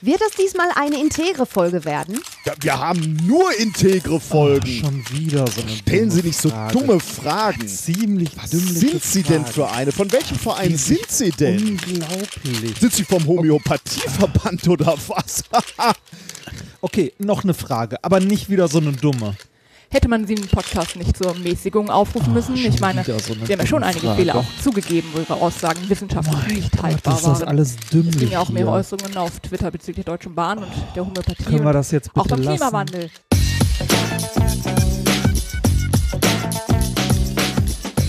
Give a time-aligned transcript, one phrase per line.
[0.00, 2.20] Wird das diesmal eine integre Folge werden?
[2.44, 4.80] Ja, wir haben nur integre Folgen.
[4.82, 6.78] Oh, schon wieder so eine Stellen Sie nicht so Frage.
[6.78, 7.66] dumme Fragen.
[7.66, 9.52] Ziemlich Was sind Sie denn Frage.
[9.54, 9.90] für eine?
[9.92, 11.80] Von welchem Verein sind Sie denn?
[11.80, 12.78] Unglaublich.
[12.78, 15.42] Sind Sie vom Homöopathieverband oder was?
[16.80, 19.36] Okay, noch eine Frage, aber nicht wieder so eine dumme.
[19.90, 22.54] Hätte man sie im Podcast nicht zur Mäßigung aufrufen müssen?
[22.58, 24.14] schon ich meine, so wir haben ja schon einige.
[24.14, 27.48] Fehler auch zugegeben, wo ihre Aussagen wissenschaftlich nicht haltbar das ist das waren.
[27.48, 28.72] alles Es gingen ja auch mehrere.
[28.72, 31.42] Äußerungen auf Twitter bezüglich der Deutschen Bahn und der Homöopathie.
[31.42, 32.56] Können wir das jetzt bitte auch beim lassen?
[32.58, 33.10] Klimawandel.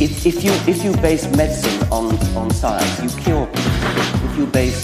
[0.02, 4.30] If, if, you, if you base medicine on, on science, you cure people.
[4.30, 4.82] If you base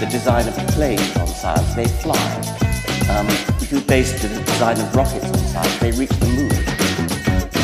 [0.00, 2.67] the design of planes on science, they fly.
[3.08, 3.26] Um,
[3.60, 6.50] if you base the design of rockets on science, they reach the moon.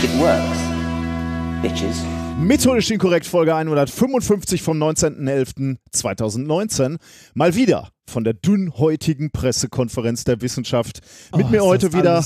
[0.03, 0.59] It works,
[1.63, 2.03] bitches.
[2.39, 6.97] Methodisch inkorrekt Folge 155 vom 19.11.2019.
[7.35, 11.01] Mal wieder von der dünnhäutigen Pressekonferenz der Wissenschaft.
[11.37, 12.25] Mit Oh, mir heute wieder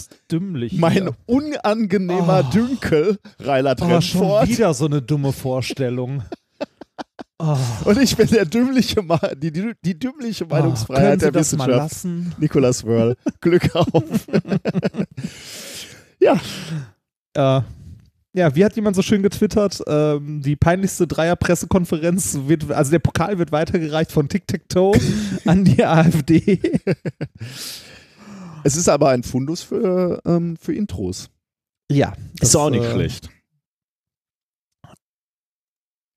[0.72, 1.12] mein hier.
[1.26, 2.50] unangenehmer Oh.
[2.52, 6.22] Dünkel, Reiler Oh, schon wieder so eine dumme Vorstellung.
[7.40, 11.32] Oh, Und ich bin der dümmliche, Ma die, die, die dümmliche oh, Meinungsfreiheit Sie der
[11.32, 11.92] das mal Wissenschaft.
[11.92, 12.34] lassen?
[12.38, 14.02] Nicolas Wörl, Glück auf.
[16.20, 16.34] ja,
[17.34, 17.60] Äh,
[18.34, 19.82] ja, wie hat jemand so schön getwittert?
[19.86, 24.98] Ähm, die peinlichste Dreier-Pressekonferenz wird, also der Pokal wird weitergereicht von Tic-Tac-Toe
[25.46, 26.60] an die AfD.
[28.64, 31.30] es ist aber ein Fundus für, ähm, für Intros.
[31.90, 32.12] Ja.
[32.40, 33.30] ist auch nicht äh, schlecht.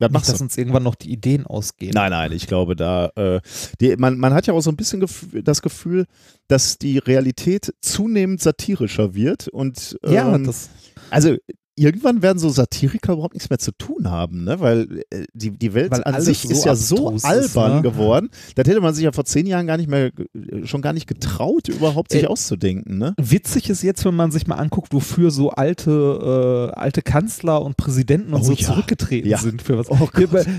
[0.08, 1.94] Nicht, machst dass uns irgendwann noch die Ideen ausgehen.
[1.94, 3.42] Nein, nein, ich glaube, da äh,
[3.80, 6.06] die, man, man hat ja auch so ein bisschen gef das Gefühl,
[6.48, 10.70] dass die Realität zunehmend satirischer wird und ähm, Ja, das.
[11.10, 11.36] also
[11.82, 14.60] irgendwann werden so Satiriker überhaupt nichts mehr zu tun haben, ne?
[14.60, 17.82] Weil äh, die, die Welt Weil an sich so ist ja so albern ist, ne?
[17.82, 18.30] geworden.
[18.56, 21.08] Das hätte man sich ja vor zehn Jahren gar nicht mehr, äh, schon gar nicht
[21.08, 23.14] getraut, überhaupt sich Äh, auszudenken, ne?
[23.18, 27.78] Witzig ist jetzt, wenn man sich mal anguckt, wofür so alte, äh, alte Kanzler und
[27.78, 28.66] Präsidenten und Oh so ja.
[28.66, 29.38] zurückgetreten Ja.
[29.38, 29.62] sind.
[29.62, 29.90] Für was.
[29.90, 30.08] Oh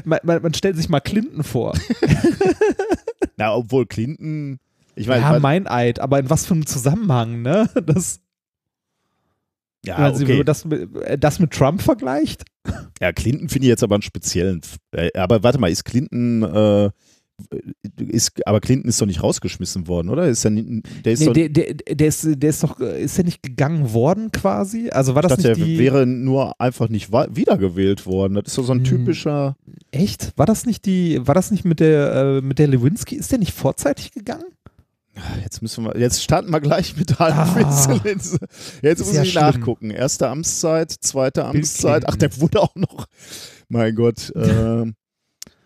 [0.05, 1.75] man, man, man stellt sich mal Clinton vor.
[3.37, 4.59] Na, obwohl Clinton,
[4.95, 7.69] ich meine, ja, mein Eid, aber in was für einem Zusammenhang, ne?
[7.87, 8.21] Das,
[9.85, 10.37] ja, wenn Sie- wenn okay.
[10.39, 12.45] man das, mit- äh, das mit Trump vergleicht?
[13.01, 14.61] Ja, Clinton finde ich jetzt aber einen speziellen.
[14.93, 16.91] Äh, Aber warte mal, ist Clinton, äh,
[17.99, 20.29] ist, aber Clinton ist doch nicht rausgeschmissen worden, oder?
[20.29, 23.17] Ist der, der ist Nee, doch, der, der, der, ist, der ist doch, äh, ist
[23.19, 24.91] der nicht gegangen worden quasi?
[24.91, 28.35] Also war das dachte, nicht er die, wäre nur einfach nicht wiedergewählt worden.
[28.35, 28.85] Das ist doch so ein Hm.
[28.85, 29.57] typischer.
[29.91, 30.33] echt?
[30.37, 33.17] War das nicht die, war das nicht mit der, äh, mit der Lewinsky?
[33.17, 34.45] Ist der nicht vorzeitig gegangen?
[35.43, 38.01] Jetzt müssen wir, jetzt starten wir gleich mit der Ah.
[38.03, 38.39] Jetzt
[39.01, 39.43] muss ja ich schlimm.
[39.45, 39.91] nachgucken.
[39.91, 42.05] Erste Amtszeit, zweite Amtszeit.
[42.09, 43.07] Ach, der wurde auch noch.
[43.69, 44.33] Mein Gott.
[44.35, 44.87] äh,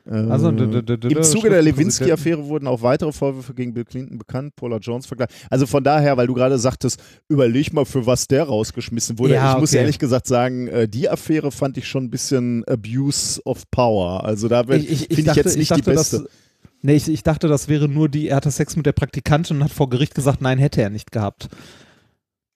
[0.08, 1.62] Also, Im Zuge der.
[1.62, 5.32] Lewinsky-Affäre wurden auch weitere Vorwürfe gegen Bill Clinton bekannt, Paula Jones vergleicht.
[5.50, 9.34] Also von daher, weil du gerade sagtest, überleg mal, für was der rausgeschmissen wurde.
[9.34, 9.80] Ja, ich muss okay.
[9.80, 14.22] ehrlich gesagt sagen, äh, die Affäre fand ich schon ein bisschen Abuse of Power.
[14.24, 16.18] Also da finde ich, jetzt nicht die beste.
[16.20, 16.28] Das,
[16.86, 19.64] nee, ich, ich dachte, das wäre nur die, er hatte Sex mit der Praktikantin und
[19.64, 21.48] hat vor Gericht gesagt, nein, hätte er nicht gehabt.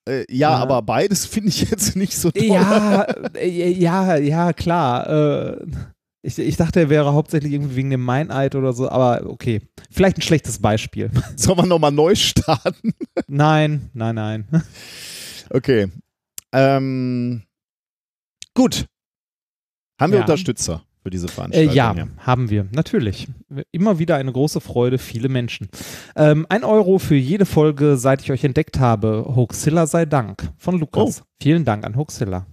[0.08, 0.56] äh, ja, Ja.
[0.56, 2.44] aber beides finde ich jetzt nicht so toll.
[2.44, 3.02] Ja,
[3.34, 5.08] äh, ja, ja, klar.
[5.60, 5.66] Äh,
[6.22, 9.62] ich, ich dachte, er wäre hauptsächlich irgendwie wegen dem Meineid oder so, aber okay.
[9.90, 11.10] Vielleicht ein schlechtes Beispiel.
[11.36, 12.92] Sollen wir nochmal neu starten?
[13.26, 14.46] nein, nein, nein.
[15.52, 15.88] Okay.
[16.52, 17.42] Ähm,
[18.54, 18.86] gut.
[20.00, 20.24] Haben wir Ja.
[20.24, 21.74] Unterstützer für diese Äh, Veranstaltung?
[21.74, 23.28] ja, haben wir, natürlich.
[23.72, 25.68] Immer wieder eine große Freude, viele Menschen.
[26.16, 29.24] Ähm, ein Euro für jede Folge, seit ich euch entdeckt habe.
[29.34, 31.22] Hoaxilla sei Dank von Lukas.
[31.40, 32.46] Vielen Dank an Hoaxilla.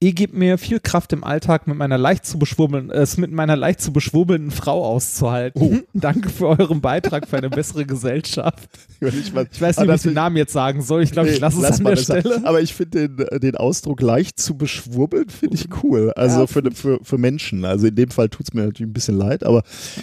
[0.00, 3.30] Ihr gebt mir viel Kraft im Alltag mit meiner leicht zu beschwurbeln, äh, es mit
[3.32, 5.84] meiner leicht zu beschwurbelnden Frau auszuhalten.
[5.94, 8.68] Danke für euren Beitrag für eine bessere Gesellschaft.
[9.00, 11.02] Ich, mal, Ich weiß nicht, wie ich das- den Namen jetzt sagen soll.
[11.02, 12.02] Ich glaube, ich lasse es lass an mal der.
[12.02, 12.40] Stelle.
[12.44, 16.12] Aber ich finde den, den Ausdruck leicht zu beschwurbeln, finde ich cool.
[16.16, 17.64] Also Ja, für, für, für Menschen.
[17.64, 19.62] Also in dem Fall tut es mir natürlich ein bisschen leid, aber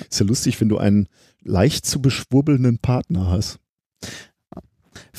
[0.09, 1.07] ist ja lustig, wenn du einen
[1.44, 3.59] leicht zu beschwurbelnden Partner hast.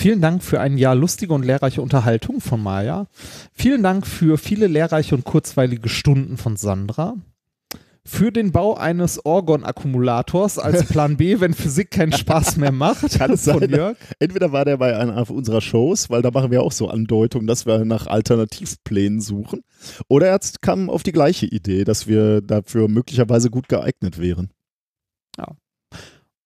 [0.00, 3.06] Vielen Dank für ein Jahr lustige und lehrreiche Unterhaltung von Maya.
[3.52, 7.17] Vielen Dank für viele lehrreiche und kurzweilige Stunden von Sandra.
[8.06, 13.19] Für den Bau eines Orgon-Akkumulators als Plan B, wenn Physik keinen Spaß mehr macht.
[13.19, 13.69] Kann es sein?
[13.69, 13.99] Jörg.
[14.19, 17.67] Entweder war der bei einer unserer Shows, weil da machen wir auch so Andeutungen, dass
[17.67, 19.61] wir nach Alternativplänen suchen,
[20.08, 24.49] oder er kam auf die gleiche Idee, dass wir dafür möglicherweise gut geeignet wären.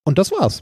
[0.03, 0.61] Und das war's.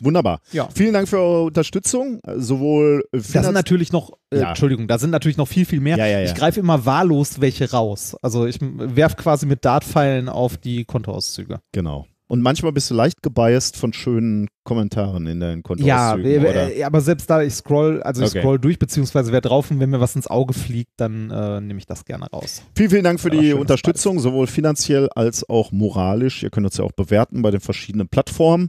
[0.00, 0.40] Wunderbar.
[0.52, 0.68] Ja.
[0.74, 4.48] Vielen Dank für eure Unterstützung, äh, sowohl Da sind natürlich noch, äh, Ja.
[4.50, 5.96] Entschuldigung, da sind natürlich noch viel, viel mehr.
[5.96, 6.22] Ja.
[6.22, 8.16] Ich greife immer wahllos welche raus.
[8.22, 11.60] Also ich werf quasi mit Dartpfeilen auf die Kontoauszüge.
[11.72, 12.06] Genau.
[12.30, 16.76] Und manchmal bist du leicht gebiased von schönen Kommentaren in deinen Ja, Kontoauszügen, äh, oder?
[16.76, 18.40] äh, aber selbst da, ich scroll, also ich Okay.
[18.40, 21.78] scroll durch, beziehungsweise wer drauf und wenn mir was ins Auge fliegt, dann äh, nehme
[21.78, 22.60] ich das gerne raus.
[22.76, 26.42] Vielen, vielen Dank für Ja, die Unterstützung, sowohl finanziell als auch moralisch.
[26.42, 28.68] Ihr könnt uns ja auch bewerten bei den verschiedenen Plattformen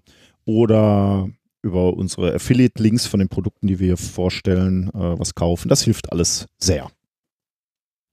[0.50, 1.30] oder
[1.62, 5.70] über unsere Affiliate-Links von den Produkten, die wir hier vorstellen, äh, was kaufen.
[5.70, 6.90] Das hilft alles sehr.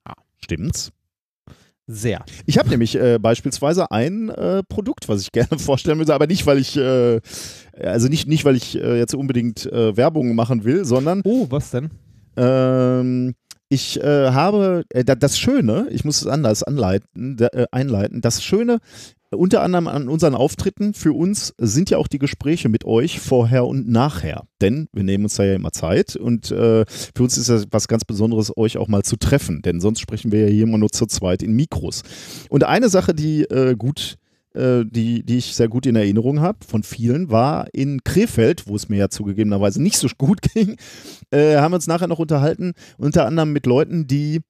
[0.06, 0.14] Ja.
[0.38, 0.90] Stimmt's?
[1.88, 2.24] Sehr.
[2.46, 6.44] Ich habe nämlich äh, beispielsweise ein äh, Produkt, was ich gerne vorstellen würde, aber nicht,
[6.44, 7.20] weil ich, äh,
[7.80, 11.70] also nicht, nicht, weil ich äh, jetzt unbedingt äh, Werbung machen will, sondern Oh, was
[11.70, 11.90] denn?
[12.36, 13.34] ähm,
[13.68, 17.36] ich habe da- das Schöne, ich muss es anders anleiten,
[17.72, 18.78] einleiten, das Schöne
[19.30, 23.66] unter anderem an unseren Auftritten für uns sind ja auch die Gespräche mit euch vorher
[23.66, 24.44] und nachher.
[24.60, 27.88] Denn wir nehmen uns da ja immer Zeit und äh, für uns ist das was
[27.88, 29.62] ganz Besonderes, euch auch mal zu treffen.
[29.62, 32.02] Denn sonst sprechen wir ja hier immer nur zu zweit in Mikros.
[32.48, 34.18] Und eine Sache, die äh, gut
[34.56, 38.74] äh, die, die ich sehr gut in Erinnerung habe, von vielen, war in Krefeld, wo
[38.74, 40.76] es mir ja zugegebenerweise nicht so gut ging,
[41.30, 44.40] äh, haben wir uns nachher noch unterhalten, unter anderem mit Leuten, die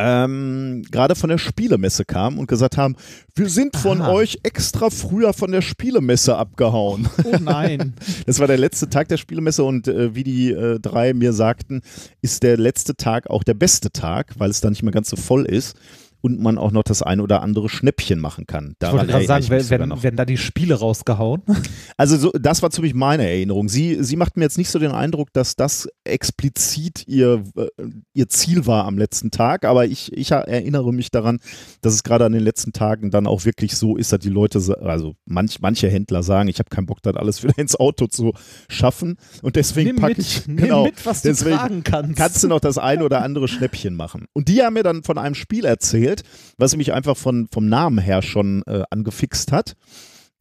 [0.00, 2.94] ähm, gerade von der Spielemesse kamen und gesagt haben,
[3.34, 4.12] wir sind von Aha.
[4.12, 7.08] euch extra früher von der Spielemesse abgehauen.
[7.24, 7.94] Oh nein.
[8.26, 11.82] Das war der letzte Tag der Spielemesse und äh, wie die äh, drei mir sagten,
[12.22, 15.16] ist der letzte Tag auch der beste Tag, weil es dann nicht mehr ganz so
[15.16, 15.76] voll ist
[16.20, 18.70] und man auch noch das eine oder andere Schnäppchen machen kann.
[18.72, 20.02] Ich Daran wollte gerade sagen, ich noch.
[20.02, 21.42] wenn da die Spiele rausgehauen.
[21.96, 23.68] Also so, das war ziemlich meine Erinnerung.
[23.68, 27.66] Sie, sie macht mir jetzt nicht so den Eindruck, dass das explizit ihr, äh,
[28.14, 31.40] ihr Ziel war am letzten Tag, aber ich, ich erinnere mich daran,
[31.80, 34.58] dass es gerade an den letzten Tagen dann auch wirklich so ist, dass die Leute,
[34.80, 38.32] also manch, manche Händler sagen, ich habe keinen Bock, das alles wieder ins Auto zu
[38.68, 42.16] schaffen und deswegen nimm packe ich, nimm genau, mit, was du deswegen tragen kannst.
[42.16, 44.26] kannst du noch das ein oder andere Schnäppchen machen.
[44.32, 46.07] Und die haben mir dann von einem Spiel erzählt,
[46.56, 49.74] was mich einfach von, vom Namen her schon äh, angefixt hat.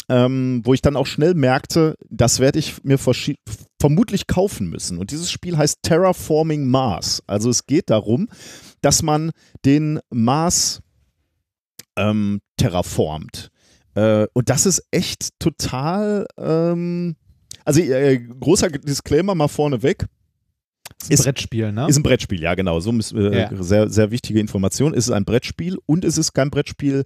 [0.09, 4.99] Ähm, wo ich dann auch schnell merkte, das werde ich mir vermutlich kaufen müssen.
[4.99, 7.21] Und dieses Spiel heißt Terraforming Mars.
[7.27, 8.29] Also es geht darum,
[8.81, 9.31] dass man
[9.65, 10.81] den Mars
[11.97, 13.49] ähm, terraformt.
[13.95, 17.15] Äh, und das ist echt total, ähm,
[17.65, 20.05] also äh, großer Disclaimer mal vorneweg.
[21.01, 21.87] Ist ein ist- Brettspiel, ne?
[21.87, 22.79] Ist ein Brettspiel, ja, genau.
[22.79, 23.63] So wir, Ja.
[23.63, 24.93] sehr, sehr wichtige Information.
[24.93, 27.03] Es ist ein Brettspiel und es ist kein Brettspiel,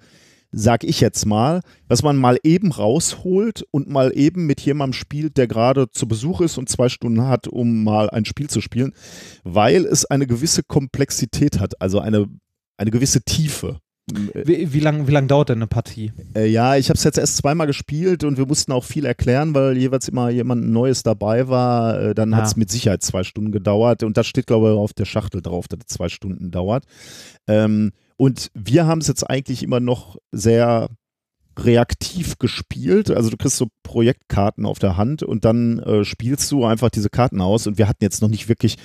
[0.52, 5.38] sag ich jetzt mal, was man mal eben rausholt und mal eben mit jemandem spielt,
[5.38, 8.94] der gerade zu Besuch ist und zwei Stunden hat, um mal ein Spiel zu spielen,
[9.44, 12.28] weil es eine gewisse Komplexität hat, also eine,
[12.78, 13.80] eine gewisse Tiefe.
[14.10, 16.12] Wie, wie lange wie lang dauert denn eine Partie?
[16.36, 19.54] Äh, ja, ich habe es jetzt erst zweimal gespielt und wir mussten auch viel erklären,
[19.54, 22.00] weil jeweils immer jemand Neues dabei war.
[22.00, 22.38] Äh, dann Ah.
[22.38, 25.42] hat es mit Sicherheit zwei Stunden gedauert und das steht, glaube ich, auf der Schachtel
[25.42, 26.86] drauf, dass es zwei Stunden dauert.
[27.48, 30.90] Ähm, und wir haben es jetzt eigentlich immer noch sehr
[31.58, 33.12] reaktiv gespielt.
[33.12, 37.10] Also du kriegst so Projektkarten auf der Hand und dann äh, spielst du einfach diese
[37.10, 38.78] Karten aus und wir hatten jetzt noch nicht wirklich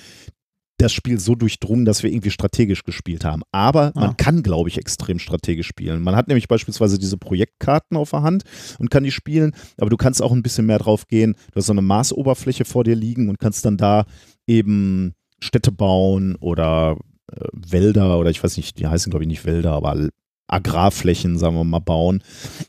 [0.79, 3.41] das Spiel so durchdrungen, dass wir irgendwie strategisch gespielt haben.
[3.51, 3.99] Aber Ah.
[4.01, 6.03] man kann, glaube ich, extrem strategisch spielen.
[6.03, 8.43] Man hat nämlich beispielsweise diese Projektkarten auf der Hand
[8.77, 11.35] und kann die spielen, aber du kannst auch ein bisschen mehr drauf gehen.
[11.51, 14.05] Du hast so eine Marsoberfläche vor dir liegen und kannst dann da
[14.45, 16.97] eben Städte bauen oder
[17.31, 20.09] äh, Wälder oder ich weiß nicht, die heißen glaube ich nicht Wälder, aber
[20.49, 22.23] Agrarflächen, sagen wir mal, bauen.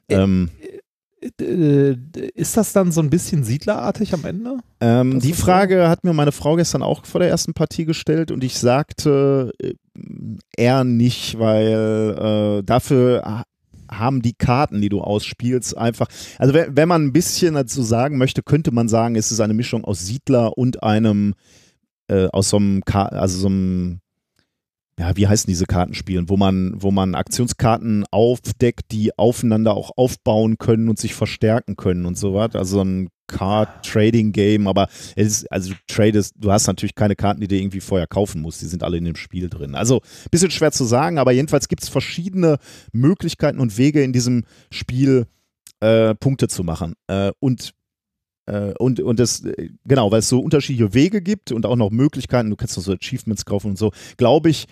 [0.08, 0.57] Ähm, Äh,
[1.20, 4.58] Ist das dann so ein bisschen siedlerartig am Ende?
[4.80, 5.46] Ähm, die ist so.
[5.46, 9.52] Frage hat mir meine Frau gestern auch vor der ersten Partie gestellt und ich sagte
[9.60, 9.74] äh,
[10.56, 13.44] eher nicht, weil äh, dafür ha-
[13.90, 16.06] haben die Karten, die du ausspielst, einfach.
[16.38, 19.54] Also wenn, wenn man ein bisschen dazu sagen möchte, könnte man sagen, es ist eine
[19.54, 21.34] Mischung aus Siedler und einem
[22.08, 24.00] äh, aus so einem, Ka also so einem
[24.98, 30.58] ja, wie heißen diese Kartenspielen, wo man, wo man Aktionskarten aufdeckt, die aufeinander auch aufbauen
[30.58, 32.56] können und sich verstärken können und so was.
[32.56, 37.40] Also so ein Card-Trading-Game, aber es ist, also du tradest, du hast natürlich keine Karten,
[37.40, 39.76] die du irgendwie vorher kaufen musst, die sind alle in dem Spiel drin.
[39.76, 40.00] Also
[40.32, 42.56] bisschen schwer zu sagen, aber jedenfalls gibt es verschiedene
[42.92, 45.26] Möglichkeiten und Wege in diesem Spiel
[45.80, 46.94] äh, Punkte zu machen.
[47.06, 47.72] Äh, und
[48.46, 51.90] äh, und, und das, äh, genau, weil es so unterschiedliche Wege gibt und auch noch
[51.90, 54.66] Möglichkeiten, du kannst noch so Achievements kaufen und so, glaube ich,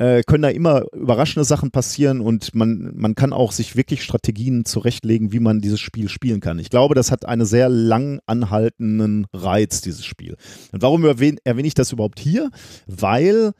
[0.00, 4.64] äh, können da immer überraschende Sachen passieren und man, man kann auch sich wirklich Strategien
[4.64, 6.58] zurechtlegen, wie man dieses Spiel spielen kann.
[6.58, 10.36] Ich glaube, das hat einen sehr lang anhaltenden Reiz, dieses Spiel.
[10.72, 12.50] Und warum erwähne, erwähne ich das überhaupt hier?
[12.86, 13.52] Weil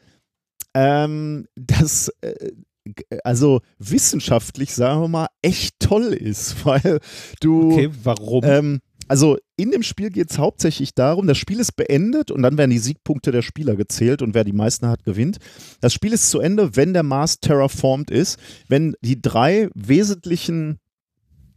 [0.72, 2.52] ähm, das äh,
[3.22, 7.00] also wissenschaftlich, sagen wir mal, echt toll ist, weil
[7.40, 8.44] du Okay, warum?
[8.44, 8.80] ähm,
[9.10, 12.70] also in dem Spiel geht es hauptsächlich darum, das Spiel ist beendet und dann werden
[12.70, 15.38] die Siegpunkte der Spieler gezählt und wer die meisten hat, gewinnt.
[15.80, 18.38] Das Spiel ist zu Ende, wenn der Mars terraformed ist,
[18.68, 20.78] wenn die drei wesentlichen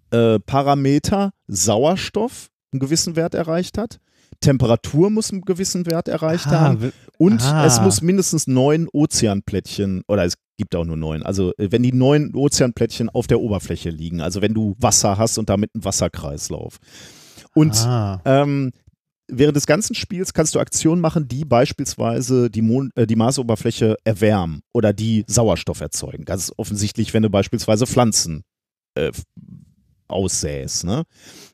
[0.10, 4.00] äh, Parameter Sauerstoff einen gewissen Wert erreicht hat.
[4.40, 6.92] Temperatur muss einen gewissen Wert erreicht Ah, haben.
[7.20, 7.68] Und ah.
[7.68, 11.94] es muss mindestens neun Ozeanplättchen, oder es gibt auch nur neun, also äh, wenn die
[11.94, 16.80] neun Ozeanplättchen auf der Oberfläche liegen, also wenn du Wasser hast und damit einen Wasserkreislauf.
[17.54, 18.22] Und ah.
[18.26, 18.72] ähm,
[19.28, 23.98] während des ganzen Spiels kannst du Aktionen machen, die beispielsweise die, Mond, äh, die Marsoberfläche
[24.04, 26.26] erwärmen oder die Sauerstoff erzeugen.
[26.26, 28.44] Ganz offensichtlich, wenn du beispielsweise Pflanzen
[28.96, 29.12] äh,
[30.08, 30.84] aussäst.
[30.84, 31.04] Ne?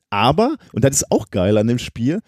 [0.09, 2.21] Aber, und das ist auch geil an dem Spiel,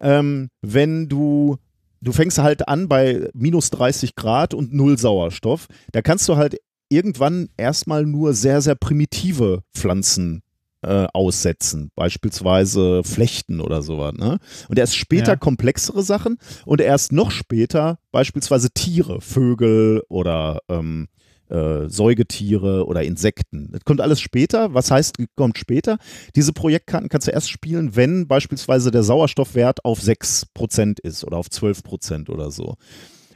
[0.00, 1.56] ähm, wenn du,
[2.00, 6.56] du fängst halt an bei minus 30 Grad und null Sauerstoff, da kannst du halt
[6.88, 10.42] irgendwann erstmal nur sehr, sehr primitive Pflanzen
[10.84, 14.14] äh, aussetzen, beispielsweise Flechten oder sowas.
[14.14, 14.38] Ne?
[14.68, 15.36] Und erst später Ja.
[15.36, 21.08] komplexere Sachen und erst noch später beispielsweise Tiere, Vögel oder ähm,
[21.48, 23.68] äh, Säugetiere oder Insekten.
[23.72, 24.72] Das kommt alles später.
[24.74, 25.98] Was heißt, kommt später?
[26.36, 31.48] Diese Projektkarten kannst du erst spielen, wenn beispielsweise der Sauerstoffwert auf 6% ist oder auf
[31.48, 32.76] 12% oder so.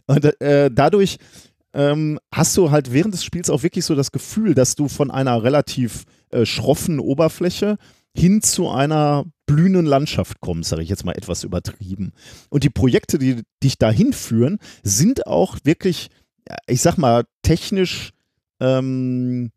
[0.06, 1.18] Und äh, dadurch
[1.74, 5.10] ähm, hast du halt während des Spiels auch wirklich so das Gefühl, dass du von
[5.10, 7.76] einer relativ äh, schroffen Oberfläche
[8.14, 12.12] hin zu einer blühenden Landschaft kommst, sage ich jetzt mal etwas übertrieben.
[12.50, 16.08] Und die Projekte, die dich dahin führen, sind auch wirklich,
[16.48, 18.10] ja, ich sag mal, technisch
[18.60, 19.50] ähm,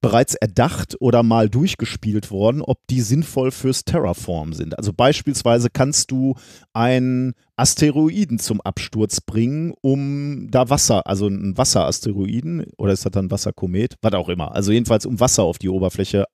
[0.00, 4.78] bereits erdacht oder mal durchgespielt worden, ob die sinnvoll fürs Terraform sind.
[4.78, 6.34] Also beispielsweise kannst du
[6.72, 13.30] einen Asteroiden zum Absturz bringen, um da Wasser, also einen Wasserasteroiden, oder ist das dann
[13.30, 16.26] Wasserkomet, was auch immer, also jedenfalls um Wasser auf die Oberfläche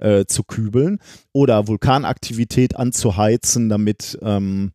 [0.00, 0.98] äh, zu kübeln
[1.32, 4.72] oder Vulkanaktivität anzuheizen, damit ähm,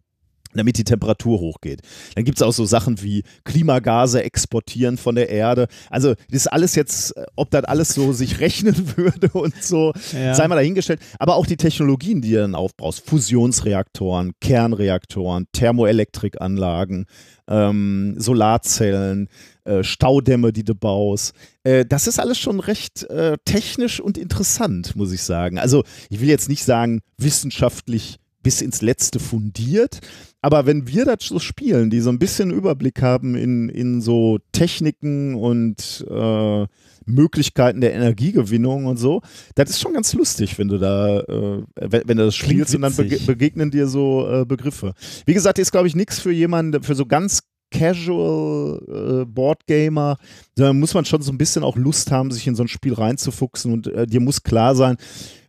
[0.57, 1.81] damit die Temperatur hochgeht.
[2.15, 5.67] Dann gibt es auch so Sachen wie Klimagase exportieren von der Erde.
[5.89, 9.93] Also das ist alles jetzt, äh, ob das alles so sich rechnen würde und so,
[10.13, 10.33] Ja.
[10.35, 10.99] sei mal dahingestellt.
[11.19, 17.05] Aber auch die Technologien, die du dann aufbrauchst, Fusionsreaktoren, Kernreaktoren, Thermoelektrikanlagen,
[17.47, 19.29] ähm, Solarzellen,
[19.63, 21.33] äh, Staudämme, die du baust.
[21.63, 25.57] Äh, das ist alles schon recht äh, technisch und interessant, muss ich sagen.
[25.59, 29.99] Also ich will jetzt nicht sagen wissenschaftlich bis ins Letzte fundiert,
[30.47, 34.39] aber wenn wir das so spielen, die so ein bisschen Überblick haben in, in so
[34.53, 36.65] Techniken und äh,
[37.05, 39.21] Möglichkeiten der Energiegewinnung und so,
[39.55, 42.75] das ist schon ganz lustig, wenn du da, äh, wenn, wenn du das Klingt spielst
[42.75, 44.93] und dann begegnen dir so äh, Begriffe.
[45.25, 50.17] Wie gesagt, ist glaube ich nichts für jemanden, für so ganz Casual äh, Boardgamer,
[50.55, 52.93] da muss man schon so ein bisschen auch Lust haben, sich in so ein Spiel
[52.93, 54.97] reinzufuchsen und äh, dir muss klar sein,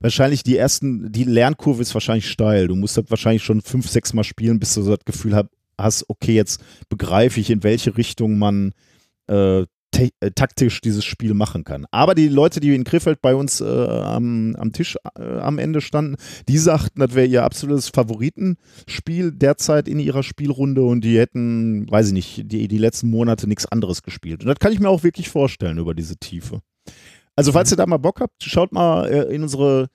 [0.01, 2.69] wahrscheinlich die ersten, die Lernkurve ist wahrscheinlich steil.
[2.69, 5.41] Du musst das wahrscheinlich schon fünf, sechs Mal spielen, bis du so das Gefühl
[5.79, 8.73] hast, okay, jetzt begreife ich, in welche Richtung man
[9.29, 11.87] äh, taktisch dieses Spiel machen kann.
[11.91, 15.81] Aber die Leute, die in Krefeld bei uns äh, am, am Tisch äh, am Ende
[15.81, 16.17] standen,
[16.49, 22.09] die sagten, das wäre ihr absolutes Favoritenspiel derzeit in ihrer Spielrunde und die hätten, weiß
[22.09, 24.41] ich nicht, die, die letzten Monate nichts anderes gespielt.
[24.43, 26.61] Und das kann ich mir auch wirklich vorstellen über diese Tiefe.
[27.35, 29.89] Also, falls ihr da mal Bock habt, schaut mal äh, in unsere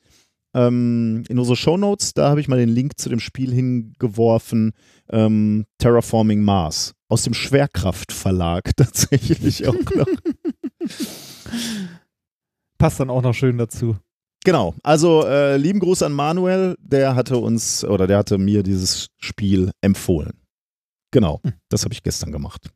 [0.56, 4.74] ähm, in unsere Shownotes, da habe ich mal den Link zu dem Spiel hingeworfen,
[5.10, 6.94] ähm, Terraforming Mars.
[7.13, 10.08] Aus dem Schwerkraftverlag tatsächlich auch noch.
[12.79, 13.98] Passt dann auch noch schön dazu.
[14.43, 19.10] Genau, also äh, lieben Gruß an Manuel, der hatte uns oder der hatte mir dieses
[19.20, 20.41] Spiel empfohlen.
[21.12, 21.39] Genau,
[21.70, 22.72] das habe ich gestern gemacht.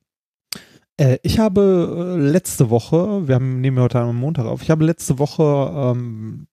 [0.98, 4.70] Äh, ich habe äh, letzte Woche, wir haben, nehmen wir heute am Montag auf, ich
[4.70, 6.46] habe letzte Woche ähm,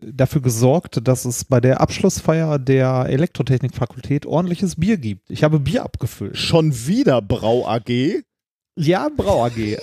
[0.00, 5.30] dafür gesorgt, dass es bei der Abschlussfeier der Elektrotechnikfakultät ordentliches Bier gibt.
[5.30, 6.36] Ich habe Bier abgefüllt.
[6.36, 8.22] Schon wieder Brau AG.
[8.76, 9.56] Ja, Brau AG.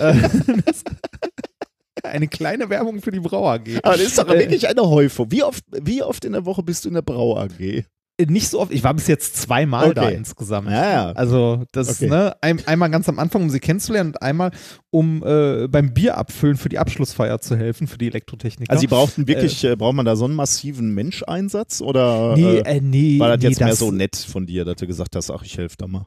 [2.04, 3.80] Äh, Eine kleine Werbung für die Brau AG.
[3.82, 5.32] Aber das ist doch Äh, wirklich eine Häufung.
[5.32, 7.84] Wie oft, wie oft in der Woche bist du in der Brau AG?
[8.18, 10.16] Nicht so oft, ich war bis jetzt zweimal da Okay.
[10.16, 10.70] insgesamt.
[10.70, 11.12] Ja, ja.
[11.12, 12.10] Also das Okay.
[12.10, 14.52] ne, ein, einmal ganz am Anfang, um sie kennenzulernen und einmal,
[14.90, 18.72] um äh, beim Bierabfüllen für die Abschlussfeier zu helfen, für die Elektrotechniker.
[18.72, 22.78] Also, sie brauchten wirklich, äh, braucht man da so einen massiven Menscheinsatz oder nee, äh,
[22.78, 25.30] äh, nee, war das nee, jetzt mehr so nett von dir, dass du gesagt hast,
[25.30, 26.06] ach, ich helfe da mal?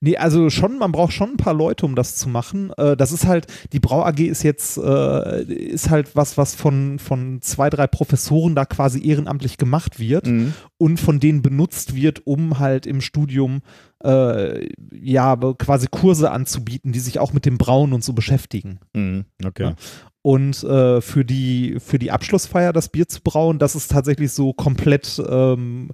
[0.00, 2.72] Nee, also schon, man braucht schon ein paar Leute, um das zu machen.
[2.76, 6.98] Äh, das ist halt, die Brau AG ist jetzt, äh, ist halt was, was von,
[6.98, 10.52] von zwei, drei Professoren da quasi ehrenamtlich gemacht wird Mhm.
[10.78, 13.60] und von denen benutzt wird, um halt im Studium
[14.04, 18.80] äh, ja quasi Kurse anzubieten, die sich auch mit dem Brauen und so beschäftigen.
[18.94, 19.24] Mhm.
[19.44, 19.62] Okay.
[19.64, 19.74] Ja.
[20.22, 24.52] Und äh, für, die, für die Abschlussfeier das Bier zu brauen, das ist tatsächlich so
[24.52, 25.90] komplett, ähm,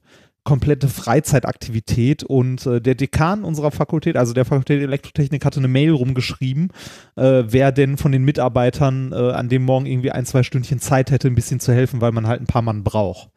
[0.47, 5.91] komplette Freizeitaktivität und äh, der Dekan unserer Fakultät, also der Fakultät Elektrotechnik, hatte eine Mail
[5.91, 6.71] rumgeschrieben,
[7.17, 11.11] äh, wer denn von den Mitarbeitern äh, an dem Morgen irgendwie ein, zwei Stündchen Zeit
[11.11, 13.29] hätte, ein bisschen zu helfen, weil man halt ein paar Mann braucht.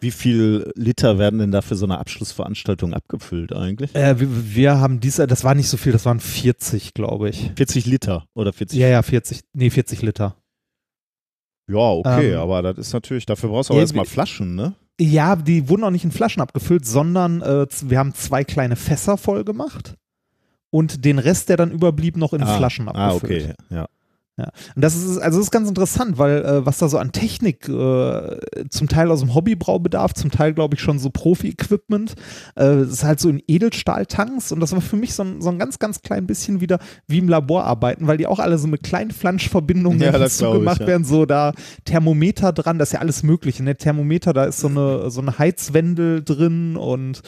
[0.00, 3.94] Wie viel Liter werden denn da für so eine Abschlussveranstaltung abgefüllt eigentlich?
[3.94, 7.52] Äh, wir, wir haben diese, das war nicht so viel, das waren 40, glaube ich.
[7.56, 8.78] 40 Liter oder 40?
[8.78, 10.36] Ja, ja, 40, nee, 40 Liter.
[11.70, 14.74] Ja, okay, Ähm, aber das ist natürlich, dafür brauchst du aber ja, erstmal Flaschen, ne?
[15.00, 19.16] Ja, die wurden auch nicht in Flaschen abgefüllt, sondern äh, wir haben zwei kleine Fässer
[19.16, 19.94] voll gemacht
[20.70, 23.56] und den Rest, der dann überblieb, noch in ah, Flaschen Ah, abgefüllt.
[23.56, 23.86] okay, ja.
[24.74, 27.68] Und das ist, also das ist ganz interessant, weil äh, was da so an Technik,
[27.68, 28.38] äh,
[28.68, 32.14] zum Teil aus dem Hobbybraubedarf, zum Teil glaube ich schon so Profi-Equipment,
[32.58, 35.58] äh, ist halt so in Edelstahltanks und das war für mich so ein, so ein
[35.58, 38.82] ganz, ganz klein bisschen wieder wie im Labor arbeiten, weil die auch alle so mit
[38.82, 40.86] kleinen Flanschverbindungen Ja, ich, zugemacht ja.
[40.88, 41.52] werden, so da
[41.84, 43.76] Thermometer dran, das ist ja alles mögliche, ne?
[43.76, 47.22] Thermometer, da ist so eine, so eine Heizwendel drin und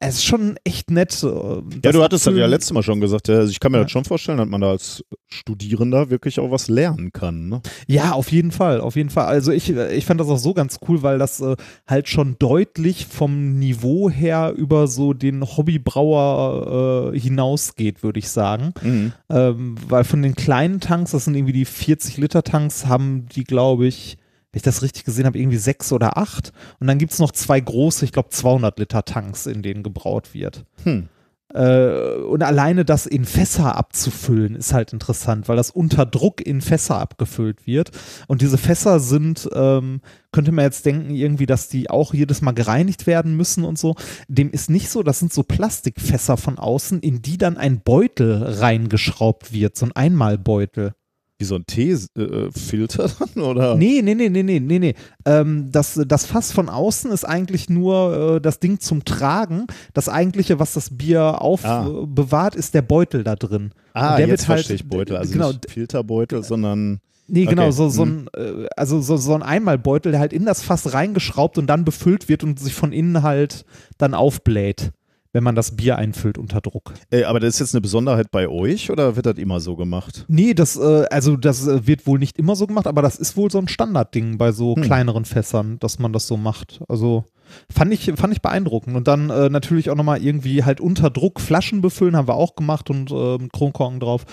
[0.00, 1.12] es ist schon echt nett.
[1.22, 3.28] Ja, du hattest das ja letztes Mal schon gesagt.
[3.30, 3.84] Also ich kann mir Ja.
[3.84, 7.48] das schon vorstellen, dass man da als Studierender wirklich auch was lernen kann.
[7.48, 7.60] Ne?
[7.86, 9.26] Ja, auf jeden Fall, auf jeden Fall.
[9.26, 13.06] Also ich, ich fand das auch so ganz cool, weil das äh, halt schon deutlich
[13.06, 18.72] vom Niveau her über so den Hobbybrauer äh, hinausgeht, würde ich sagen.
[18.82, 19.12] Mhm.
[19.30, 23.44] Ähm, weil von den kleinen Tanks, das sind irgendwie die 40 Liter Tanks, haben die,
[23.44, 24.16] glaube ich,
[24.52, 26.52] wenn ich das richtig gesehen habe, irgendwie sechs oder acht.
[26.80, 30.34] Und dann gibt es noch zwei große, ich glaube 200 Liter Tanks, in denen gebraut
[30.34, 30.64] wird.
[30.84, 31.08] Hm.
[31.54, 36.60] Äh, und alleine das in Fässer abzufüllen ist halt interessant, weil das unter Druck in
[36.60, 37.90] Fässer abgefüllt wird.
[38.26, 42.52] Und diese Fässer sind, ähm, könnte man jetzt denken, irgendwie, dass die auch jedes Mal
[42.52, 43.94] gereinigt werden müssen und so.
[44.28, 48.42] Dem ist nicht so, das sind so Plastikfässer von außen, in die dann ein Beutel
[48.42, 50.92] reingeschraubt wird, so ein Einmalbeutel.
[51.40, 53.42] Wie so ein Teefilter dann?
[53.44, 53.76] Oder?
[53.76, 54.94] Nee, nee, nee, nee, nee, nee, nee.
[55.24, 59.66] Ähm, das, das Fass von außen ist eigentlich nur äh, das Ding zum Tragen.
[59.94, 62.58] Das eigentliche, was das Bier aufbewahrt, Ah.
[62.58, 63.70] ist der Beutel da drin.
[63.92, 65.16] Ah, der jetzt halt- verstehe ich Beutel.
[65.16, 68.28] Also genau, nicht Filterbeutel, sondern Nee, genau, Okay, so, so mhm.
[68.34, 71.84] ein, äh, also so, so ein Einmalbeutel, der halt in das Fass reingeschraubt und dann
[71.84, 73.66] befüllt wird und sich von innen halt
[73.98, 74.92] dann aufbläht,
[75.32, 76.94] wenn man das Bier einfüllt unter Druck.
[77.10, 80.24] äh, aber das ist jetzt eine Besonderheit bei euch oder wird das immer so gemacht?
[80.28, 83.36] Nee, das, äh, also das äh, wird wohl nicht immer so gemacht, aber das ist
[83.36, 84.82] wohl so ein Standardding bei so Hm.
[84.82, 86.80] kleineren Fässern, dass man das so macht.
[86.88, 87.24] Also
[87.72, 88.96] fand ich, fand ich beeindruckend.
[88.96, 92.56] Und dann äh, natürlich auch nochmal irgendwie halt unter Druck Flaschen befüllen, haben wir auch
[92.56, 94.24] gemacht und äh, mit Kronkorken drauf.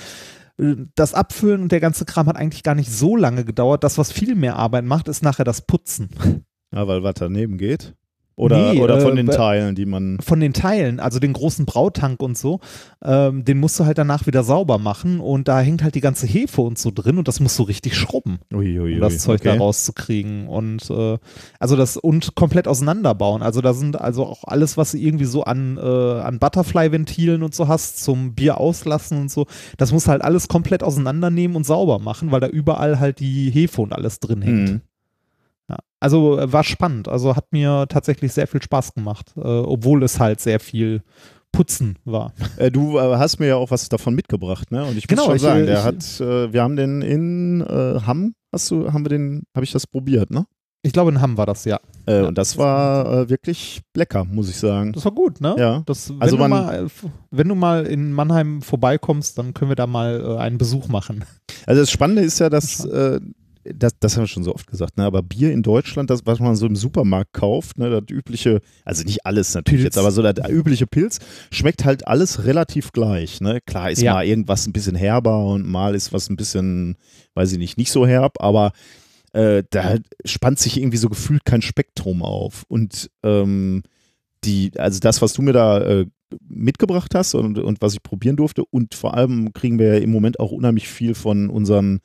[0.57, 3.83] Äh, Das Abfüllen und der ganze Kram hat eigentlich gar nicht so lange gedauert.
[3.83, 6.09] Das, was viel mehr Arbeit macht, ist nachher das Putzen.
[6.73, 7.93] Ja, weil was daneben geht?
[8.37, 10.17] Oder, Nee, oder von äh, den Teilen, die man.
[10.19, 12.59] Von den Teilen, also den großen Brautank und so,
[13.01, 16.27] ähm, den musst du halt danach wieder sauber machen und da hängt halt die ganze
[16.27, 18.39] Hefe und so drin und das musst du richtig schrubben.
[18.53, 19.57] Uiuiui, um das Zeug okay.
[19.57, 21.17] da rauszukriegen und äh,
[21.59, 23.41] also das und komplett auseinanderbauen.
[23.41, 27.55] Also da sind also auch alles, was du irgendwie so an, äh, an Butterfly-Ventilen und
[27.55, 29.45] so hast, zum Bier auslassen und so,
[29.77, 33.49] das musst du halt alles komplett auseinandernehmen und sauber machen, weil da überall halt die
[33.49, 34.69] Hefe und alles drin hängt.
[34.69, 34.81] Mhm.
[35.69, 35.77] Ja.
[35.99, 37.07] Also äh, war spannend.
[37.07, 41.01] Also hat mir tatsächlich sehr viel Spaß gemacht, äh, obwohl es halt sehr viel
[41.51, 42.33] Putzen war.
[42.57, 44.83] Äh, du äh, hast mir ja auch was davon mitgebracht, ne?
[44.83, 47.01] Und ich muss Genau, schon ich, sagen, äh, der ich- hat, äh, wir haben den
[47.01, 50.45] in Hamm, hast du, haben wir den, habe ich das probiert, ne?
[50.83, 51.79] Ich glaube, in Hamm war das, ja.
[52.05, 52.27] Äh, Ja.
[52.27, 54.93] und das war äh, wirklich lecker, muss ich sagen.
[54.93, 55.55] Das war gut, ne?
[55.57, 55.81] Ja.
[55.87, 59.55] Das, wenn, Also du man- mal, äh, f- wenn du mal in Mannheim vorbeikommst, dann
[59.55, 61.25] können wir da mal äh, einen Besuch machen.
[61.65, 62.85] Also das Spannende ist ja, dass,
[63.73, 65.03] das, das haben wir schon so oft gesagt, ne?
[65.05, 69.03] aber Bier in Deutschland, das, was man so im Supermarkt kauft, ne, das übliche, also
[69.03, 69.95] nicht alles natürlich Pilz.
[69.95, 71.19] jetzt, aber so das übliche Pilz,
[71.51, 73.41] schmeckt halt alles relativ gleich.
[73.41, 73.59] Ne?
[73.65, 74.13] Klar ist Ja.
[74.13, 76.95] mal irgendwas ein bisschen herber und mal ist was ein bisschen,
[77.33, 78.71] weiß ich nicht, nicht so herb, aber
[79.33, 82.63] äh, da spannt sich irgendwie so gefühlt kein Spektrum auf.
[82.67, 83.83] Und ähm,
[84.43, 86.05] die, also das, was du mir da äh,
[86.47, 90.11] mitgebracht hast und, und was ich probieren durfte, und vor allem kriegen wir ja im
[90.11, 91.99] Moment auch unheimlich viel von unseren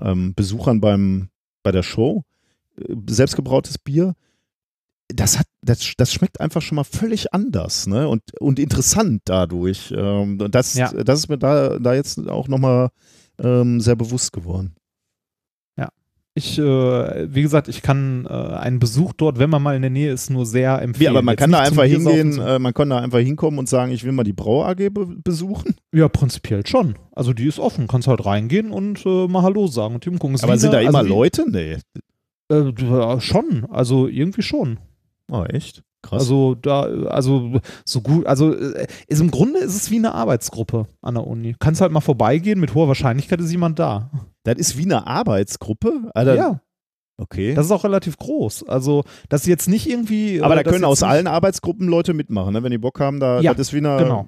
[0.00, 1.28] ähm, Besuchern beim,
[1.62, 2.24] bei der Show,
[2.78, 4.14] äh, selbstgebrautes Bier.
[5.08, 8.08] Das, hat, das, das schmeckt einfach schon mal völlig anders ne?
[8.08, 9.92] und, und interessant dadurch.
[9.96, 10.92] Ähm, und das, Ja.
[10.92, 12.88] das ist mir da, da jetzt auch nochmal
[13.38, 14.74] ähm, sehr bewusst geworden.
[16.36, 19.90] Ich, äh, wie gesagt, ich kann äh, einen Besuch dort, wenn man mal in der
[19.90, 21.00] Nähe ist, nur sehr empfehlen.
[21.00, 22.42] Wie, aber man Jetzt kann da einfach hingehen, so.
[22.42, 25.06] äh, man kann da einfach hinkommen und sagen, ich will mal die Brau AG be
[25.06, 25.76] besuchen.
[25.94, 26.96] Ja, prinzipiell schon.
[27.12, 27.86] Also die ist offen.
[27.86, 30.36] Kannst halt reingehen und äh, mal Hallo sagen und die umgucken.
[30.42, 31.44] Aber sind da immer also Leute?
[31.48, 31.78] Nee.
[32.50, 33.66] Äh, ja, schon.
[33.70, 34.80] Also irgendwie schon.
[35.30, 35.84] Oh, echt?
[36.04, 36.20] Krass.
[36.22, 40.86] Also da, also so gut, also äh, ist im Grunde ist es wie eine Arbeitsgruppe
[41.00, 41.56] an der Uni.
[41.58, 44.10] Kannst halt mal vorbeigehen, mit hoher Wahrscheinlichkeit ist jemand da.
[44.42, 46.10] das ist wie eine Arbeitsgruppe.
[46.14, 46.60] Alter, ja.
[47.16, 47.54] Okay.
[47.54, 48.68] Das ist auch relativ groß.
[48.68, 50.42] Also, das ist jetzt nicht irgendwie.
[50.42, 52.62] Aber da können aus allen Arbeitsgruppen Leute mitmachen, ne?
[52.62, 53.20] wenn die Bock haben.
[53.20, 54.26] Da, Ja, das ist wie eine, Genau.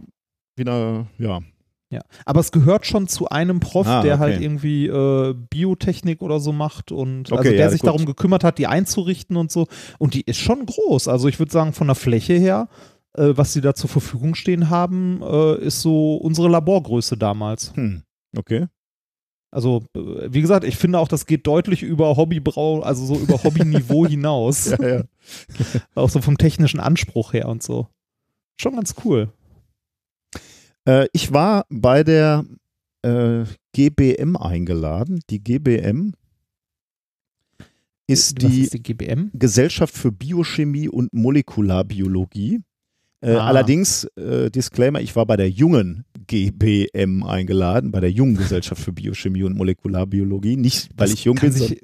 [0.57, 1.41] wie eine ja.
[1.91, 2.01] Ja.
[2.25, 4.45] Aber es gehört schon zu einem Prof, Ah, der halt okay.
[4.45, 7.89] irgendwie äh, Biotechnik oder so macht und Okay, also der ja, sich gut.
[7.89, 9.69] darum gekümmert hat, die einzurichten und so.
[9.99, 11.07] Und die ist schon groß.
[11.09, 12.69] Also ich würde sagen, von der Fläche her,
[13.17, 17.73] äh, was sie da zur Verfügung stehen haben, äh, ist so unsere Laborgröße damals.
[17.77, 18.03] Hm.
[18.37, 18.67] Okay.
[19.53, 23.43] Also, äh, wie gesagt, ich finde auch, das geht deutlich über Hobbybrau, also so über
[23.45, 24.71] Hobbyniveau hinaus.
[24.71, 25.03] Ja, ja.
[25.95, 27.87] Auch so vom technischen Anspruch her und so.
[28.61, 29.29] Schon ganz cool.
[30.87, 32.45] Äh, ich war bei der
[33.03, 35.21] äh, GBM eingeladen.
[35.31, 36.15] Die GBM
[38.09, 39.31] ist die ist die GBM?
[39.35, 42.61] Gesellschaft für Biochemie und Molekularbiologie.
[43.21, 43.47] Äh, Ah.
[43.47, 48.93] Allerdings, äh, Disclaimer, ich war bei der jungen GBM eingeladen, bei der jungen Gesellschaft für
[48.93, 50.57] Biochemie und Molekularbiologie.
[50.57, 51.81] Nicht, weil Das ich jung bin, sich,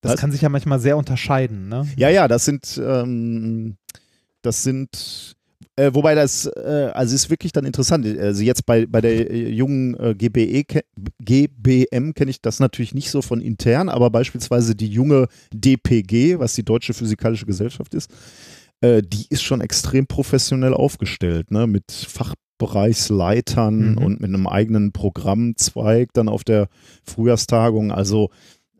[0.00, 0.20] Das Was?
[0.20, 1.86] kann sich ja manchmal sehr unterscheiden, ne?
[1.96, 3.76] Ja, ja, das sind, ähm,
[4.40, 5.36] das sind,
[5.76, 8.06] äh, wobei das, äh, also ist wirklich dann interessant.
[8.18, 10.84] Also jetzt bei, bei der äh, jungen äh, GBE, ke-
[11.20, 16.54] GBM kenne ich das natürlich nicht so von intern, aber beispielsweise die junge DPG, was
[16.54, 18.10] die Deutsche Physikalische Gesellschaft ist,
[18.80, 23.98] äh, die ist schon extrem professionell aufgestellt, ne, mit Fachbereichsleitern Mhm.
[23.98, 26.68] und mit einem eigenen Programmzweig dann auf der
[27.04, 27.92] Frühjahrstagung.
[27.92, 28.30] Also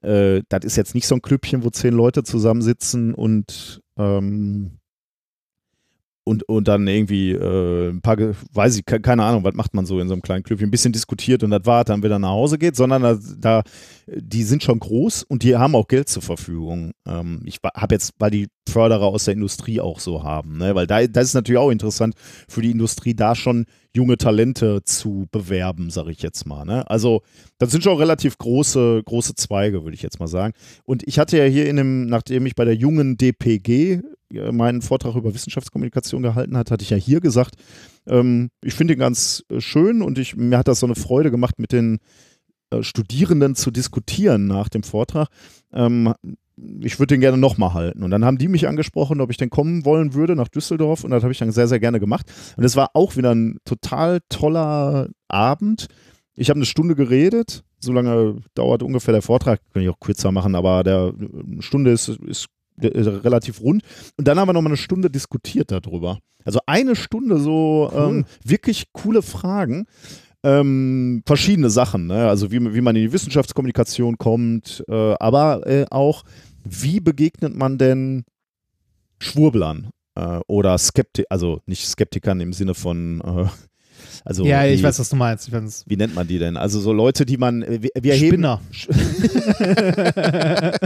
[0.03, 4.73] äh, das ist jetzt nicht so ein Klüppchen, wo zehn Leute zusammensitzen und ähm,
[6.25, 8.17] und, und dann irgendwie äh, ein paar,
[8.53, 10.71] weiß ich, ke- keine Ahnung, was macht man so in so einem kleinen Klüppchen, ein
[10.71, 13.63] bisschen diskutiert und das war, dann wieder nach Hause geht, sondern da, da
[14.17, 16.93] die sind schon groß und die haben auch Geld zur Verfügung.
[17.07, 20.75] Ähm, ich habe jetzt, weil die Förderer aus der Industrie auch so haben, ne?
[20.75, 22.15] weil da das ist natürlich auch interessant
[22.49, 26.65] für die Industrie, da schon junge Talente zu bewerben, sage ich jetzt mal.
[26.65, 26.89] Ne?
[26.91, 27.23] Also
[27.59, 30.55] das sind schon relativ große, große Zweige, würde ich jetzt mal sagen.
[30.85, 34.01] Und ich hatte ja hier in dem, nachdem ich bei der jungen DPG
[34.33, 37.57] äh, meinen Vortrag über Wissenschaftskommunikation gehalten hat, hatte ich ja hier gesagt,
[38.07, 41.31] ähm, ich finde ihn ganz äh, schön und ich, mir hat das so eine Freude
[41.31, 41.99] gemacht, mit den
[42.81, 45.29] Studierenden zu diskutieren nach dem Vortrag.
[45.73, 46.15] Ähm,
[46.81, 48.03] ich würde den gerne nochmal halten.
[48.03, 51.05] Und dann haben die mich angesprochen, ob ich denn kommen wollen würde nach Düsseldorf.
[51.05, 52.27] Und das habe ich dann sehr, sehr gerne gemacht.
[52.57, 55.89] Und es war auch wieder ein total toller Abend.
[56.35, 57.65] Ich habe eine Stunde geredet.
[57.79, 59.61] So lange dauert ungefähr der Vortrag.
[59.73, 62.47] Kann ich auch kürzer machen, aber der eine Stunde ist, ist
[62.81, 63.83] äh, relativ rund.
[64.17, 66.19] Und dann haben wir nochmal eine Stunde diskutiert darüber.
[66.45, 69.87] Also eine Stunde so ähm, wirklich coole Fragen.
[70.45, 72.29] Ähm, verschiedene Sachen, ne?
[72.29, 76.25] also wie, wie man in die Wissenschaftskommunikation kommt, äh, aber äh, auch,
[76.65, 78.25] wie begegnet man denn
[79.21, 83.47] Schwurblern äh, oder Skepti also nicht Skeptikern im Sinne von, äh,
[84.25, 85.51] also ja, ich weiß, was du meinst.
[85.87, 86.57] Wie nennt man die denn?
[86.57, 88.61] Also so Leute, die man, äh, wir, wir Spinner.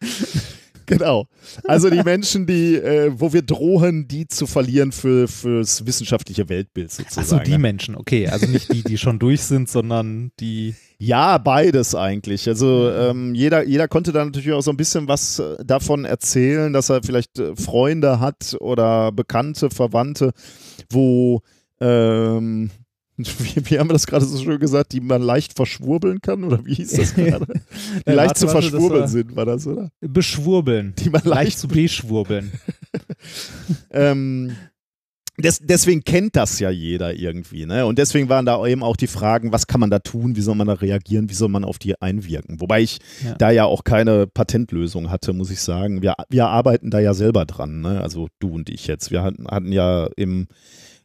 [0.94, 1.26] Genau.
[1.66, 6.92] Also die Menschen, die, äh, wo wir drohen, die zu verlieren für fürs wissenschaftliche Weltbild
[6.92, 7.24] sozusagen.
[7.24, 7.58] Achso, die ne?
[7.58, 8.28] Menschen, okay.
[8.28, 10.74] Also nicht die, die schon durch sind, sondern die.
[10.98, 12.48] Ja, beides eigentlich.
[12.48, 16.72] Also ähm, jeder, jeder konnte da natürlich auch so ein bisschen was äh, davon erzählen,
[16.72, 20.32] dass er vielleicht äh, Freunde hat oder Bekannte, Verwandte,
[20.90, 21.40] wo
[21.80, 22.70] ähm,
[23.16, 26.44] wie, wie haben wir das gerade so schön gesagt, die man leicht verschwurbeln kann?
[26.44, 27.46] Oder wie hieß das gerade?
[27.46, 29.90] Die Äh, leicht warte, zu verschwurbeln war- sind, war das, oder?
[30.00, 30.94] Beschwurbeln.
[30.98, 32.52] Die man Leicht leicht zu beschwurbeln.
[33.90, 34.56] ähm,
[35.36, 37.86] des, deswegen kennt das ja jeder irgendwie, ne?
[37.86, 40.54] Und deswegen waren da eben auch die Fragen, was kann man da tun, wie soll
[40.54, 42.60] man da reagieren, wie soll man auf die einwirken?
[42.60, 43.34] Wobei ich Ja.
[43.34, 46.02] da ja auch keine Patentlösung hatte, muss ich sagen.
[46.02, 48.00] Wir, wir arbeiten da ja selber dran, ne?
[48.00, 49.10] Also du und ich jetzt.
[49.10, 50.46] Wir hatten, hatten ja im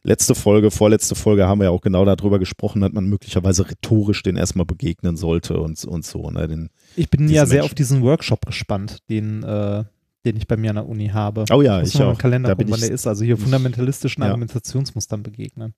[0.02, 4.22] letzte Folge, vorletzte Folge haben wir ja auch genau darüber gesprochen, dass man möglicherweise rhetorisch
[4.22, 6.48] den erstmal begegnen sollte und, und so, ne?
[6.48, 7.70] Den, Ich bin ja sehr Menschen.
[7.70, 9.84] auf diesen Workshop gespannt, den, äh,
[10.24, 11.44] den ich bei mir an der Uni habe.
[11.52, 12.18] oh ja, ich im auch.
[12.18, 13.06] Kalender Da gucken, bin wann ich der ist.
[13.06, 14.28] Also hier ich- fundamentalistischen ja.
[14.28, 15.74] Argumentationsmustern begegnen.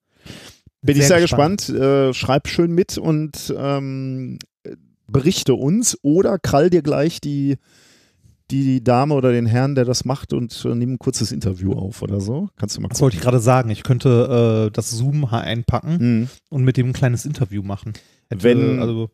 [0.85, 1.69] Bin ich sehr gespannt.
[1.69, 4.39] Äh, schreib schön mit und ähm,
[5.07, 7.57] berichte uns oder krall dir gleich die,
[8.61, 12.03] die Dame oder den Herrn, der das macht und äh, nimm ein kurzes Interview auf
[12.03, 12.49] oder so.
[12.57, 13.71] Kannst du mal Das wollte ich gerade sagen.
[13.71, 16.29] Ich könnte äh, das Zoom einpacken Mhm.
[16.51, 17.93] und mit dem ein kleines Interview machen.
[18.31, 19.11] Hätte, Wenn- also,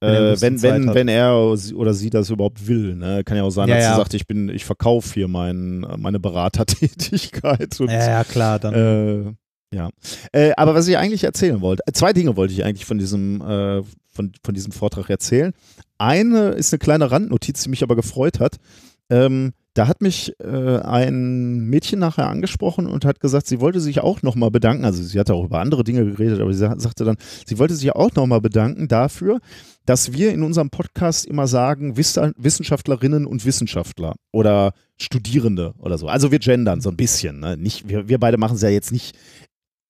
[0.00, 1.34] Wenn er Äh, wenn, wenn, wenn er
[1.74, 2.94] oder sie das überhaupt will.
[2.94, 3.24] Ne?
[3.24, 3.90] Kann ja auch sein, Ja, dass ja.
[3.92, 7.80] sie sagt, ich bin, ich verkaufe hier mein, meine Beratertätigkeit.
[7.80, 9.36] Und, ja, ja, klar, dann.
[9.72, 9.90] Ja.
[10.32, 13.40] Äh, aber was ich eigentlich erzählen wollte, äh, zwei Dinge wollte ich eigentlich von diesem,
[13.42, 15.52] äh, von, von diesem Vortrag erzählen.
[15.98, 18.56] Eine ist eine kleine Randnotiz, die mich aber gefreut hat.
[19.10, 24.00] Ähm, da hat mich äh, ein Mädchen nachher angesprochen und hat gesagt, sie wollte sich
[24.00, 24.84] auch nochmal bedanken.
[24.84, 27.92] Also sie hatte auch über andere Dinge geredet, aber sie sagte dann, sie wollte sich
[27.92, 29.38] auch nochmal bedanken dafür,
[29.86, 36.08] dass wir in unserem Podcast immer sagen, Wissenschaftlerinnen und Wissenschaftler oder Studierende oder so.
[36.08, 37.38] Also wir gendern so ein bisschen.
[37.38, 37.56] Ne?
[37.56, 39.16] Nicht, wir, wir beide machen es ja jetzt nicht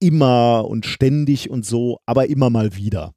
[0.00, 3.12] immer und ständig und so, aber immer mal wieder.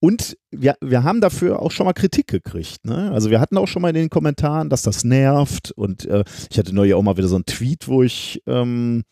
[0.00, 2.84] Und wir, wir haben dafür auch schon mal Kritik gekriegt.
[2.84, 3.10] Ne?
[3.10, 5.72] Also wir hatten auch schon mal in den Kommentaren, dass das nervt.
[5.72, 9.02] Und äh, ich hatte neulich auch mal wieder so einen Tweet, wo ich, ähm,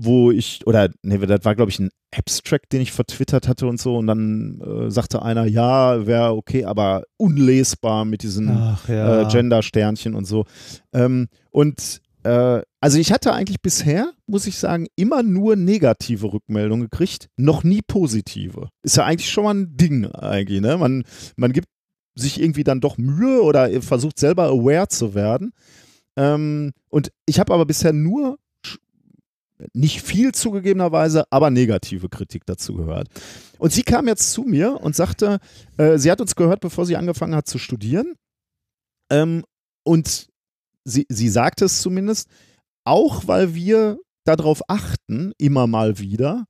[0.00, 3.78] wo ich, oder nee, das war, glaube ich, ein Abstract, den ich vertwittert hatte und
[3.78, 3.98] so.
[3.98, 8.48] Und dann äh, sagte einer, ja, wäre okay, aber unlesbar mit diesen
[8.88, 9.22] ja.
[9.22, 10.46] äh, Gender-Sternchen und so.
[10.94, 16.88] Ähm, und äh, also ich hatte eigentlich bisher, muss ich sagen, immer nur negative Rückmeldungen
[16.88, 18.68] gekriegt, noch nie positive.
[18.82, 20.76] Ist ja eigentlich schon mal ein Ding eigentlich, ne?
[20.76, 21.04] Man,
[21.36, 21.68] man gibt
[22.14, 25.52] sich irgendwie dann doch Mühe oder versucht selber aware zu werden.
[26.16, 28.38] Ähm, und ich habe aber bisher nur
[29.72, 33.08] nicht viel zugegebenerweise, aber negative Kritik dazu gehört.
[33.58, 35.38] Und sie kam jetzt zu mir und sagte,
[35.78, 38.14] äh, sie hat uns gehört, bevor sie angefangen hat zu studieren.
[39.10, 39.44] Ähm,
[39.84, 40.28] und
[40.84, 42.28] sie, sie sagt es zumindest,
[42.88, 46.46] auch weil wir darauf achten, immer mal wieder,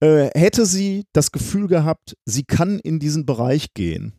[0.00, 4.14] äh, hätte sie das Gefühl gehabt, sie kann in diesen Bereich gehen,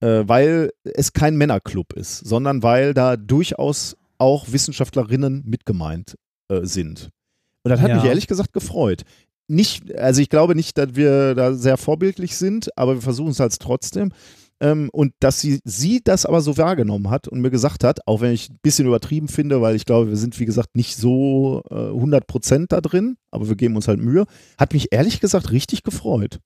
[0.00, 6.16] äh, weil es kein Männerclub ist, sondern weil da durchaus auch Wissenschaftlerinnen mitgemeint
[6.48, 7.10] äh, sind.
[7.64, 7.96] Und das hat ja.
[7.96, 9.02] mich ehrlich gesagt gefreut.
[9.48, 13.40] Nicht, also ich glaube nicht, dass wir da sehr vorbildlich sind, aber wir versuchen es
[13.40, 14.12] halt trotzdem.
[14.60, 18.20] Ähm, und dass sie, sie das aber so wahrgenommen hat und mir gesagt hat, auch
[18.20, 21.62] wenn ich ein bisschen übertrieben finde, weil ich glaube, wir sind, wie gesagt, nicht so
[21.70, 24.26] äh, 100 Prozent da drin, aber wir geben uns halt Mühe,
[24.58, 26.40] hat mich ehrlich gesagt richtig gefreut.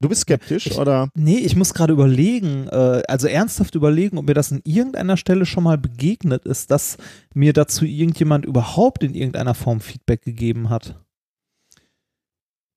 [0.00, 1.08] Du bist skeptisch, ich, oder?
[1.14, 5.46] Nee, ich muss gerade überlegen, äh, also ernsthaft überlegen, ob mir das an irgendeiner Stelle
[5.46, 6.98] schon mal begegnet ist, dass
[7.32, 11.00] mir dazu irgendjemand überhaupt in irgendeiner Form Feedback gegeben hat.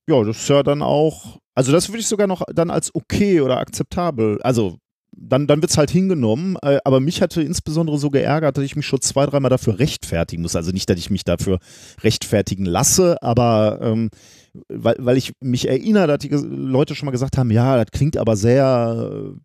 [0.09, 3.41] Ja, das ist ja dann auch also das würde ich sogar noch dann als okay
[3.41, 4.77] oder akzeptabel, also
[5.11, 6.55] dann, dann wird es halt hingenommen.
[6.61, 10.41] Äh, aber mich hatte insbesondere so geärgert, dass ich mich schon zwei, dreimal dafür rechtfertigen
[10.41, 10.55] muss.
[10.55, 11.59] Also nicht, dass ich mich dafür
[12.01, 14.09] rechtfertigen lasse, aber ähm,
[14.69, 18.15] weil, weil ich mich erinnere, dass die Leute schon mal gesagt haben, ja, das klingt
[18.15, 19.39] aber sehr, äh,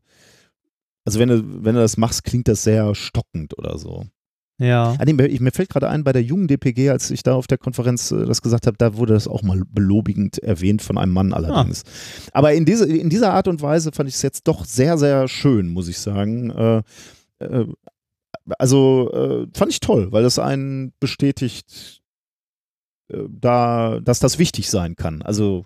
[1.05, 4.05] also wenn du, wenn du das machst, klingt das sehr stockend oder so.
[4.59, 4.95] Ja.
[4.99, 7.59] Ah, nee, mir fällt gerade ein, bei der jungen DPG, als ich da auf der
[7.59, 11.33] Konferenz äh, das gesagt habe, da wurde das auch mal belobigend erwähnt von einem Mann
[11.33, 11.83] allerdings.
[11.85, 12.38] Ah.
[12.38, 15.27] Aber in, diese, in dieser Art und Weise fand ich es jetzt doch sehr, sehr
[15.27, 16.51] schön, muss ich sagen.
[16.51, 16.83] Äh,
[17.40, 17.67] äh,
[18.59, 22.03] also äh, fand ich toll, weil das einen bestätigt,
[23.09, 25.23] äh, da, dass das wichtig sein kann.
[25.23, 25.64] Also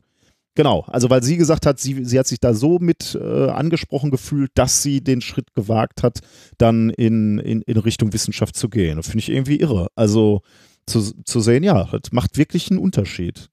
[0.59, 4.11] Genau, also weil sie gesagt hat, sie, sie hat sich da so mit äh, angesprochen
[4.11, 6.19] gefühlt, dass sie den Schritt gewagt hat,
[6.57, 8.97] dann in, in, in Richtung Wissenschaft zu gehen.
[8.97, 9.87] Das finde ich irgendwie irre.
[9.95, 10.43] Also
[10.85, 13.51] zu, zu sehen, ja, das macht wirklich einen Unterschied.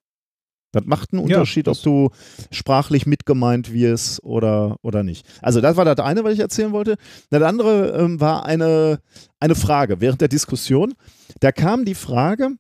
[0.72, 2.10] Das macht einen Unterschied, ja, ob du
[2.50, 5.28] sprachlich mitgemeint wirst oder, oder nicht.
[5.44, 6.96] Also das war das eine, was ich erzählen wollte.
[7.30, 9.00] Das andere ähm, war eine,
[9.40, 10.96] eine Frage während der Diskussion.
[11.40, 12.56] Da kam die Frage,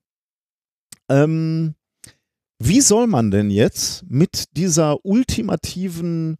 [1.10, 1.74] ähm,
[2.60, 6.38] wie soll man denn jetzt mit dieser ultimativen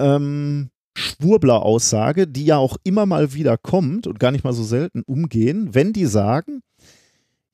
[0.00, 5.02] ähm, Schwurbler-Aussage, die ja auch immer mal wieder kommt und gar nicht mal so selten
[5.02, 6.60] umgehen, wenn die sagen,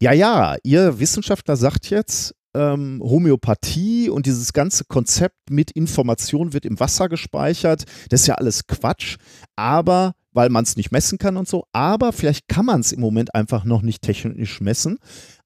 [0.00, 6.64] ja, ja, ihr Wissenschaftler sagt jetzt, ähm, Homöopathie und dieses ganze Konzept mit Information wird
[6.64, 9.16] im Wasser gespeichert, das ist ja alles Quatsch,
[9.54, 13.00] aber weil man es nicht messen kann und so, aber vielleicht kann man es im
[13.00, 14.98] Moment einfach noch nicht technisch messen.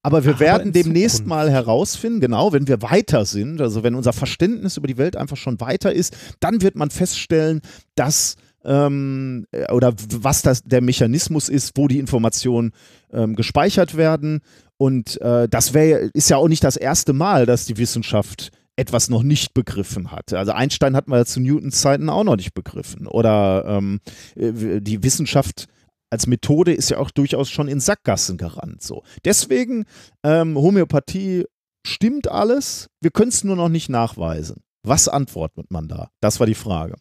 [0.03, 1.29] Aber wir Ach, werden aber demnächst Zukunft.
[1.29, 5.35] mal herausfinden, genau, wenn wir weiter sind, also wenn unser Verständnis über die Welt einfach
[5.35, 7.61] schon weiter ist, dann wird man feststellen,
[7.95, 12.71] dass ähm, oder was das der Mechanismus ist, wo die Informationen
[13.11, 14.41] ähm, gespeichert werden.
[14.77, 19.09] Und äh, das wäre ist ja auch nicht das erste Mal, dass die Wissenschaft etwas
[19.09, 20.33] noch nicht begriffen hat.
[20.33, 23.07] Also Einstein hat man zu Newtons Zeiten auch noch nicht begriffen.
[23.07, 23.99] Oder ähm,
[24.35, 25.67] äh, die Wissenschaft
[26.09, 28.83] als Methode ist ja auch durchaus schon in Sackgassen gerannt.
[28.83, 29.03] So.
[29.25, 29.85] Deswegen,
[30.23, 31.45] ähm, Homöopathie
[31.85, 34.63] stimmt alles, wir können es nur noch nicht nachweisen.
[34.83, 36.09] Was antwortet man da?
[36.21, 36.95] Das war die Frage.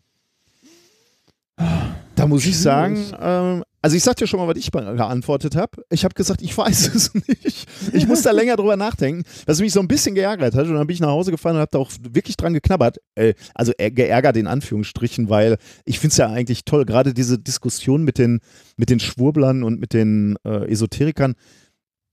[2.14, 5.84] Da muss ich sagen, ähm, also ich sag dir schon mal, was ich geantwortet habe.
[5.90, 7.68] Ich habe gesagt, ich weiß es nicht.
[7.92, 10.66] Ich muss da länger drüber nachdenken, was mich so ein bisschen geärgert hat.
[10.66, 12.98] Und dann bin ich nach Hause gefahren und habe da auch wirklich dran geknabbert.
[13.16, 18.04] Äh, also geärgert in Anführungsstrichen, weil ich finde es ja eigentlich toll, gerade diese Diskussion
[18.04, 18.38] mit den,
[18.76, 21.34] mit den Schwurblern und mit den äh, Esoterikern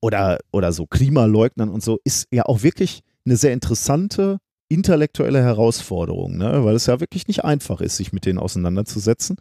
[0.02, 6.38] oder, oder so Klimaleugnern und so, ist ja auch wirklich eine sehr interessante intellektuelle Herausforderung,
[6.38, 6.64] ne?
[6.64, 9.38] weil es ja wirklich nicht einfach ist, sich mit denen auseinanderzusetzen.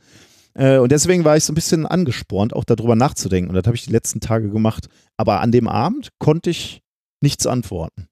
[0.58, 3.50] Äh, und deswegen war ich so ein bisschen angespornt, auch darüber nachzudenken.
[3.50, 4.88] Und das habe ich die letzten Tage gemacht.
[5.16, 6.82] Aber an dem Abend konnte ich
[7.22, 8.08] nichts antworten.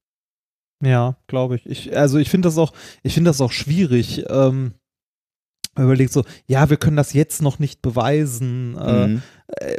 [0.82, 1.66] Ja, glaube ich.
[1.66, 1.96] ich.
[1.96, 4.24] Also ich finde das auch, ich finde das auch schwierig.
[4.28, 4.74] Ähm,
[5.84, 8.76] überlegt so, ja, wir können das jetzt noch nicht beweisen.
[8.78, 9.22] Äh, Mhm.
[9.48, 9.76] äh,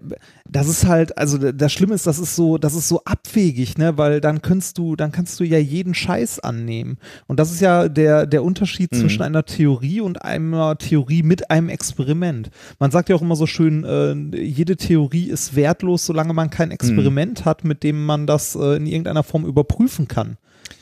[0.49, 3.97] das ist halt, also das Schlimme ist, das ist so, das ist so abwegig, ne,
[3.97, 6.97] weil dann kannst du, dann kannst du ja jeden Scheiß annehmen.
[7.27, 8.97] Und das ist ja der, der Unterschied Mhm.
[9.01, 12.49] zwischen einer Theorie und einer Theorie mit einem Experiment.
[12.79, 16.71] Man sagt ja auch immer so schön, äh, jede Theorie ist wertlos, solange man kein
[16.71, 20.37] Experiment hat, mit dem man das äh, in irgendeiner Form überprüfen kann.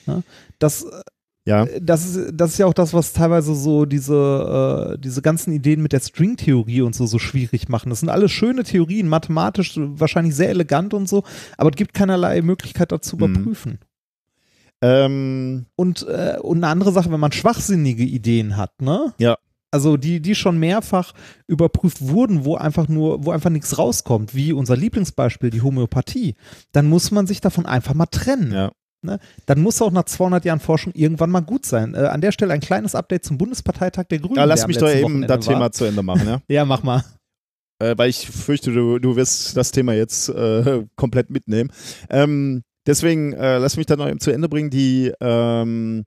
[0.06, 0.22] Ne?
[0.60, 0.86] Das,
[1.48, 1.66] Ja.
[1.80, 5.82] das ist, das ist ja auch das, was teilweise so diese, äh, diese ganzen Ideen
[5.84, 7.90] mit der Stringtheorie und so so schwierig machen.
[7.92, 11.24] Das sind alles schöne Theorien, mathematisch wahrscheinlich sehr elegant und so,
[11.58, 13.24] aber es gibt keinerlei Möglichkeit dazu Mhm.
[13.24, 13.80] überprüfen.
[14.82, 19.14] Ähm, Und, äh, und eine andere Sache, wenn man schwachsinnige Ideen hat, ne?
[19.20, 19.38] Ja.
[19.72, 21.14] Also die, die schon mehrfach
[21.48, 26.36] überprüft wurden, wo einfach nur, wo einfach nichts rauskommt, wie unser Lieblingsbeispiel, die Homöopathie,
[26.72, 28.52] dann muss man sich davon einfach mal trennen.
[28.54, 28.72] ja.
[29.06, 29.20] Ne?
[29.46, 31.94] Dann muss auch nach 200 Jahren Forschung irgendwann mal gut sein.
[31.94, 34.36] Äh, an der Stelle ein kleines Update zum Bundesparteitag der Grünen.
[34.38, 36.42] ja, lass mich doch eben Wochenende das Thema zu Ende machen, ja.
[36.48, 37.04] Ja, mach mal.
[37.80, 41.72] äh, weil ich fürchte, du, du wirst das Thema jetzt äh, komplett mitnehmen.
[42.10, 44.70] Ähm, deswegen äh, lass mich da noch eben zu Ende bringen.
[44.70, 46.04] Die, ähm,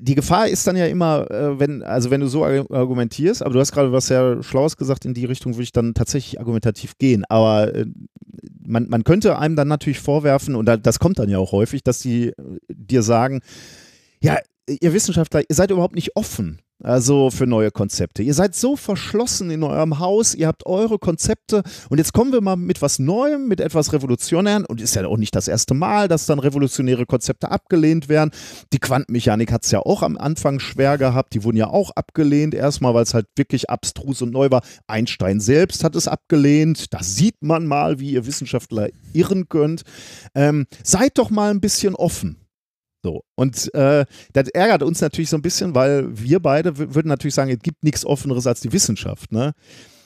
[0.00, 3.54] die Gefahr ist dann ja immer, äh, wenn, also wenn du so argu- argumentierst, aber
[3.54, 6.96] du hast gerade was sehr Schlaues gesagt, in die Richtung würde ich dann tatsächlich argumentativ
[6.98, 7.24] gehen.
[7.28, 7.86] Aber äh,
[8.70, 11.82] man, man könnte einem dann natürlich vorwerfen, und da, das kommt dann ja auch häufig,
[11.82, 12.34] dass die äh,
[12.68, 13.40] dir sagen,
[14.22, 14.38] ja,
[14.80, 16.60] ihr Wissenschaftler, ihr seid überhaupt nicht offen.
[16.82, 18.22] Also für neue Konzepte.
[18.22, 22.40] Ihr seid so verschlossen in eurem Haus, ihr habt eure Konzepte und jetzt kommen wir
[22.40, 26.08] mal mit was Neuem, mit etwas Revolutionären und ist ja auch nicht das erste Mal,
[26.08, 28.30] dass dann revolutionäre Konzepte abgelehnt werden.
[28.72, 32.54] Die Quantenmechanik hat es ja auch am Anfang schwer gehabt, die wurden ja auch abgelehnt,
[32.54, 34.62] erstmal, weil es halt wirklich abstrus und neu war.
[34.86, 39.82] Einstein selbst hat es abgelehnt, da sieht man mal, wie ihr Wissenschaftler irren könnt.
[40.34, 42.39] Ähm, seid doch mal ein bisschen offen.
[43.02, 47.34] So, und äh, das ärgert uns natürlich so ein bisschen, weil wir beide würden natürlich
[47.34, 49.32] sagen, es gibt nichts Offeneres als die Wissenschaft.
[49.32, 49.52] Ne?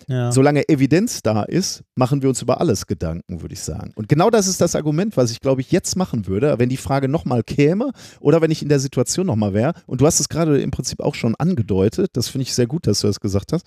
[0.08, 0.32] Ja.
[0.32, 3.92] Solange Evidenz da ist, machen wir uns über alles Gedanken, würde ich sagen.
[3.94, 6.76] Und genau das ist das Argument, was ich, glaube ich, jetzt machen würde, wenn die
[6.76, 9.72] Frage nochmal käme oder wenn ich in der Situation nochmal wäre.
[9.86, 12.86] Und du hast es gerade im Prinzip auch schon angedeutet, das finde ich sehr gut,
[12.86, 13.66] dass du das gesagt hast.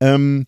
[0.00, 0.46] Ähm,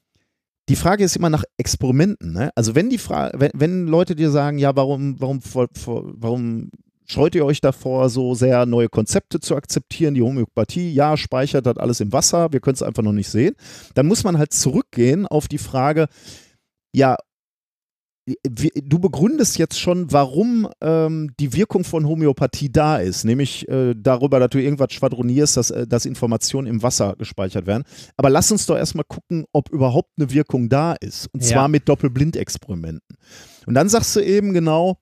[0.68, 2.32] die Frage ist immer nach Experimenten.
[2.32, 2.50] Ne?
[2.54, 6.70] Also wenn die Frage, wenn, wenn Leute dir sagen, ja, warum, warum, warum
[7.06, 10.14] scheut ihr euch davor, so sehr neue Konzepte zu akzeptieren?
[10.14, 13.54] Die Homöopathie, ja, speichert das alles im Wasser, wir können es einfach noch nicht sehen.
[13.94, 16.06] Dann muss man halt zurückgehen auf die Frage,
[16.94, 17.16] ja,
[18.44, 24.38] du begründest jetzt schon, warum ähm, die Wirkung von Homöopathie da ist, nämlich äh, darüber,
[24.38, 27.82] dass du irgendwas schwadronierst, dass, äh, dass Informationen im Wasser gespeichert werden.
[28.16, 31.28] Aber lass uns doch erstmal gucken, ob überhaupt eine Wirkung da ist.
[31.32, 31.48] Und Ja.
[31.48, 33.16] zwar mit Doppelblindexperimenten.
[33.66, 34.98] Und dann sagst du eben genau,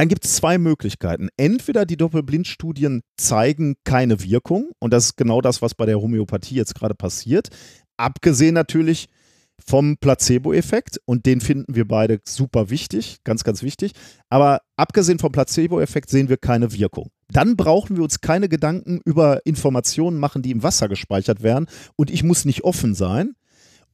[0.00, 1.28] dann gibt es zwei Möglichkeiten.
[1.36, 6.54] Entweder die Doppelblindstudien zeigen keine Wirkung, und das ist genau das, was bei der Homöopathie
[6.54, 7.50] jetzt gerade passiert.
[7.98, 9.10] Abgesehen natürlich
[9.62, 13.92] vom Placebo-Effekt, und den finden wir beide super wichtig, ganz, ganz wichtig.
[14.30, 17.10] Aber abgesehen vom Placebo-Effekt sehen wir keine Wirkung.
[17.28, 22.10] Dann brauchen wir uns keine Gedanken über Informationen machen, die im Wasser gespeichert werden, und
[22.10, 23.34] ich muss nicht offen sein.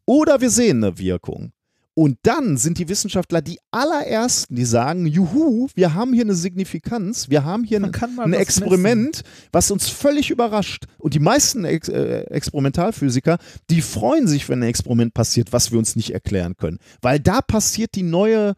[0.04, 1.50] Oder wir sehen eine Wirkung.
[1.98, 7.30] Und dann sind die Wissenschaftler die allerersten, die sagen, juhu, wir haben hier eine Signifikanz,
[7.30, 10.84] wir haben hier ein, ein was Experiment, was uns völlig überrascht.
[10.98, 13.38] Und die meisten Ex äh, Experimentalphysiker,
[13.70, 16.80] die freuen sich, wenn ein Experiment passiert, was wir uns nicht erklären können.
[17.00, 18.56] Weil da passiert die neue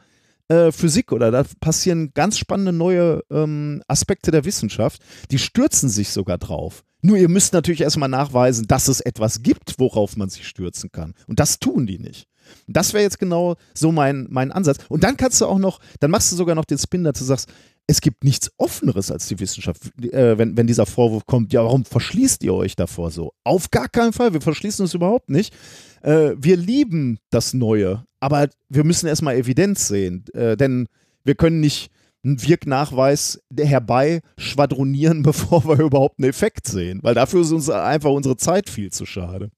[0.48, 5.01] äh, Physik oder da passieren ganz spannende neue ähm, Aspekte der Wissenschaft.
[5.31, 6.83] Die stürzen sich sogar drauf.
[7.03, 11.14] Nur ihr müsst natürlich erstmal nachweisen, dass es etwas gibt, worauf man sich stürzen kann.
[11.29, 12.27] Und das tun die nicht.
[12.66, 14.78] Das wäre jetzt genau so mein, mein Ansatz.
[14.88, 17.24] Und dann kannst du auch noch, dann machst du sogar noch den Spin, dass du
[17.24, 17.48] sagst,
[17.90, 19.82] es gibt nichts Offeneres als die Wissenschaft.
[20.02, 23.32] Äh, wenn, wenn dieser Vorwurf kommt, ja, warum verschließt ihr euch davor so?
[23.44, 25.54] Auf gar keinen Fall, wir verschließen uns überhaupt nicht.
[26.02, 30.87] Äh, wir lieben das Neue, aber wir müssen erstmal Evidenz sehen, äh, denn
[31.24, 31.90] wir können nicht
[32.24, 38.11] einen Wirknachweis herbei schwadronieren, bevor wir überhaupt einen Effekt sehen, weil dafür ist uns einfach
[38.11, 39.50] unsere Zeit viel zu schade.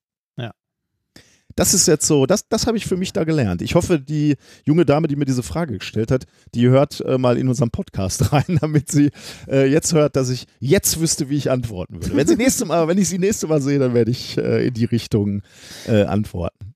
[1.60, 3.60] Das ist jetzt so, das, das habe ich für mich da gelernt.
[3.60, 7.36] Ich hoffe, die junge Dame, die mir diese Frage gestellt hat, die hört äh, mal
[7.36, 9.10] in unseren Podcast rein, damit sie
[9.46, 12.16] äh, jetzt hört, dass ich jetzt wüsste, wie ich antworten würde.
[12.16, 14.72] Wenn, sie nächste mal, wenn ich sie nächste Mal sehe, dann werde ich äh, in
[14.72, 15.42] die Richtung
[15.86, 16.69] äh, antworten.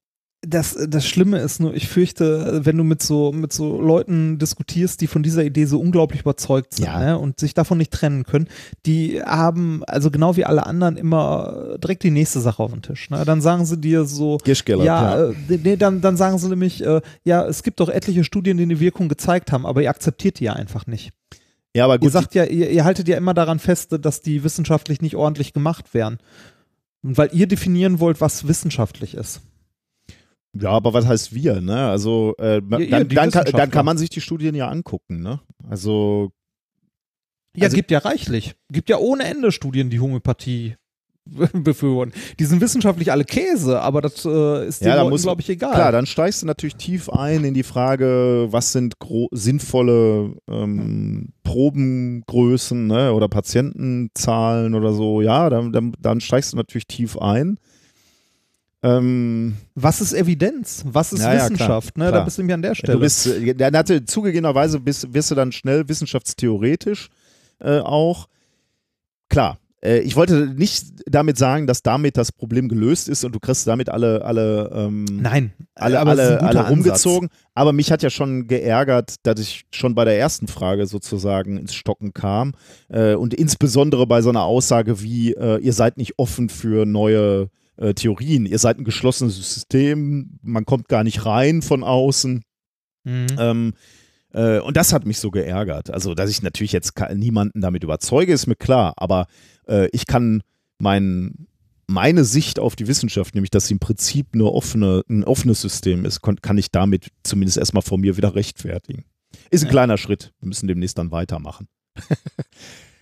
[0.46, 5.00] Das, das Schlimme ist nur, ich fürchte, wenn du mit so, mit so Leuten diskutierst,
[5.00, 6.98] die von dieser Idee so unglaublich überzeugt sind Ja.
[6.98, 8.48] ne, und sich davon nicht trennen können,
[8.86, 13.10] die haben, also genau wie alle anderen, immer direkt die nächste Sache auf den Tisch.
[13.10, 13.24] Ne?
[13.24, 15.30] Dann sagen sie dir so, Gischgellert, ja, ja.
[15.30, 18.64] Äh, nee, dann, dann sagen sie nämlich, äh, ja, es gibt doch etliche Studien, die
[18.64, 21.12] eine Wirkung gezeigt haben, aber ihr akzeptiert die ja einfach nicht.
[21.76, 24.44] Ja, aber Ihr gut, sagt ja, ihr, ihr haltet ja immer daran fest, dass die
[24.44, 26.18] wissenschaftlich nicht ordentlich gemacht werden.
[27.02, 29.40] Weil ihr definieren wollt, was wissenschaftlich ist.
[30.58, 31.88] Ja, aber was heißt wir, ne?
[31.88, 35.40] Also äh, ihr, dann, dann, kann, dann kann man sich die Studien ja angucken, ne?
[35.68, 36.30] Also
[37.56, 38.54] Ja, Also- gibt ja reichlich.
[38.70, 40.76] Gibt ja ohne Ende Studien, die Homöopathie
[41.54, 42.12] befürworten.
[42.38, 45.72] Die sind wissenschaftlich alle Käse, aber das äh, ist Ja, muss- glaube ich, egal.
[45.74, 48.94] klar, dann steigst du natürlich tief ein in die Frage, was sind
[49.32, 53.12] sinnvolle ähm, Probengrößen ne?
[53.12, 55.20] oder Patientenzahlen oder so.
[55.22, 57.58] Ja, dann, dann, dann steigst du natürlich tief ein.
[58.84, 60.84] Ähm, Was ist Evidenz?
[60.86, 61.94] Was ist Ja, ja, Wissenschaft?
[61.94, 62.12] klar, ne?
[62.12, 62.24] Da klar.
[62.26, 62.92] bist du nämlich an der Stelle.
[62.92, 67.08] Du bist, äh, dann hatte, zugegebenerweise bist, wirst du dann schnell wissenschaftstheoretisch
[67.60, 68.28] äh, auch.
[69.30, 73.40] Klar, äh, ich wollte nicht damit sagen, dass damit das Problem gelöst ist und du
[73.40, 76.70] kriegst damit alle, alle, ähm, Nein, alle, alle, alle Ansatz.
[76.70, 77.28] rumgezogen.
[77.54, 81.74] Aber mich hat ja schon geärgert, dass ich schon bei der ersten Frage sozusagen ins
[81.74, 82.52] Stocken kam.
[82.90, 87.48] Äh, und insbesondere bei so einer Aussage wie, äh, ihr seid nicht offen für neue
[87.76, 92.42] äh, Theorien, ihr seid ein geschlossenes System, man kommt gar nicht rein von außen.
[93.04, 93.26] Mhm.
[93.38, 93.72] Ähm,
[94.32, 95.90] äh, und das hat mich so geärgert.
[95.90, 99.26] Also, dass ich natürlich jetzt niemanden damit überzeuge, ist mir klar, aber
[99.68, 100.42] äh, ich kann
[100.78, 101.46] mein,
[101.86, 106.04] meine Sicht auf die Wissenschaft, nämlich dass sie im Prinzip eine offene, ein offenes System
[106.04, 109.04] ist, kann ich damit zumindest erstmal vor mir wieder rechtfertigen.
[109.50, 109.70] Ist ein Ja.
[109.72, 110.32] kleiner Schritt.
[110.40, 111.68] Wir müssen demnächst dann weitermachen.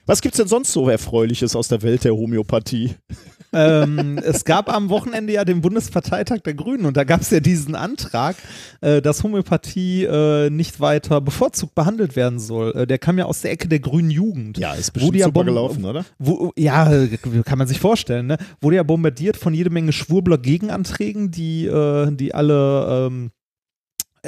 [0.07, 2.97] Was gibt's denn sonst so Erfreuliches aus der Welt der Homöopathie?
[3.53, 7.41] Ähm, es gab am Wochenende ja den Bundesparteitag der Grünen und da gab es ja
[7.41, 8.37] diesen Antrag,
[8.81, 12.73] äh, dass Homöopathie äh, nicht weiter bevorzugt behandelt werden soll.
[12.73, 14.59] Äh, der kam ja aus der Ecke der grünen Jugend.
[14.59, 16.05] Ja, ist bestimmt ja super gelaufen, oder?
[16.19, 17.07] Wo, ja,
[17.45, 18.39] kann man sich vorstellen, ne?
[18.61, 23.42] Wurde ja bombardiert von jede Menge Schwurbler Gegenanträgen, die, äh, die alle ähm, äh,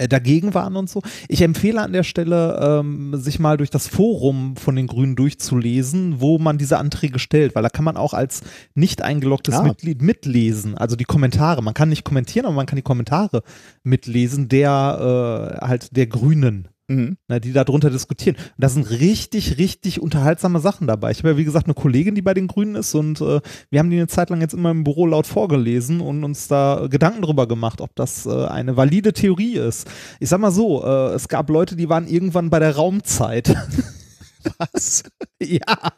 [0.08, 1.02] dagegen waren und so.
[1.28, 6.20] Ich empfehle an der Stelle, ähm, sich mal durch das Forum von den Grünen durchzulesen,
[6.20, 8.42] wo man diese Anträge stellt, weil da kann man auch als
[8.74, 9.62] nicht eingeloggtes Ah.
[9.62, 11.62] Mitglied mitlesen, also die Kommentare.
[11.62, 13.42] Man kann nicht kommentieren, aber man kann die Kommentare
[13.82, 17.16] mitlesen, der äh, halt der Grünen Mhm.
[17.28, 18.36] ne, die darunter diskutieren.
[18.36, 21.10] Und da sind richtig, richtig unterhaltsame Sachen dabei.
[21.12, 23.78] Ich habe ja, wie gesagt, eine Kollegin, die bei den Grünen ist und äh, wir
[23.78, 27.22] haben die eine Zeit lang jetzt immer im Büro laut vorgelesen und uns da Gedanken
[27.22, 29.88] drüber gemacht, ob das äh, eine valide Theorie ist.
[30.20, 33.54] Ich sag mal so, äh, es gab Leute, die waren irgendwann bei der Raumzeit.
[34.58, 35.04] Was?
[35.40, 35.92] ja.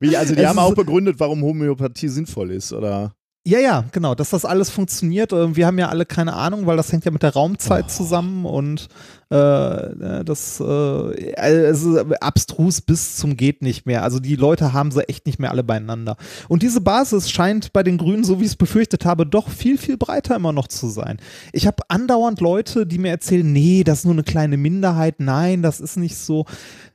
[0.00, 3.14] Wie, also die Es haben auch begründet, warum Homöopathie sinnvoll ist, oder?
[3.44, 5.32] Ja, ja, genau, dass das alles funktioniert.
[5.32, 8.46] Äh, Wir haben ja alle keine Ahnung, weil das hängt ja mit der Raumzeit zusammen
[8.46, 8.88] und
[9.30, 11.84] äh, das äh, ist
[12.20, 14.04] abstrus bis zum geht nicht mehr.
[14.04, 16.16] Also die Leute haben sie echt nicht mehr alle beieinander.
[16.48, 19.76] Und diese Basis scheint bei den Grünen, so wie ich es befürchtet habe, doch viel,
[19.76, 21.16] viel breiter immer noch zu sein.
[21.52, 25.62] Ich habe andauernd Leute, die mir erzählen, nee, das ist nur eine kleine Minderheit, nein,
[25.62, 26.91] das ist nicht so äh,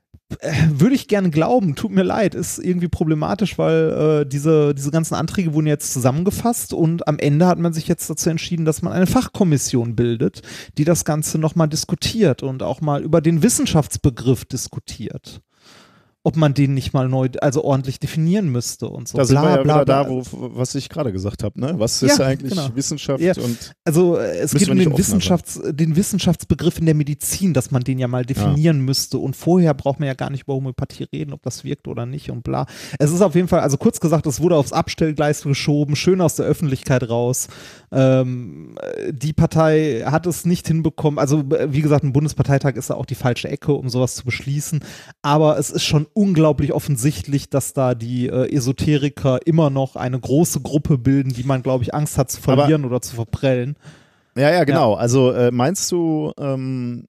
[0.69, 5.15] würde ich gerne glauben, tut mir leid, ist irgendwie problematisch, weil äh, diese, diese ganzen
[5.15, 8.91] Anträge wurden jetzt zusammengefasst und am Ende hat man sich jetzt dazu entschieden, dass man
[8.91, 10.41] eine Fachkommission bildet,
[10.77, 15.41] die das Ganze nochmal diskutiert und auch mal über den Wissenschaftsbegriff diskutiert.
[16.27, 19.17] Ob man den nicht mal neu, also ordentlich definieren müsste und so.
[19.17, 20.03] Da sind wir ja bla, bla.
[20.03, 21.75] da, wo, was ich gerade gesagt habe, ne?
[21.77, 22.67] Was Ja, ist eigentlich genau.
[22.75, 23.33] Wissenschaft Ja.
[23.41, 24.97] und Also äh, es geht um den, sein.
[24.97, 29.19] Wissenschafts-, den Wissenschaftsbegriff in der Medizin, dass man den ja mal definieren müsste.
[29.19, 32.29] Und vorher braucht man ja gar nicht über Homöopathie reden, ob das wirkt oder nicht
[32.29, 32.65] und bla.
[32.99, 36.35] Es ist auf jeden Fall, also kurz gesagt, es wurde aufs Abstellgleis geschoben, schön aus
[36.35, 37.47] der Öffentlichkeit raus.
[37.93, 41.19] Ähm, äh, die Partei hat es nicht hinbekommen.
[41.19, 44.25] Also äh, wie gesagt, ein Bundesparteitag ist da auch die falsche Ecke, um sowas zu
[44.25, 44.81] beschließen.
[45.21, 50.61] Aber es ist schon unglaublich offensichtlich, dass da die äh, Esoteriker immer noch eine große
[50.61, 53.75] Gruppe bilden, die man, glaube ich, Angst hat zu Aber- verlieren oder zu verprellen.
[54.35, 54.93] Ja, ja, genau.
[54.95, 57.05] Also äh, meinst du, ähm,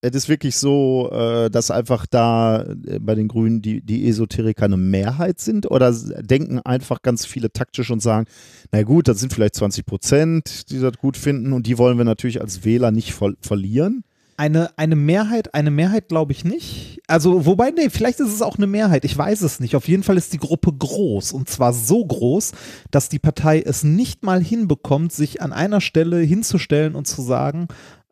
[0.00, 4.66] es ist wirklich so, äh, dass einfach da äh, bei den Grünen die, die Esoteriker
[4.66, 8.26] eine Mehrheit sind oder denken einfach ganz viele taktisch und sagen,
[8.72, 12.04] na gut, das sind vielleicht 20 Prozent, die das gut finden und die wollen wir
[12.04, 14.04] natürlich als Wähler nicht ver verlieren?
[14.38, 17.00] Eine, eine Mehrheit, eine Mehrheit glaube ich nicht.
[17.08, 19.04] Also, wobei, nee, vielleicht ist es auch eine Mehrheit.
[19.04, 19.74] Ich weiß es nicht.
[19.74, 21.32] Auf jeden Fall ist die Gruppe groß.
[21.32, 22.52] Und zwar so groß,
[22.92, 27.66] dass die Partei es nicht mal hinbekommt, sich an einer Stelle hinzustellen und zu sagen,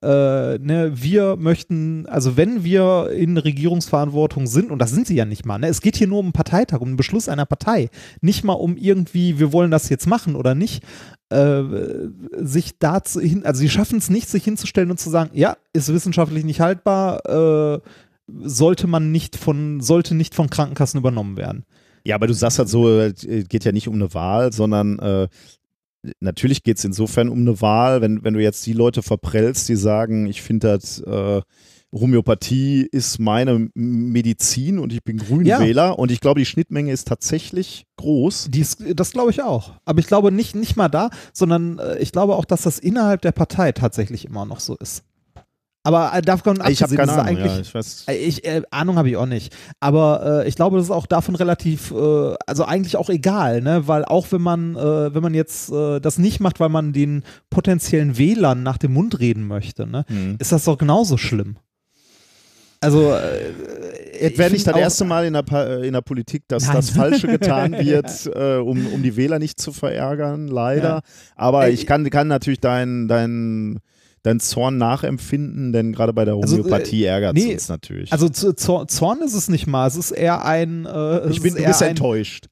[0.07, 5.25] äh, ne, wir möchten, also wenn wir in Regierungsverantwortung sind, und das sind sie ja
[5.25, 7.91] nicht mal, ne, es geht hier nur um einen Parteitag, um einen Beschluss einer Partei,
[8.21, 10.85] nicht mal um irgendwie, wir wollen das jetzt machen oder nicht,
[11.31, 11.63] äh,
[12.37, 15.93] sich dazu hin, also sie schaffen es nicht, sich hinzustellen und zu sagen, ja, ist
[15.93, 17.81] wissenschaftlich nicht haltbar, äh,
[18.43, 21.65] sollte man nicht von, sollte nicht von Krankenkassen übernommen werden.
[22.05, 23.13] Ja, aber du sagst halt so, äh,
[23.49, 25.27] geht ja nicht um eine Wahl, sondern äh,
[26.21, 29.77] natürlich geht es insofern um eine Wahl, wenn, wenn du jetzt die Leute verprellst, die
[29.77, 31.43] sagen, ich finde das äh,
[31.93, 35.91] Homöopathie ist meine Medizin und ich bin Grünwähler ja.
[35.91, 38.49] und ich glaube, die Schnittmenge ist tatsächlich groß.
[38.51, 39.73] Dies, das glaube ich auch.
[39.85, 43.23] Aber ich glaube nicht, nicht mal da, sondern äh, ich glaube auch, dass das innerhalb
[43.23, 45.05] der Partei tatsächlich immer noch so ist.
[45.87, 48.05] Aber äh, davon ich habe keine Ahnung, eigentlich, ja, ich weiß.
[48.09, 49.55] Äh, ich, äh, Ahnung habe ich auch nicht.
[49.79, 53.87] Aber äh, ich glaube, das ist auch davon relativ, äh, also eigentlich auch egal, ne?
[53.87, 58.19] Weil auch wenn man, äh, wenn man jetzt das nicht macht, weil man den potenziellen
[58.19, 60.37] Wählern nach dem Mund reden möchte, ne, mhm.
[60.41, 61.57] ist das doch genauso schlimm.
[62.81, 66.77] Also äh, wäre nicht das erste Mal in der, in der Politik, dass Nein.
[66.77, 70.89] das Falsche getan wird, äh, um, um die Wähler nicht zu verärgern, leider.
[70.89, 71.01] Ja.
[71.37, 73.81] Aber ich kann, kann natürlich dein, dein
[74.27, 78.13] dein Zorn nachempfinden, denn gerade bei der Homöopathie also, äh, ärgert es nee, uns natürlich.
[78.13, 80.85] Also Zorn ist es nicht mal, es ist eher ein.
[80.85, 82.47] Äh, ich bin ein bisschen enttäuscht.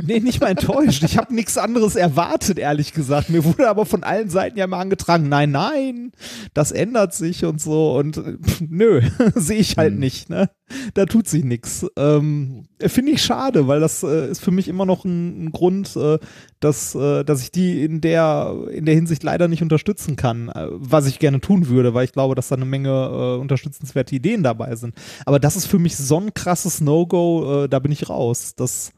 [0.00, 1.02] Nee, nicht mal enttäuscht.
[1.02, 3.28] Ich habe nichts anderes erwartet, ehrlich gesagt.
[3.28, 6.12] Mir wurde aber von allen Seiten ja mal angetragen, nein, nein,
[6.54, 7.96] das ändert sich und so.
[7.96, 9.02] Und pff, nö,
[9.34, 9.98] sehe ich halt hm.
[10.00, 10.30] nicht.
[10.30, 10.48] Ne?
[10.94, 11.86] Da tut sich nichts.
[11.96, 15.94] Ähm, Finde ich schade, weil das äh, ist für mich immer noch ein, ein Grund,
[15.96, 16.18] äh,
[16.60, 20.68] dass, äh, dass ich die in der, in der Hinsicht leider nicht unterstützen kann, äh,
[20.70, 24.42] was ich gerne tun würde, weil ich glaube, dass da eine Menge äh, unterstützenswerte Ideen
[24.42, 24.94] dabei sind.
[25.26, 28.54] Aber das ist für mich so ein krasses No-Go, äh, da bin ich raus.
[28.56, 28.92] Das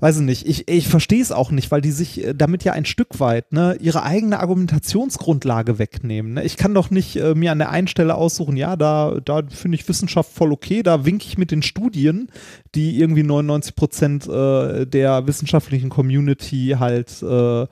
[0.00, 2.72] weiß ich nicht, ich, ich verstehe es auch nicht, weil die sich äh, damit ja
[2.72, 6.34] ein Stück weit ne, ihre eigene Argumentationsgrundlage wegnehmen.
[6.34, 6.44] Ne?
[6.44, 9.76] Ich kann doch nicht äh, mir an der einen Stelle aussuchen, ja, da, da finde
[9.76, 12.28] ich Wissenschaft voll okay, da winke ich mit den Studien,
[12.74, 17.66] die irgendwie 99 Prozent äh, der wissenschaftlichen Community halt äh,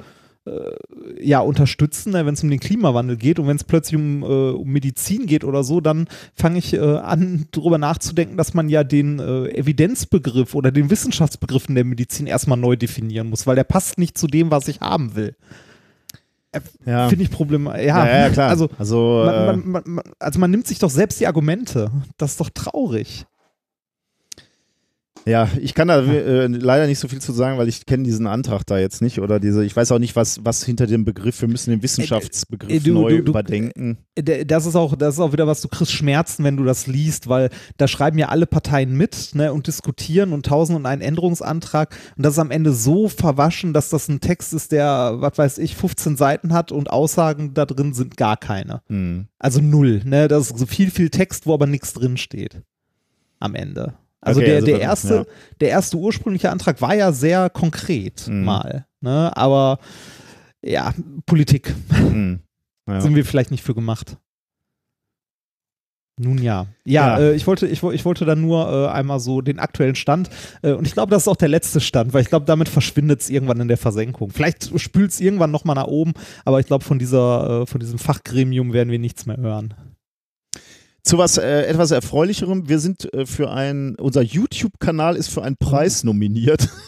[1.20, 4.26] ja, unterstützen, ne, wenn es um den Klimawandel geht und wenn es plötzlich um, äh,
[4.26, 8.82] um, Medizin geht oder so, dann fange ich äh, an, darüber nachzudenken, dass man ja
[8.82, 13.64] den äh, Evidenzbegriff oder den Wissenschaftsbegriff in der Medizin erstmal neu definieren muss, weil der
[13.64, 15.36] passt nicht zu dem, was ich haben will.
[16.51, 17.09] Äh, ja.
[17.09, 17.86] Finde ich problematisch.
[17.86, 18.51] Ja, ja, ja, klar.
[18.51, 21.90] Also, also, man, äh, man, man, also man nimmt sich doch selbst die Argumente.
[22.18, 23.26] Das ist doch traurig.
[25.25, 28.27] Ja, ich kann da äh, leider nicht so viel zu sagen, weil ich kenne diesen
[28.27, 31.41] Antrag da jetzt nicht oder diese, ich weiß auch nicht, was, was hinter dem Begriff,
[31.41, 33.99] wir müssen den Wissenschaftsbegriff äh, du, neu du, du, überdenken.
[34.16, 36.87] Äh, das ist auch, das ist auch wieder was, du kriegst Schmerzen, wenn du das
[36.87, 41.03] liest, weil da schreiben ja alle Parteien mit ne, und diskutieren und tausend und einen
[41.03, 45.39] Änderungsantrag und das ist am Ende so verwaschen, dass das ein Text ist, der, was
[45.39, 48.83] weiß ich, 15 Seiten hat und Aussagen da drin sind gar keine.
[48.89, 49.27] Hm.
[49.39, 50.03] Also null.
[50.05, 50.29] Ne?
[50.29, 52.62] Das ist so viel, viel Text, wo aber nichts drin steht.
[53.39, 53.95] Am Ende.
[54.23, 55.25] Also, okay, der, also der, erste, ja.
[55.61, 58.45] der erste ursprüngliche Antrag war ja sehr konkret mhm.
[58.45, 58.87] mal.
[59.01, 59.37] Ne?
[59.37, 59.79] Aber
[60.62, 60.95] ja,
[61.27, 61.75] Politik.
[61.91, 62.41] Mhm.
[62.89, 63.01] Ja.
[63.01, 64.16] Sind wir vielleicht nicht für gemacht.
[66.18, 66.66] Nun ja.
[66.85, 67.25] Ja, ja.
[67.25, 70.31] Äh, ich, wollte, ich, ich wollte dann nur äh, einmal so den aktuellen Stand.
[70.62, 73.23] Äh, und ich glaube, das ist auch der letzte Stand, weil ich glaube, damit verschwindet
[73.23, 74.31] es irgendwann in der Versenkung.
[74.31, 76.12] Vielleicht spült es irgendwann nochmal nach oben,
[76.45, 79.75] aber ich glaube, von, dieser, äh, von diesem Fachgremium werden wir nichts mehr hören.
[81.03, 85.57] Zu was äh, etwas erfreulicherem, wir sind äh, für ein, unser YouTube-Kanal ist für einen
[85.57, 86.68] Preis nominiert.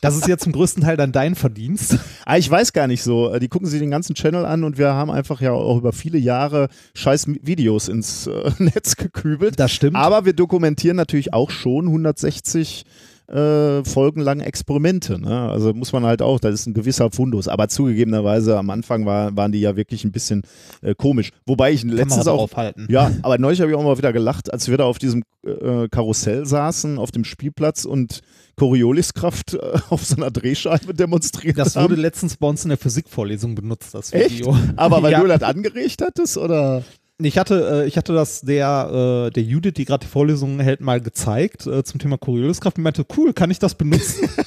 [0.00, 1.96] Das ist jetzt zum größten Teil dann dein Verdienst.
[2.24, 3.32] Ah, ich weiß gar nicht so.
[3.32, 5.92] Äh, die gucken sich den ganzen Channel an und wir haben einfach ja auch über
[5.92, 9.60] viele Jahre scheiß Videos ins äh, Netz gekübelt.
[9.60, 9.94] Das stimmt.
[9.94, 12.84] Aber wir dokumentieren natürlich auch schon 160
[13.28, 15.20] äh, folgenlange Experimente.
[15.20, 15.50] Ne?
[15.50, 17.48] Also muss man halt auch, das ist ein gewisser Fundus.
[17.48, 20.42] Aber zugegebenerweise am Anfang war, waren die ja wirklich ein bisschen
[20.82, 21.30] äh, komisch.
[21.44, 22.40] Wobei ich letztens auch.
[22.40, 22.86] Aufhalten.
[22.90, 25.88] Ja, aber neulich habe ich auch mal wieder gelacht, als wir da auf diesem äh,
[25.88, 28.20] Karussell saßen, auf dem Spielplatz und
[28.56, 33.54] Corioliskraft äh, auf so einer Drehscheibe demonstriert Das wurde letztens bei uns in der Physikvorlesung
[33.54, 34.50] benutzt, das Video.
[34.50, 34.72] Echt?
[34.76, 35.20] Aber weil ja.
[35.20, 36.82] du das angeregt hattest, oder?
[37.18, 40.80] Ich hatte, äh, ich hatte das der, äh, der Judith, die gerade die Vorlesung hält,
[40.80, 44.28] mal gezeigt äh, zum Thema Corioliskraft und meinte, cool, kann ich das benutzen?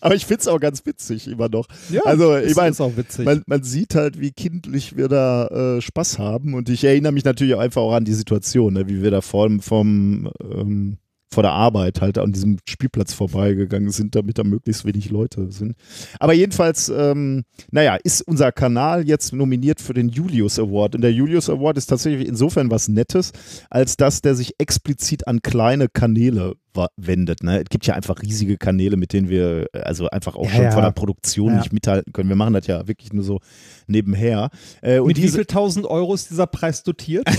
[0.00, 1.66] Aber ich finde es auch ganz witzig immer noch.
[1.88, 2.76] Ja, also ich meine,
[3.24, 7.24] man, man, sieht halt, wie kindlich wir da äh, Spaß haben und ich erinnere mich
[7.24, 10.98] natürlich auch einfach auch an die Situation, ne, wie wir da vor, vom, ähm,
[11.34, 15.74] vor der Arbeit halt an diesem Spielplatz vorbeigegangen sind, damit da möglichst wenig Leute sind.
[16.20, 20.94] Aber jedenfalls, ähm, naja, ist unser Kanal jetzt nominiert für den Julius Award.
[20.94, 23.32] Und der Julius Award ist tatsächlich insofern was Nettes,
[23.68, 26.54] als dass der sich explizit an kleine Kanäle
[26.96, 27.44] wendet.
[27.44, 27.58] Ne?
[27.62, 30.70] Es gibt ja einfach riesige Kanäle, mit denen wir also einfach auch Ja, schon ja.
[30.72, 31.58] von der Produktion Ja.
[31.58, 32.28] nicht mithalten können.
[32.28, 33.38] Wir machen das ja wirklich nur so
[33.86, 34.50] nebenher.
[34.82, 37.28] Äh, Mit wie viel tausend Euro ist dieser Preis dotiert?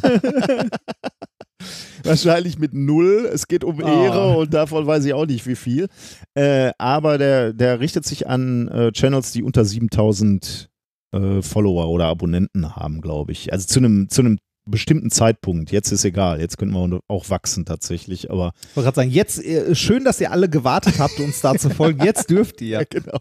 [2.04, 3.28] Wahrscheinlich mit null.
[3.32, 4.04] Es geht um Ah.
[4.04, 5.88] Ehre und davon weiß ich auch nicht wie viel.
[6.34, 10.68] Äh, aber der, der richtet sich an äh, Channels, die unter 7000
[11.12, 13.52] äh, Follower oder Abonnenten haben, glaube ich.
[13.52, 14.38] Also zu einem zu einem
[14.68, 15.70] bestimmten Zeitpunkt.
[15.70, 16.40] Jetzt ist egal.
[16.40, 18.30] Jetzt können wir auch wachsen tatsächlich.
[18.30, 21.54] Aber Ich wollte gerade sagen, jetzt äh, schön, dass ihr alle gewartet habt, uns da
[21.54, 22.04] zu folgen.
[22.04, 22.84] Jetzt dürft ihr.
[22.90, 23.18] genau.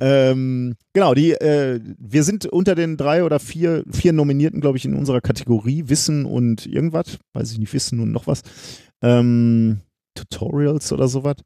[0.00, 4.84] ähm, genau, die, äh, wir sind unter den drei oder vier, vier Nominierten, glaube ich,
[4.84, 8.42] in unserer Kategorie Wissen und irgendwas, weiß ich nicht, Wissen und noch was.
[9.02, 9.80] Ähm,
[10.14, 11.36] Tutorials oder sowas.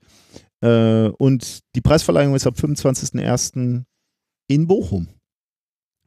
[0.61, 3.83] Äh, und die Preisverleihung ist am 25.01.
[4.49, 5.09] in Bochum.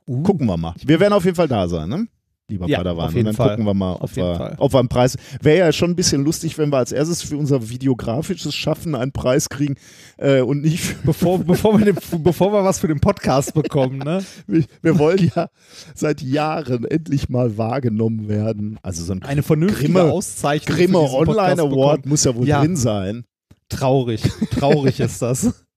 [0.08, 0.74] Uh, Gucken wir mal.
[0.84, 2.08] Wir werden auf jeden Fall da sein, ne?
[2.50, 3.06] Lieber Ja, Padawan.
[3.06, 3.50] auf jeden und dann Fall.
[3.56, 4.56] gucken wir mal, ob, wir, Fall.
[4.58, 5.16] ob wir einen Preis.
[5.42, 9.12] Wäre ja schon ein bisschen lustig, wenn wir als erstes für unser videografisches Schaffen einen
[9.12, 9.76] Preis kriegen
[10.18, 14.00] äh, und nicht für bevor, bevor, wir den, bevor wir was für den Podcast bekommen,
[14.00, 14.24] ne?
[14.48, 15.50] Wir, wir wollen ja
[15.96, 18.80] seit Jahren endlich mal wahrgenommen werden.
[18.82, 20.76] Also so ein Eine vernünftige Grimme- Auszeichnung.
[20.76, 22.62] für Grimme Online Award muss ja wohl Ja.
[22.62, 23.26] drin sein.
[23.70, 24.24] Traurig.
[24.52, 25.64] Traurig ist das.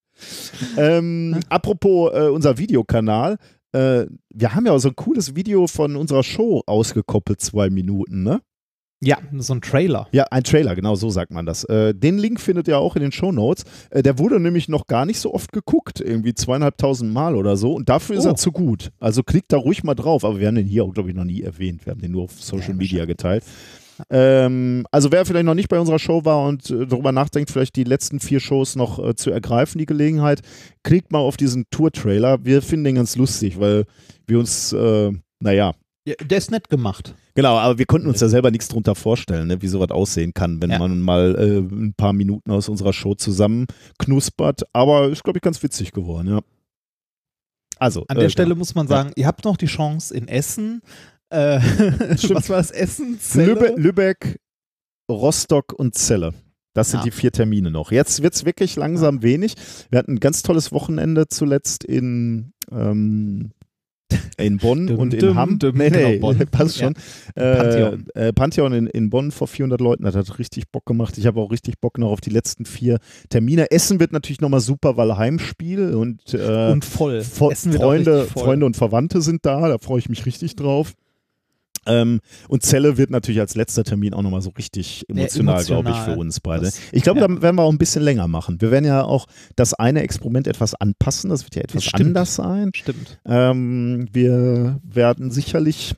[0.76, 3.38] Ähm, apropos äh, unser Videokanal.
[3.72, 8.40] Äh, wir haben ja so ein cooles Video von unserer Show ausgekoppelt, zwei Minuten, ne?
[9.04, 10.06] Ja, so ein Trailer.
[10.12, 11.64] Ja, ein Trailer, genau so sagt man das.
[11.64, 13.64] Äh, den Link findet ihr auch in den Show Notes.
[13.90, 17.72] Äh, der wurde nämlich noch gar nicht so oft geguckt, irgendwie zweieinhalbtausend Mal oder so.
[17.74, 18.28] Und dafür ist Oh.
[18.28, 18.92] er zu gut.
[19.00, 20.24] Also klickt da ruhig mal drauf.
[20.24, 21.84] Aber wir haben den hier auch, glaube ich, noch nie erwähnt.
[21.84, 23.42] Wir haben den nur auf Social Ja, Media geteilt.
[24.10, 27.76] Ähm, also wer vielleicht noch nicht bei unserer Show war und äh, darüber nachdenkt, vielleicht
[27.76, 30.40] die letzten vier Shows noch äh, zu ergreifen, die Gelegenheit,
[30.82, 32.44] klickt mal auf diesen Tour-Trailer.
[32.44, 33.84] Wir finden den ganz lustig, weil
[34.26, 35.74] wir uns, äh, naja,
[36.04, 37.14] Ja, der ist nett gemacht.
[37.34, 40.60] Genau, aber wir konnten uns ja selber nichts drunter vorstellen, ne, wie sowas aussehen kann,
[40.60, 40.78] wenn Ja.
[40.78, 43.66] man mal äh, ein paar Minuten aus unserer Show zusammen
[43.98, 44.62] knuspert.
[44.72, 46.40] Aber ist, glaube ich, ganz witzig geworden, ja.
[47.78, 50.82] Also, An der äh, Stelle muss man sagen, ihr habt noch die Chance in Essen.
[51.32, 51.60] Äh,
[52.34, 52.70] was war das?
[52.70, 53.18] Essen?
[53.18, 53.54] Celle?
[53.54, 54.38] Lübe Lübeck,
[55.10, 56.34] Rostock und Celle.
[56.74, 57.04] Das sind Ja.
[57.04, 57.92] die vier Termine noch.
[57.92, 59.54] Jetzt wird es wirklich langsam wenig.
[59.90, 63.50] Wir hatten ein ganz tolles Wochenende zuletzt in, ähm,
[64.38, 65.58] in Bonn Dum, und in dum, Hamm.
[65.58, 66.46] dum, nee, nee, genau, Bonn.
[66.50, 66.94] passt schon.
[67.34, 68.06] Äh, Pantheon.
[68.14, 70.04] Äh, Pantheon in, in Bonn vor 400 Leuten.
[70.04, 71.18] Das hat richtig Bock gemacht.
[71.18, 73.70] Ich habe auch richtig Bock noch auf die letzten vier Termine.
[73.70, 77.20] Essen wird natürlich nochmal super, weil Heimspiel und, äh, Und voll.
[77.20, 78.44] Auch Freunde, voll.
[78.44, 80.94] Freunde und Verwandte sind da, da freue ich mich richtig drauf.
[81.86, 85.88] Ähm, und Zelle wird natürlich als letzter Termin auch nochmal so richtig Ja, emotional, glaube
[85.90, 86.14] ich, emotional.
[86.14, 86.64] für uns beide.
[86.66, 87.28] Das- ich glaube, ja.
[87.28, 88.60] da werden wir auch ein bisschen länger machen.
[88.60, 89.26] Wir werden ja auch
[89.56, 92.06] das eine Experiment etwas anpassen, das wird ja etwas Stimmt.
[92.08, 92.70] anders sein.
[92.74, 93.18] Stimmt.
[93.26, 95.94] Ähm, wir werden sicherlich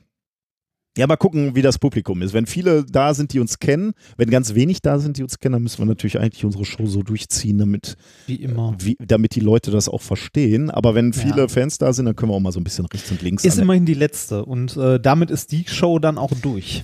[0.97, 2.33] ja mal gucken, wie das Publikum ist.
[2.33, 5.53] Wenn viele da sind, die uns kennen, wenn ganz wenig da sind, die uns kennen,
[5.53, 8.75] dann müssen wir natürlich eigentlich unsere Show so durchziehen, damit Wie immer.
[8.79, 10.69] wie, damit die Leute das auch verstehen.
[10.71, 11.47] Aber wenn viele Ja.
[11.47, 13.43] Fans da sind, dann können wir auch mal so ein bisschen rechts und links.
[13.43, 14.45] Ist immerhin die letzte.
[14.45, 16.83] Und äh, damit ist die Show dann auch durch.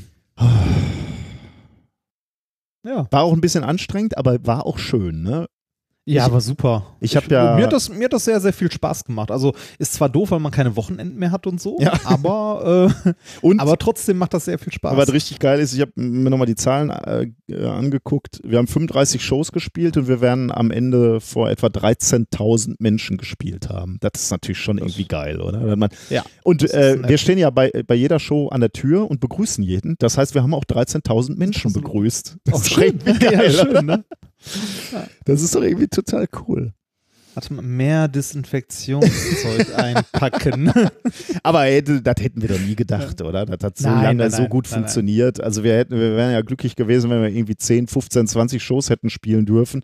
[2.86, 3.08] Ja.
[3.12, 5.22] war auch ein bisschen anstrengend, aber war auch schön.
[5.22, 5.46] Ne?
[6.04, 6.96] Ja, Ich- aber super.
[7.00, 9.30] ich hab ja- Mir hat, das, mir hat das sehr, sehr viel Spaß gemacht.
[9.30, 11.94] Also ist zwar doof, weil man keine Wochenenden mehr hat und so, Ja.
[12.06, 14.92] aber, äh, Und aber trotzdem macht das sehr viel Spaß.
[14.94, 17.28] Aber was richtig geil ist, ich habe mir nochmal die Zahlen äh,
[17.66, 18.40] angeguckt.
[18.44, 23.70] Wir haben 35 Shows gespielt und wir werden am Ende vor etwa 13.000 Menschen gespielt
[23.70, 23.98] haben.
[24.02, 25.66] Das ist natürlich schon irgendwie geil, oder?
[25.66, 28.72] Wenn man, Ja, Und das äh, wir stehen ja bei, bei jeder Show an der
[28.72, 29.96] Tür und begrüßen jeden.
[30.00, 32.38] Das heißt, wir haben auch 13.000 Menschen Das begrüßt.
[32.46, 33.00] Das Auch ist schön.
[33.06, 33.18] geil.
[33.32, 34.04] ja, schön, ne?
[35.26, 36.74] Das ist doch irgendwie total cool.
[37.34, 40.72] Warte mal, mehr Desinfektionszeug einpacken.
[41.44, 43.46] Aber ey, das hätten wir doch nie gedacht, oder?
[43.46, 45.42] Das hat so Nein, lange nein, so gut nein, funktioniert.
[45.42, 48.90] Also wir hätten, wir wären ja glücklich gewesen, wenn wir irgendwie 10, 15, 20 Shows
[48.90, 49.84] hätten spielen dürfen.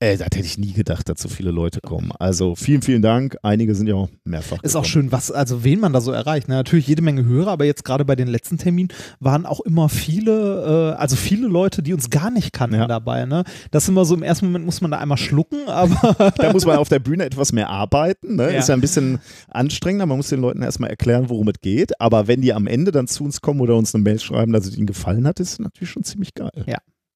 [0.00, 2.12] Äh, das hätte ich nie gedacht, dass so viele Leute kommen.
[2.20, 3.36] Also vielen, vielen Dank.
[3.42, 4.62] Einige sind ja auch mehrfach.
[4.62, 4.84] Ist auch gekommen.
[5.04, 6.46] schön, was, also wen man da so erreicht.
[6.46, 6.54] Ne?
[6.54, 10.94] Natürlich jede Menge Hörer, aber jetzt gerade bei den letzten Terminen waren auch immer viele,
[10.94, 12.86] äh, also viele Leute, die uns gar nicht kannten Ja.
[12.86, 13.24] dabei.
[13.24, 13.42] Ne?
[13.72, 16.64] Das ist immer so, im ersten Moment muss man da einmal schlucken, aber Da muss
[16.64, 18.36] man auf der Bühne etwas mehr arbeiten.
[18.36, 18.52] Ne?
[18.52, 18.58] Ja.
[18.60, 19.18] Ist ja ein bisschen
[19.48, 20.06] anstrengender.
[20.06, 22.00] Man muss den Leuten erstmal erklären, worum es geht.
[22.00, 24.64] Aber wenn die am Ende dann zu uns kommen oder uns eine Mail schreiben, dass
[24.66, 26.52] es ihnen gefallen hat, ist natürlich schon ziemlich geil.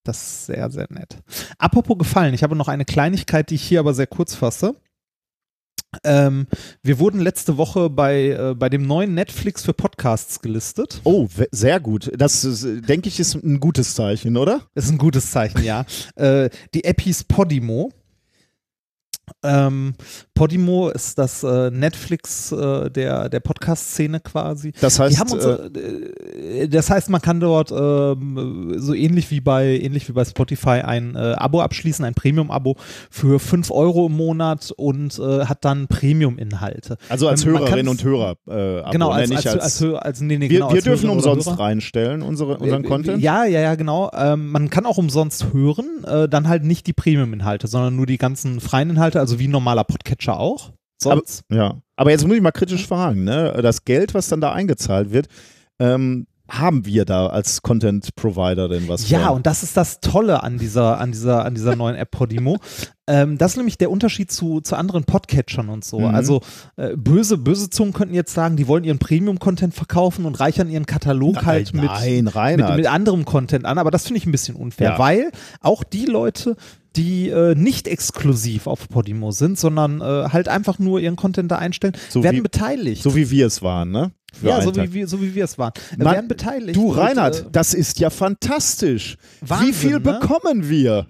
[0.05, 1.17] Das ist sehr, sehr nett.
[1.59, 4.75] Apropos gefallen, ich habe noch eine Kleinigkeit, die ich hier aber sehr kurz fasse.
[6.05, 6.47] Ähm,
[6.83, 11.01] wir wurden letzte Woche bei, äh, bei dem neuen Netflix für Podcasts gelistet.
[11.05, 12.11] Oh, sehr gut.
[12.17, 14.63] Das ist, denke ich, ist ein gutes Zeichen, oder?
[14.75, 15.85] Das ist ein gutes Zeichen, ja.
[16.17, 17.93] äh, die App hieß Podimo.
[19.45, 19.95] Ähm,
[20.35, 24.73] Podimo ist das äh, Netflix äh, der, der Podcast-Szene quasi.
[24.81, 29.79] Das heißt, uns, äh, äh, das heißt, man kann dort ähm, so ähnlich wie bei
[29.79, 32.77] ähnlich wie bei Spotify ein äh, Abo abschließen, ein Premium-Abo
[33.11, 36.97] für 5 Euro im Monat und äh, hat dann Premium-Inhalte.
[37.09, 38.37] also als kann's- Hörerinnen und Hörer.
[38.49, 39.15] Abo, Genau, ne?
[39.15, 41.59] als, nicht als, als, als, als nee, nee, wir, genau, wir dürfen umsonst Hörer.
[41.61, 43.23] reinstellen, unsere, unseren Content.
[43.23, 44.11] Ja, ja, ja, genau.
[44.15, 45.87] Ähm, man kann auch umsonst hören,
[46.31, 49.85] dann halt nicht die Premium-Inhalte, sondern nur die ganzen freien Inhalte, also wie ein normaler
[49.85, 50.73] Podcatcher auch.
[51.01, 51.43] Sonst.
[51.51, 53.59] Ja, aber jetzt muss ich mal kritisch fragen, ne?
[53.61, 55.27] Das Geld, was dann da eingezahlt wird,
[55.79, 59.37] ähm, haben wir da als Content Provider denn was ja, von?
[59.37, 62.59] und das ist das Tolle an dieser, an dieser, an dieser neuen App Podimo.
[63.07, 66.01] ähm, das ist nämlich der Unterschied zu, zu anderen Podcatchern und so.
[66.01, 66.15] Mhm.
[66.15, 66.43] Also
[66.77, 70.85] äh, böse, böse Zungen könnten jetzt sagen, die wollen ihren Premium-Content verkaufen und reichern ihren
[70.85, 74.55] Katalog halt mit, Nein, mit, mit anderem Content an, aber das finde ich ein bisschen
[74.55, 74.99] unfair, Ja.
[74.99, 76.57] weil auch die Leute,
[76.97, 81.57] die äh, nicht exklusiv auf Podimo sind, sondern äh, halt einfach nur ihren Content da
[81.59, 83.03] einstellen, So werden wie- beteiligt.
[83.03, 84.13] so wie wir es waren, ne?
[84.35, 85.73] Für ja, so wie, wir, so wie wir es waren.
[85.93, 86.77] Äh, Mann, werden beteiligt.
[86.77, 89.19] Du, und, Reinhard, äh, das ist ja fantastisch.
[89.43, 90.01] Wie Wahnsinn, viel ne?
[90.01, 91.07] bekommen wir?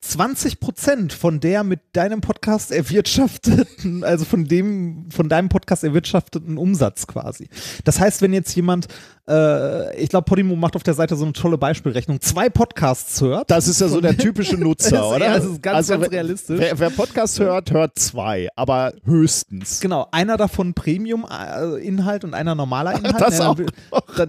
[0.00, 6.58] 20 Prozent von der mit deinem Podcast erwirtschafteten, also von dem, von deinem Podcast erwirtschafteten
[6.58, 7.48] Umsatz quasi.
[7.84, 8.88] Das heißt, wenn jetzt jemand,
[9.28, 13.50] äh, ich glaube, Podimo macht auf der Seite so eine tolle Beispielrechnung, zwei Podcasts hört.
[13.50, 15.24] Das ist ja so der typische Nutzer, Das ist- oder?
[15.26, 16.58] ja, das ist ganz, ganz wer- realistisch.
[16.60, 19.80] Wer, wer Podcast hört, hört zwei, aber höchstens.
[19.80, 23.14] Genau, einer davon Premium-Inhalt und einer normaler Inhalt.
[23.22, 23.72] Das ja, auch dann, wird-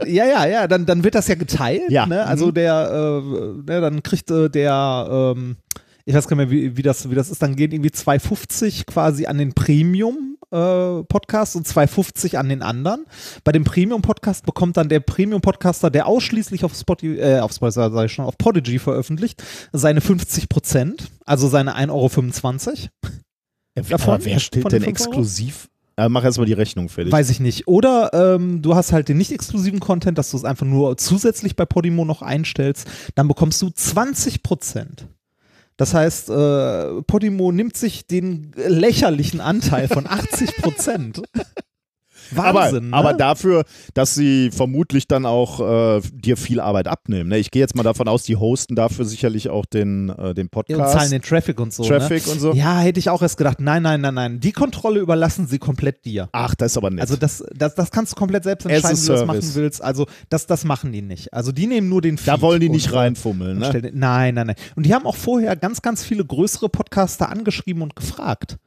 [0.02, 1.90] dann, ja, ja, ja, dann, dann wird das ja geteilt.
[1.90, 2.06] Ja.
[2.06, 2.26] Ne?
[2.26, 2.54] Also Mhm.
[2.54, 5.58] der, äh, ne, dann kriegt äh, der, ähm,
[6.06, 8.86] ich weiß gar nicht mehr, wie, wie, das, wie das ist, dann gehen irgendwie 2,50
[8.86, 10.38] quasi an den Premium.
[10.52, 13.06] äh, Podcast und 2,50 an den anderen.
[13.44, 18.06] Bei dem Premium-Podcast bekommt dann der Premium-Podcaster, der ausschließlich auf Spotify, äh, auf Spotify, sag
[18.06, 22.78] ich schon, auf Podigy veröffentlicht, seine 50 Prozent, also seine 1,25 Euro.
[23.76, 24.14] Davon?
[24.14, 25.70] aber wer stellt Von denn exklusiv?
[25.96, 27.12] Äh, mach erstmal die Rechnung fertig.
[27.12, 27.68] Weiß ich nicht.
[27.68, 31.56] Oder ähm, du hast halt den nicht exklusiven Content, dass du es einfach nur zusätzlich
[31.56, 32.88] bei Podimo noch einstellst.
[33.16, 35.08] Dann bekommst du 20 Prozent.
[35.78, 41.22] Das heißt, äh, Podimo nimmt sich den lächerlichen Anteil von 80 Prozent.
[42.36, 42.94] Wahnsinn.
[42.94, 43.18] aber, aber ne?
[43.18, 43.64] dafür,
[43.94, 45.60] dass sie vermutlich dann auch
[45.98, 47.30] äh, dir viel Arbeit abnehmen.
[47.30, 47.38] Ne?
[47.38, 50.44] Ich gehe jetzt mal davon aus, die hosten dafür sicherlich auch den, äh, den ja,
[50.44, 50.94] und Podcast.
[50.94, 51.84] zahlen den Traffic und so.
[51.84, 52.32] Traffic ne?
[52.34, 52.54] und so.
[52.54, 53.60] Ja, hätte ich auch erst gedacht.
[53.60, 54.40] Nein, nein, nein, nein.
[54.40, 56.30] Die Kontrolle überlassen sie komplett dir.
[56.32, 57.02] Ach, das ist aber nett.
[57.02, 59.84] Also das, das, das kannst du komplett selbst entscheiden, wie du das machen willst.
[59.84, 61.34] Also das, das machen die nicht.
[61.34, 63.60] Also die nehmen nur den da Feed wollen die nicht reinfummeln.
[63.60, 63.66] Ne?
[63.68, 64.56] stellen- Nein, nein, nein.
[64.76, 68.58] Und die haben auch vorher ganz, ganz viele größere Podcaster angeschrieben und gefragt.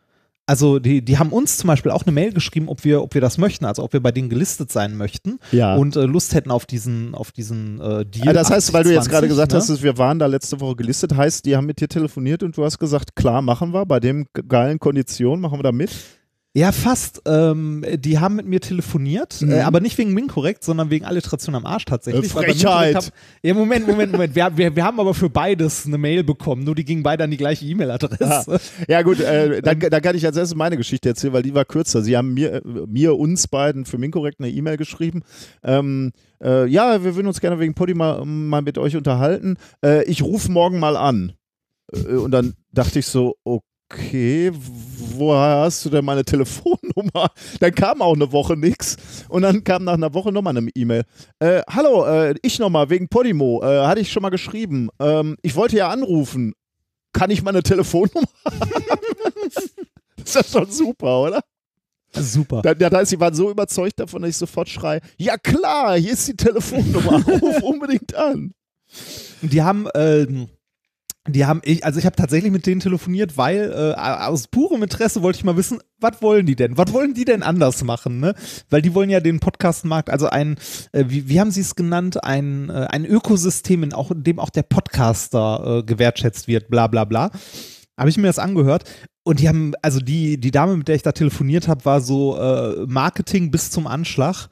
[0.49, 3.21] Also die, die haben uns zum Beispiel auch eine Mail geschrieben, ob wir, ob wir
[3.21, 5.75] das möchten, also ob wir bei denen gelistet sein möchten Ja.
[5.75, 8.29] und äh, Lust hätten auf diesen, auf diesen äh, Deal.
[8.29, 9.59] Ah, das heißt, weil du jetzt 80-20, gerade gesagt ne?
[9.59, 12.57] hast, dass wir waren da letzte Woche gelistet, heißt, die haben mit dir telefoniert und
[12.57, 15.91] du hast gesagt, klar, machen wir, bei dem ge- geilen Konditionen machen wir da mit.
[16.57, 17.21] Ja, fast.
[17.27, 19.51] Ähm, die haben mit mir telefoniert, Mhm.
[19.53, 22.25] äh, aber nicht wegen Minkorrekt, sondern wegen Alliteration am Arsch tatsächlich.
[22.25, 22.95] Äh, Frechheit.
[22.95, 23.07] Haben,
[23.43, 24.35] ja, Moment, Moment, Moment.
[24.35, 27.31] Wir, wir, wir haben aber für beides eine Mail bekommen, nur die gingen beide an
[27.31, 28.59] die gleiche E-Mail-Adresse.
[28.89, 31.67] Ja gut, äh, dann, dann kann ich als erstes meine Geschichte erzählen, weil die war
[31.67, 32.01] kürzer.
[32.01, 35.25] Sie haben mir, äh, mir uns beiden für Minkorrekt eine E-Mail geschrieben.
[35.63, 39.59] Ähm, äh, ja, wir würden uns gerne wegen Poddy mal, mal mit euch unterhalten.
[39.85, 41.35] Äh, ich rufe morgen mal an.
[41.93, 47.31] Äh, und dann dachte ich so, okay, woher hast du denn meine Telefonnummer?
[47.61, 48.97] Dann kam auch eine Woche nichts.
[49.29, 51.05] Und dann kam nach einer Woche nochmal eine E-Mail.
[51.39, 53.63] Äh, hallo, äh, ich nochmal wegen Podimo.
[53.63, 54.89] Äh, hatte ich schon mal geschrieben.
[55.01, 56.55] Ähm, ich wollte ja anrufen.
[57.13, 58.27] Kann ich meine Telefonnummer
[60.17, 61.41] das ist ja schon super, oder?
[62.13, 62.63] Super.
[62.63, 66.13] Da, da heißt, sie waren so überzeugt davon, dass ich sofort schreie, ja klar, hier
[66.13, 68.53] ist die Telefonnummer, ruf unbedingt an.
[69.43, 70.49] Die haben, ähm,
[71.29, 75.23] die haben, ich, also ich habe tatsächlich mit denen telefoniert, weil äh, aus purem Interesse
[75.23, 76.77] wollte ich mal wissen, was wollen die denn?
[76.77, 78.21] Was wollen die denn anders machen?
[78.21, 78.35] Ne?
[78.71, 80.57] Weil die wollen ja den Podcastmarkt, also ein,
[80.93, 84.39] äh, wie, wie haben sie es genannt, ein, äh, ein Ökosystem, in, auch, in dem
[84.39, 87.31] auch der Podcaster äh, gewertschätzt wird, bla bla bla.
[87.99, 88.85] Habe ich mir das angehört
[89.25, 92.39] und die haben, also die, die Dame, mit der ich da telefoniert habe, war so
[92.39, 94.49] äh, Marketing bis zum Anschlag.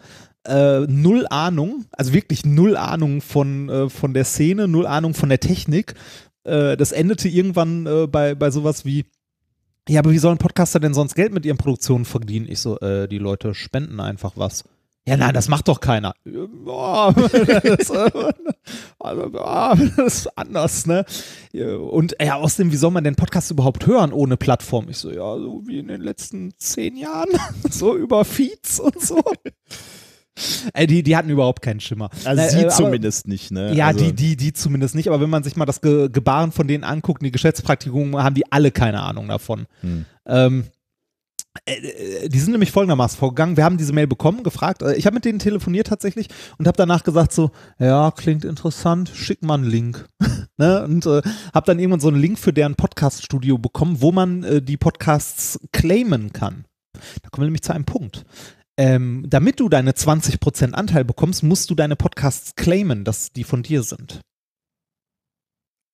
[0.47, 5.29] Äh, null Ahnung, also wirklich null Ahnung von, äh, von der Szene, null Ahnung von
[5.29, 5.95] der Technik.
[6.45, 9.07] Äh, das endete irgendwann äh, bei, bei sowas wie,
[9.89, 12.47] ja, aber wie sollen Podcaster denn sonst Geld mit ihren Produktionen verdienen?
[12.49, 14.65] Ich so, äh, die Leute spenden einfach was.
[15.07, 16.15] Ja, nein, das macht doch keiner.
[16.25, 18.11] Ja, das, äh,
[19.97, 21.05] das ist anders, ne?
[21.53, 24.89] Und ja, außerdem, wie soll man denn Podcasts überhaupt hören ohne Plattform?
[24.89, 27.29] Ich so, ja, so wie in den letzten zehn Jahren,
[27.71, 29.23] so über Feeds und so.
[30.73, 32.11] Ey, die, die hatten überhaupt keinen Schimmer.
[32.25, 33.73] Also Na, sie äh, aber- zumindest nicht, ne?
[33.75, 36.51] Ja, also, die, die, die zumindest nicht, aber wenn man sich mal das Ge Gebaren
[36.53, 39.67] von denen anguckt, die Geschäftspraktikungen, haben die alle keine Ahnung davon.
[39.81, 40.05] Hm.
[40.27, 40.65] Ähm,
[41.67, 43.57] äh, äh, die sind nämlich folgendermaßen vorgegangen.
[43.57, 44.83] Wir haben diese Mail bekommen, gefragt.
[44.83, 46.29] Äh, Ich habe mit denen telefoniert tatsächlich
[46.59, 50.07] und habe danach gesagt so, ja, klingt interessant, schick mal einen Link.
[50.57, 50.83] ne?
[50.85, 51.23] Und äh,
[51.55, 55.61] habe dann irgendwann so einen Link für deren Podcast-Studio bekommen, wo man äh, die Podcasts
[55.73, 56.65] claimen kann.
[57.23, 58.25] Da kommen wir nämlich zu einem Punkt.
[58.77, 63.63] Ähm, damit du deine 20% Anteil bekommst, musst du deine Podcasts claimen, dass die von
[63.63, 64.21] dir sind.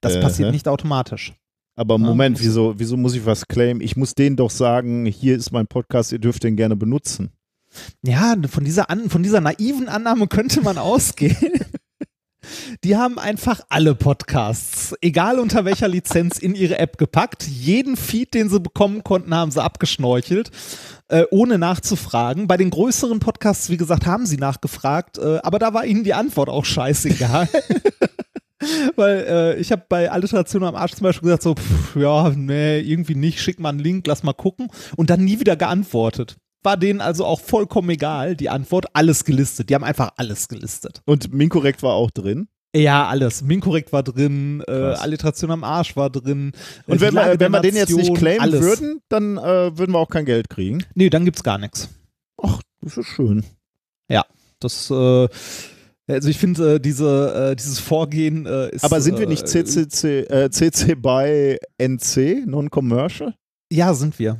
[0.00, 0.52] Das Äh, passiert hä?
[0.52, 1.34] nicht automatisch.
[1.76, 3.80] aber Ah, Moment, muss- wieso, wieso muss ich was claimen?
[3.80, 7.30] Ich muss denen doch sagen, hier ist mein Podcast, ihr dürft den gerne benutzen.
[8.02, 11.60] Ja, von dieser, an, von dieser naiven Annahme könnte man ausgehen.
[12.84, 17.44] Die haben einfach alle Podcasts, egal unter welcher Lizenz, in ihre App gepackt.
[17.46, 20.50] Jeden Feed, den sie bekommen konnten, haben sie abgeschnorchelt,
[21.10, 22.46] äh, ohne nachzufragen.
[22.46, 26.14] Bei den größeren Podcasts, wie gesagt, haben sie nachgefragt, äh, aber da war ihnen die
[26.14, 27.48] Antwort auch scheißegal.
[28.96, 32.80] Weil äh, ich habe bei Alliteration am Arsch zum Beispiel gesagt, so, pff, ja, nee,
[32.80, 34.68] irgendwie nicht, schick mal einen Link, lass mal gucken.
[34.96, 36.36] Und dann nie wieder geantwortet.
[36.62, 39.70] War denen also auch vollkommen egal, die Antwort, alles gelistet.
[39.70, 41.00] Die haben einfach alles gelistet.
[41.06, 42.48] Und Minkorrekt war auch drin.
[42.74, 43.42] Ja, alles.
[43.42, 44.72] Minkorrekt war drin, äh.
[44.72, 46.52] Alliteration am Arsch war drin.
[46.86, 48.60] äh, Und die wenn wir, wenn wir den jetzt nicht claimen alles.
[48.60, 50.84] würden, dann äh, würden wir auch kein Geld kriegen.
[50.94, 51.88] Nee, dann gibt's gar nichts.
[52.40, 53.44] Ach, das ist schön.
[54.60, 55.28] Das, äh,
[56.06, 58.84] also ich finde, äh, diese, äh, dieses Vorgehen äh, ist.
[58.84, 63.34] Aber sind wir nicht äh, CCC, äh, CC by NC, Non-Commercial?
[63.72, 64.38] Ja, sind wir.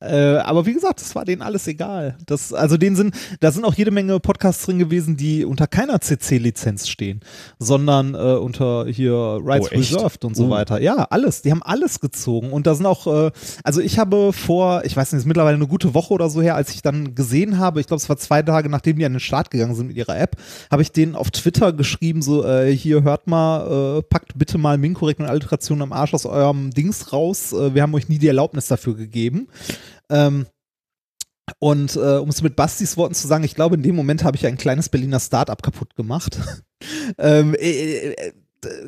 [0.00, 2.16] Äh, aber wie gesagt, das war denen alles egal.
[2.26, 6.00] Das, also denen sind, da sind auch jede Menge Podcasts drin gewesen, die unter keiner
[6.00, 7.20] CC-Lizenz stehen,
[7.58, 9.76] sondern äh, unter hier Rights Oh?
[9.76, 10.50] Reserved und so Oh.
[10.50, 10.80] weiter.
[10.80, 11.42] Ja, alles.
[11.42, 12.50] Die haben alles gezogen.
[12.52, 13.30] Und da sind auch, äh,
[13.62, 16.54] also ich habe vor, ich weiß nicht, ist mittlerweile eine gute Woche oder so her,
[16.54, 19.20] als ich dann gesehen habe, ich glaube, es war zwei Tage, nachdem die an den
[19.20, 20.36] Start gegangen sind mit ihrer App,
[20.70, 24.78] habe ich denen auf Twitter geschrieben, so, äh, hier hört mal, äh, packt bitte mal
[24.78, 27.52] Minkorrekt und Alliteration am Arsch aus eurem Dings raus.
[27.52, 29.48] Äh, wir haben euch nie die Erlaubnis dafür gegeben.
[30.10, 30.46] Ähm,
[31.58, 34.36] und äh, um es mit Bastis Worten zu sagen, ich glaube, in dem Moment habe
[34.36, 36.38] ich ein kleines Berliner Start-up kaputt gemacht.
[37.18, 38.32] ähm, äh, äh,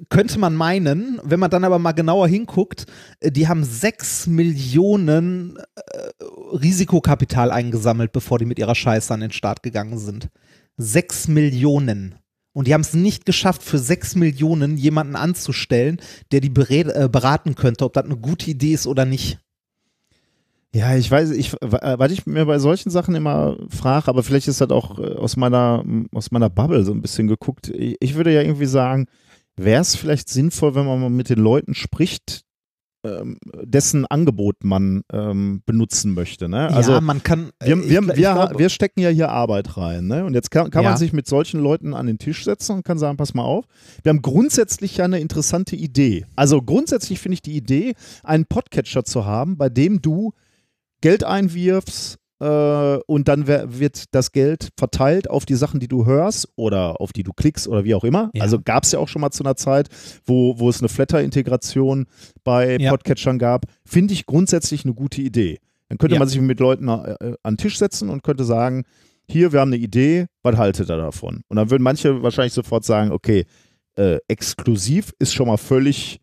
[0.09, 2.87] könnte man meinen, wenn man dann aber mal genauer hinguckt,
[3.21, 9.33] äh, die haben sechs Millionen äh, Risikokapital eingesammelt, bevor die mit ihrer Scheiße an den
[9.33, 10.31] Start gegangen sind.
[10.77, 12.17] Sechs Millionen.
[12.53, 16.01] Und die haben es nicht geschafft, für sechs Millionen jemanden anzustellen,
[16.33, 19.39] der die äh, beraten könnte, ob das eine gute Idee ist oder nicht.
[20.75, 24.49] Ja, ich weiß, ich, äh, was ich mir bei solchen Sachen immer frage, aber vielleicht
[24.49, 27.69] ist das auch äh, aus meiner, aus meiner Bubble so ein bisschen geguckt.
[27.71, 29.07] Ich, ich würde ja irgendwie sagen,
[29.57, 32.43] wäre es vielleicht sinnvoll, wenn man mal mit den Leuten spricht,
[33.07, 36.49] ähm, dessen Angebot man ähm, benutzen möchte.
[36.49, 36.69] Ne?
[36.69, 37.51] Also ja, man kann.
[37.63, 40.09] wir, äh, wir, ich- ich wir, glaube- wir stecken ja hier Arbeit rein.
[40.09, 40.27] Ne?
[40.27, 40.91] Und jetzt kann, kann Ja.
[40.91, 43.65] man sich mit solchen Leuten an den Tisch setzen und kann sagen, pass mal auf,
[44.03, 46.27] wir haben grundsätzlich ja eine interessante Idee.
[46.35, 47.95] Also grundsätzlich finde ich die Idee,
[48.25, 50.33] einen Podcatcher zu haben, bei dem du
[51.07, 56.49] Geld einwirfst äh, und dann wird das Geld verteilt auf die Sachen, die du hörst
[56.57, 58.31] oder auf die du klickst oder wie auch immer.
[58.35, 58.43] Ja.
[58.43, 59.89] Also gab es ja auch schon mal zu einer Zeit,
[60.25, 62.07] wo, wo es eine Flatter-Integration
[62.45, 62.91] bei Ja.
[62.91, 63.67] Podcatchern gab.
[63.85, 65.61] Finde ich grundsätzlich eine gute Idee.
[65.89, 66.19] Dann könnte Ja.
[66.19, 68.83] man sich mit Leuten äh, an den Tisch setzen und könnte sagen,
[69.29, 71.43] hier, wir haben eine Idee, was haltet ihr davon?
[71.49, 73.45] Und dann würden manche wahrscheinlich sofort sagen, okay,
[73.97, 76.21] äh, exklusiv ist schon mal völlig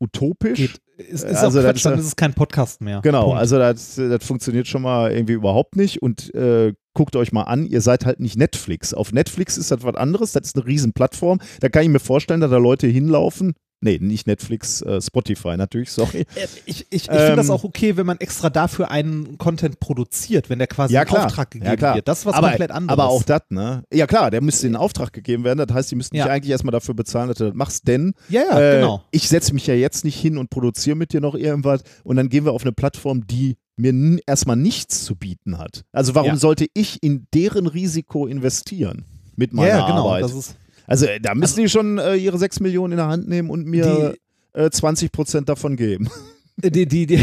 [0.00, 0.58] utopisch.
[0.58, 0.80] Geht.
[1.08, 3.00] Ist, ist Also auch Quatsch, dann ist es kein Podcast mehr.
[3.02, 3.38] Genau, Punkt.
[3.38, 7.66] also das, das funktioniert schon mal irgendwie überhaupt nicht und äh, guckt euch mal an,
[7.66, 8.94] ihr seid halt nicht Netflix.
[8.94, 11.40] Auf Netflix ist das was anderes, das ist eine riesen Plattform.
[11.60, 13.54] Da kann ich mir vorstellen, dass da Leute hinlaufen.
[13.82, 16.26] Nee, nicht Netflix, äh, Spotify natürlich, sorry.
[16.34, 19.80] Äh, Ich, ich, ich finde Ähm, das auch okay, wenn man extra dafür einen Content
[19.80, 21.26] produziert, wenn der quasi Ja, in klar.
[21.26, 21.94] Auftrag gegeben Ja, klar.
[21.94, 22.06] wird.
[22.06, 22.92] Das ist was aber, komplett anderes.
[22.92, 23.82] Aber auch das, ne?
[23.92, 25.64] Ja klar, der müsste in Auftrag gegeben werden.
[25.66, 26.24] Das heißt, die müssten Ja.
[26.24, 29.02] dich eigentlich erstmal dafür bezahlen, dass du das machst, denn Ja, ja, äh, genau.
[29.12, 32.28] ich setze mich ja jetzt nicht hin und produziere mit dir noch irgendwas und dann
[32.28, 35.84] gehen wir auf eine Plattform, die mir erstmal nichts zu bieten hat.
[35.92, 36.36] Also warum Ja.
[36.36, 39.06] sollte ich in deren Risiko investieren
[39.36, 40.04] mit meiner ja, genau.
[40.08, 40.24] Arbeit?
[40.24, 40.56] Das ist,
[40.90, 43.66] also äh, da müssen die schon äh, ihre 6 Millionen in der Hand nehmen und
[43.66, 44.16] mir
[44.54, 46.08] Die- äh, 20 Prozent davon geben.
[46.56, 47.18] die, die, die,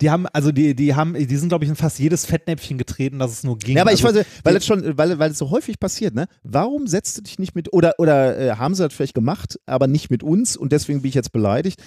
[0.00, 3.18] die haben, also die, die haben, die sind, glaube ich, in fast jedes Fettnäpfchen getreten,
[3.18, 3.76] dass es nur ging.
[3.76, 6.26] Ja, aber ich also, weiß, weil es schon, weil, weil es so häufig passiert, ne?
[6.44, 9.88] Warum setzt du dich nicht mit, oder, oder äh, haben sie das vielleicht gemacht, aber
[9.88, 11.82] nicht mit uns und deswegen bin ich jetzt beleidigt.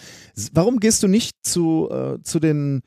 [0.51, 2.81] Warum gehst du nicht zu, äh, zu den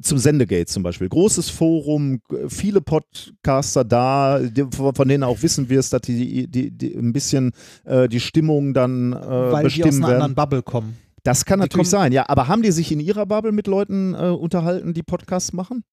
[0.00, 1.08] zum Sendegate zum Beispiel.
[1.08, 7.12] Großes Forum, viele Podcaster da, von denen auch wissen wirst, dass die, die, die ein
[7.12, 7.52] bisschen
[7.84, 10.22] äh, die Stimmung dann äh, Weil die aus bestimmen einer werden.
[10.22, 10.96] anderen Bubble kommen.
[11.24, 12.28] Das kann die natürlich kommen- sein, ja.
[12.28, 15.84] Aber haben die sich in ihrer Bubble mit Leuten äh, unterhalten, die Podcasts machen?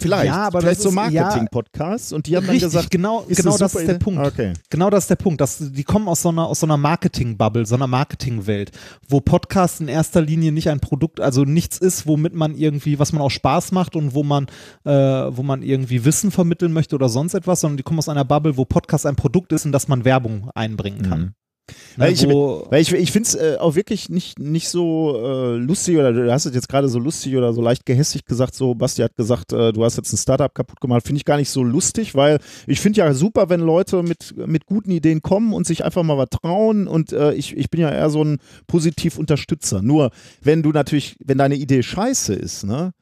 [0.00, 0.26] Vielleicht.
[0.26, 3.24] Ja, aber Vielleicht das so ist- ja, Marketing-Podcasts und die haben dann Richtig, gesagt, genau,
[3.28, 3.94] genau das ist der.
[3.98, 4.26] Punkt.
[4.26, 4.52] Okay.
[4.70, 5.40] Genau das ist der Punkt.
[5.40, 8.72] Dass, die kommen aus so einer, aus so einer Marketing-Bubble, so einer Marketing-Welt,
[9.08, 13.12] wo Podcast in erster Linie nicht ein Produkt, also nichts ist, womit man irgendwie, was
[13.12, 14.46] man auch Spaß macht und wo man,
[14.84, 18.24] äh, wo man irgendwie Wissen vermitteln möchte oder sonst etwas, sondern die kommen aus einer
[18.24, 21.20] Bubble, wo Podcast ein Produkt ist, in das man Werbung einbringen kann.
[21.20, 21.32] Mhm.
[21.96, 25.96] Weil ich, weil ich, ich finde es äh, auch wirklich nicht, nicht so äh, lustig,
[25.96, 29.02] oder du hast es jetzt gerade so lustig oder so leicht gehässig gesagt, so Basti
[29.02, 31.62] hat gesagt, äh, du hast jetzt ein Startup kaputt gemacht, finde ich gar nicht so
[31.62, 35.84] lustig, weil ich finde ja super, wenn Leute mit, mit guten Ideen kommen und sich
[35.84, 39.82] einfach mal was trauen und äh, ich, ich bin ja eher so ein positiv Unterstützer.
[39.82, 40.10] Nur,
[40.40, 42.92] wenn du natürlich, wenn deine Idee scheiße ist, ne,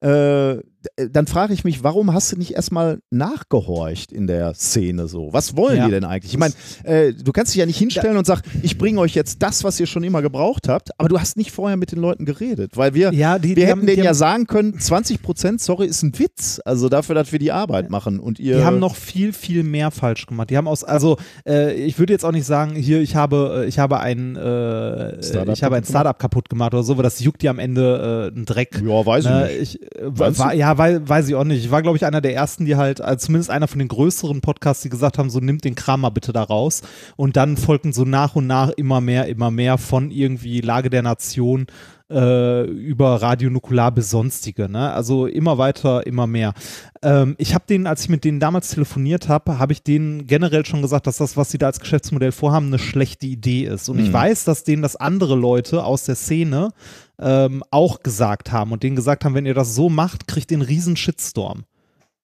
[0.00, 0.62] äh,
[1.10, 5.28] dann frage ich mich, warum hast du nicht erstmal nachgehorcht in der Szene so?
[5.32, 5.84] Was wollen Ja.
[5.86, 6.32] die denn eigentlich?
[6.32, 9.42] Ich meine, äh, du kannst dich ja nicht hinstellen und sagen, ich bringe euch jetzt
[9.42, 12.24] das, was ihr schon immer gebraucht habt, aber du hast nicht vorher mit den Leuten
[12.24, 15.60] geredet, weil wir, ja, die, wir die hätten haben, denen ja sagen können, 20 Prozent,
[15.60, 18.58] sorry, ist ein Witz, also dafür, dass wir die Arbeit machen und ihr.
[18.58, 20.50] Die haben noch viel, viel mehr falsch gemacht.
[20.50, 21.16] Die haben aus, also
[21.46, 25.22] äh, ich würde jetzt auch nicht sagen, hier, ich habe, äh, ich habe ein, äh,
[25.22, 27.58] Startup ich habe ein kaputt Startup kaputt gemacht oder so, weil das juckt ja am
[27.58, 28.82] Ende äh, einen Dreck.
[28.84, 29.74] ja, weiß ich Ne, nicht.
[29.76, 30.56] ich, äh, war, du?
[30.78, 31.64] Weil, weiß ich auch nicht.
[31.64, 34.40] Ich war, glaube ich, einer der ersten, die halt, also zumindest einer von den größeren
[34.40, 36.82] Podcasts, die gesagt haben, so nimmt den Kram mal bitte da raus.
[37.16, 41.02] Und dann folgten so nach und nach immer mehr, immer mehr von irgendwie Lage der
[41.02, 41.66] Nation
[42.10, 44.68] äh, über Radio Nukular bis sonstige.
[44.68, 44.92] Ne?
[44.92, 46.54] Also immer weiter, immer mehr.
[47.02, 50.64] Ähm, ich habe denen, als ich mit denen damals telefoniert habe, habe ich denen generell
[50.64, 53.88] schon gesagt, dass das, was sie da als Geschäftsmodell vorhaben, eine schlechte Idee ist.
[53.88, 54.12] Und ich Mhm.
[54.14, 56.70] weiß, dass denen das andere Leute aus der Szene
[57.18, 60.58] ähm, auch gesagt haben und denen gesagt haben, wenn ihr das so macht, kriegt ihr
[60.58, 61.64] einen riesen Shitstorm.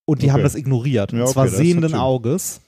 [0.04, 0.32] Und die Okay.
[0.34, 1.12] haben das ignoriert.
[1.12, 2.60] Ja, und okay, zwar ist sehenden Auges.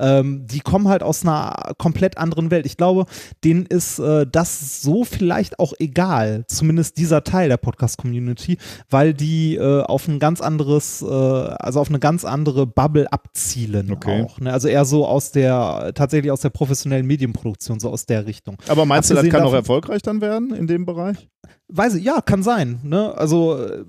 [0.00, 2.66] Ähm, die kommen halt aus einer komplett anderen Welt.
[2.66, 3.04] Ich glaube,
[3.44, 9.56] denen ist äh, das so vielleicht auch egal, zumindest dieser Teil der Podcast-Community, weil die
[9.56, 14.22] äh, auf ein ganz anderes, äh, also auf eine ganz andere Bubble abzielen Okay.
[14.24, 14.40] auch.
[14.40, 14.52] Ne?
[14.52, 18.56] Also eher so aus der, tatsächlich aus der professionellen Medienproduktion, so aus der Richtung.
[18.68, 21.28] aber meinst du, das abgesehen kann auch davon- erfolgreich dann werden in dem Bereich?
[21.72, 22.80] Weiß ich, ja, kann sein.
[22.82, 23.16] Ne?
[23.16, 23.84] Also äh,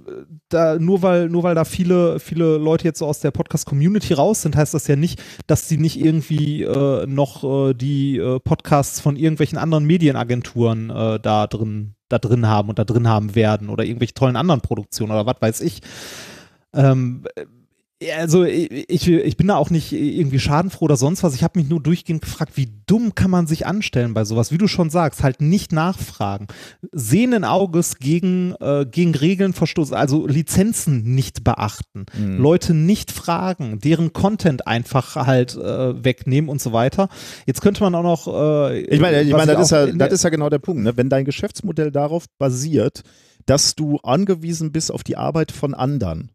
[0.50, 4.44] da, nur weil nur weil da viele viele Leute jetzt so aus der Podcast-Community raus
[4.44, 9.00] sind, heißt das ja nicht, dass die nicht irgendwie äh, noch äh, die äh, Podcasts
[9.00, 13.70] von irgendwelchen anderen Medienagenturen äh, da drin da drin haben und da drin haben werden
[13.70, 15.82] oder irgendwelche tollen anderen Produktionen oder was weiß ich.
[16.74, 17.46] Ähm, äh,
[18.18, 21.36] also ich, ich bin da auch nicht irgendwie schadenfroh oder sonst was.
[21.36, 24.52] Ich habe mich nur durchgehend gefragt, wie dumm kann man sich anstellen bei sowas?
[24.52, 26.48] Wie du schon sagst, halt nicht nachfragen.
[26.92, 32.38] Sehenden Auges gegen, äh, gegen Regeln verstoßen, also Lizenzen nicht beachten, Mhm.
[32.38, 37.10] Leute nicht fragen, deren Content einfach halt äh, wegnehmen und so weiter.
[37.46, 38.28] Jetzt könnte man auch noch.
[38.72, 40.84] Äh, Ich meine, ich was meine, das, ist ja, das ist ja genau der Punkt.
[40.84, 40.98] Ne?
[40.98, 43.04] Wenn dein Geschäftsmodell darauf basiert,
[43.46, 46.32] dass du angewiesen bist auf die Arbeit von anderen.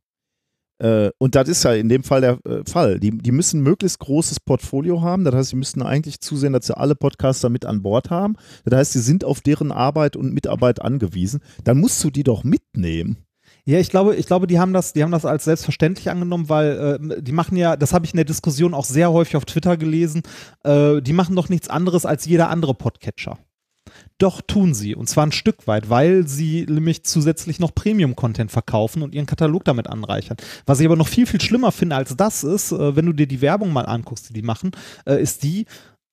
[0.79, 3.01] Äh, und das ist ja in dem Fall der äh, Fall.
[3.01, 5.25] Die, die müssen möglichst großes Portfolio haben.
[5.25, 8.37] Das heißt, sie müssten eigentlich zusehen, dass sie alle Podcaster mit an Bord haben.
[8.65, 11.41] Das heißt, sie sind auf deren Arbeit und Mitarbeit angewiesen.
[11.65, 13.27] Dann musst du die doch mitnehmen.
[13.65, 17.01] Ja, ich glaube, ich glaube, die haben das, die haben das als selbstverständlich angenommen, weil
[17.01, 19.77] äh, die machen ja, das habe ich in der Diskussion auch sehr häufig auf Twitter
[19.77, 20.23] gelesen,
[20.63, 23.39] äh, die machen doch nichts anderes als jeder andere Podcatcher.
[24.19, 29.03] Doch tun sie, und zwar ein Stück weit, weil sie nämlich zusätzlich noch Premium-Content verkaufen
[29.03, 30.39] und ihren Katalog damit anreichern.
[30.65, 33.27] Was ich aber noch viel, viel schlimmer finde als das ist, äh, wenn du dir
[33.27, 34.71] die Werbung mal anguckst, die die machen,
[35.05, 35.67] äh, ist die,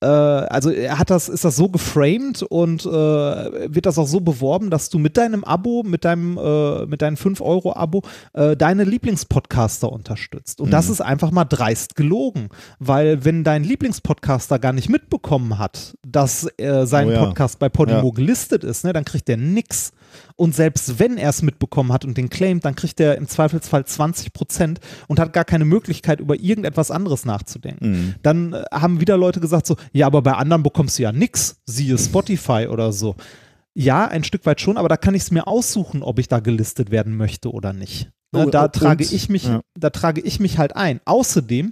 [0.06, 4.70] also er hat das, ist das so geframed und äh, wird das auch so beworben,
[4.70, 8.02] dass du mit deinem Abo, mit deinem, äh, mit deinem 5-Euro-Abo
[8.34, 10.62] äh, deine Lieblingspodcaster unterstützt.
[10.62, 10.92] Und das Mhm.
[10.94, 12.50] ist einfach mal dreist gelogen.
[12.80, 17.26] Weil wenn dein Lieblingspodcaster gar nicht mitbekommen hat, dass äh, sein Oh ja.
[17.26, 19.92] Podcast bei Podimo gelistet ist, ne, dann kriegt der nix.
[20.36, 23.86] Und selbst wenn er es mitbekommen hat und den claimt, dann kriegt er im Zweifelsfall
[23.86, 28.16] 20 Prozent und hat gar keine Möglichkeit, über irgendetwas anderes nachzudenken Mhm.
[28.24, 31.62] dann äh, haben wieder Leute gesagt so, ja, aber bei anderen bekommst du ja nix,
[31.66, 33.16] siehe Spotify oder so.
[33.76, 36.40] Ja, ein Stück weit schon, aber da kann ich es mir aussuchen, ob ich da
[36.40, 38.10] gelistet werden möchte oder nicht.
[38.36, 39.62] Ne, Oh, da trage ich mich, ja.
[39.80, 41.00] da trage ich mich halt ein.
[41.06, 41.72] Außerdem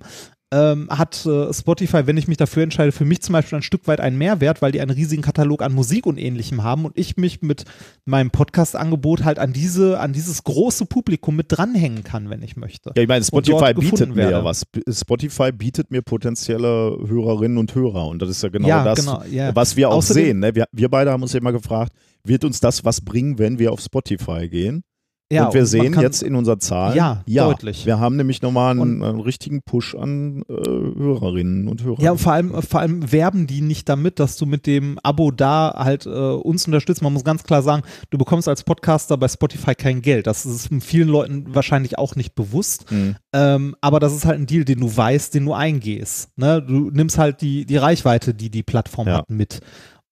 [0.54, 3.88] ähm, hat äh, Spotify, wenn ich mich dafür entscheide, für mich zum Beispiel ein Stück
[3.88, 7.16] weit einen Mehrwert, weil die einen riesigen Katalog an Musik und ähnlichem haben und ich
[7.18, 7.64] mich mit
[8.06, 12.92] meinem Podcast-Angebot halt an diese, an dieses große Publikum mit dranhängen kann, wenn ich möchte.
[12.96, 14.66] Ja, ich meine, Spotify bietet mir ja was.
[14.90, 18.08] Spotify bietet mir potenzielle Hörerinnen und Hörer.
[18.08, 19.56] Und das ist ja genau Ja, das, genau, ja.
[19.56, 20.40] was wir auch Außerdem- sehen.
[20.40, 20.54] Ne?
[20.54, 21.94] Wir, wir beide haben uns ja immer gefragt,
[22.24, 24.84] wird uns das was bringen, wenn wir auf Spotify gehen?
[25.32, 27.86] Ja, und wir sehen jetzt in unserer Zahl, Ja, deutlich.
[27.86, 32.02] Wir haben nämlich nochmal einen, einen richtigen Push an äh, Hörerinnen und Hörer.
[32.02, 35.32] Ja, und vor allem, vor allem werben die nicht damit, dass du mit dem Abo
[35.32, 37.02] da halt äh, uns unterstützt.
[37.02, 40.28] Man muss ganz klar sagen, du bekommst als Podcaster bei Spotify kein Geld.
[40.28, 42.92] Das ist vielen Leuten wahrscheinlich auch nicht bewusst.
[42.92, 43.16] Mhm.
[43.34, 46.38] Ähm, aber das ist halt ein Deal, den du weißt, den du eingehst.
[46.38, 46.62] Ne?
[46.62, 49.18] Du nimmst halt die, die Reichweite, die die Plattform Ja.
[49.20, 49.60] hat, mit.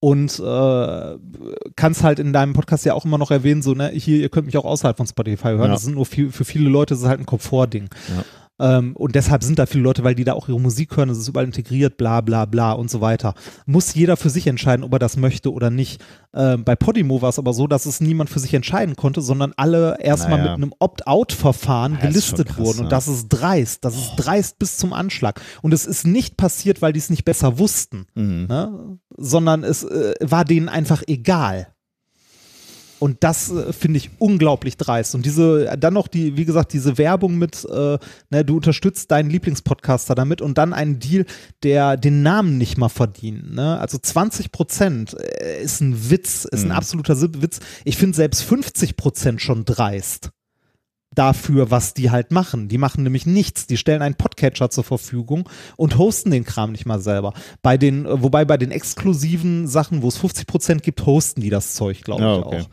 [0.01, 1.17] Und äh,
[1.75, 4.45] kannst halt in deinem Podcast ja auch immer noch erwähnen, so, ne, hier, ihr könnt
[4.45, 5.63] mich auch außerhalb von Spotify hören.
[5.63, 5.73] Ja.
[5.73, 7.89] Das sind nur viel, für viele Leute ist es halt ein Komfortding.
[8.15, 8.23] Ja.
[8.59, 11.17] Ähm, und deshalb sind da viele Leute, weil die da auch ihre Musik hören, es
[11.17, 13.33] ist überall integriert, bla bla bla und so weiter.
[13.65, 16.01] Muss jeder für sich entscheiden, ob er das möchte oder nicht.
[16.33, 19.53] Ähm, bei Podimo war es aber so, dass es niemand für sich entscheiden konnte, sondern
[19.57, 20.51] alle erstmal Naja.
[20.57, 22.77] mit einem Opt-out-Verfahren Ja, ist gelistet krass, wurden.
[22.79, 22.83] ne?
[22.83, 23.83] Und das ist dreist.
[23.85, 25.41] Das ist dreist bis zum Anschlag.
[25.61, 28.45] Und es ist nicht passiert, weil die es nicht besser wussten, Mhm.
[28.47, 28.99] ne?
[29.17, 31.67] sondern es äh, war denen einfach egal.
[32.99, 35.15] Und das äh, finde ich unglaublich dreist.
[35.15, 37.97] Und diese, dann noch die, wie gesagt, diese Werbung mit, äh,
[38.29, 41.25] ne, du unterstützt deinen Lieblingspodcaster damit und dann einen Deal,
[41.63, 43.53] der den Namen nicht mal verdient.
[43.53, 43.79] Ne?
[43.79, 46.75] Also 20 Prozent äh, ist ein Witz, ist ein Mhm.
[46.75, 47.59] absoluter Sib- Witz.
[47.85, 50.31] Ich finde selbst 50 Prozent schon dreist
[51.19, 52.69] dafür, was die halt machen.
[52.69, 53.67] Die machen nämlich nichts.
[53.67, 57.33] Die stellen einen Podcatcher zur Verfügung und hosten den Kram nicht mal selber.
[57.61, 61.49] Bei den, äh, wobei bei den exklusiven Sachen, wo es 50 Prozent gibt, hosten die
[61.49, 62.61] das Zeug, glaube Ja, ich okay.
[62.61, 62.69] auch.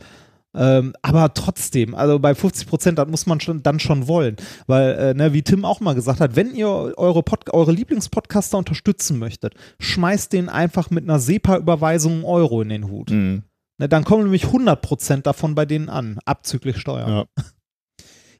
[0.58, 4.36] Ähm, aber trotzdem, also bei 50 Prozent, das muss man schon, dann schon wollen.
[4.66, 8.56] Weil, äh, ne, wie Tim auch mal gesagt hat, wenn ihr eure, Pod eure Lieblingspodcaster
[8.56, 13.10] unterstützen möchtet, schmeißt den einfach mit einer SEPA-Überweisung einen Euro in den Hut.
[13.10, 13.42] Mhm.
[13.78, 17.10] Ne, dann kommen nämlich 100 Prozent davon bei denen an, abzüglich Steuern.
[17.10, 17.24] Ja.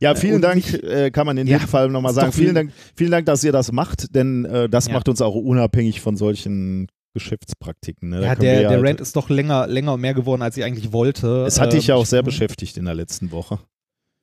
[0.01, 2.33] Ja, vielen und Dank, äh, kann man in Ja, dem Fall nochmal sagen.
[2.33, 4.93] Vielen viel- Dank, vielen Dank, dass ihr das macht, denn äh, das Ja.
[4.95, 8.11] macht uns auch unabhängig von solchen Geschäftspraktiken.
[8.11, 8.23] Ne?
[8.23, 10.93] Ja, der, der halt- Rant ist doch länger, länger und mehr geworden, als ich eigentlich
[10.93, 11.45] wollte.
[11.47, 13.59] Es hat dich ja Ähm, auch sehr ich- beschäftigt in der letzten Woche.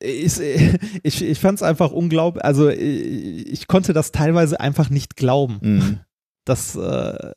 [0.02, 0.38] Ich,
[1.02, 5.58] ich, ich fand es einfach unglaublich, also ich, ich konnte das teilweise einfach nicht glauben.
[5.60, 6.00] Mhm.
[6.46, 7.32] Das, äh,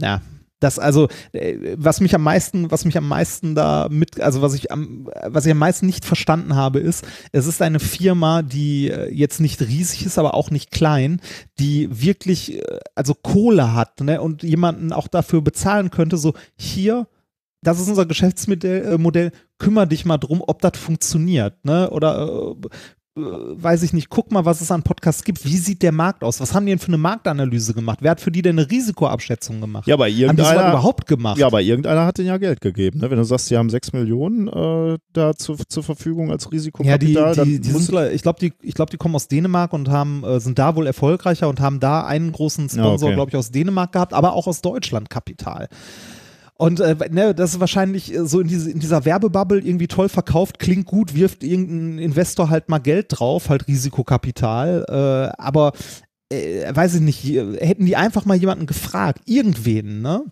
[0.00, 0.20] ja,
[0.60, 4.54] das also, äh, was mich am meisten, was mich am meisten da mit, also was
[4.54, 8.90] ich am, was ich am meisten nicht verstanden habe, ist, es ist eine Firma, die
[8.90, 11.20] äh, jetzt nicht riesig ist, aber auch nicht klein,
[11.58, 17.08] die wirklich, äh, also Kohle hat, ne, und jemanden auch dafür bezahlen könnte, so hier,
[17.62, 22.54] das ist unser Geschäftsmodell, äh, Modell, kümmere dich mal drum, ob das funktioniert, ne, oder
[22.62, 22.68] äh,
[23.16, 25.44] weiß ich nicht, guck mal, was es an Podcasts gibt.
[25.44, 26.40] Wie sieht der Markt aus?
[26.40, 27.98] Was haben die denn für eine Marktanalyse gemacht?
[28.02, 29.86] Wer hat für die denn eine Risikoabschätzung gemacht?
[29.86, 31.38] Ja, aber haben die irgendeiner, überhaupt gemacht?
[31.38, 32.98] ja, aber irgendeiner hat denen ja Geld gegeben.
[32.98, 33.10] Ne?
[33.10, 36.56] Wenn du sagst, sie haben 6 Millionen äh, da zu, zur Verfügung als Ja, die,
[36.56, 40.24] Risikokapital, die, die sind, ich glaube, die, ich glaub, die kommen aus Dänemark und haben,
[40.24, 43.14] äh, sind da wohl erfolgreicher und haben da einen großen Sponsor, okay.
[43.14, 45.68] glaube ich, aus Dänemark gehabt, aber auch aus Deutschland Kapital.
[46.56, 50.08] Und äh, ne, das ist wahrscheinlich äh, so in, diese, in dieser Werbebubble irgendwie toll
[50.08, 54.84] verkauft, klingt gut, wirft irgendein Investor halt mal Geld drauf, halt Risikokapital.
[54.88, 55.72] Äh, aber
[56.30, 60.24] äh, weiß ich nicht, hätten die einfach mal jemanden gefragt, irgendwen, ne?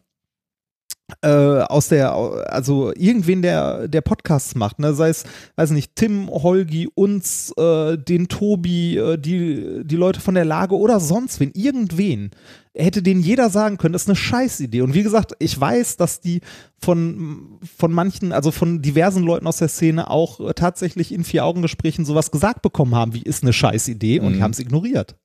[1.21, 4.95] Äh, aus der, also irgendwen, der, der Podcasts macht, ne?
[4.95, 5.25] sei es,
[5.57, 10.75] weiß nicht, Tim, Holgi, uns, äh, den Tobi, äh, die, die Leute von der Lage
[10.75, 12.31] oder sonst wen, irgendwen,
[12.77, 14.81] hätte denen jeder sagen können, das ist eine Scheißidee.
[14.81, 16.41] Und wie gesagt, ich weiß, dass die
[16.81, 22.05] von, von manchen, also von diversen Leuten aus der Szene auch äh, tatsächlich in Vier-Augen-Gesprächen
[22.05, 24.43] sowas gesagt bekommen haben, wie ist eine Scheißidee und die Mhm.
[24.43, 25.17] haben es ignoriert.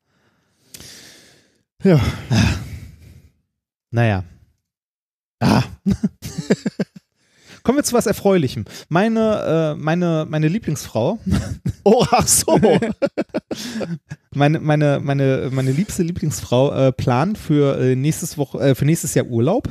[1.83, 2.01] Ja.
[3.91, 4.23] Naja.
[5.39, 5.63] Ah.
[7.67, 8.63] Kommen wir zu was Erfreulichem.
[8.87, 11.19] Meine, äh, meine, meine Lieblingsfrau,
[11.83, 12.57] Oh, ach so.
[14.33, 19.15] meine, meine, meine, meine liebste Lieblingsfrau äh, plant für, äh, nächstes Woche, äh, für nächstes
[19.15, 19.67] Jahr Urlaub.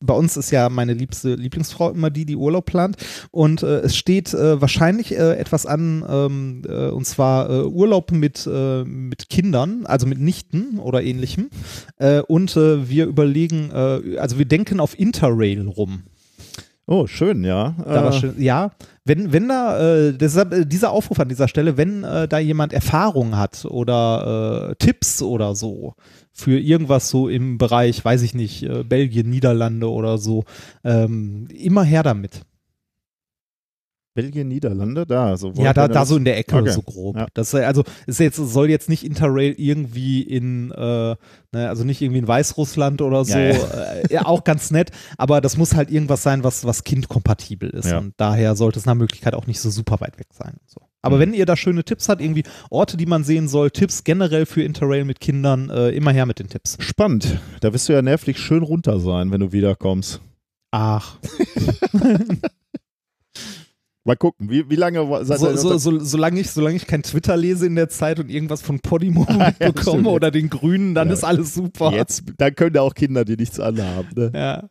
[0.00, 2.96] Bei uns ist ja meine liebste Lieblingsfrau immer die, die Urlaub plant.
[3.30, 8.10] Und äh, es steht äh, wahrscheinlich äh, etwas an, ähm, äh, und zwar äh, Urlaub
[8.10, 11.50] mit, mit Kindern, also mit Nichten oder ähnlichem.
[11.98, 16.04] Äh, und wir überlegen, also wir denken auf Interrail rum.
[16.90, 17.74] Oh, schön, ja.
[17.84, 18.70] Da war Äh, schön, ja,
[19.04, 22.72] wenn, wenn da, äh, deshalb, äh, dieser Aufruf an dieser Stelle, wenn äh, da jemand
[22.72, 25.94] Erfahrung hat oder äh, Tipps oder so
[26.32, 30.44] für irgendwas so im Bereich, weiß ich nicht, äh, Belgien, Niederlande oder so,
[30.82, 32.40] ähm, immer her damit.
[34.22, 35.36] Belgien, Niederlande, da.
[35.36, 36.70] So Ja, da, da so in der Ecke, Okay.
[36.72, 37.16] so grob.
[37.16, 37.26] Ja.
[37.34, 41.14] Das also ist jetzt, soll jetzt nicht Interrail irgendwie in, äh,
[41.52, 45.40] ne, also nicht irgendwie in Weißrussland oder so, Ja, Äh, ja, auch ganz nett, aber
[45.40, 47.92] das muss halt irgendwas sein, was, was kindkompatibel ist.
[47.92, 50.54] Und daher sollte es nach Möglichkeit auch nicht so super weit weg sein.
[50.66, 50.80] So.
[51.00, 51.20] Aber Mhm.
[51.20, 54.62] wenn ihr da schöne Tipps habt, irgendwie Orte, die man sehen soll, Tipps generell für
[54.64, 56.76] Interrail mit Kindern, äh, immer her mit den Tipps.
[56.80, 57.38] Spannend.
[57.60, 60.20] Da wirst du ja nervlich schön runter sein, wenn du wiederkommst.
[60.72, 61.16] Ach.
[64.08, 67.02] Mal gucken, wie, wie lange seid So, ihr so, so, solange, ich, solange ich kein
[67.02, 70.06] Twitter lese in der Zeit und irgendwas von Podimo mitbekomme stimmt.
[70.06, 71.14] oder den Grünen, dann Ja.
[71.14, 71.92] ist alles super.
[71.92, 74.08] Jetzt, dann können ja auch Kinder, die nichts anhaben.
[74.16, 74.32] Ne?
[74.34, 74.68] Ja.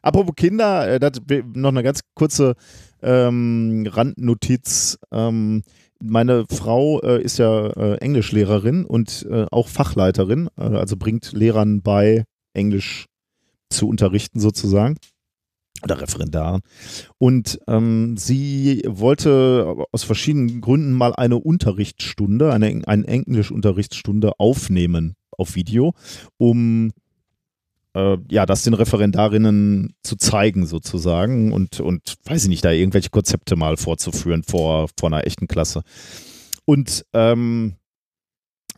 [0.00, 1.20] Apropos Kinder, äh, das,
[1.52, 2.54] noch eine ganz kurze
[3.02, 4.98] ähm, Randnotiz.
[5.12, 5.64] Ähm,
[6.02, 11.82] meine Frau äh, ist ja äh, Englischlehrerin und äh, auch Fachleiterin, äh, also bringt Lehrern
[11.82, 13.04] bei, Englisch
[13.68, 14.96] zu unterrichten sozusagen.
[15.82, 16.62] Oder Referendaren.
[17.18, 25.54] Und ähm, sie wollte aus verschiedenen Gründen mal eine Unterrichtsstunde, eine, eine Englischunterrichtsstunde aufnehmen auf
[25.54, 25.94] Video,
[26.36, 26.90] um
[27.94, 33.10] äh, ja, das den Referendarinnen zu zeigen sozusagen und, und weiß ich nicht, da irgendwelche
[33.10, 35.82] Konzepte mal vorzuführen vor, vor einer echten Klasse.
[36.64, 37.76] Und ähm,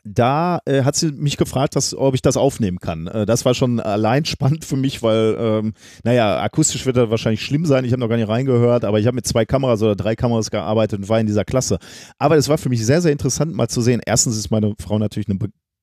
[0.05, 3.07] da äh, hat sie mich gefragt, dass, ob ich das aufnehmen kann.
[3.07, 5.73] Äh, das war schon allein spannend für mich, weil, ähm,
[6.05, 7.85] naja, akustisch wird das wahrscheinlich schlimm sein.
[7.85, 10.51] Ich habe noch gar nicht reingehört, aber ich habe mit zwei Kameras oder drei Kameras
[10.51, 11.79] gearbeitet und war in dieser Klasse.
[12.19, 14.01] Aber es war für mich sehr, sehr interessant mal zu sehen.
[14.05, 15.39] Erstens ist meine Frau natürlich eine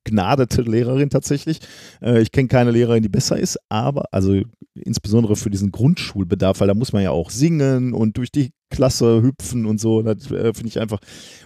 [0.07, 1.60] begnadete Lehrerin tatsächlich.
[2.02, 4.41] Äh, ich kenne keine Lehrerin, die besser ist, aber also
[4.73, 9.22] insbesondere für diesen Grundschulbedarf, weil da muss man ja auch singen und durch die Klasse
[9.22, 10.02] hüpfen und so.
[10.02, 10.99] Das äh, finde ich einfach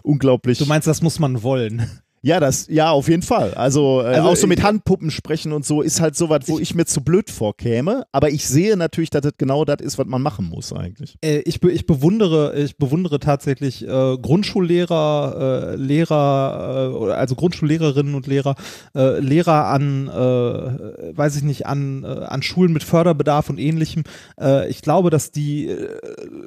[0.03, 0.57] unglaublich.
[0.57, 1.87] Du meinst, das muss man wollen.
[2.23, 3.55] Ja, das, ja, auf jeden Fall.
[3.55, 6.47] Also, äh, Also auch so mit ich- Handpuppen sprechen und so ist halt so was,
[6.47, 8.03] wo ich, mir zu blöd vorkäme.
[8.11, 11.15] Aber ich sehe natürlich, dass das genau das ist, was man machen muss eigentlich.
[11.23, 18.13] Äh, ich, be ich bewundere, ich bewundere tatsächlich äh, Grundschullehrer, äh, Lehrer, äh, also Grundschullehrerinnen
[18.15, 18.55] und Lehrer,
[18.95, 24.03] äh, Lehrer an, äh, weiß ich nicht, an, äh, an Schulen mit Förderbedarf und ähnlichem.
[24.39, 25.87] Äh, ich glaube, dass die äh,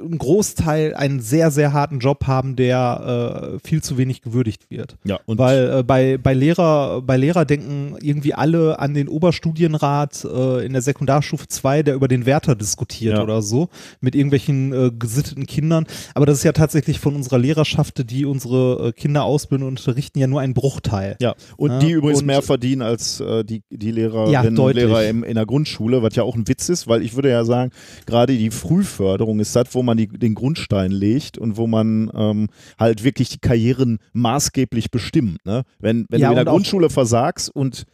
[0.05, 4.97] einen Großteil einen sehr, sehr harten Job haben, der äh, viel zu wenig gewürdigt wird.
[5.05, 10.25] Ja, und Weil äh, bei, bei Lehrer, bei Lehrer denken irgendwie alle an den Oberstudienrat
[10.25, 13.23] äh, in der Sekundarstufe 2, der über den Wärter diskutiert Ja.
[13.23, 13.69] oder so,
[14.01, 15.87] mit irgendwelchen äh, gesitteten Kindern.
[16.15, 20.19] Aber das ist ja tatsächlich von unserer Lehrerschaft, die unsere äh, Kinder ausbilden und unterrichten,
[20.19, 21.17] ja nur ein Bruchteil.
[21.21, 24.75] Ja, und Ja, die übrigens und- mehr verdienen als äh, die, die Lehrerinnen Ja, und.
[24.75, 27.45] Lehrer im, in der Grundschule, was ja auch ein Witz ist, weil ich würde ja
[27.45, 27.71] sagen,
[28.07, 32.49] gerade die Frühförderung ist das, wo man die, den Grundstein legt und wo man ähm,
[32.79, 35.45] halt wirklich die Karrieren maßgeblich bestimmt.
[35.45, 35.54] Ne?
[35.79, 37.85] Wenn, wenn Ja, du in der Grundschule versagst und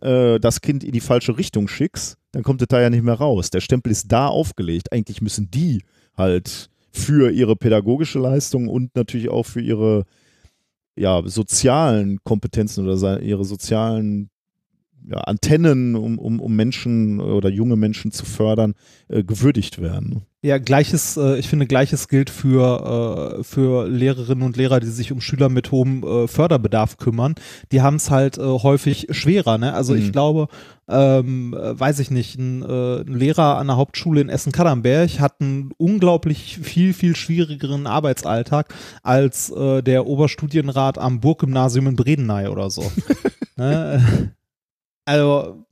[0.00, 3.14] äh, das Kind in die falsche Richtung schickst, dann kommt es da ja nicht mehr
[3.14, 3.50] raus.
[3.50, 4.92] Der Stempel ist da aufgelegt.
[4.92, 5.82] Eigentlich müssen die
[6.16, 10.04] halt für ihre pädagogische Leistung und natürlich auch für ihre
[10.96, 14.30] ja, sozialen Kompetenzen oder ihre sozialen
[15.08, 18.74] ja, Antennen, um, um, um Menschen oder junge Menschen zu fördern,
[19.08, 20.22] äh, gewürdigt werden.
[20.42, 25.12] Ja, gleiches, äh, ich finde, gleiches gilt für, äh, für Lehrerinnen und Lehrer, die sich
[25.12, 27.34] um Schüler mit hohem äh, Förderbedarf kümmern.
[27.72, 29.58] Die haben es halt äh, häufig schwerer.
[29.58, 29.74] Ne?
[29.74, 30.12] Also ich Mhm.
[30.12, 30.48] glaube,
[30.88, 35.40] ähm, äh, weiß ich nicht, ein, äh, ein Lehrer an der Hauptschule in Essen-Kadernberg hat
[35.40, 42.70] einen unglaublich viel, viel schwierigeren Arbeitsalltag als äh, der Oberstudienrat am Burggymnasium in Bredeney oder
[42.70, 42.90] so.
[43.56, 44.32] ne?
[45.10, 45.66] Also,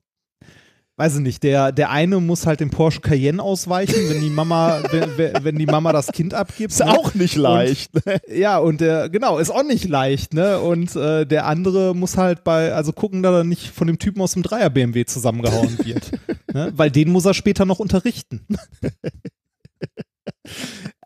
[0.97, 4.83] weiß ich nicht, der, der eine muss halt den Porsche Cayenne ausweichen, wenn die Mama,
[4.91, 6.73] wenn, wenn die Mama das Kind abgibt.
[6.73, 6.91] Ist ne?
[6.91, 7.93] auch nicht leicht.
[8.29, 10.59] Ja, und der, genau, ist auch nicht leicht, ne?
[10.59, 14.21] Und äh, der andere muss halt bei, also gucken, dass er nicht von dem Typen
[14.21, 16.11] aus dem Dreier BMW zusammengehauen wird.
[16.53, 16.73] ne?
[16.75, 18.45] Weil den muss er später noch unterrichten.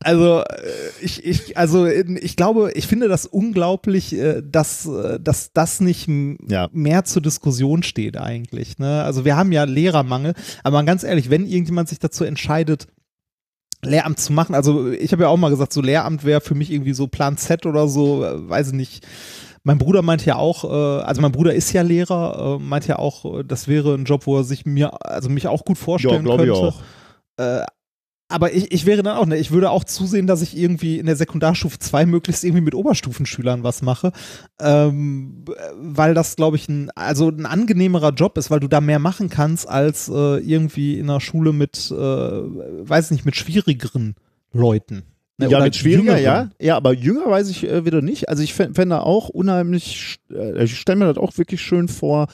[0.05, 0.44] Also äh,
[1.01, 6.09] ich, ich, also ich glaube, ich finde das unglaublich, äh, dass, äh, dass das nicht
[6.48, 6.69] Ja.
[6.73, 8.78] mehr zur Diskussion steht eigentlich.
[8.78, 9.02] Ne?
[9.02, 12.86] Also wir haben ja Lehrermangel, aber ganz ehrlich, wenn irgendjemand sich dazu entscheidet,
[13.85, 16.70] Lehramt zu machen, also ich habe ja auch mal gesagt, so Lehramt wäre für mich
[16.70, 19.05] irgendwie so Plan Z oder so, weiß ich nicht.
[19.64, 20.62] Mein Bruder meinte ja auch,
[21.02, 24.44] also mein Bruder ist ja Lehrer, meinte ja auch, das wäre ein Job, wo er
[24.44, 26.52] sich mir, also mich auch gut vorstellen glaube könnte.
[26.52, 27.66] ich auch.
[28.33, 30.99] Äh, aber ich, ich wäre dann auch, ne, ich würde auch zusehen, dass ich irgendwie
[30.99, 34.13] in der Sekundarstufe 2 möglichst irgendwie mit Oberstufenschülern was mache,
[34.61, 35.45] ähm,
[35.77, 39.29] weil das, glaube ich, ein, also ein angenehmerer Job ist, weil du da mehr machen
[39.29, 44.15] kannst als äh, irgendwie in einer Schule mit, äh, weiß nicht, mit schwierigeren
[44.53, 45.03] Leuten.
[45.39, 46.35] Ne, Ja, mit schwieriger, ja.
[46.41, 46.55] jüngeren.
[46.61, 48.29] Ja, aber jünger weiß ich äh, wieder nicht.
[48.29, 52.27] Also ich fänd- fände auch unheimlich, äh, ich stelle mir das auch wirklich schön vor,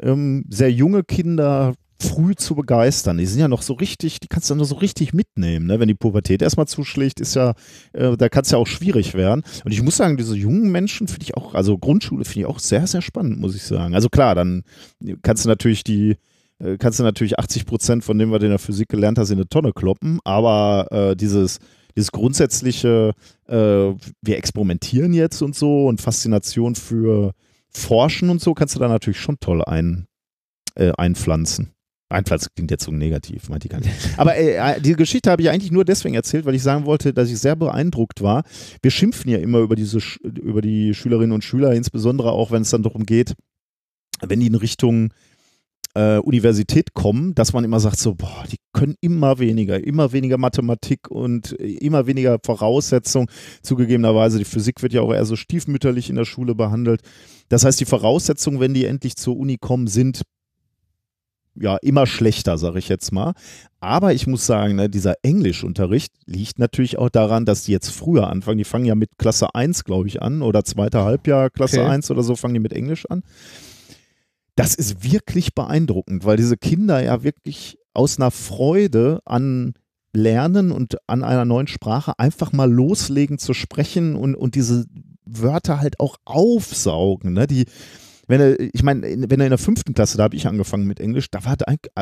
[0.00, 3.18] ähm, sehr junge Kinder früh zu begeistern.
[3.18, 5.66] Die sind ja noch so richtig, die kannst du noch so richtig mitnehmen.
[5.66, 5.80] Ne?
[5.80, 7.54] Wenn die Pubertät erstmal zuschlägt, ist ja,
[7.92, 9.42] äh, da kann es ja auch schwierig werden.
[9.64, 12.58] Und ich muss sagen, diese jungen Menschen finde ich auch, also Grundschule finde ich auch
[12.58, 13.94] sehr, sehr spannend, muss ich sagen.
[13.94, 14.62] Also klar, dann
[15.22, 16.16] kannst du natürlich die,
[16.58, 19.30] äh, kannst du natürlich 80 Prozent von dem, was du in der Physik gelernt hast,
[19.30, 21.58] in eine Tonne kloppen, aber äh, dieses,
[21.96, 23.12] dieses grundsätzliche,
[23.46, 27.32] äh, wir experimentieren jetzt und so und Faszination für
[27.70, 30.06] Forschen und so, kannst du da natürlich schon toll ein,
[30.74, 31.75] äh, einpflanzen.
[32.08, 33.90] Einfalls klingt jetzt so negativ, meinte ich gar nicht.
[34.16, 37.30] Aber äh, die Geschichte habe ich eigentlich nur deswegen erzählt, weil ich sagen wollte, dass
[37.30, 38.44] ich sehr beeindruckt war.
[38.80, 42.70] Wir schimpfen ja immer über diese über die Schülerinnen und Schüler, insbesondere auch, wenn es
[42.70, 43.34] dann darum geht,
[44.20, 45.12] wenn die in Richtung
[45.96, 50.36] äh, Universität kommen, dass man immer sagt, so, boah, die können immer weniger, immer weniger
[50.36, 53.28] Mathematik und immer weniger Voraussetzungen.
[53.62, 57.00] Zugegebenerweise, die Physik wird ja auch eher so stiefmütterlich in der Schule behandelt.
[57.48, 60.22] Das heißt, die Voraussetzungen, wenn die endlich zur Uni kommen, sind
[61.60, 63.34] ja immer schlechter, sage ich jetzt mal.
[63.80, 68.28] Aber ich muss sagen, ne, dieser Englischunterricht liegt natürlich auch daran, dass die jetzt früher
[68.28, 68.58] anfangen.
[68.58, 71.90] Die fangen ja mit Klasse 1, glaube ich, an oder zweiter Halbjahr Klasse okay.
[71.90, 73.22] 1 oder so fangen die mit Englisch an.
[74.54, 79.74] Das ist wirklich beeindruckend, weil diese Kinder ja wirklich aus einer Freude an
[80.12, 84.86] Lernen und an einer neuen Sprache einfach mal loslegen zu sprechen und, und diese
[85.26, 87.34] Wörter halt auch aufsaugen.
[87.34, 87.46] Ne?
[87.46, 87.66] Die,
[88.26, 91.00] wenn er, ich meine, wenn er in der fünften Klasse, da habe ich angefangen mit
[91.00, 91.56] Englisch, da war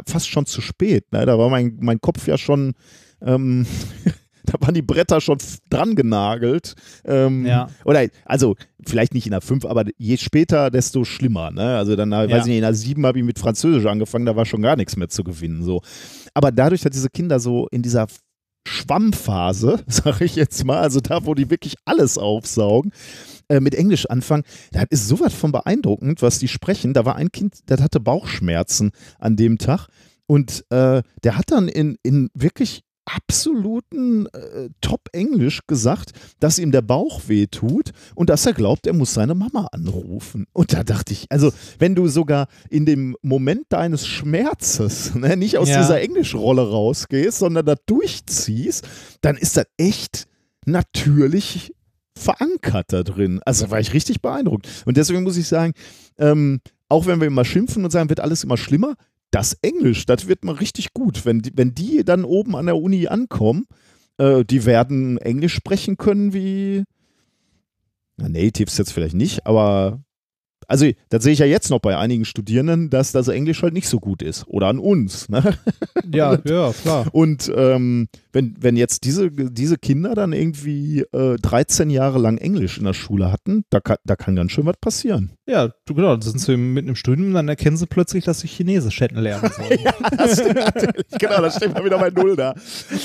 [0.06, 1.12] fast schon zu spät.
[1.12, 1.26] Ne?
[1.26, 2.74] Da war mein, mein Kopf ja schon,
[3.20, 3.66] ähm,
[4.44, 5.38] da waren die Bretter schon
[5.70, 6.74] dran genagelt.
[7.04, 7.68] Ähm, ja.
[7.84, 8.56] Oder, also,
[8.86, 11.50] vielleicht nicht in der fünf, aber je später, desto schlimmer.
[11.50, 11.76] Ne?
[11.76, 12.28] Also dann, ja.
[12.28, 14.76] weiß ich nicht, in der sieben habe ich mit Französisch angefangen, da war schon gar
[14.76, 15.62] nichts mehr zu gewinnen.
[15.62, 15.82] So.
[16.32, 18.06] Aber dadurch, dass diese Kinder so in dieser
[18.66, 22.92] Schwammphase, sage ich jetzt mal, also da, wo die wirklich alles aufsaugen,
[23.48, 26.94] äh, mit Englisch anfangen, das ist sowas von beeindruckend, was die sprechen.
[26.94, 29.88] Da war ein Kind, das hatte Bauchschmerzen an dem Tag
[30.26, 36.82] und äh, der hat dann in, in wirklich absoluten äh, Top-Englisch gesagt, dass ihm der
[36.82, 40.46] Bauch weh tut und dass er glaubt, er muss seine Mama anrufen.
[40.52, 45.58] Und da dachte ich, also wenn du sogar in dem Moment deines Schmerzes ne, nicht
[45.58, 45.78] aus ja.
[45.80, 48.86] dieser Englischrolle rausgehst, sondern da durchziehst,
[49.20, 50.26] dann ist das echt
[50.64, 51.74] natürlich
[52.16, 53.40] verankert da drin.
[53.44, 54.68] Also war ich richtig beeindruckt.
[54.86, 55.72] Und deswegen muss ich sagen,
[56.18, 58.94] ähm, auch wenn wir immer schimpfen und sagen, wird alles immer schlimmer,
[59.30, 61.24] das Englisch, das wird mal richtig gut.
[61.24, 63.66] Wenn die, wenn die dann oben an der Uni ankommen,
[64.18, 66.84] äh, die werden Englisch sprechen können wie
[68.16, 70.00] na, Natives jetzt vielleicht nicht, aber
[70.68, 73.88] also das sehe ich ja jetzt noch bei einigen Studierenden, dass das Englisch halt nicht
[73.88, 74.46] so gut ist.
[74.46, 75.28] Oder an uns.
[75.28, 75.56] Ne?
[76.10, 77.06] Ja, ja, klar.
[77.12, 82.78] Und ähm, wenn, wenn jetzt diese, diese Kinder dann irgendwie äh, 13 Jahre lang Englisch
[82.78, 85.32] in der Schule hatten, da kann, da kann ganz schön was passieren.
[85.46, 88.48] Ja, du, genau, dann sind sie mit einem Studium, dann erkennen sie plötzlich, dass sie
[88.48, 89.78] Chinesisch hätten lernen sollen.
[89.84, 91.06] ja, das stimmt natürlich.
[91.18, 92.54] Genau, das steht mal wieder bei Null da.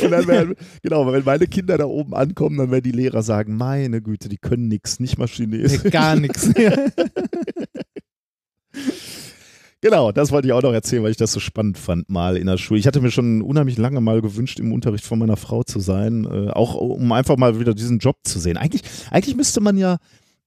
[0.02, 3.56] Und dann werden, genau, wenn meine Kinder da oben ankommen, dann werden die Lehrer sagen,
[3.56, 5.84] meine Güte, die können nichts, nicht mal Chinesisch.
[5.84, 6.50] Nee, gar nichts.
[9.82, 12.48] Genau, das wollte ich auch noch erzählen, weil ich das so spannend fand, mal in
[12.48, 12.80] der Schule.
[12.80, 16.26] Ich hatte mir schon unheimlich lange mal gewünscht, im Unterricht von meiner Frau zu sein,
[16.26, 18.58] äh, auch um einfach mal wieder diesen Job zu sehen.
[18.58, 19.98] Eigentlich, eigentlich müsste man ja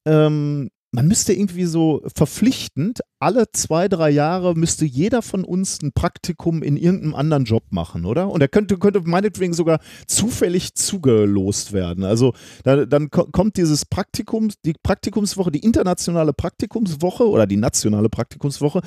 [0.04, 5.93] ähm, man müsste irgendwie so verpflichtend, alle zwei, drei Jahre müsste jeder von uns ein
[5.93, 8.31] Praktikum in irgendeinem anderen Job machen, oder?
[8.31, 12.05] Und er könnte, könnte meinetwegen sogar zufällig zugelost werden.
[12.05, 18.82] Also da, dann kommt dieses Praktikums, die Praktikumswoche, die internationale Praktikumswoche oder die nationale Praktikumswoche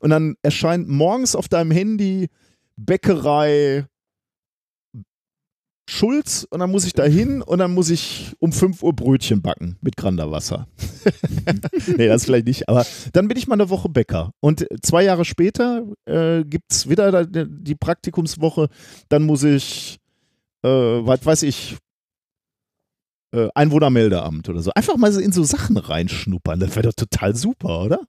[0.00, 2.28] und dann erscheint morgens auf deinem Handy
[2.76, 3.86] Bäckerei
[5.90, 9.40] Schulz und dann muss ich da hin und dann muss ich um 5 Uhr Brötchen
[9.40, 10.68] backen mit Granderwasser.
[11.96, 12.84] nee, das vielleicht nicht, aber
[13.14, 14.32] dann bin ich mal eine Woche Bäcker.
[14.40, 18.68] Und zwei Jahre später äh, gibt es wieder die Praktikumswoche,
[19.08, 19.98] dann muss ich,
[20.62, 21.78] äh, was weiß ich,
[23.32, 24.70] äh, Einwohnermeldeamt oder so.
[24.74, 28.00] Einfach mal in so Sachen reinschnuppern, das wäre doch total super, oder?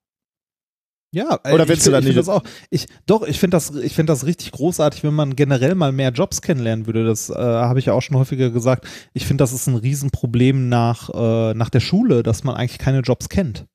[1.11, 2.18] Ja, oder willst du dann nicht?
[2.18, 5.91] Das auch, ich, doch, ich finde das, ich das richtig großartig, wenn man generell mal
[5.91, 7.03] mehr Jobs kennenlernen würde.
[7.03, 8.88] Das äh, habe ich ja auch schon häufiger gesagt.
[9.14, 12.99] Ich finde, das ist ein Riesenproblem nach, äh, nach der Schule, dass man eigentlich keine
[12.99, 13.65] Jobs kennt.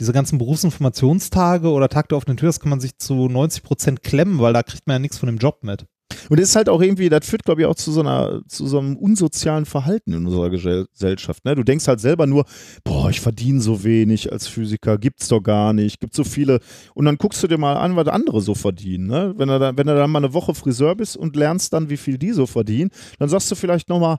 [0.00, 4.02] Diese ganzen Berufsinformationstage oder Tag der offenen Tür, das kann man sich zu 90 Prozent
[4.02, 5.86] klemmen, weil da kriegt man ja nichts von dem Job mit.
[6.28, 8.66] Und es ist halt auch irgendwie, das führt, glaube ich, auch zu so einer, zu
[8.66, 11.44] so einem unsozialen Verhalten in unserer Gesellschaft.
[11.44, 11.54] Ne?
[11.54, 12.44] Du denkst halt selber nur,
[12.84, 16.60] boah, ich verdiene so wenig als Physiker, gibt's doch gar nicht, gibt so viele.
[16.94, 19.06] Und dann guckst du dir mal an, was andere so verdienen.
[19.06, 19.34] Ne?
[19.36, 21.96] Wenn du dann, wenn du dann mal eine Woche Friseur bist und lernst dann, wie
[21.96, 24.18] viel die so verdienen, dann sagst du vielleicht nochmal,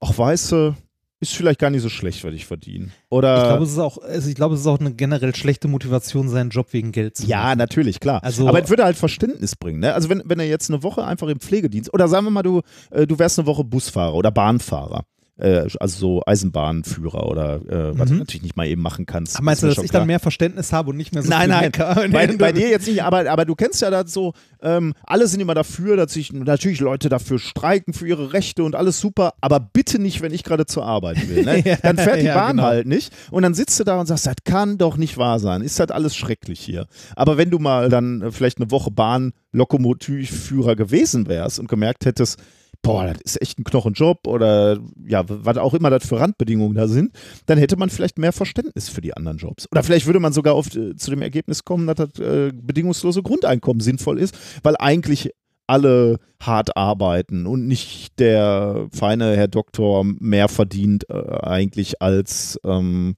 [0.00, 0.74] ach, weißt du,
[1.20, 2.90] ist vielleicht gar nicht so schlecht, was ich verdiene.
[3.08, 5.66] Oder ich glaube, es ist auch, also ich glaube, es ist auch eine generell schlechte
[5.66, 7.30] Motivation, seinen Job wegen Geld zu machen.
[7.30, 8.22] Ja, natürlich, klar.
[8.22, 9.80] Also, Aber es würde halt Verständnis bringen.
[9.80, 9.94] Ne?
[9.94, 12.62] Also wenn, wenn er jetzt eine Woche einfach im Pflegedienst, oder sagen wir mal, du,
[12.90, 15.04] äh, du wärst eine Woche Busfahrer oder Bahnfahrer.
[15.38, 18.14] Äh, also so Eisenbahnführer oder äh, was Mhm.
[18.14, 19.36] du natürlich nicht mal eben machen kannst.
[19.36, 20.00] Aber meinst du, dass ich klar.
[20.00, 21.94] dann mehr Verständnis habe und nicht mehr so Nein, viel nein, mecker?
[22.12, 24.32] bei, bei dir jetzt nicht, aber, aber du kennst ja das so,
[24.62, 28.74] ähm, alle sind immer dafür, dass sich natürlich Leute dafür streiken für ihre Rechte und
[28.74, 31.44] alles super, aber bitte nicht, wenn ich gerade zur Arbeit will.
[31.44, 31.62] Ne?
[31.68, 32.68] Ja, Dann fährt die ja, Bahn genau.
[32.68, 35.62] halt nicht und dann sitzt du da und sagst, das kann doch nicht wahr sein,
[35.62, 36.86] ist das alles schrecklich hier.
[37.14, 42.38] Aber wenn du mal dann vielleicht eine Woche Bahn-Lokomotivführer gewesen wärst und gemerkt hättest,
[42.82, 46.88] boah, das ist echt ein Knochenjob oder ja, was auch immer das für Randbedingungen da
[46.88, 47.12] sind,
[47.46, 49.66] dann hätte man vielleicht mehr Verständnis für die anderen Jobs.
[49.70, 53.22] Oder vielleicht würde man sogar auf, äh, zu dem Ergebnis kommen, dass das äh, bedingungslose
[53.22, 55.30] Grundeinkommen sinnvoll ist, weil eigentlich
[55.66, 63.16] alle hart arbeiten und nicht der feine Herr Doktor mehr verdient äh, eigentlich als, ähm,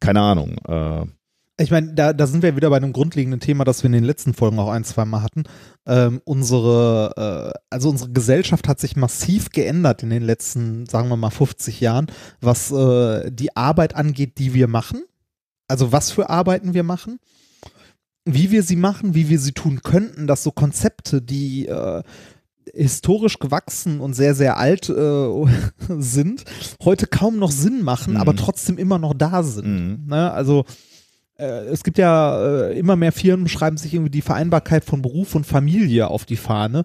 [0.00, 1.06] keine Ahnung, äh,
[1.60, 4.04] Ich meine, da, da sind wir wieder bei einem grundlegenden Thema, das wir in den
[4.04, 5.42] letzten Folgen auch ein, zwei Mal hatten.
[5.86, 11.16] Ähm, unsere, äh, also unsere Gesellschaft hat sich massiv geändert in den letzten, sagen wir
[11.16, 12.06] mal, 50 Jahren,
[12.40, 15.02] was äh, die Arbeit angeht, die wir machen.
[15.66, 17.18] Also was für Arbeiten wir machen,
[18.24, 22.02] wie wir sie machen, wie wir sie tun könnten, dass so Konzepte, die äh,
[22.72, 25.28] historisch gewachsen und sehr, sehr alt äh,
[25.98, 26.44] sind,
[26.84, 28.20] heute kaum noch Sinn machen, Mhm.
[28.20, 29.66] aber trotzdem immer noch da sind.
[29.66, 30.06] Mhm.
[30.06, 30.30] Ne?
[30.30, 30.64] Also
[31.44, 35.46] es gibt ja äh, immer mehr Firmen, schreiben sich irgendwie die Vereinbarkeit von Beruf und
[35.46, 36.84] Familie auf die Fahne.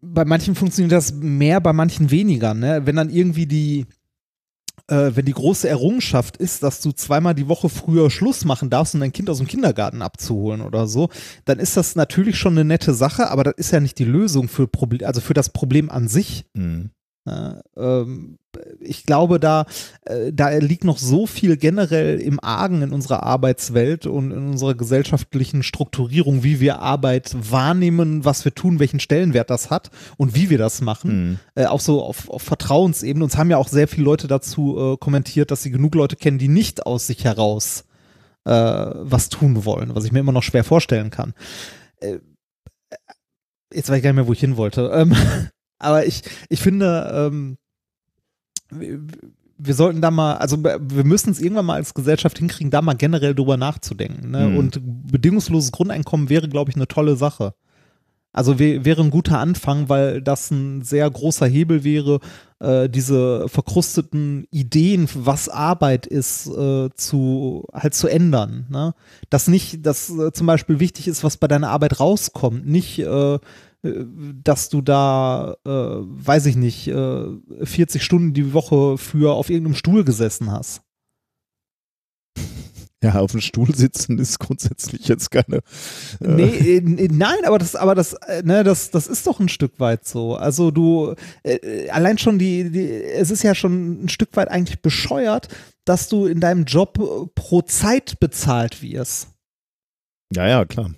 [0.00, 2.54] Bei manchen funktioniert das mehr, bei manchen weniger.
[2.54, 2.82] Ne?
[2.84, 3.86] Wenn dann irgendwie die,
[4.88, 8.94] äh, wenn die große Errungenschaft ist, dass du zweimal die Woche früher Schluss machen darfst,
[8.94, 11.08] um dein Kind aus dem Kindergarten abzuholen oder so,
[11.44, 14.48] dann ist das natürlich schon eine nette Sache, aber das ist ja nicht die Lösung
[14.48, 16.46] für Proble also für das Problem an sich.
[16.54, 16.90] mh.
[17.24, 18.38] Ja, ähm,
[18.80, 19.66] ich glaube, da,
[20.04, 24.74] äh, da liegt noch so viel generell im Argen in unserer Arbeitswelt und in unserer
[24.74, 30.50] gesellschaftlichen Strukturierung, wie wir Arbeit wahrnehmen, was wir tun, welchen Stellenwert das hat und wie
[30.50, 31.30] wir das machen.
[31.30, 31.38] Mhm.
[31.54, 33.24] Äh, auch so auf, auf Vertrauensebene.
[33.24, 36.38] Uns haben ja auch sehr viele Leute dazu äh, kommentiert, dass sie genug Leute kennen,
[36.38, 37.84] die nicht aus sich heraus
[38.44, 41.34] äh, was tun wollen, was ich mir immer noch schwer vorstellen kann.
[42.00, 42.18] Äh,
[43.72, 44.90] jetzt weiß ich gar nicht mehr, wo ich hin wollte.
[44.92, 45.14] Ähm,
[45.82, 47.58] aber ich, ich finde, ähm,
[49.58, 52.94] wir, sollten da mal, also wir müssen es irgendwann mal als Gesellschaft hinkriegen, da mal
[52.94, 54.30] generell drüber nachzudenken.
[54.30, 54.48] Ne?
[54.48, 54.56] Mhm.
[54.56, 57.54] Und bedingungsloses Grundeinkommen wäre, glaube ich, eine tolle Sache.
[58.32, 62.20] Also wär, wäre ein guter Anfang, weil das ein sehr großer Hebel wäre,
[62.60, 68.66] äh, diese verkrusteten Ideen, was Arbeit ist, äh, zu halt zu ändern.
[68.70, 68.94] Ne?
[69.28, 73.38] Dass nicht, dass äh, zum Beispiel wichtig ist, was bei deiner Arbeit rauskommt, nicht äh,
[73.82, 77.26] dass du da, äh, weiß ich nicht, äh,
[77.62, 80.82] 40 Stunden die Woche für auf irgendeinem Stuhl gesessen hast.
[83.02, 85.56] Ja, auf dem Stuhl sitzen ist grundsätzlich jetzt keine.
[86.20, 89.48] Äh, Nee, äh, nein, aber das, aber das, äh, ne, das, das ist doch ein
[89.48, 90.36] Stück weit so.
[90.36, 94.82] Also du, äh, allein schon die, die, es ist ja schon ein Stück weit eigentlich
[94.82, 95.48] bescheuert,
[95.84, 99.28] dass du in deinem Job äh, pro Zeit bezahlt wirst.
[100.32, 100.92] Ja, ja, klar.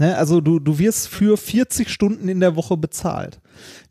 [0.00, 3.38] Ne, also du, du wirst für 40 Stunden in der Woche bezahlt.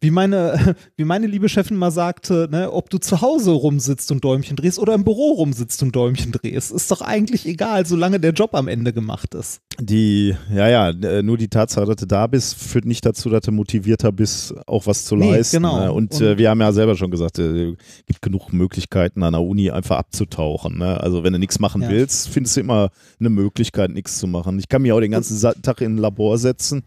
[0.02, 4.24] Wie meine, wie meine liebe Chefin mal sagte, ne, ob du zu Hause rumsitzt und
[4.24, 8.32] Däumchen drehst oder im Büro rumsitzt und Däumchen drehst, ist doch eigentlich egal, solange der
[8.32, 9.62] Job am Ende gemacht ist.
[9.80, 13.42] Die, ja, ja, äh, nur die Tatsache, dass du da bist, führt nicht dazu, dass
[13.42, 15.58] du motivierter bist, auch was zu Nee, leisten.
[15.58, 15.80] genau.
[15.80, 15.92] Ne?
[15.92, 17.76] Und, Und- äh, wir haben ja selber schon gesagt, es
[18.06, 20.78] gibt genug Möglichkeiten an der Uni einfach abzutauchen.
[20.78, 21.00] Ne?
[21.00, 21.90] Also wenn du nichts machen Ja.
[21.90, 24.60] willst, findest du immer eine Möglichkeit, nichts zu machen.
[24.60, 26.84] Ich kann mich auch den ganzen Tag in ein Labor setzen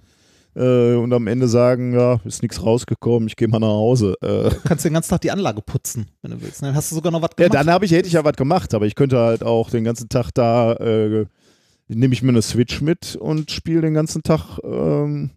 [0.55, 4.15] äh, und am Ende sagen, ja, ist nichts rausgekommen, ich gehe mal nach Hause.
[4.23, 6.63] Äh, Du kannst den ganzen Tag die Anlage putzen, wenn du willst.
[6.63, 7.55] Dann hast du sogar noch was Ja, gemacht.
[7.67, 10.09] dann habe ich, hätte ich ja was gemacht, aber ich könnte halt auch den ganzen
[10.09, 11.27] Tag da, äh,
[11.89, 15.31] nehme ich mir eine Switch mit und spiele den ganzen Tag, ähm,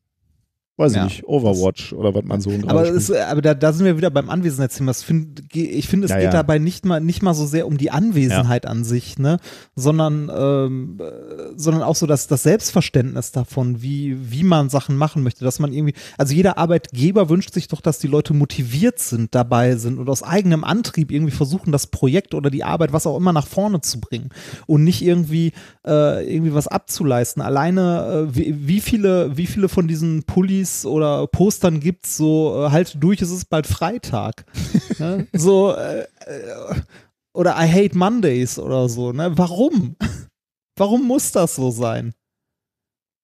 [0.77, 1.06] weiß ich Ja.
[1.06, 4.30] nicht, Overwatch oder was man so aber, es, aber da, da sind wir wieder beim
[4.30, 4.91] Anwesenheitsthema.
[4.93, 6.31] Find, Ich finde, es Ja, geht ja.
[6.31, 9.38] dabei nicht mal, nicht mal so sehr um die Anwesenheit an sich, ne?
[9.76, 15.23] sondern, ähm, äh, sondern auch so das, das Selbstverständnis davon, wie, wie man Sachen machen
[15.23, 15.45] möchte.
[15.45, 19.77] Dass man irgendwie, also jeder Arbeitgeber wünscht sich doch, dass die Leute motiviert sind, dabei
[19.77, 23.31] sind und aus eigenem Antrieb irgendwie versuchen, das Projekt oder die Arbeit, was auch immer,
[23.31, 24.30] nach vorne zu bringen
[24.68, 25.53] und nicht irgendwie,
[25.88, 27.41] äh, irgendwie was abzuleisten.
[27.41, 32.72] Alleine, äh, wie, wie, viele, wie viele von diesen Pullis oder Postern gibt's so, äh,
[32.72, 34.46] halt durch, es ist bald Freitag.
[35.00, 35.28] ne?
[35.34, 36.82] So, äh, äh,
[37.34, 39.38] oder I hate Mondays oder so, ne?
[39.38, 39.96] Warum?
[40.78, 42.14] Warum muss das so sein?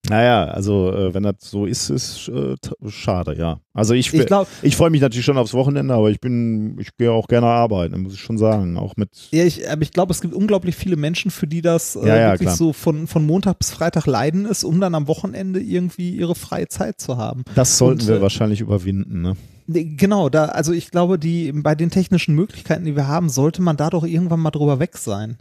[0.10, 2.56] Naja, also äh, wenn das so ist, ist äh,
[2.90, 3.60] schade, ja.
[3.74, 4.26] Also ich, Ich
[4.64, 8.02] ich freue mich natürlich schon aufs Wochenende, aber ich bin, ich gehe auch gerne arbeiten,
[8.02, 8.78] muss ich schon sagen.
[8.78, 11.96] Auch mit ja, ich, aber ich glaube, es gibt unglaublich viele Menschen, für die das
[11.96, 12.58] äh, Ja, ja, wirklich klar.
[12.58, 16.68] so von, von Montag bis Freitag leiden ist, um dann am Wochenende irgendwie ihre freie
[16.68, 17.44] Zeit zu haben.
[17.54, 19.38] das sollten Und, wir äh, wahrscheinlich überwinden, ne?
[19.68, 23.78] Genau, da, also ich glaube, die, bei den technischen Möglichkeiten, die wir haben, sollte man
[23.78, 25.38] da doch irgendwann mal drüber weg sein.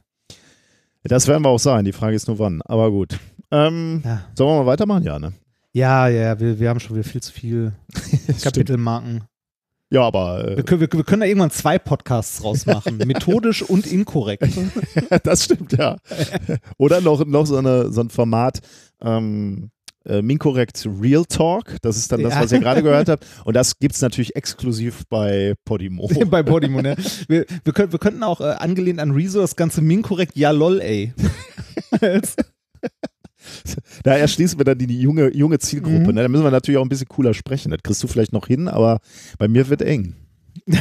[1.02, 1.84] Das werden wir auch sein.
[1.86, 2.60] Die Frage ist nur wann.
[2.62, 3.18] Aber gut.
[3.50, 5.02] Ähm, Ja, sollen wir mal weitermachen?
[5.04, 5.32] Ja, ne?
[5.72, 7.72] ja, ja wir, wir haben schon wieder viel zu viel
[8.42, 9.24] Kapitelmarken.
[9.92, 12.98] Ja, aber Wir äh, können, wir, wir können da irgendwann zwei Podcasts rausmachen.
[12.98, 14.46] Methodisch und inkorrekt.
[15.24, 15.96] das stimmt, ja.
[16.78, 18.60] Oder noch, noch so, eine, so ein Format,
[19.02, 19.70] ähm,
[20.06, 21.76] äh, Minkorrekt Real Talk.
[21.82, 22.40] Das ist dann das, Ja.
[22.42, 23.26] was ihr gerade gehört habt.
[23.44, 26.08] Und das gibt es natürlich exklusiv bei Podimo.
[26.26, 26.94] Bei Podimo, ne?
[27.26, 30.80] Wir, wir, können, wir könnten auch äh, angelehnt an Rezo das ganze Minkorrekt Ja lol,
[30.80, 31.12] ey.
[34.02, 35.98] Da erschließen wir dann die, junge, junge Zielgruppe.
[35.98, 36.14] Mhm.
[36.14, 36.22] Ne?
[36.22, 37.70] Da müssen wir natürlich auch ein bisschen cooler sprechen.
[37.70, 39.00] Das kriegst du vielleicht noch hin, aber
[39.38, 40.16] bei mir wird eng.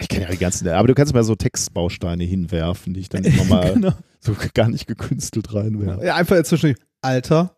[0.00, 3.22] Ich kenne ja die ganzen, aber du kannst mal so Textbausteine hinwerfen, die ich dann
[3.22, 3.92] immer mal genau.
[4.18, 6.06] so gar nicht gekünstelt reinwerfe.
[6.06, 7.54] ja, einfach jetzt zwischen Alter.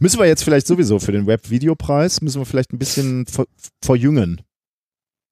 [0.00, 3.46] Müssen wir jetzt vielleicht sowieso für den Web-Videopreis, müssen wir vielleicht ein bisschen ver
[3.80, 4.42] verjüngen.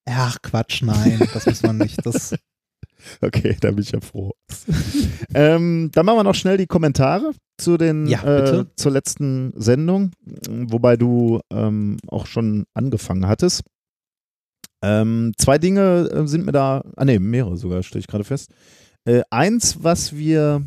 [0.07, 2.05] Ach, Quatsch, nein, das muss man nicht.
[2.05, 2.35] Das,
[3.21, 4.33] Okay, da bin ich ja froh.
[5.35, 10.13] ähm, dann machen wir noch schnell die Kommentare zu den Ja, äh, zur letzten Sendung,
[10.49, 13.63] wobei du ähm, auch schon angefangen hattest.
[14.83, 18.51] Ähm, zwei Dinge äh, sind mir da, ah ne, mehrere sogar, stelle ich gerade fest.
[19.07, 20.67] Äh, eins, was wir,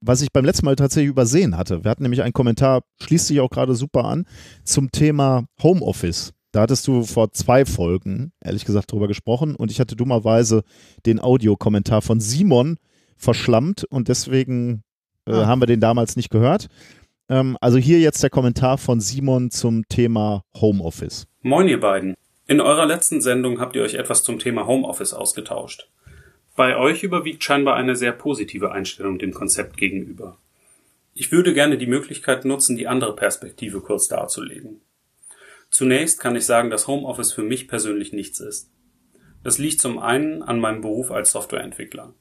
[0.00, 1.84] was ich beim letzten Mal tatsächlich übersehen hatte.
[1.84, 4.24] Wir hatten nämlich einen Kommentar, schließt sich auch gerade super an,
[4.64, 6.32] zum Thema Homeoffice.
[6.52, 10.62] Da hattest du vor zwei Folgen, ehrlich gesagt, drüber gesprochen und ich hatte dummerweise
[11.04, 12.78] den Audiokommentar von Simon
[13.16, 14.82] verschlammt und deswegen
[15.26, 15.46] äh, Ah.
[15.46, 16.68] haben wir den damals nicht gehört.
[17.28, 21.26] Ähm, also hier jetzt der Kommentar von Simon zum Thema Homeoffice.
[21.42, 22.14] Moin ihr beiden.
[22.46, 25.90] In eurer letzten Sendung habt ihr euch etwas zum Thema Homeoffice ausgetauscht.
[26.54, 30.38] Bei euch überwiegt scheinbar eine sehr positive Einstellung dem Konzept gegenüber.
[31.12, 34.80] Ich würde gerne die Möglichkeit nutzen, die andere Perspektive kurz darzulegen.
[35.70, 38.70] Zunächst kann ich sagen, dass Homeoffice für mich persönlich nichts ist.
[39.42, 42.14] Das liegt zum einen an meinem Beruf als Softwareentwickler.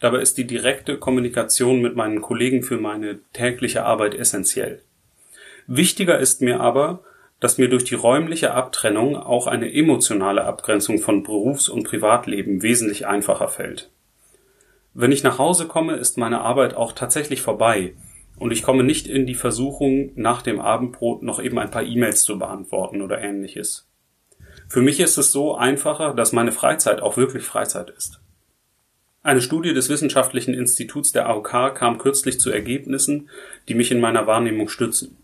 [0.00, 4.82] Dabei ist die direkte Kommunikation mit meinen Kollegen für meine tägliche Arbeit essentiell.
[5.66, 7.02] Wichtiger ist mir aber,
[7.40, 13.06] dass mir durch die räumliche Abtrennung auch eine emotionale Abgrenzung von Berufs- und Privatleben wesentlich
[13.06, 13.90] einfacher fällt.
[14.94, 17.94] Wenn ich nach Hause komme, ist meine Arbeit auch tatsächlich vorbei
[18.38, 22.22] und ich komme nicht in die Versuchung, nach dem Abendbrot noch eben ein paar E-Mails
[22.22, 23.88] zu beantworten oder ähnliches.
[24.68, 28.20] Für mich ist es so einfacher, dass meine Freizeit auch wirklich Freizeit ist.
[29.22, 33.28] Eine Studie des Wissenschaftlichen Instituts der AOK kam kürzlich zu Ergebnissen,
[33.68, 35.16] die mich in meiner Wahrnehmung stützen.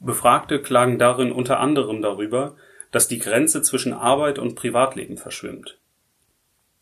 [0.00, 2.56] Befragte klagen darin unter anderem darüber,
[2.90, 5.78] dass die Grenze zwischen Arbeit und Privatleben verschwimmt.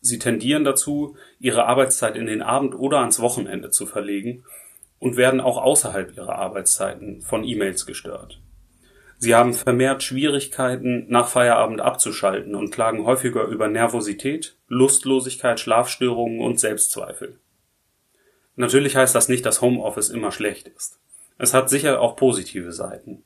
[0.01, 4.43] Sie tendieren dazu, ihre Arbeitszeit in den Abend oder ans Wochenende zu verlegen
[5.05, 8.41] und werden auch außerhalb ihrer Arbeitszeiten von E-Mails gestört.
[9.19, 16.59] Sie haben vermehrt Schwierigkeiten, nach Feierabend abzuschalten und klagen häufiger über Nervosität, Lustlosigkeit, Schlafstörungen und
[16.59, 17.37] Selbstzweifel.
[18.55, 20.97] Natürlich heißt das nicht, dass Homeoffice immer schlecht ist.
[21.37, 23.21] Es hat sicher auch positive Seiten.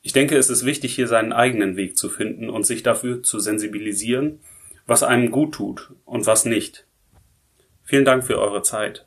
[0.00, 3.38] Ich denke, es ist wichtig, hier seinen eigenen Weg zu finden und sich dafür zu
[3.38, 4.40] sensibilisieren,
[4.86, 6.86] was einem gut tut und was nicht.
[7.84, 9.06] Vielen Dank für eure Zeit.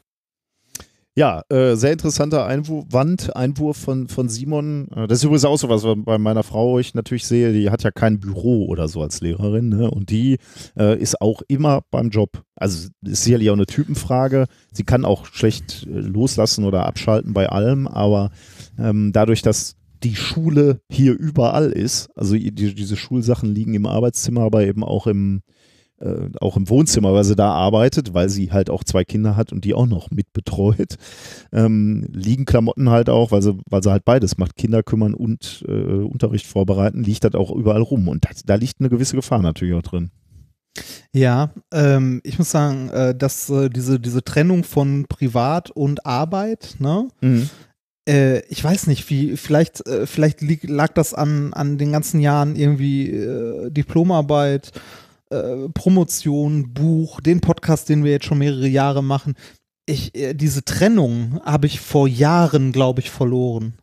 [1.18, 4.90] Ja, äh, sehr interessanter Einwurf von, von Simon.
[4.94, 7.70] Äh, das ist übrigens auch so was was bei meiner Frau, ich natürlich sehe, die
[7.70, 9.90] hat ja kein Büro oder so als Lehrerin, ne?
[9.90, 10.40] Und die
[10.78, 12.44] äh, ist auch immer beim Job.
[12.58, 14.48] Also ist sicherlich auch eine Typenfrage.
[14.74, 18.32] Sie kann auch schlecht äh, loslassen oder abschalten bei allem, aber
[18.78, 24.42] ähm, dadurch, dass die Schule hier überall ist, also die, diese Schulsachen liegen im Arbeitszimmer,
[24.42, 25.44] aber eben auch im
[26.06, 29.52] äh, auch im Wohnzimmer, weil sie da arbeitet, weil sie halt auch zwei Kinder hat
[29.52, 30.96] und die auch noch mitbetreut.
[31.52, 35.66] Ähm, liegen Klamotten halt auch, weil sie, weil sie halt beides macht, Kinder kümmern und
[35.68, 38.08] äh, Unterricht vorbereiten, liegt das auch überall rum.
[38.08, 40.12] Und das, da liegt eine gewisse Gefahr natürlich auch drin.
[41.14, 46.76] Ja, ähm, ich muss sagen, äh, dass äh, diese, diese Trennung von Privat und Arbeit,
[46.80, 47.08] ne?
[48.08, 52.56] Äh, ich weiß nicht, wie, vielleicht, äh, vielleicht lag das an, an den ganzen Jahren
[52.56, 53.12] irgendwie
[53.70, 54.74] Diplomarbeit,
[55.30, 59.36] äh, Promotion, Buch, den Podcast, den wir jetzt schon mehrere Jahre machen.
[59.86, 63.74] Ich, äh, diese Trennung habe ich vor Jahren, glaube ich, verloren.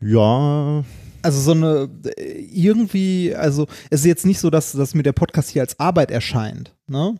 [0.00, 0.84] Ja,
[1.22, 5.12] Also so eine äh, irgendwie, also es ist jetzt nicht so, dass, dass mir der
[5.12, 7.16] Podcast hier als Arbeit erscheint, ne?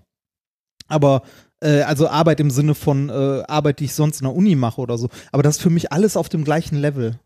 [0.88, 1.22] Aber
[1.60, 4.80] Äh, also Arbeit im Sinne von äh, Arbeit, die ich sonst in der Uni mache
[4.80, 5.08] oder so.
[5.32, 7.18] Aber das ist für mich alles auf dem gleichen Level.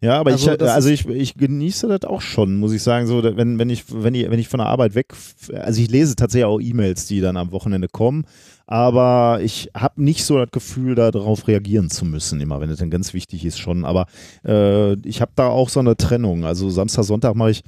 [0.00, 3.06] Ja, aber Also ich, das also ich, ich genieße das auch schon, muss ich sagen.
[3.06, 5.14] So, wenn, wenn ich, wenn ich, wenn ich von der Arbeit weg,
[5.54, 8.26] also ich lese tatsächlich auch E-Mails, die dann am Wochenende kommen,
[8.66, 12.90] aber ich habe nicht so das Gefühl, darauf reagieren zu müssen, immer, wenn es dann
[12.90, 13.84] ganz wichtig ist schon.
[13.84, 14.06] Aber
[14.44, 16.44] äh, ich habe da auch so eine Trennung.
[16.44, 17.62] Also Samstag, Sonntag mache ich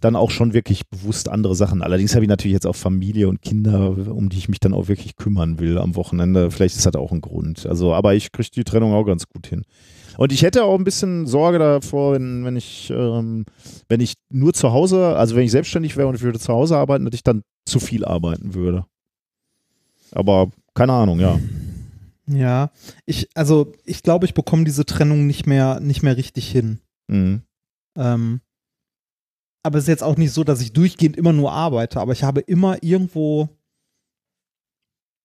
[0.00, 1.82] dann auch schon wirklich bewusst andere Sachen.
[1.82, 4.88] Allerdings habe ich natürlich jetzt auch Familie und Kinder, um die ich mich dann auch
[4.88, 6.50] wirklich kümmern will am Wochenende.
[6.50, 7.66] Vielleicht ist das auch ein Grund.
[7.66, 9.62] Also, aber ich kriege die Trennung auch ganz gut hin.
[10.16, 13.44] Und ich hätte auch ein bisschen Sorge davor, wenn, wenn ich, ähm,
[13.88, 16.76] wenn ich nur zu Hause, also wenn ich selbstständig wäre und ich würde zu Hause
[16.76, 18.86] arbeiten, dass ich dann zu viel arbeiten würde.
[20.12, 21.38] Aber keine Ahnung, ja.
[22.26, 22.70] Ja,
[23.04, 26.80] ich, also ich glaube, ich bekomme diese Trennung nicht mehr, nicht mehr richtig hin.
[27.08, 27.42] Mhm.
[27.96, 28.40] Ähm,
[29.62, 32.22] aber es ist jetzt auch nicht so, dass ich durchgehend immer nur arbeite, aber ich
[32.22, 33.48] habe immer irgendwo,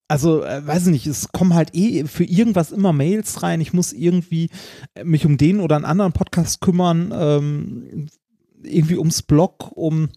[0.10, 3.62] also äh, weiß ich nicht, es kommen halt eh für irgendwas immer Mails rein.
[3.62, 4.50] Ich muss irgendwie
[4.96, 8.08] äh, mich um den oder einen anderen Podcast kümmern, ähm,
[8.64, 10.10] irgendwie ums Blog, um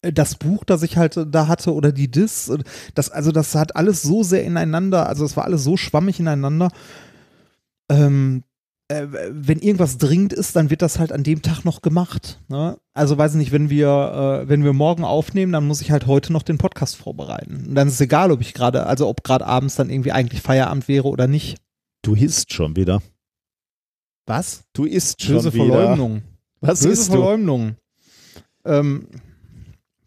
[0.00, 2.50] äh, das Buch, das ich halt da hatte oder die Dis.
[2.94, 6.70] Das, also das hat alles so sehr ineinander, also es war alles so schwammig ineinander.
[7.90, 8.44] Ähm,
[8.90, 12.40] äh, wenn irgendwas dringend ist, dann wird das halt an dem Tag noch gemacht.
[12.48, 12.76] Ne?
[12.92, 16.06] Also weiß ich nicht, wenn wir, äh, wenn wir morgen aufnehmen, dann muss ich halt
[16.06, 17.66] heute noch den Podcast vorbereiten.
[17.68, 20.42] Und dann ist es egal, ob ich gerade, also ob gerade abends dann irgendwie eigentlich
[20.42, 21.58] Feierabend wäre oder nicht.
[22.02, 23.00] Du isst schon wieder.
[24.26, 24.64] Was?
[24.72, 25.64] Du isst schon Böse wieder.
[25.66, 26.22] Verleumdung.
[26.60, 27.12] Was Böse isst du?
[27.12, 27.76] Verleumdung.
[28.64, 29.06] Ähm,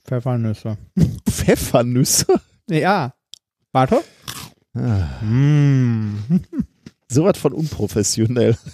[0.05, 0.77] Pfeffernüsse.
[1.30, 2.27] Pfeffernüsse?
[2.69, 3.14] Ja.
[3.72, 4.01] Warte.
[4.76, 6.18] Ah, Mm.
[7.14, 8.57] Sowas von unprofessionell.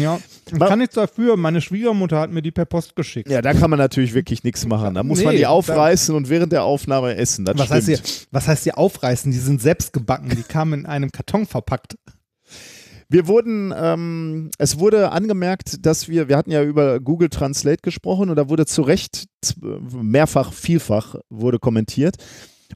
[0.00, 0.20] Ja,
[0.52, 1.36] ich kann nichts dafür.
[1.36, 3.30] Meine Schwiegermutter hat mir die per Post geschickt.
[3.30, 4.94] Ja, da kann man natürlich wirklich nichts machen.
[4.94, 7.44] Da muss man Nee, die da- aufreißen und während der Aufnahme essen.
[7.46, 7.76] Das Was stimmt.
[7.76, 9.32] heißt, hier, was heißt hier aufreißen?
[9.32, 10.28] Die sind selbst gebacken.
[10.30, 11.96] Die kamen in einem Karton verpackt.
[13.08, 18.28] Wir wurden, ähm, es wurde angemerkt, dass wir, wir hatten ja über Google Translate gesprochen
[18.28, 19.24] und da wurde zu Recht
[19.90, 22.16] mehrfach, vielfach wurde kommentiert.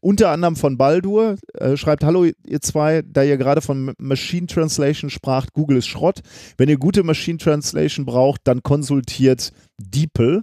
[0.00, 5.10] Unter anderem von Baldur, äh, schreibt, hallo ihr zwei, da ihr gerade von Machine Translation
[5.10, 6.20] spracht, Google ist Schrott.
[6.56, 10.42] Wenn ihr gute Machine Translation braucht, dann konsultiert DeepL,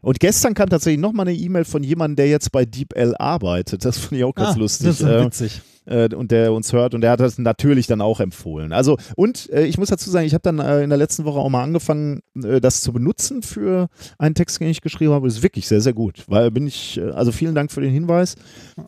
[0.00, 3.84] und gestern kam tatsächlich noch mal eine E-Mail von jemandem, der jetzt bei DeepL arbeitet.
[3.84, 4.86] Das finde ich auch ganz Ah, lustig.
[4.86, 5.60] Das ist Äh, witzig.
[5.86, 8.72] äh, und der uns hört und der hat das natürlich dann auch empfohlen.
[8.72, 11.40] Also und äh, ich muss dazu sagen, ich habe dann äh, in der letzten Woche
[11.40, 15.26] auch mal angefangen, äh, das zu benutzen für einen Text, den ich geschrieben habe.
[15.26, 18.36] Das ist wirklich sehr, sehr gut, weil bin ich, also vielen Dank für den Hinweis.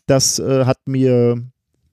[0.07, 1.43] Das hat mir,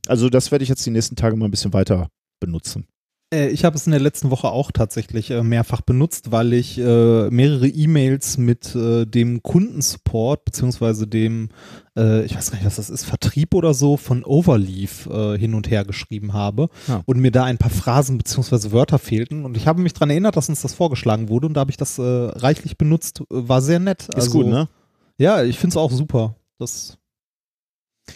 [0.06, 2.08] also das werde ich jetzt die nächsten Tage mal ein bisschen weiter
[2.40, 2.86] benutzen.
[3.34, 6.78] Äh, Ich habe es in der letzten Woche auch tatsächlich äh, mehrfach benutzt, weil ich
[6.78, 11.50] äh, mehrere E-Mails mit dem Kundensupport beziehungsweise dem,
[11.96, 15.06] ich weiß gar nicht, was das ist, Vertrieb oder so von Overleaf
[15.40, 17.02] hin und her geschrieben habe Ja.
[17.06, 20.36] und mir da ein paar Phrasen beziehungsweise Wörter fehlten und ich habe mich daran erinnert,
[20.38, 24.10] dass uns das vorgeschlagen wurde und da habe ich das reichlich benutzt, war sehr nett.
[24.16, 24.70] Ist gut, ne?
[25.18, 26.36] Ja, ich finde es auch super.
[26.60, 26.98] Das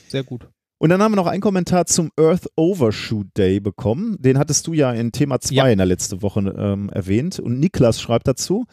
[0.10, 0.48] sehr gut.
[0.82, 4.18] Und dann haben wir noch einen Kommentar zum Earth Overshoot Day bekommen.
[4.20, 5.68] Den hattest du ja in Thema 2 Ja.
[5.68, 7.38] in der letzten Woche ähm, erwähnt.
[7.40, 8.66] Und Niklas schreibt dazu,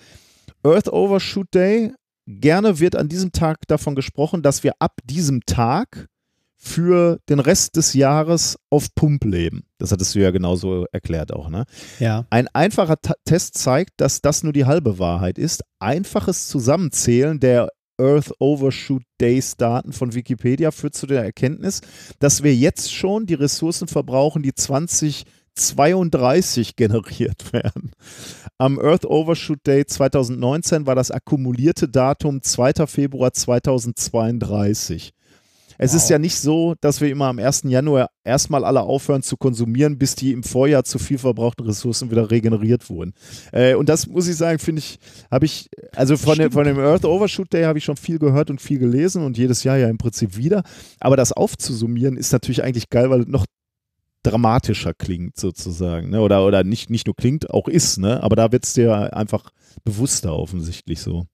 [0.65, 1.93] Earth Overshoot Day.
[2.27, 6.07] Gerne wird an diesem Tag davon gesprochen, dass wir ab diesem Tag
[6.57, 9.65] für den Rest des Jahres auf Pump leben.
[9.77, 11.65] Das hattest du ja genauso erklärt auch, ne?
[11.99, 12.25] Ja.
[12.31, 15.63] Ein einfacher Ta Test zeigt, dass das nur die halbe Wahrheit ist.
[15.79, 17.69] Einfaches Zusammenzählen der
[17.99, 21.81] Earth Overshoot Days Daten von Wikipedia führt zu der Erkenntnis,
[22.19, 27.93] dass wir jetzt schon die Ressourcen verbrauchen, die 2032 generiert werden.
[28.59, 32.87] Am Earth Overshoot Day 2019 war das akkumulierte Datum 2.
[32.87, 35.13] Februar 2032.
[35.79, 37.63] Es ist ja nicht so, dass wir immer am 1.
[37.67, 42.31] Januar erstmal alle aufhören zu konsumieren, bis die im Vorjahr zu viel verbrauchten Ressourcen wieder
[42.31, 43.15] regeneriert wurden.
[43.53, 44.99] Äh, und das muss ich sagen, finde ich,
[45.31, 48.51] habe ich, also von dem, von dem Earth Overshoot Day habe ich schon viel gehört
[48.51, 50.65] und viel gelesen und jedes Jahr ja im Prinzip wieder.
[50.99, 53.47] Aber das aufzusummieren ist natürlich eigentlich geil, weil es noch
[54.25, 56.11] dramatischer klingt sozusagen.
[56.11, 56.21] Ne?
[56.21, 58.23] Oder, oder nicht, nicht nur klingt, auch ist, ne?
[58.23, 59.51] Aber da wird es dir einfach
[59.85, 61.27] bewusster offensichtlich so.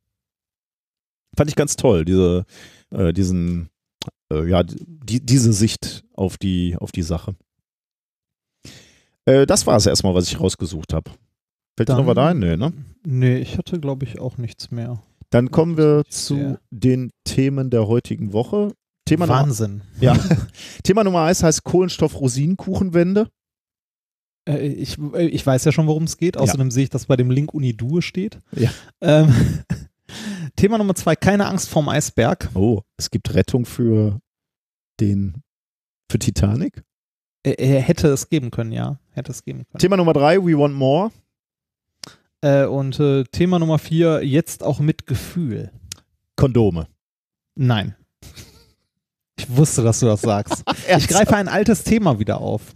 [1.35, 2.45] Fand ich ganz toll, diese,
[2.91, 3.71] äh, diesen
[4.33, 7.35] äh, ja, die, diese Sicht auf die, auf die Sache.
[9.27, 11.11] Äh, das war es erstmal, was ich rausgesucht habe.
[11.77, 12.39] Fällt dir noch was ein?
[12.39, 12.73] Nee, ne?
[13.05, 15.03] Nee, ich hatte, glaube ich, auch nichts mehr.
[15.31, 16.61] Dann kommen wir zu sehr.
[16.71, 18.73] den Themen der heutigen Woche.
[19.07, 19.83] Thema Nummer, Wahnsinn.
[20.01, 20.17] ja.
[20.85, 23.29] Thema Nummer eins heißt Kohlenstoff-Rosinenkuchenwände.
[24.49, 26.37] Äh, ich, äh, ich weiß ja schon, worum es geht.
[26.37, 28.39] Außerdem sehe ich, dass bei dem Link Unidue steht.
[28.53, 28.71] Ja.
[29.01, 29.35] Ähm,
[30.57, 32.49] Thema Nummer zwei, keine Angst vorm Eisberg.
[32.55, 34.21] Oh, es gibt Rettung für
[35.01, 35.43] den
[36.11, 36.85] für Titanic.
[37.43, 38.99] Er, er hätte es geben können, ja.
[39.11, 39.79] Hätte es geben können.
[39.79, 41.11] Thema Nummer drei, We Want More.
[42.41, 45.71] Äh, und äh, Thema Nummer vier, jetzt auch mit Gefühl.
[46.37, 46.89] Kondome.
[47.55, 47.95] Nein.
[49.37, 50.65] Ich wusste, dass du das sagst.
[50.97, 52.75] ich greife ein altes Thema wieder auf.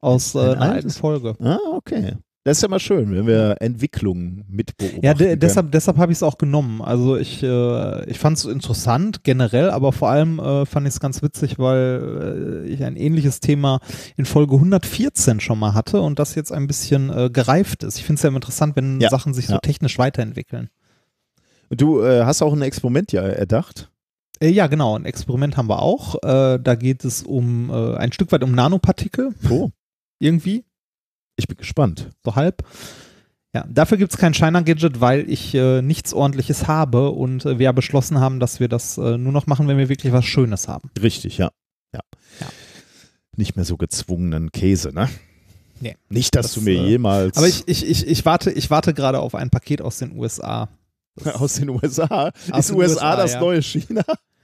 [0.00, 0.90] Aus äh, Ein einer alten?
[0.90, 1.36] Folge.
[1.40, 2.16] Ah, okay.
[2.46, 5.02] Das ist ja mal schön, wenn wir Entwicklungen mitbeobachten.
[5.02, 6.82] Ja, de deshalb, deshalb habe ich es auch genommen.
[6.82, 11.00] Also ich, äh, ich fand es interessant generell, aber vor allem äh, fand ich es
[11.00, 13.80] ganz witzig, weil äh, ich ein ähnliches Thema
[14.18, 17.96] in Folge 114 schon mal hatte und das jetzt ein bisschen äh, gereift ist.
[17.96, 19.60] Ich finde es ja immer interessant, wenn Ja, Sachen sich so ja.
[19.60, 20.68] technisch weiterentwickeln.
[21.70, 23.90] Du äh, hast auch ein Experiment ja erdacht.
[24.40, 24.98] Äh, ja, genau.
[24.98, 26.16] Ein Experiment haben wir auch.
[26.20, 29.70] Da geht es um ein Stück weit um Nanopartikel Oh,
[30.18, 30.64] irgendwie.
[31.36, 32.10] Ich bin gespannt.
[32.24, 32.62] so halb.
[33.54, 37.64] Ja, dafür gibt es kein Shiner-Gadget, weil ich äh, nichts ordentliches habe und äh, wir
[37.66, 40.66] ja beschlossen haben, dass wir das äh, nur noch machen, wenn wir wirklich was Schönes
[40.66, 40.90] haben.
[41.00, 41.50] Richtig, ja.
[41.92, 42.00] ja.
[42.40, 42.46] Ja.
[43.36, 45.08] Nicht mehr so gezwungenen Käse, ne?
[45.80, 45.96] Nee.
[46.08, 48.92] Nicht, dass Das, du mir äh, jemals Aber ich, ich, ich, ich warte, ich warte
[48.92, 50.68] gerade auf ein Paket aus den USA.
[51.34, 52.32] aus den USA.
[52.50, 53.40] Aus ist den USA, USA, das ja.
[53.40, 54.02] neue China?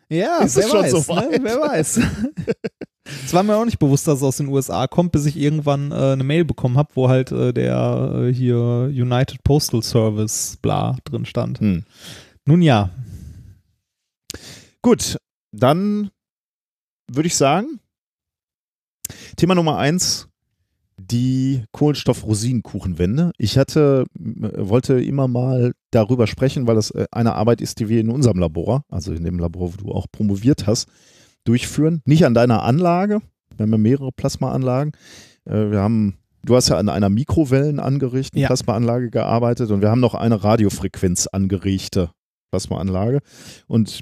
[0.08, 1.30] Ja, Ist wer es schon weiß, so weit?
[1.32, 1.38] ne?
[1.42, 2.00] Wer weiß.
[3.24, 5.93] Es war mir auch nicht bewusst, dass es aus den USA kommt, bis ich irgendwann
[5.93, 10.97] äh, eine Mail bekommen habe, wo halt äh, der äh, hier United Postal Service bla
[11.05, 11.61] drin stand.
[11.61, 11.85] Hm.
[12.47, 12.91] Nun ja,
[14.82, 15.19] Gut,
[15.53, 16.11] dann
[17.11, 17.81] würde ich sagen,
[19.37, 20.28] Thema Nummer eins,
[20.97, 23.32] die Kohlenstoff-Rosinenkuchenwände.
[23.37, 27.89] Ich hatte, äh, wollte immer mal darüber sprechen, weil das äh, eine Arbeit ist, die
[27.91, 30.89] wir in unserem Labor, also in dem Labor, wo du auch promoviert hast,
[31.44, 32.02] durchführen.
[32.04, 33.20] Nicht an deiner Anlage.
[33.56, 34.92] Wir haben ja mehrere Plasmaanlagen.
[35.44, 38.46] Äh, Wir haben, du hast ja an einer Mikrowellen angerichteten Ja.
[38.48, 42.10] Plasmaanlage gearbeitet und wir haben noch eine Radiofrequenz angerichtete
[42.50, 43.20] Plasmaanlage.
[43.66, 44.00] Und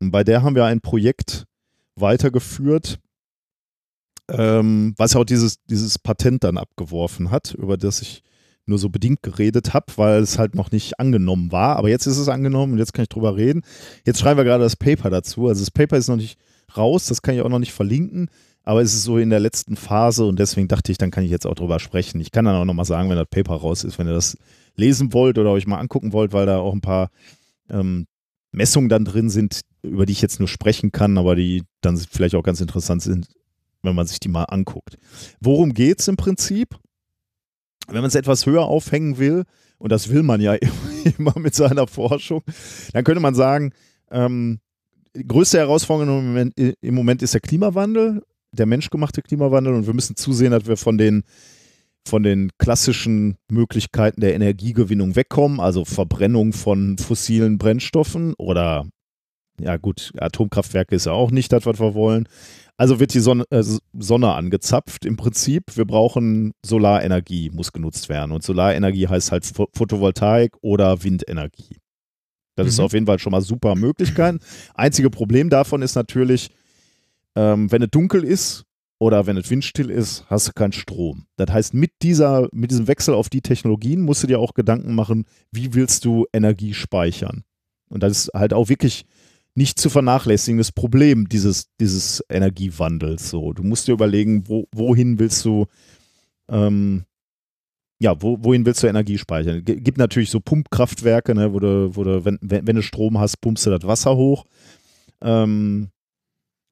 [0.00, 1.44] bei der haben wir ein Projekt
[1.96, 2.98] weitergeführt,
[4.30, 8.22] ähm, was auch dieses, dieses Patent dann abgeworfen hat, über das ich
[8.70, 11.76] nur so bedingt geredet habe, weil es halt noch nicht angenommen war.
[11.76, 13.62] Aber jetzt ist es angenommen und jetzt kann ich drüber reden.
[14.06, 15.48] Jetzt schreiben wir gerade das Paper dazu.
[15.48, 16.38] Also das Paper ist noch nicht
[16.76, 18.30] raus, das kann ich auch noch nicht verlinken,
[18.62, 21.30] aber es ist so in der letzten Phase und deswegen dachte ich, dann kann ich
[21.30, 22.20] jetzt auch drüber sprechen.
[22.20, 24.36] Ich kann dann auch nochmal sagen, wenn das Paper raus ist, wenn ihr das
[24.76, 27.10] lesen wollt oder euch mal angucken wollt, weil da auch ein paar
[27.68, 28.06] ähm,
[28.52, 32.34] Messungen dann drin sind, über die ich jetzt nur sprechen kann, aber die dann vielleicht
[32.34, 33.28] auch ganz interessant sind,
[33.82, 34.98] wenn man sich die mal anguckt.
[35.40, 36.76] Worum geht es im Prinzip?
[37.90, 39.44] Wenn man es etwas höher aufhängen will,
[39.78, 40.54] und das will man ja
[41.18, 42.42] immer mit seiner Forschung,
[42.92, 43.72] dann könnte man sagen,
[44.10, 44.60] ähm,
[45.26, 48.22] größte Herausforderung im Moment, im Moment ist der Klimawandel,
[48.52, 51.24] der menschgemachte Klimawandel, und wir müssen zusehen, dass wir von den
[52.08, 58.86] von den klassischen Möglichkeiten der Energiegewinnung wegkommen, also Verbrennung von fossilen Brennstoffen oder
[59.60, 62.26] ja gut, Atomkraftwerke ist ja auch nicht das, was wir wollen.
[62.80, 63.62] Also wird die Sonne, äh,
[63.98, 65.64] Sonne angezapft im Prinzip.
[65.76, 68.32] Wir brauchen Solarenergie, muss genutzt werden.
[68.32, 71.76] Und Solarenergie heißt halt Pho- Photovoltaik oder Windenergie.
[72.56, 72.84] Das ist Mhm.
[72.84, 74.38] auf jeden Fall schon mal super Möglichkeiten.
[74.74, 76.48] Einzige Problem davon ist natürlich,
[77.36, 78.64] ähm, wenn es dunkel ist,
[78.98, 81.26] oder wenn es windstill ist, hast du keinen Strom.
[81.36, 84.94] Das heißt, mit, dieser, mit diesem Wechsel auf die Technologien musst du dir auch Gedanken
[84.94, 87.44] machen, wie willst du Energie speichern.
[87.90, 89.04] Und das ist halt auch wirklich
[89.60, 93.28] nicht zu vernachlässigendes Problem dieses, dieses Energiewandels.
[93.28, 95.66] So, du musst dir überlegen, wo, wohin willst du
[96.50, 97.04] ähm,
[98.02, 99.62] ja, wo, wohin willst du Energie speichern?
[99.62, 103.18] G gibt natürlich so Pumpkraftwerke, ne, wo du, wo du wenn, wenn, wenn du Strom
[103.18, 104.46] hast, pumpst du das Wasser hoch
[105.20, 105.90] ähm,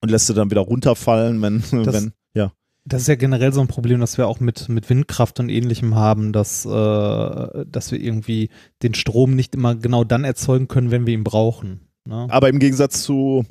[0.01, 2.52] und lässt du dann wieder runterfallen, wenn, Das- wenn ja.
[2.86, 5.94] Das ist ja generell so ein Problem, das wir auch mit, mit Windkraft und ähnlichem
[5.94, 8.48] haben, dass, äh, dass wir irgendwie
[8.82, 11.81] den Strom nicht immer genau dann erzeugen können, wenn wir ihn brauchen.
[12.09, 12.26] Ne?
[12.30, 13.44] Aber im Gegensatz zu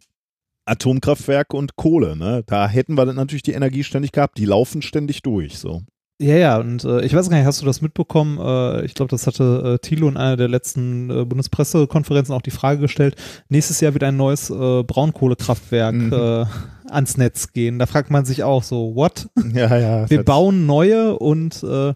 [0.66, 4.38] Atomkraftwerk und Kohle, ne, da hätten wir dann natürlich die Energie ständig gehabt.
[4.38, 5.82] Die laufen ständig durch, so.
[6.20, 8.40] Ja, ja, und äh, ich weiß gar nicht, hast du das mitbekommen?
[8.40, 12.50] Äh, ich glaube, das hatte äh, Thilo in einer der letzten äh, Bundespressekonferenzen auch die
[12.52, 13.16] Frage gestellt.
[13.50, 16.14] Nächstes Jahr wird ein neues äh, Braunkohlekraftwerk Mhm.
[16.14, 16.46] äh,
[16.90, 17.78] ans Netz gehen.
[17.78, 19.30] Da fragt man sich auch so, what?
[19.54, 20.10] Ja, ja.
[20.10, 21.94] Wir bauen neue und äh,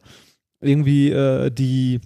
[0.61, 1.09] irgendwie
[1.51, 1.99] die,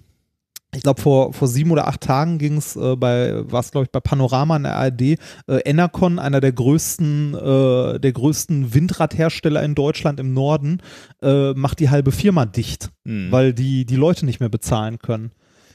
[0.74, 3.84] ich glaube vor, vor sieben oder acht Tagen ging es äh, bei, war es glaube
[3.84, 5.16] ich bei Panorama in der ARD, äh,
[5.64, 10.82] Enercon, einer der größten, äh, der größten Windradhersteller in Deutschland im Norden,
[11.22, 13.30] äh, macht die halbe Firma dicht, Mhm.
[13.30, 15.30] weil die die Leute nicht mehr bezahlen können.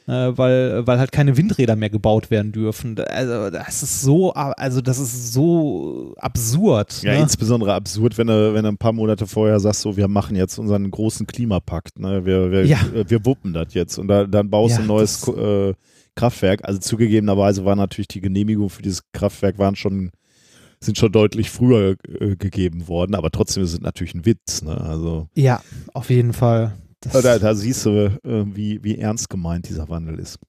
[0.07, 2.99] Äh, weil, weil halt keine Windräder mehr gebaut werden dürfen.
[2.99, 7.03] Also das ist so, also das ist so absurd.
[7.03, 7.19] Ja, ne?
[7.19, 10.57] insbesondere absurd, wenn du, wenn du ein paar Monate vorher sagst, so, wir machen jetzt
[10.57, 12.25] unseren großen Klimapakt, ne?
[12.25, 12.79] wir, wir, Ja.
[13.07, 15.73] wir wuppen das jetzt und da, dann baust du Ja, ein neues äh,
[16.15, 16.65] Kraftwerk.
[16.65, 20.09] Also zugegebenerweise war natürlich die Genehmigung für dieses Kraftwerk waren schon,
[20.79, 24.63] sind schon deutlich früher äh, gegeben worden, aber trotzdem ist es natürlich ein Witz.
[24.63, 24.81] Ne?
[24.81, 25.61] Also Ja,
[25.93, 26.73] auf jeden Fall.
[27.01, 30.39] Da, da siehst du, äh, wie, wie ernst gemeint dieser Wandel ist.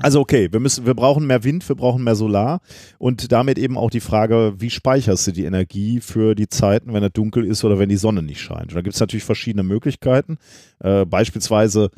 [0.00, 2.60] Also okay, wir müssen, wir brauchen mehr Wind, wir brauchen mehr Solar
[2.98, 7.02] und damit eben auch die Frage, wie speicherst du die Energie für die Zeiten, wenn
[7.02, 8.72] es dunkel ist oder wenn die Sonne nicht scheint.
[8.72, 10.36] Und da gibt es natürlich verschiedene Möglichkeiten.
[10.80, 11.88] Äh, beispielsweise,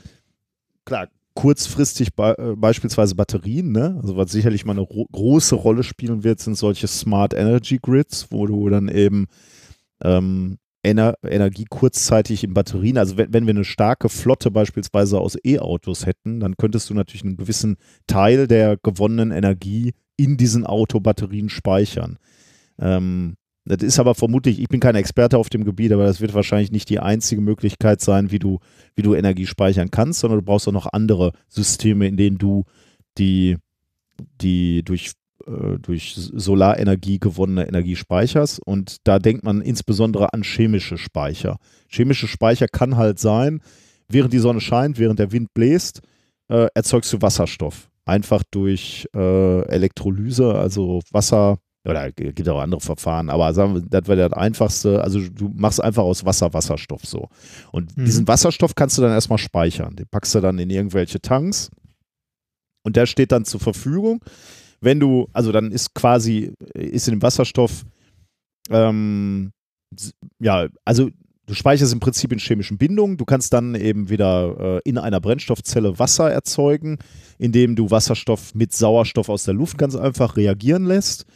[0.84, 3.98] klar, kurzfristig be äh, beispielsweise Batterien, ne?
[4.00, 8.28] Also was sicherlich mal eine ro- große Rolle spielen wird, sind solche Smart Energy Grids,
[8.30, 9.26] wo du dann eben
[10.04, 15.36] ähm, Ener Energie kurzzeitig in Batterien, also wenn, wenn wir eine starke Flotte beispielsweise aus
[15.44, 17.76] E-Autos hätten, dann könntest du natürlich einen gewissen
[18.06, 22.18] Teil der gewonnenen Energie in diesen Autobatterien speichern.
[22.80, 26.34] Ähm, das ist aber vermutlich, ich bin kein Experte auf dem Gebiet, aber das wird
[26.34, 28.59] wahrscheinlich nicht die einzige Möglichkeit sein, wie du,
[28.96, 32.64] wie du Energie speichern kannst, sondern du brauchst auch noch andere Systeme, in denen du
[33.18, 33.56] die,
[34.40, 35.12] die durch
[35.81, 38.60] durch Solarenergie gewonnene Energie speicherst.
[38.64, 41.59] Und da denkt man insbesondere an chemische Speicher.
[41.89, 43.60] Chemische Speicher kann halt sein,
[44.09, 46.01] während die Sonne scheint, während der Wind bläst,
[46.48, 47.89] äh, erzeugst du Wasserstoff.
[48.05, 54.06] Einfach durch äh, Elektrolyse, also Wasser, oder gibt auch andere Verfahren, aber sagen wir, das
[54.06, 55.02] wäre das einfachste.
[55.02, 57.28] Also du machst einfach aus Wasser Wasserstoff so.
[57.73, 58.05] Und Mhm.
[58.05, 59.97] diesen Wasserstoff kannst du dann erstmal speichern.
[59.97, 61.70] Den packst du dann in irgendwelche Tanks
[62.85, 64.23] und der steht dann zur Verfügung
[64.82, 67.84] wenn du, also dann ist quasi, ist in dem Wasserstoff,
[68.68, 69.52] ähm,
[70.38, 71.09] ja, also
[71.46, 73.16] du speicherst im Prinzip in chemischen Bindungen.
[73.16, 76.98] Du kannst dann eben wieder äh, in einer Brennstoffzelle Wasser erzeugen,
[77.38, 81.26] indem du Wasserstoff mit Sauerstoff aus der Luft ganz einfach reagieren lässt.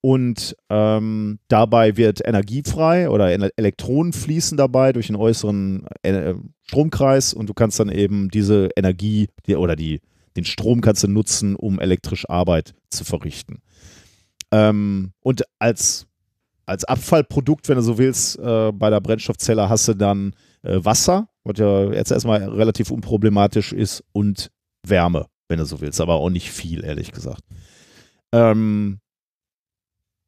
[0.00, 6.34] Und ähm, dabei wird Energie frei oder Ele- Elektronen fließen dabei durch den äußeren äh,
[6.62, 10.00] Stromkreis und du kannst dann eben diese Energie die, oder die,
[10.36, 13.62] den Strom kannst du nutzen, um elektrisch Arbeit zu verrichten.
[14.50, 16.06] Ähm, und als,
[16.66, 21.28] als Abfallprodukt, wenn du so willst, äh, bei der Brennstoffzelle hast du dann äh, Wasser,
[21.44, 24.50] was ja jetzt erstmal relativ unproblematisch ist, und
[24.86, 27.42] Wärme, wenn du so willst, aber auch nicht viel, ehrlich gesagt.
[28.32, 29.00] Ähm,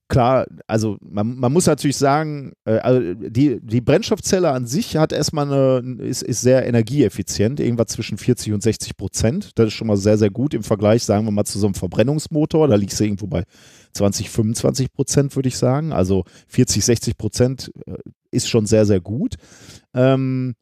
[0.09, 5.13] klar, also man, man muss natürlich sagen, äh, also die, die Brennstoffzelle an sich hat
[5.13, 9.51] erstmal eine, ist, ist sehr energieeffizient, irgendwas zwischen 40 und 60 Prozent.
[9.55, 11.75] Das ist schon mal sehr, sehr gut im Vergleich, sagen wir mal, zu so einem
[11.75, 12.69] Verbrennungsmotor.
[12.69, 13.45] Da liegst du irgendwo bei
[13.93, 15.93] 20, 25 Prozent, würde ich sagen.
[15.93, 17.95] Also 40, 60 Prozent äh,
[18.31, 19.37] ist schon sehr, sehr gut.
[19.95, 20.55] Ähm,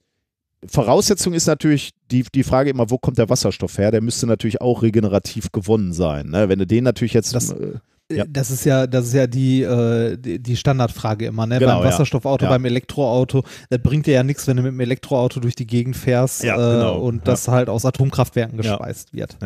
[0.64, 3.90] Voraussetzung ist natürlich die, die Frage immer, wo kommt der Wasserstoff her?
[3.90, 6.28] Der müsste natürlich auch regenerativ gewonnen sein.
[6.28, 6.48] Ne?
[6.48, 7.34] Wenn du den natürlich jetzt.
[7.34, 7.78] Das- äh,
[8.10, 8.24] Ja.
[8.28, 11.58] Das ist ja, das ist ja die, äh, die, Standardfrage immer, ne?
[11.58, 11.88] Genau, beim ja.
[11.92, 12.50] Wasserstoffauto, Ja.
[12.50, 13.42] beim Elektroauto.
[13.70, 16.54] Das bringt dir ja nichts, wenn du mit dem Elektroauto durch die Gegend fährst Ja,
[16.54, 16.98] äh, genau.
[17.00, 17.24] und Ja.
[17.24, 18.76] das halt aus Atomkraftwerken Ja.
[18.76, 19.38] gespeist wird.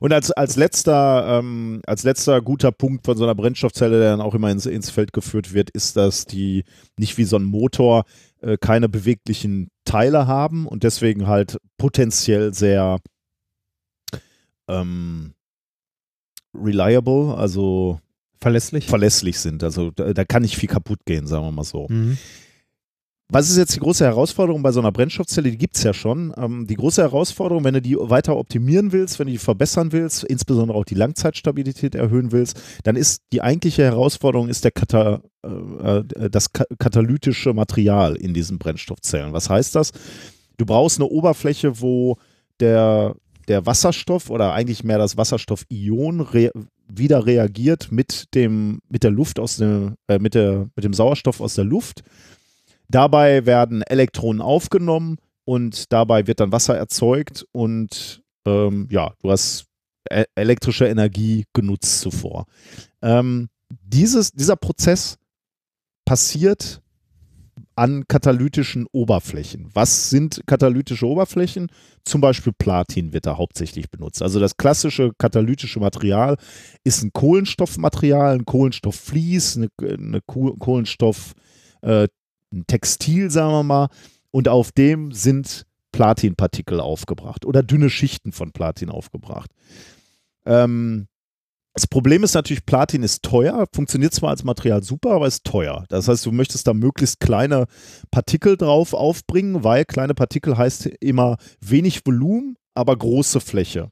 [0.00, 4.20] Und als, als, letzter, ähm, als letzter guter Punkt von so einer Brennstoffzelle, der dann
[4.20, 6.64] auch immer ins, ins Feld geführt wird, ist, dass die
[6.96, 8.04] nicht wie so ein Motor
[8.40, 12.98] äh, keine beweglichen Teile haben und deswegen halt potenziell sehr
[14.68, 15.34] ähm,
[16.54, 18.00] reliable, also
[18.40, 18.86] verlässlich.
[18.86, 19.62] verlässlich sind.
[19.64, 21.86] Also da, da kann nicht viel kaputt gehen, sagen wir mal so.
[21.88, 22.18] Mhm.
[23.32, 25.50] Was ist jetzt die große Herausforderung bei so einer Brennstoffzelle?
[25.50, 26.34] Die gibt es ja schon.
[26.36, 30.22] Ähm, die große Herausforderung, wenn du die weiter optimieren willst, wenn du die verbessern willst,
[30.24, 35.48] insbesondere auch die Langzeitstabilität erhöhen willst, dann ist die eigentliche Herausforderung ist der Kata, äh,
[35.48, 39.32] äh, das ka katalytische Material in diesen Brennstoffzellen.
[39.32, 39.92] Was heißt das?
[40.58, 42.18] Du brauchst eine Oberfläche, wo
[42.60, 43.14] der,
[43.48, 46.50] der Wasserstoff oder eigentlich mehr das Wasserstoffion re
[46.94, 51.40] wieder reagiert mit dem, mit der Luft aus dem, äh, mit, der, mit dem Sauerstoff
[51.40, 52.02] aus der Luft.
[52.88, 59.66] Dabei werden Elektronen aufgenommen und dabei wird dann Wasser erzeugt und ähm, ja, du hast
[60.10, 62.44] e elektrische Energie genutzt zuvor.
[63.00, 65.16] Ähm, dieses, dieser Prozess
[66.04, 66.81] passiert
[67.74, 69.70] an katalytischen Oberflächen.
[69.72, 71.68] Was sind katalytische Oberflächen?
[72.04, 74.22] Zum Beispiel Platin wird da hauptsächlich benutzt.
[74.22, 76.36] Also das klassische katalytische Material
[76.84, 81.32] ist ein Kohlenstoffmaterial, ein Kohlenstoffflies, eine, eine Kohlenstoff,
[81.82, 82.08] äh,
[82.52, 83.88] ein Textil, sagen wir mal,
[84.30, 89.50] und auf dem sind Platinpartikel aufgebracht oder dünne Schichten von Platin aufgebracht.
[90.44, 91.06] Ähm,
[91.74, 95.84] das Problem ist natürlich, Platin ist teuer, funktioniert zwar als Material super, aber ist teuer.
[95.88, 97.66] Das heißt, du möchtest da möglichst kleine
[98.10, 103.90] Partikel drauf aufbringen, weil kleine Partikel heißt immer wenig Volumen, aber große Fläche.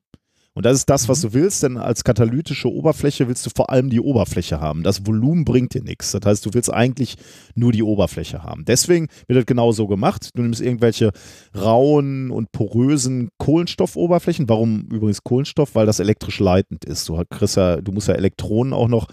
[0.53, 3.89] Und das ist das, was du willst, denn als katalytische Oberfläche willst du vor allem
[3.89, 4.83] die Oberfläche haben.
[4.83, 6.11] Das Volumen bringt dir nichts.
[6.11, 7.17] Das heißt, du willst eigentlich
[7.55, 8.65] nur die Oberfläche haben.
[8.65, 10.31] Deswegen wird das genau so gemacht.
[10.35, 11.13] Du nimmst irgendwelche
[11.57, 14.49] rauen und porösen Kohlenstoffoberflächen.
[14.49, 15.77] Warum übrigens Kohlenstoff?
[15.77, 17.09] Weil das elektrisch leitend ist.
[17.09, 19.07] Du, kriegst ja, du musst ja Elektronen auch noch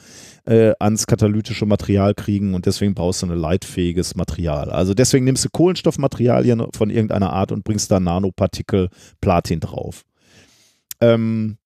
[0.46, 4.72] äh, ans katalytische Material kriegen und deswegen brauchst du ein leitfähiges Material.
[4.72, 8.90] Also deswegen nimmst du Kohlenstoffmaterialien von irgendeiner Art und bringst da Nanopartikel
[9.22, 10.07] Platin drauf.
[11.02, 11.58] Ähm,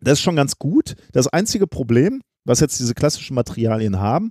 [0.00, 0.94] das ist schon ganz gut.
[1.12, 4.30] Das einzige Problem, was jetzt diese klassischen Materialien haben,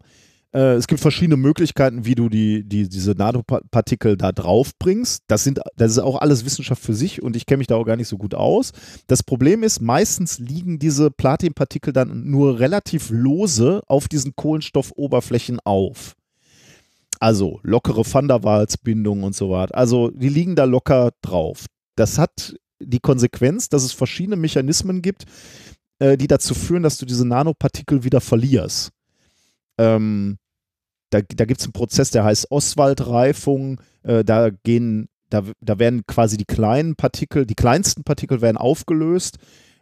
[0.54, 5.24] äh, es gibt verschiedene Möglichkeiten, wie du die, die, diese Nanopartikel da drauf bringst.
[5.28, 7.86] Das, sind, das ist auch alles Wissenschaft für sich und ich kenne mich da auch
[7.86, 8.72] gar nicht so gut aus.
[9.08, 16.16] Das Problem ist, meistens liegen diese Platinpartikel dann nur relativ lose auf diesen Kohlenstoffoberflächen auf.
[17.20, 19.76] Also lockere Van der Waals-Bindungen und so weiter.
[19.76, 21.66] Also die liegen da locker drauf.
[21.96, 25.26] Das hat die Konsequenz, dass es verschiedene Mechanismen gibt,
[26.00, 28.92] äh, die dazu führen, dass du diese Nanopartikel wieder verlierst.
[29.78, 30.38] Ähm,
[31.10, 33.80] da da gibt es einen Prozess, der heißt Oswald-Reifung.
[34.04, 34.50] Äh, da
[35.30, 39.38] da, da werden quasi die kleinen Partikel, die kleinsten Partikel werden aufgelöst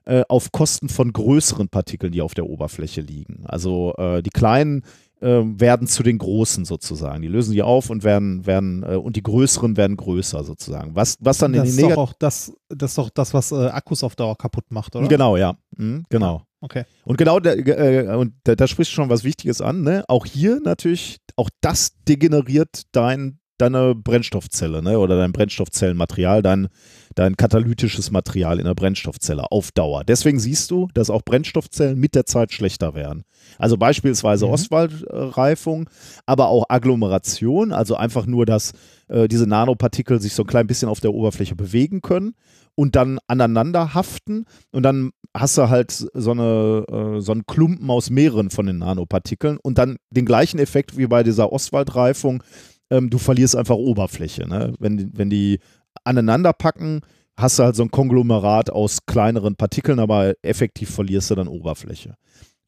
[0.06, 3.44] äh, auf Kosten von größeren Partikeln, die auf der Oberfläche liegen.
[3.46, 4.84] Also äh, die kleinen
[5.26, 7.22] werden zu den großen sozusagen.
[7.22, 10.96] Die lösen die auf und werden, werden äh, und die größeren werden größer sozusagen.
[10.96, 13.52] Was, was dann das in den ist doch auch das, das ist doch das, was
[13.52, 15.08] äh, Akkus auf Dauer kaputt macht, oder?
[15.08, 15.58] Genau, ja.
[15.78, 16.44] Mhm, genau.
[16.62, 16.84] Okay.
[17.04, 19.84] Und genau, da, äh, und da, da sprichst du schon was Wichtiges an.
[19.84, 20.04] Ne?
[20.08, 25.00] Auch hier natürlich, auch das degeneriert dein, deine Brennstoffzelle ne?
[25.00, 26.68] oder dein Brennstoffzellenmaterial, dein,
[27.16, 30.04] dein katalytisches Material in der Brennstoffzelle auf Dauer.
[30.04, 33.24] Deswegen siehst du, dass auch Brennstoffzellen mit der Zeit schlechter werden.
[33.58, 34.52] Also beispielsweise Mhm.
[34.52, 35.90] Ostwaldreifung,
[36.26, 38.74] aber auch Agglomeration, also einfach nur, dass
[39.08, 42.36] äh, diese Nanopartikel sich so ein klein bisschen auf der Oberfläche bewegen können
[42.76, 47.90] und dann aneinander haften und dann hast du halt so, eine, äh, so einen Klumpen
[47.90, 52.44] aus mehreren von den Nanopartikeln und dann den gleichen Effekt wie bei dieser Ostwaldreifung,
[52.90, 54.48] ähm, du verlierst einfach Oberfläche.
[54.48, 54.74] Ne?
[54.80, 55.60] Wenn, wenn die
[56.04, 57.02] aneinander packen,
[57.38, 62.16] hast du halt so ein Konglomerat aus kleineren Partikeln, aber effektiv verlierst du dann Oberfläche.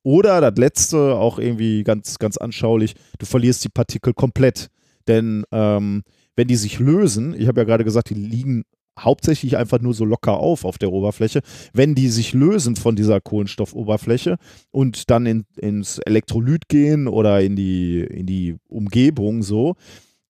[0.03, 4.69] Oder das letzte, auch irgendwie ganz, ganz anschaulich, du verlierst die Partikel komplett.
[5.07, 6.03] Denn ähm,
[6.35, 8.63] wenn die sich lösen, ich habe ja gerade gesagt, die liegen
[8.99, 11.41] hauptsächlich einfach nur so locker auf auf der Oberfläche.
[11.73, 14.37] Wenn die sich lösen von dieser Kohlenstoffoberfläche
[14.71, 19.75] und dann in, ins Elektrolyt gehen oder in die, in die Umgebung so,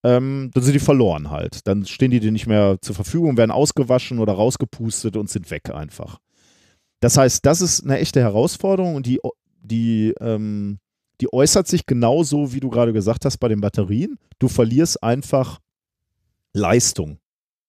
[0.07, 1.67] ähm, dann sind die verloren halt.
[1.67, 5.69] Dann stehen die dir nicht mehr zur Verfügung, werden ausgewaschen oder rausgepustet und sind weg
[5.69, 6.19] einfach.
[7.01, 9.19] Das heißt, das ist eine echte Herausforderung und die,
[9.61, 10.79] die, ähm,
[11.19, 14.17] die äußert sich genauso, wie du gerade gesagt hast, bei den Batterien.
[14.39, 15.59] Du verlierst einfach
[16.53, 17.19] Leistung.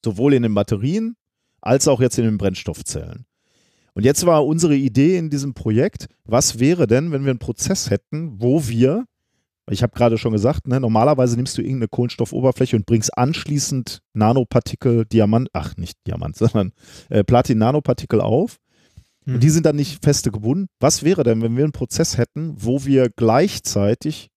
[0.04, 1.16] Sowohl in den Batterien
[1.60, 3.26] als auch jetzt in den Brennstoffzellen.
[3.94, 7.90] Und jetzt war unsere Idee in diesem Projekt, was wäre denn, wenn wir einen Prozess
[7.90, 9.06] hätten, wo wir,
[9.70, 15.04] ich habe gerade schon gesagt, ne, normalerweise nimmst du irgendeine Kohlenstoffoberfläche und bringst anschließend Nanopartikel,
[15.04, 16.72] Diamant, ach nicht Diamant, sondern
[17.10, 18.58] äh, Platin-Nanopartikel auf.
[19.24, 19.34] Mhm.
[19.34, 20.68] Und die sind dann nicht feste gebunden.
[20.80, 24.30] Was wäre denn, wenn wir einen Prozess hätten, wo wir gleichzeitig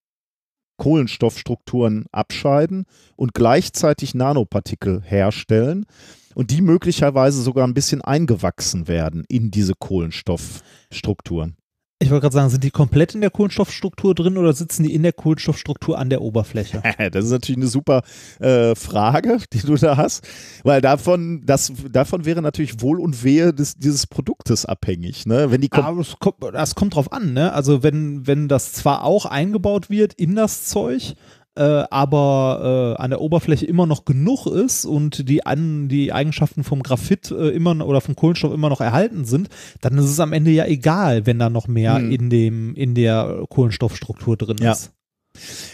[0.78, 2.86] Kohlenstoffstrukturen abscheiden
[3.16, 5.86] und gleichzeitig Nanopartikel herstellen
[6.34, 11.56] und die möglicherweise sogar ein bisschen eingewachsen werden in diese Kohlenstoffstrukturen?
[12.02, 15.04] Ich wollte gerade sagen, sind die komplett in der Kohlenstoffstruktur drin oder sitzen die in
[15.04, 16.82] der Kohlenstoffstruktur an der Oberfläche?
[17.12, 18.02] Das ist natürlich eine super
[18.40, 20.28] äh, Frage, die du da hast,
[20.64, 25.26] weil davon, das, davon wäre natürlich Wohl und Wehe des, dieses Produktes abhängig.
[25.26, 25.52] Ne?
[25.52, 27.54] Wenn die kom Aber es kommt, das kommt drauf an, ne?
[27.54, 31.16] Also wenn, wenn das zwar auch eingebaut wird in das Zeug,
[31.56, 36.64] äh, aber äh, an der Oberfläche immer noch genug ist und die, an, die Eigenschaften
[36.64, 39.50] vom Graphit äh, immer oder vom Kohlenstoff immer noch erhalten sind,
[39.82, 42.12] dann ist es am Ende ja egal, wenn da noch mehr Hm.
[42.12, 44.72] in, dem, in der Kohlenstoffstruktur drin Ja.
[44.72, 44.92] ist.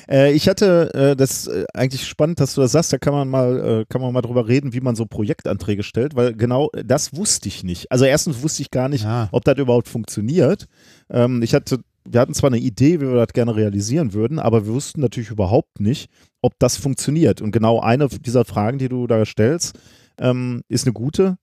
[0.10, 3.28] Äh, ich hatte, äh, das äh, eigentlich spannend, dass du das sagst, da kann man
[3.28, 7.48] mal, kann man mal drüber reden, wie man so Projektanträge stellt, weil genau das wusste
[7.50, 7.92] ich nicht.
[7.92, 9.30] Also erstens wusste ich gar nicht, Ja.
[9.32, 10.68] ob das überhaupt funktioniert.
[11.10, 14.66] Ähm, ich hatte, wir hatten zwar eine Idee, wie wir das gerne realisieren würden, aber
[14.66, 16.10] wir wussten natürlich überhaupt nicht,
[16.42, 17.42] ob das funktioniert.
[17.42, 19.78] Und genau eine dieser Fragen, die du da stellst,
[20.20, 21.38] ähm, ist eine gute.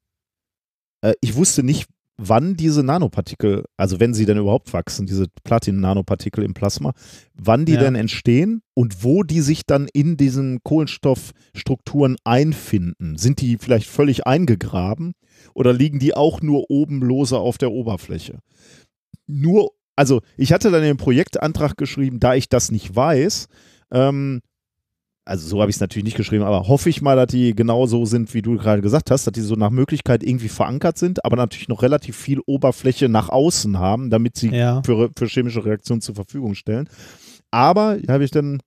[1.03, 1.87] Äh, ich wusste nicht,
[2.17, 6.93] wann diese Nanopartikel, also wenn sie denn überhaupt wachsen, diese Platin-Nanopartikel im Plasma,
[7.35, 7.81] wann die Ja.
[7.81, 13.19] denn entstehen und wo die sich dann in diesen Kohlenstoffstrukturen einfinden.
[13.19, 15.15] Sind die vielleicht völlig eingegraben
[15.55, 18.39] oder liegen die auch nur oben lose auf der Oberfläche?
[19.27, 23.49] Nur, also ich hatte dann den Projektantrag geschrieben, da ich das nicht weiß,
[23.93, 24.41] ähm,
[25.27, 27.87] also so habe ich es natürlich nicht geschrieben, aber hoffe ich mal, dass die genau
[27.87, 31.25] so sind, wie du gerade gesagt hast, dass die so nach Möglichkeit irgendwie verankert sind,
[31.25, 34.83] aber natürlich noch relativ viel Oberfläche nach außen haben, damit sie Ja.
[34.85, 36.91] für, für chemische Reaktionen zur Verfügung stellen.
[37.51, 38.61] Aber, habe ich dann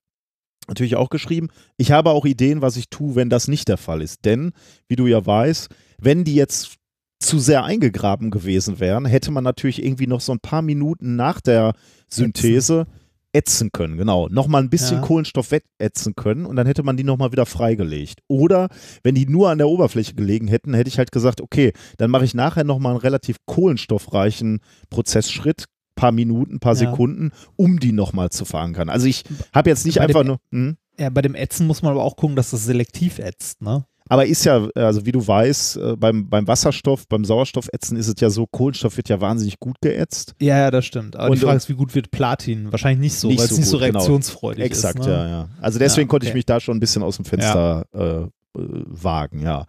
[0.67, 4.01] natürlich auch geschrieben, ich habe auch Ideen, was ich tue, wenn das nicht der Fall
[4.01, 4.25] ist.
[4.25, 4.51] Denn,
[4.87, 5.69] wie du ja weißt,
[6.01, 6.76] wenn die jetzt
[7.19, 11.41] zu sehr eingegraben gewesen wären, hätte man natürlich irgendwie noch so ein paar Minuten nach
[11.41, 11.73] der
[12.09, 12.85] Synthese
[13.33, 14.27] ätzen können, genau.
[14.29, 15.03] Nochmal ein bisschen Ja.
[15.03, 18.21] Kohlenstoff wettätzen können und dann hätte man die nochmal wieder freigelegt.
[18.27, 18.69] Oder
[19.03, 22.25] wenn die nur an der Oberfläche gelegen hätten, hätte ich halt gesagt, okay, dann mache
[22.25, 25.65] ich nachher nochmal einen relativ kohlenstoffreichen Prozessschritt,
[25.95, 26.89] paar Minuten, paar Ja.
[26.91, 28.89] Sekunden, um die nochmal zu verankern.
[28.89, 29.23] Also ich
[29.53, 30.77] habe jetzt nicht Bei dem einfach nur, hm?
[30.99, 33.85] Ja, bei dem Ätzen muss man aber auch gucken, dass das selektiv ätzt, ne?
[34.09, 38.15] Aber ist ja, also wie du weißt, äh, beim, beim Wasserstoff, beim Sauerstoffätzen ist es
[38.19, 40.33] ja so, Kohlenstoff wird ja wahnsinnig gut geätzt.
[40.41, 41.15] Ja, ja, das stimmt.
[41.15, 42.71] Aber Und- die Frage ist, wie gut wird Platin?
[42.71, 43.99] Wahrscheinlich nicht so, weil es so nicht so genau.
[43.99, 45.05] reaktionsfreudig Exakt, ist.
[45.05, 45.11] Ne?
[45.11, 45.49] ja, ja.
[45.61, 46.37] Also deswegen Ja, konnte ich okay.
[46.37, 49.65] mich da schon ein bisschen aus dem Fenster äh, äh, wagen, ja.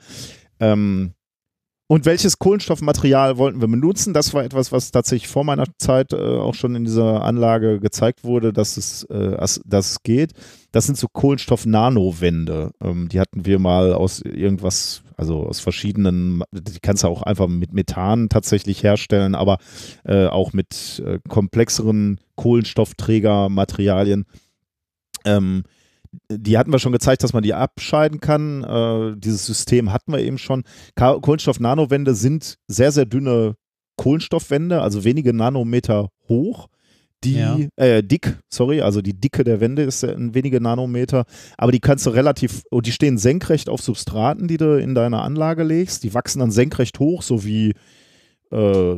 [0.61, 1.13] Ähm,
[1.91, 4.13] und welches Kohlenstoffmaterial wollten wir benutzen?
[4.13, 8.25] Das war etwas, was tatsächlich vor meiner Zeit äh, auch schon in dieser Anlage gezeigt
[8.25, 10.33] wurde, dass es, äh, dass, dass es geht.
[10.71, 12.73] Das sind so Kohlenstoff-Nanowände.
[12.83, 17.49] Ähm, die hatten wir mal aus irgendwas, also aus verschiedenen, die kannst du auch einfach
[17.49, 19.57] mit Methan tatsächlich herstellen, aber
[20.05, 24.27] äh, auch mit äh, komplexeren Kohlenstoffträgermaterialien.
[25.25, 25.65] Ähm,
[26.31, 28.65] die hatten wir schon gezeigt, dass man die abscheiden kann.
[28.65, 30.65] Äh, dieses System hatten wir eben schon.
[30.97, 33.55] Kohlenstoff-Nanowände sind sehr, sehr dünne
[33.97, 36.69] Kohlenstoffwände, also wenige Nanometer hoch.
[37.25, 37.59] Die, Ja.
[37.75, 41.25] äh, dick, sorry, also die Dicke der Wände ist äh, wenige Nanometer,
[41.57, 45.21] aber die kannst du relativ, und die stehen senkrecht auf Substraten, die du in deine
[45.23, 46.05] Anlage legst.
[46.05, 47.75] Die wachsen dann senkrecht hoch, so wie
[48.53, 48.97] äh,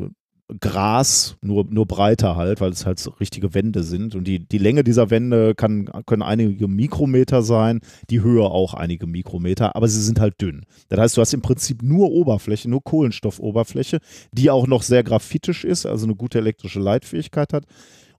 [0.61, 4.15] Gras, nur, nur breiter halt, weil es halt so richtige Wände sind.
[4.15, 9.07] Und die, die Länge dieser Wände kann, können einige Mikrometer sein, die Höhe auch einige
[9.07, 10.65] Mikrometer, aber sie sind halt dünn.
[10.89, 13.99] Das heißt, du hast im Prinzip nur Oberfläche, nur Kohlenstoffoberfläche,
[14.33, 17.65] die auch noch sehr graphitisch ist, also eine gute elektrische Leitfähigkeit hat.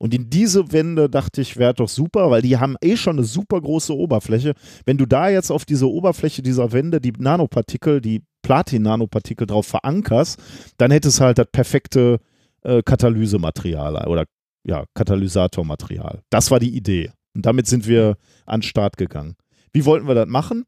[0.01, 3.23] Und in diese Wände dachte ich, wäre doch super, weil die haben eh schon eine
[3.23, 4.53] super große Oberfläche.
[4.83, 10.39] Wenn du da jetzt auf diese Oberfläche dieser Wände die Nanopartikel, die Platin-Nanopartikel drauf verankerst,
[10.77, 12.19] dann hättest du halt das perfekte
[12.63, 14.25] äh, Katalysematerial oder
[14.63, 16.21] ja, Katalysatormaterial.
[16.29, 17.11] Das war die Idee.
[17.33, 19.37] Und damit sind wir an den Start gegangen.
[19.73, 20.65] Wie wollten wir das machen?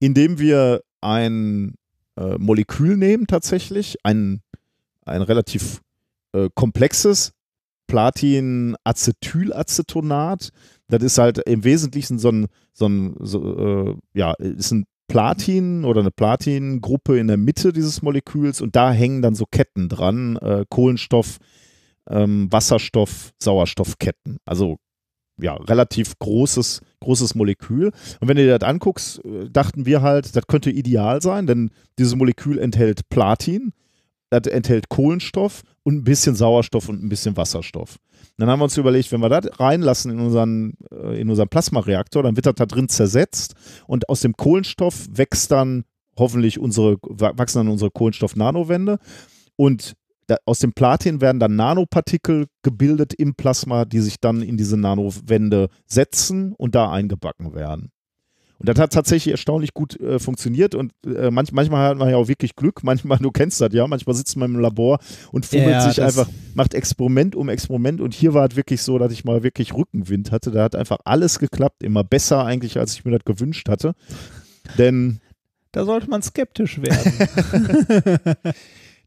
[0.00, 1.74] Indem wir ein
[2.16, 4.42] äh, Molekül nehmen tatsächlich, ein,
[5.04, 5.80] ein relativ
[6.32, 7.32] äh, komplexes
[7.88, 10.50] Platin-Acetylacetonat.
[10.88, 15.84] Das ist halt im Wesentlichen so ein, so ein so, äh, ja, ist ein Platin
[15.84, 20.36] oder eine Platin-Gruppe in der Mitte dieses Moleküls und da hängen dann so Ketten dran,
[20.36, 21.38] äh, Kohlenstoff,
[22.08, 24.38] ähm, Wasserstoff, Sauerstoffketten.
[24.44, 24.78] Also
[25.40, 27.92] ja, relativ großes, großes Molekül.
[28.20, 31.70] Und wenn du dir das anguckst, äh, dachten wir halt, das könnte ideal sein, denn
[31.98, 33.72] dieses Molekül enthält Platin,
[34.30, 37.96] das enthält Kohlenstoff und ein bisschen Sauerstoff und ein bisschen Wasserstoff.
[38.36, 42.22] Dann haben wir uns überlegt, wenn wir das reinlassen in unseren, äh, in unseren Plasmareaktor,
[42.22, 43.54] dann wird das da drin zersetzt
[43.86, 45.84] und aus dem Kohlenstoff wächst dann
[46.16, 48.98] hoffentlich unsere, wachsen dann unsere Kohlenstoff-Nanowände
[49.56, 49.94] und
[50.44, 55.68] aus dem Platin werden dann Nanopartikel gebildet im Plasma, die sich dann in diese Nanowände
[55.86, 57.90] setzen und da eingebacken werden.
[58.58, 62.16] Und das hat tatsächlich erstaunlich gut äh, funktioniert und äh, manch, manchmal hat man ja
[62.16, 64.98] auch wirklich Glück, manchmal, du kennst das ja, manchmal sitzt man im Labor
[65.30, 68.98] und fummelt Ja, sich einfach, macht Experiment um Experiment und hier war es wirklich so,
[68.98, 70.50] dass ich mal wirklich Rückenwind hatte.
[70.50, 73.94] Da hat einfach alles geklappt, immer besser eigentlich, als ich mir das gewünscht hatte.
[74.76, 75.20] Denn
[75.72, 77.12] Da sollte man skeptisch werden.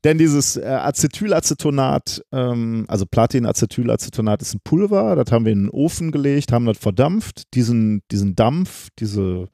[0.03, 5.69] Denn dieses äh, Acetylacetonat, ähm, also Platinacetylacetonat ist ein Pulver, das haben wir in den
[5.69, 7.53] Ofen gelegt, haben das verdampft.
[7.53, 9.47] Diesen, diesen Dampf, diese,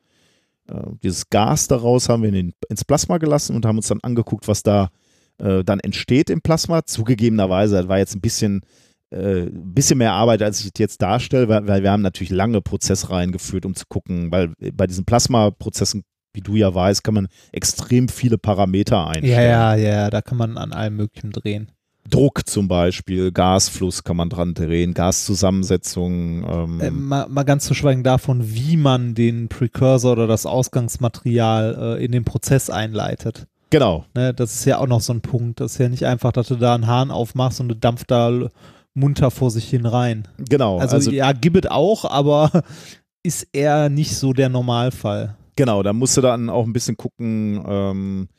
[0.70, 4.00] äh, dieses Gas daraus haben wir in den, ins Plasma gelassen und haben uns dann
[4.02, 4.90] angeguckt, was da
[5.38, 6.86] äh, dann entsteht im Plasma.
[6.86, 8.62] Zugegebenerweise, das war jetzt ein bisschen,
[9.10, 12.32] äh, ein bisschen mehr Arbeit, als ich es jetzt darstelle, weil, weil wir haben natürlich
[12.32, 16.04] lange Prozessreihen geführt, um zu gucken, weil bei diesen Plasmaprozessen,
[16.38, 19.50] wie du ja weißt, kann man extrem viele Parameter einstellen.
[19.50, 21.72] ja, ja, ja, da kann man an allem Möglichen drehen.
[22.10, 26.46] Druck zum Beispiel, Gasfluss kann man dran drehen, Gaszusammensetzung.
[26.50, 31.98] Ähm, Äh, mal, mal ganz zu schweigen davon, wie man den Precursor oder das Ausgangsmaterial
[32.00, 33.48] äh, in den Prozess einleitet.
[33.70, 35.60] genau, Ne, das ist ja auch noch so ein Punkt.
[35.60, 38.48] Das ist ja nicht einfach, dass du da einen Hahn aufmachst und du dampft da
[38.94, 40.28] munter vor sich hin rein.
[40.38, 40.80] genau.
[40.80, 42.64] Also, Also, ja, gibt es auch, aber
[43.24, 45.36] ist eher nicht so der Normalfall.
[45.58, 48.30] Genau, da musst du dann auch ein bisschen gucken, ähm,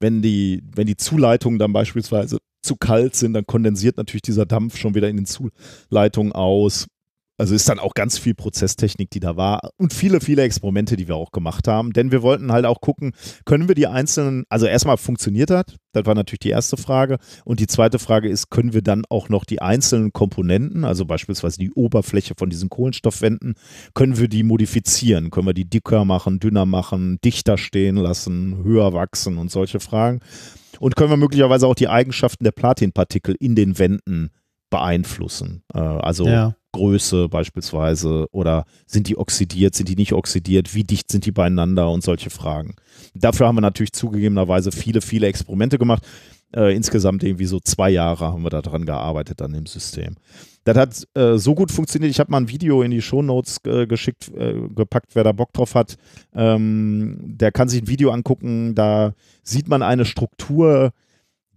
[0.00, 4.78] wenn die, wenn die Zuleitungen dann beispielsweise zu kalt sind, dann kondensiert natürlich dieser Dampf
[4.78, 6.86] schon wieder in den Zuleitungen aus.
[7.36, 11.08] Also ist dann auch ganz viel Prozesstechnik, die da war und viele, viele Experimente, die
[11.08, 11.92] wir auch gemacht haben.
[11.92, 13.12] Denn wir wollten halt auch gucken,
[13.44, 15.64] können wir die einzelnen, also erstmal funktioniert das?
[15.92, 17.18] Das war natürlich die erste Frage.
[17.44, 21.58] Und die zweite Frage ist, können wir dann auch noch die einzelnen Komponenten, also beispielsweise
[21.58, 23.54] die Oberfläche von diesen Kohlenstoffwänden,
[23.94, 25.30] können wir die modifizieren?
[25.30, 30.20] Können wir die dicker machen, dünner machen, dichter stehen lassen, höher wachsen und solche Fragen?
[30.78, 34.30] Und können wir möglicherweise auch die Eigenschaften der Platinpartikel in den Wänden
[34.70, 35.62] beeinflussen?
[35.72, 36.54] Äh, also Ja.
[36.74, 41.90] Größe beispielsweise oder sind die oxidiert, sind die nicht oxidiert, wie dicht sind die beieinander
[41.90, 42.74] und solche Fragen.
[43.14, 46.02] Dafür haben wir natürlich zugegebenerweise viele, viele Experimente gemacht.
[46.54, 50.16] Äh, insgesamt irgendwie so zwei Jahre haben wir daran gearbeitet an dem System.
[50.64, 52.10] Das hat äh, so gut funktioniert.
[52.10, 55.52] Ich habe mal ein Video in die Shownotes äh, geschickt, äh, gepackt, wer da Bock
[55.52, 55.96] drauf hat.
[56.34, 58.74] Ähm, der kann sich ein Video angucken.
[58.74, 60.92] Da sieht man eine Struktur,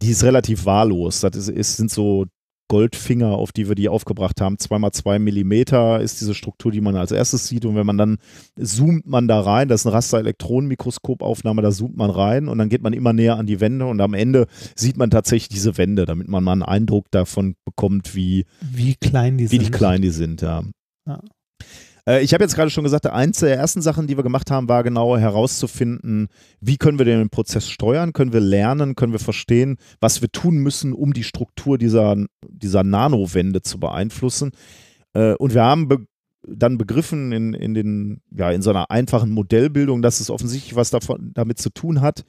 [0.01, 1.21] die ist relativ wahllos.
[1.21, 2.25] Das ist, ist, sind so
[2.67, 4.57] Goldfinger, auf die wir die aufgebracht haben.
[4.59, 7.65] Zweimal zwei Millimeter ist diese Struktur, die man als erstes sieht.
[7.65, 8.17] Und wenn man dann
[8.61, 12.81] zoomt man da rein, das ist eine Raster-Elektronenmikroskopaufnahme, da zoomt man rein und dann geht
[12.81, 16.27] man immer näher an die Wände und am Ende sieht man tatsächlich diese Wände, damit
[16.27, 19.67] man mal einen Eindruck davon bekommt, wie, Wie klein die wie sind.
[19.67, 20.63] die klein die sind, ja.
[21.05, 21.21] Ja.
[22.07, 24.69] Äh, Ich habe jetzt gerade schon gesagt, eins der ersten Sachen, die wir gemacht haben,
[24.69, 26.29] war genau herauszufinden,
[26.61, 30.57] wie können wir den Prozess steuern, können wir lernen, können wir verstehen, was wir tun
[30.57, 32.15] müssen, um die Struktur dieser,
[32.49, 34.51] dieser Nanowände zu beeinflussen.
[35.13, 36.05] Äh, Und wir haben be
[36.49, 40.91] dann begriffen in, in, den, ja, in so einer einfachen Modellbildung, dass es offensichtlich was
[40.91, 42.23] davon, damit zu tun hat.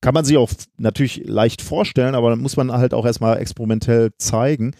[0.00, 4.12] Kann man sich auch natürlich leicht vorstellen, aber dann muss man halt auch erstmal experimentell
[4.16, 4.72] zeigen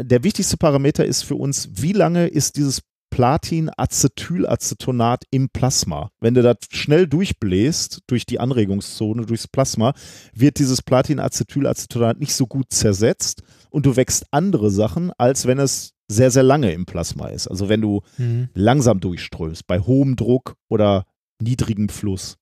[0.00, 2.80] der wichtigste Parameter ist für uns, wie lange ist dieses
[3.10, 6.10] Platin-Acetylacetonat im Plasma?
[6.20, 9.94] Wenn du das schnell durchbläst, durch die Anregungszone, durchs Plasma,
[10.34, 15.92] wird dieses Platin-Acetylacetonat nicht so gut zersetzt und du wächst andere Sachen, als wenn es
[16.08, 17.48] sehr, sehr lange im Plasma ist.
[17.48, 18.48] Also wenn du Mhm.
[18.54, 21.04] langsam durchströmst, bei hohem Druck oder
[21.42, 22.36] niedrigem Fluss.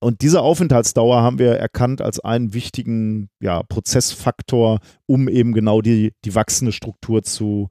[0.00, 6.12] Und diese Aufenthaltsdauer haben wir erkannt als einen wichtigen ja, Prozessfaktor, um eben genau die,
[6.24, 7.68] die wachsende Struktur zu,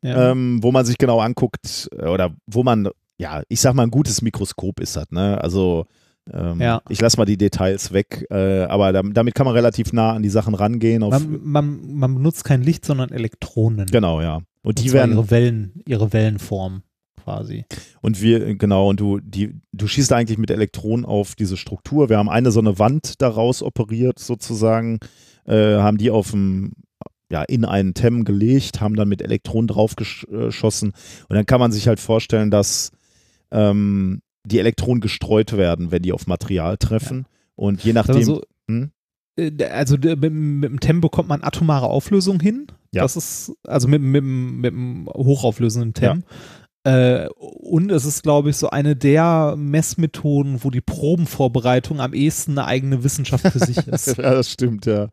[0.03, 0.31] Ja.
[0.31, 2.89] ähm, wo man sich genau anguckt äh, oder wo man,
[3.19, 5.39] ja, ich sag mal, ein gutes Mikroskop ist das, ne?
[5.43, 5.85] Also
[6.33, 6.81] ähm, Ja.
[6.89, 10.23] ich lasse mal die Details weg, äh, aber dam- damit kann man relativ nah an
[10.23, 11.01] die Sachen rangehen.
[11.03, 13.87] Man, man, man benutzt kein Licht, sondern Elektronen.
[13.87, 14.37] genau, ja.
[14.37, 16.83] Und Und die werden, ihre Wellen, ihre Wellenform.
[17.23, 17.65] Quasi.
[18.01, 22.09] Und wir, genau, und du, die, du schießt eigentlich mit Elektronen auf diese Struktur.
[22.09, 24.99] Wir haben eine so eine Wand daraus operiert, sozusagen,
[25.47, 26.73] äh, haben die auf dem,
[27.31, 30.93] ja, in einen TEM gelegt, haben dann mit Elektronen draufgeschossen.
[31.29, 32.91] Und dann kann man sich halt vorstellen, dass
[33.51, 37.27] ähm, die Elektronen gestreut werden, wenn die auf Material treffen.
[37.55, 38.41] Und je nachdem.
[38.69, 38.91] Hm?
[39.37, 42.67] Äh, also mit, mit, dem TEM bekommt man atomare Auflösung hin.
[42.93, 43.03] Ja.
[43.03, 46.25] Das ist, also mit, mit, mit einem hochauflösenden TEM.
[46.85, 52.53] Äh, und es ist, glaube ich, so eine der Messmethoden, wo die Probenvorbereitung am ehesten
[52.53, 54.17] eine eigene Wissenschaft für sich ist.
[54.17, 55.09] ja, das stimmt, ja.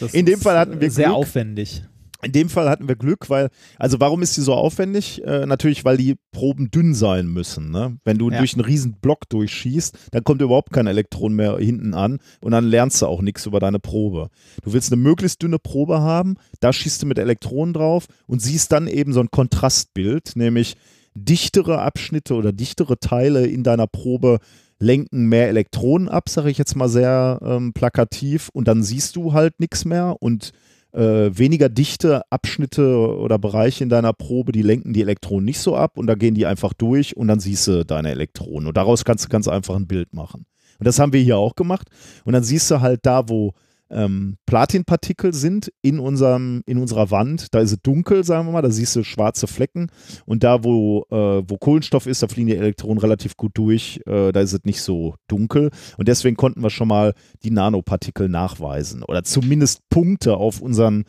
[0.00, 1.16] Das In dem Fall hatten wir sehr Glück.
[1.16, 1.82] aufwendig.
[2.20, 5.22] In dem Fall hatten wir Glück, weil, also warum ist sie so aufwendig?
[5.24, 7.70] Äh, natürlich, weil die Proben dünn sein müssen.
[7.70, 7.98] Ne?
[8.04, 8.38] Wenn du ja.
[8.38, 12.64] durch einen riesen Block durchschießt, dann kommt überhaupt kein Elektron mehr hinten an und dann
[12.64, 14.30] lernst du auch nichts über deine Probe.
[14.64, 18.72] Du willst eine möglichst dünne Probe haben, da schießt du mit Elektronen drauf und siehst
[18.72, 20.76] dann eben so ein Kontrastbild, nämlich
[21.24, 24.38] dichtere Abschnitte oder dichtere Teile in deiner Probe
[24.80, 29.32] lenken mehr Elektronen ab, sage ich jetzt mal sehr ähm, plakativ, und dann siehst du
[29.32, 30.52] halt nichts mehr und
[30.92, 35.76] äh, weniger dichte Abschnitte oder Bereiche in deiner Probe, die lenken die Elektronen nicht so
[35.76, 38.68] ab und da gehen die einfach durch und dann siehst du deine Elektronen.
[38.68, 40.46] Und daraus kannst du ganz einfach ein Bild machen.
[40.78, 41.88] Und das haben wir hier auch gemacht.
[42.24, 43.52] Und dann siehst du halt da, wo
[43.90, 47.54] ähm, Platinpartikel sind in, unserem, in unserer Wand.
[47.54, 49.90] Da ist es dunkel, sagen wir mal, da siehst du schwarze Flecken.
[50.26, 54.00] Und da, wo, äh, wo Kohlenstoff ist, da fliegen die Elektronen relativ gut durch.
[54.06, 55.70] Äh, da ist es nicht so dunkel.
[55.96, 61.04] Und deswegen konnten wir schon mal die Nanopartikel nachweisen oder zumindest Punkte auf unseren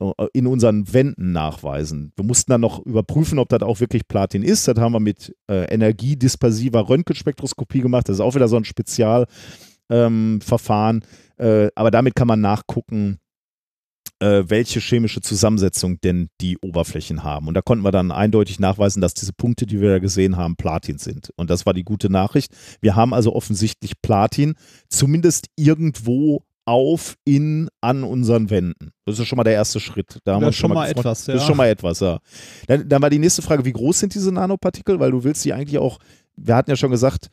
[0.00, 2.12] äh, in unseren Wänden nachweisen.
[2.16, 4.68] Wir mussten dann noch überprüfen, ob das auch wirklich Platin ist.
[4.68, 8.08] Das haben wir mit äh, energiedispersiver Röntgenspektroskopie gemacht.
[8.08, 9.67] Das ist auch wieder so ein Spezialverfahren.
[9.90, 10.40] Ähm,
[11.38, 13.18] äh, aber damit kann man nachgucken,
[14.20, 17.48] äh, welche chemische Zusammensetzung denn die Oberflächen haben.
[17.48, 20.56] Und da konnten wir dann eindeutig nachweisen, dass diese Punkte, die wir da gesehen haben,
[20.56, 21.30] Platin sind.
[21.36, 22.52] Und das war die gute Nachricht.
[22.80, 24.54] Wir haben also offensichtlich Platin
[24.88, 28.90] zumindest irgendwo auf, in, an unseren Wänden.
[29.06, 30.18] Das ist schon mal der erste Schritt.
[30.24, 31.32] Da haben das wir schon mal, etwas, ja.
[31.32, 32.18] Das ist schon mal etwas, ja.
[32.66, 35.00] Dann, dann war die nächste Frage, wie groß sind diese Nanopartikel?
[35.00, 35.98] Weil du willst die eigentlich auch,
[36.36, 37.30] wir hatten ja schon gesagt,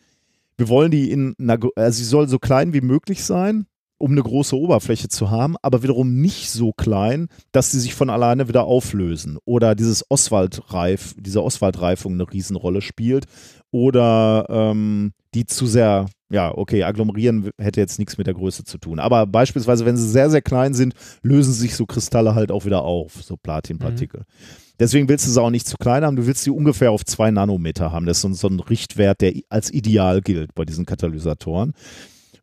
[0.57, 1.35] wir wollen die in,
[1.75, 3.67] also sie soll so klein wie möglich sein
[3.97, 8.09] um eine große Oberfläche zu haben, aber wiederum nicht so klein, dass sie sich von
[8.09, 9.37] alleine wieder auflösen.
[9.45, 13.25] Oder dieses Oswaldreif, diese Oswaldreifung eine Riesenrolle spielt.
[13.71, 18.77] Oder ähm, die zu sehr, ja, okay, agglomerieren hätte jetzt nichts mit der Größe zu
[18.77, 18.99] tun.
[18.99, 22.83] Aber beispielsweise, wenn sie sehr, sehr klein sind, lösen sich so Kristalle halt auch wieder
[22.83, 24.21] auf, so Platinpartikel.
[24.21, 24.64] Mhm.
[24.79, 27.31] Deswegen willst du sie auch nicht zu klein haben, du willst sie ungefähr auf zwei
[27.31, 28.05] Nanometer haben.
[28.05, 31.73] Das ist so, so ein Richtwert, der als ideal gilt bei diesen Katalysatoren.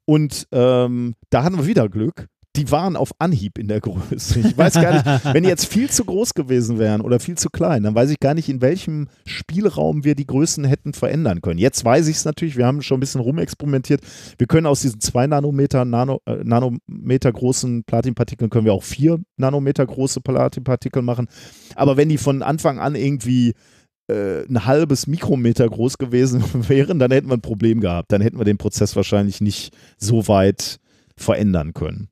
[0.04, 2.28] Und ähm, da hatten wir wieder Glück.
[2.56, 4.40] Die waren auf Anhieb in der Größe.
[4.40, 7.48] Ich weiß gar nicht, wenn die jetzt viel zu groß gewesen wären oder viel zu
[7.48, 11.58] klein, dann weiß ich gar nicht, in welchem Spielraum wir die Größen hätten verändern können.
[11.58, 14.02] Jetzt weiß ich es natürlich, wir haben schon ein bisschen rumexperimentiert.
[14.36, 19.18] Wir können aus diesen zwei Nanometer, Nano, äh, Nanometer großen Platinpartikeln können wir auch vier
[19.38, 21.28] Nanometer große Platinpartikel machen.
[21.74, 23.54] Aber wenn die von Anfang an irgendwie
[24.08, 28.12] äh, ein halbes Mikrometer groß gewesen wären, dann hätten wir ein Problem gehabt.
[28.12, 30.80] Dann hätten wir den Prozess wahrscheinlich nicht so weit
[31.16, 32.11] verändern können.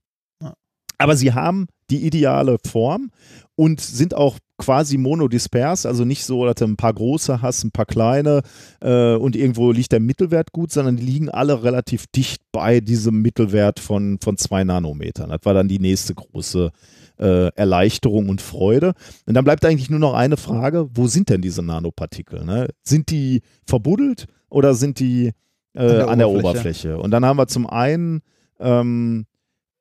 [1.01, 3.11] Aber sie haben die ideale Form
[3.57, 7.71] und sind auch quasi monodispers, also nicht so, dass du ein paar große hast, ein
[7.71, 8.43] paar kleine
[8.83, 13.23] äh, und irgendwo liegt der Mittelwert gut, sondern die liegen alle relativ dicht bei diesem
[13.23, 15.31] Mittelwert von, von zwei Nanometern.
[15.31, 16.71] Das war dann die nächste große
[17.19, 18.93] äh, Erleichterung und Freude.
[19.25, 22.45] Und dann bleibt eigentlich nur noch eine Frage, wo sind denn diese Nanopartikel?
[22.45, 22.69] Ne?
[22.83, 25.33] Sind die verbuddelt oder sind die
[25.73, 26.99] äh, an, der, an der Oberfläche?
[26.99, 28.21] Und dann haben wir zum einen
[28.59, 29.25] ähm,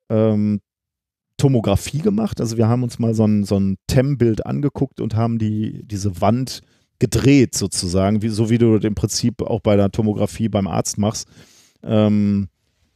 [0.08, 0.60] ähm,
[1.40, 2.38] Tomographie gemacht.
[2.40, 6.20] Also wir haben uns mal so ein, so ein TEM-Bild angeguckt und haben die, diese
[6.20, 6.60] Wand
[6.98, 11.26] gedreht sozusagen, wie, so wie du im Prinzip auch bei der Tomographie beim Arzt machst.
[11.82, 12.48] Ähm,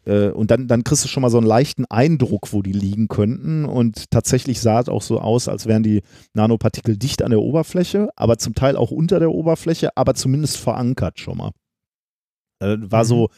[0.05, 3.09] äh, und dann, dann kriegst du schon mal so einen leichten Eindruck, wo die liegen
[3.09, 3.65] könnten.
[3.65, 6.03] Und tatsächlich sah es auch so aus, als wären die
[6.35, 11.19] Nanopartikel dicht an der Oberfläche, aber zum Teil auch unter der Oberfläche, aber zumindest verankert
[11.19, 11.53] schon mal.
[12.61, 13.09] Äh, war mhm.
[13.09, 13.29] so,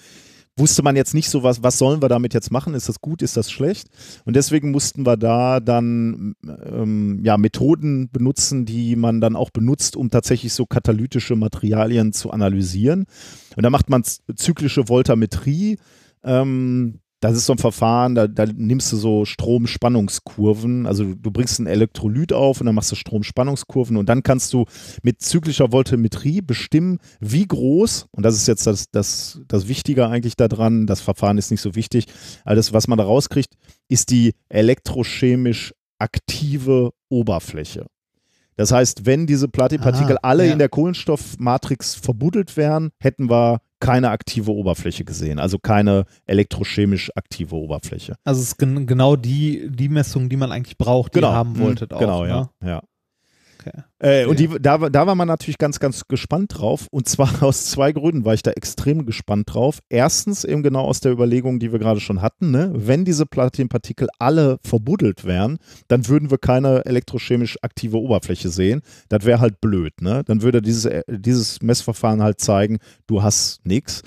[0.57, 2.75] wusste man jetzt nicht so, was, was sollen wir damit jetzt machen?
[2.75, 3.89] Ist das gut, ist das schlecht?
[4.25, 9.97] Und deswegen mussten wir da dann ähm, ja, Methoden benutzen, die man dann auch benutzt,
[9.97, 13.07] um tatsächlich so katalytische Materialien zu analysieren.
[13.57, 15.79] Und da macht man zyklische Voltammetrie
[16.25, 20.87] ähm, das ist so ein Verfahren, da, da, nimmst du so Stromspannungskurven.
[20.87, 24.67] Also du bringst ein Elektrolyt auf und dann machst du Stromspannungskurven und dann kannst du
[25.03, 30.37] mit zyklischer Voltmetrie bestimmen, wie groß, und das ist jetzt das, das, das Wichtige eigentlich
[30.37, 32.07] daran, das Verfahren ist nicht so wichtig,
[32.45, 33.55] alles, was man da rauskriegt,
[33.89, 37.87] ist die elektrochemisch aktive Oberfläche.
[38.57, 40.53] Das heißt, wenn diese Platinpartikel Ah, alle ja.
[40.53, 47.57] in der Kohlenstoffmatrix verbuddelt wären, hätten wir keine aktive Oberfläche gesehen, also keine elektrochemisch aktive
[47.57, 48.17] Oberfläche.
[48.25, 51.53] Also es ist gen genau die, die Messung, die man eigentlich braucht, die ihr haben
[51.53, 51.99] Mhm, wolltet auch.
[51.99, 52.29] Genau, ne?
[52.29, 52.51] ja.
[52.67, 52.83] ja.
[53.67, 53.83] Okay.
[53.99, 56.87] Äh, und die, da, war- da war man natürlich ganz, ganz gespannt drauf.
[56.91, 59.81] Und zwar aus zwei Gründen war ich da extrem gespannt drauf.
[59.89, 62.51] Erstens eben genau aus der Überlegung, die wir gerade schon hatten.
[62.51, 62.71] Ne?
[62.75, 68.83] Wenn diese Platinpartikel alle verbuddelt wären, dann würden wir keine elektrochemisch aktive Oberfläche sehen.
[69.09, 70.01] Das wäre halt blöd.
[70.01, 70.23] Ne?
[70.27, 74.03] Dann würde dieses, äh, dieses Messverfahren halt zeigen, du hast nichts.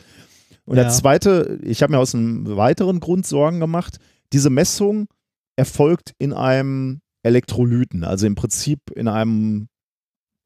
[0.65, 0.84] Und Ja.
[0.84, 3.98] der zweite, ich habe mir aus einem weiteren Grund Sorgen gemacht.
[4.34, 5.07] Diese Messung
[5.56, 9.67] erfolgt in einem Elektrolyten, also im Prinzip in einem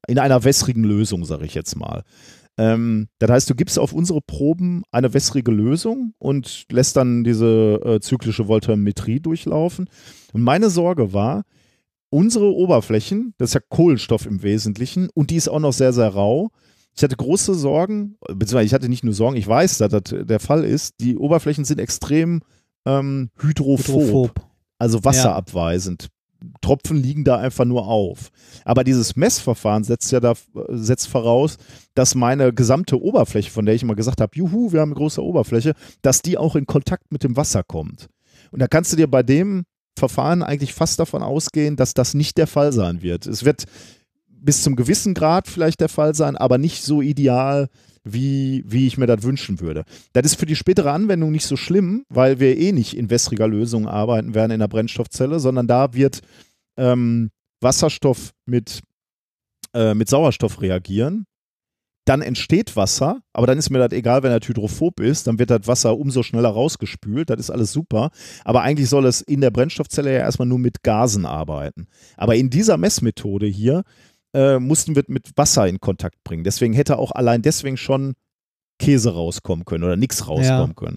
[0.06, 2.02] in einer wässrigen Lösung, sage ich jetzt mal.
[2.56, 7.80] Ähm, das heißt, du gibst auf unsere Proben eine wässrige Lösung und lässt dann diese
[7.84, 9.88] äh, zyklische Voltammetrie durchlaufen.
[10.32, 11.44] Und meine Sorge war,
[12.10, 16.08] unsere Oberflächen, das ist ja Kohlenstoff im Wesentlichen und die ist auch noch sehr, sehr
[16.08, 16.50] rau.
[16.96, 20.38] Ich hatte große Sorgen, beziehungsweise ich hatte nicht nur Sorgen, ich weiß, dass das der
[20.38, 20.94] Fall ist.
[21.00, 22.42] Die Oberflächen sind extrem
[22.86, 24.46] ähm, hydrophob Hydrophob.
[24.78, 26.08] also wasserabweisend.
[26.64, 28.30] Tropfen liegen da einfach nur auf.
[28.64, 30.34] Aber dieses Messverfahren setzt ja da,
[30.68, 31.58] setzt voraus,
[31.94, 35.22] dass meine gesamte Oberfläche, von der ich immer gesagt habe, juhu, wir haben eine große
[35.22, 38.08] Oberfläche, dass die auch in Kontakt mit dem Wasser kommt.
[38.50, 39.64] Und da kannst du dir bei dem
[39.96, 43.26] Verfahren eigentlich fast davon ausgehen, dass das nicht der Fall sein wird.
[43.26, 43.64] Es wird
[44.28, 47.68] bis zum gewissen Grad vielleicht der Fall sein, aber nicht so ideal,
[48.04, 49.84] wie, wie ich mir das wünschen würde.
[50.12, 53.48] Das ist für die spätere Anwendung nicht so schlimm, weil wir eh nicht in wässriger
[53.48, 56.20] Lösung arbeiten werden in der Brennstoffzelle, sondern da wird
[56.76, 57.30] ähm,
[57.60, 58.82] Wasserstoff mit,
[59.74, 61.26] äh, mit Sauerstoff reagieren.
[62.06, 65.48] Dann entsteht Wasser, aber dann ist mir das egal, wenn das hydrophob ist, dann wird
[65.48, 68.10] das Wasser umso schneller rausgespült, das ist alles super.
[68.44, 71.86] Aber eigentlich soll es in der Brennstoffzelle ja erstmal nur mit Gasen arbeiten.
[72.18, 73.84] Aber in dieser Messmethode hier
[74.34, 76.44] äh, mussten wir mit Wasser in Kontakt bringen.
[76.44, 78.14] Deswegen hätte auch allein deswegen schon
[78.78, 80.96] Käse rauskommen können oder nichts rauskommen können.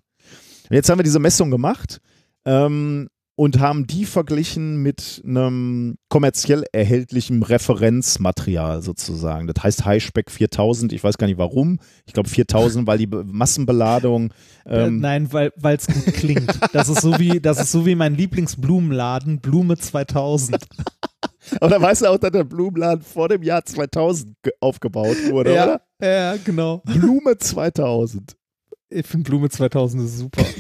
[0.70, 2.02] Und jetzt haben wir diese Messung gemacht
[2.46, 3.10] ähm,
[3.40, 9.46] und haben die verglichen mit einem kommerziell erhältlichen Referenzmaterial sozusagen.
[9.48, 10.92] Das heißt Highspec 4000.
[10.92, 11.80] Ich weiß gar nicht warum.
[12.08, 14.34] Ich glaube 4000, weil die Be- Massenbeladung.
[14.66, 16.52] Äh, Ähm, Nein, weil es gut klingt.
[16.74, 20.58] Das ist so wie das ist so wie mein Lieblingsblumenladen Blume 2000.
[21.62, 25.52] aber da weißt du auch, dass der Blumenladen vor dem Jahr 2000 ge- aufgebaut wurde,
[25.52, 25.82] oder?
[26.02, 26.80] ja, genau.
[26.86, 28.36] Blume 2000.
[28.90, 30.44] Ich finde Blume 2000 ist super.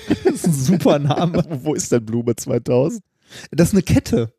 [0.47, 1.43] Das ein super Name.
[1.63, 3.03] Wo ist denn Blume 2000?
[3.51, 4.33] Das ist eine Kette.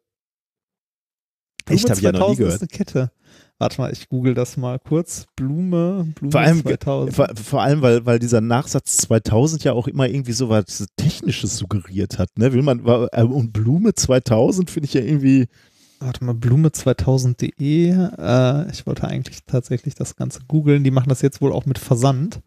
[1.65, 2.55] Blume Echt, hab ich ja noch nie 2000 gehört.
[2.55, 3.13] ist eine Kette.
[3.61, 5.27] Warte mal, ich google das mal kurz.
[5.35, 7.15] Blume, Blume Vor allem, 2000.
[7.15, 11.57] vor, vor allem weil, weil dieser Nachsatz 2000 ja auch immer irgendwie so was Technisches
[11.57, 12.39] suggeriert hat.
[12.39, 12.53] Ne?
[12.53, 15.47] Will man, äh, und Blume 2000 finde ich ja irgendwie.
[16.01, 17.91] Warte mal, blume2000.de.
[17.91, 20.85] Äh, ich wollte eigentlich tatsächlich das Ganze googeln.
[20.85, 22.41] Die machen das jetzt wohl auch mit Versand.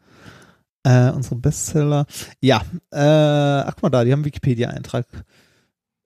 [0.84, 2.06] Äh, unsere Bestseller.
[2.40, 5.06] Ja, äh, ach guck mal da, die haben einen Wikipedia-Eintrag.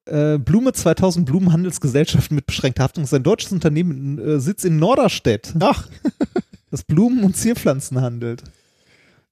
[0.06, 5.54] Äh, Blume 2000 Blumenhandelsgesellschaft mit beschränkter Haftung ist ein deutsches Unternehmen, äh, Sitz in Norderstedt.
[5.60, 5.88] Ach,
[6.72, 8.44] das Blumen- und Zierpflanzen handelt.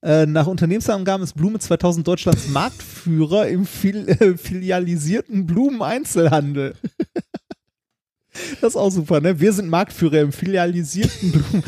[0.01, 6.75] Äh, nach Unternehmensangaben ist Blume 2000 Deutschlands Marktführer im fil äh, filialisierten Blumeneinzelhandel.
[8.61, 9.39] Das ist auch super, ne?
[9.39, 11.63] Wir sind Marktführer im filialisierten Blumen.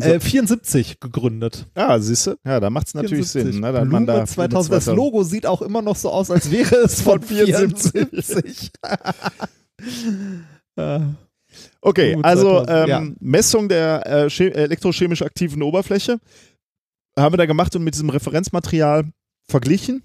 [0.00, 1.66] Äh, 74 gegründet.
[1.76, 2.34] ja, siehst du?
[2.44, 3.52] Ja, da macht es natürlich 74.
[3.54, 3.60] Sinn.
[3.60, 3.72] Ne?
[3.72, 4.72] Dann man da 2000.
[4.74, 7.92] Das Logo sieht auch immer noch so aus, als wäre es von Von 74.
[7.92, 8.70] 74.
[10.76, 11.00] Äh,
[11.82, 13.14] Okay, also 2000, ähm, ja.
[13.20, 16.18] Messung der äh, che- elektrochemisch aktiven Oberfläche
[17.18, 19.04] haben wir da gemacht und mit diesem Referenzmaterial
[19.50, 20.02] verglichen.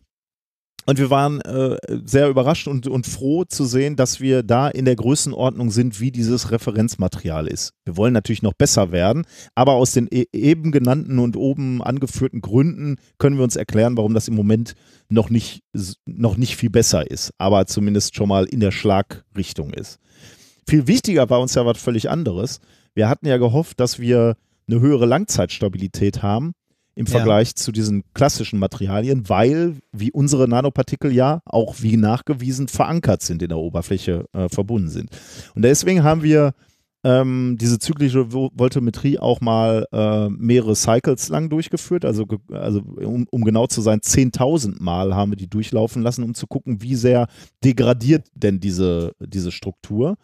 [0.89, 4.85] Und wir waren äh, sehr überrascht und, und froh zu sehen, dass wir da in
[4.85, 7.73] der Größenordnung sind, wie dieses Referenzmaterial ist.
[7.83, 12.39] Wir wollen natürlich noch besser werden, aber aus den e eben genannten und oben angeführten
[12.39, 14.75] Gründen können wir uns erklären, warum das im Moment
[15.09, 15.61] noch nicht,
[16.05, 19.99] noch nicht viel besser ist, aber zumindest schon mal in der Schlagrichtung ist.
[20.69, 22.61] Viel wichtiger war uns ja was völlig anderes.
[22.93, 24.37] Wir hatten ja gehofft, dass wir
[24.69, 26.53] eine höhere Langzeitstabilität haben
[26.97, 27.11] im Ja.
[27.11, 33.41] Vergleich zu diesen klassischen Materialien, weil, wie unsere Nanopartikel ja auch wie nachgewiesen verankert sind
[33.41, 35.09] in der Oberfläche äh, verbunden sind.
[35.55, 36.53] Und deswegen haben wir
[37.03, 43.27] ähm, diese zyklische Vo- Voltammetrie auch mal äh, mehrere Cycles lang durchgeführt, also, also um,
[43.29, 46.95] um genau zu sein, 10.000 Mal haben wir die durchlaufen lassen, um zu gucken, wie
[46.95, 47.27] sehr
[47.63, 50.17] degradiert denn diese, diese Struktur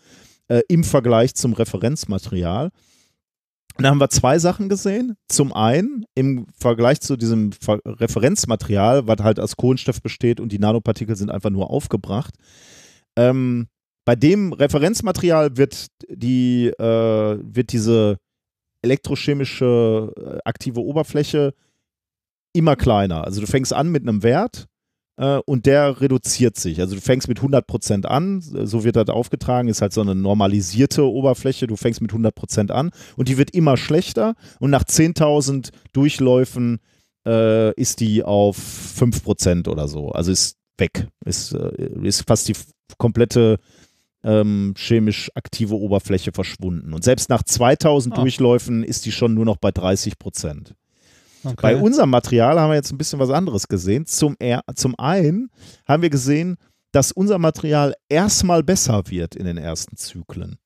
[0.47, 2.71] äh, im Vergleich zum Referenzmaterial.
[3.77, 5.15] Und da haben wir zwei Sachen gesehen.
[5.27, 11.15] Zum einen im Vergleich zu diesem Referenzmaterial, was halt aus Kohlenstoff besteht und die Nanopartikel
[11.15, 12.35] sind einfach nur aufgebracht,
[13.15, 13.67] ähm,
[14.05, 18.17] bei dem Referenzmaterial wird die äh, wird diese
[18.81, 21.53] elektrochemische äh, aktive Oberfläche
[22.53, 23.23] immer kleiner.
[23.23, 24.67] Also du fängst an mit einem Wert
[25.15, 26.79] und der reduziert sich.
[26.79, 31.03] Also du fängst mit 100% an, so wird das aufgetragen, ist halt so eine normalisierte
[31.03, 36.79] Oberfläche, du fängst mit 100% an und die wird immer schlechter und nach 10.000 Durchläufen
[37.27, 40.09] äh, ist die auf 5% oder so.
[40.09, 42.55] Also ist weg, ist, äh, ist fast die
[42.97, 43.59] komplette
[44.23, 46.93] ähm, chemisch aktive Oberfläche verschwunden.
[46.93, 48.21] Und selbst nach 2000 Ah.
[48.21, 50.75] Durchläufen ist die schon nur noch bei 30 Prozent.
[51.43, 51.55] Okay.
[51.61, 54.05] Bei unserem Material haben wir jetzt ein bisschen was anderes gesehen.
[54.05, 54.35] Zum,
[54.75, 55.49] zum einen
[55.87, 56.57] haben wir gesehen,
[56.91, 60.57] dass unser Material erstmal besser wird in den ersten Zyklen.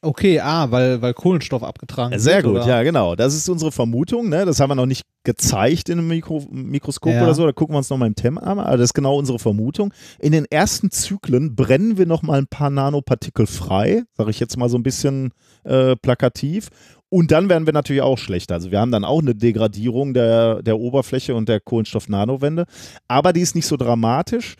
[0.00, 2.66] Okay, ah, weil, weil Kohlenstoff abgetragen Sehr wird, gut, oder?
[2.66, 3.14] ja, genau.
[3.14, 4.28] Das ist unsere Vermutung.
[4.28, 4.44] Ne?
[4.44, 7.22] Das haben wir noch nicht gezeigt in einem Mikro Mikroskop Ja.
[7.24, 7.44] oder so.
[7.44, 8.58] Da gucken wir uns nochmal im Thema an.
[8.58, 9.92] Aber das ist genau unsere Vermutung.
[10.18, 14.70] In den ersten Zyklen brennen wir nochmal ein paar Nanopartikel frei, sage ich jetzt mal
[14.70, 15.32] so ein bisschen
[15.64, 16.68] äh, plakativ.
[17.10, 18.54] Und dann werden wir natürlich auch schlechter.
[18.54, 22.66] Also wir haben dann auch eine Degradierung der, der Oberfläche und der Kohlenstoff-Nanowände.
[23.08, 24.56] Aber die ist nicht so dramatisch.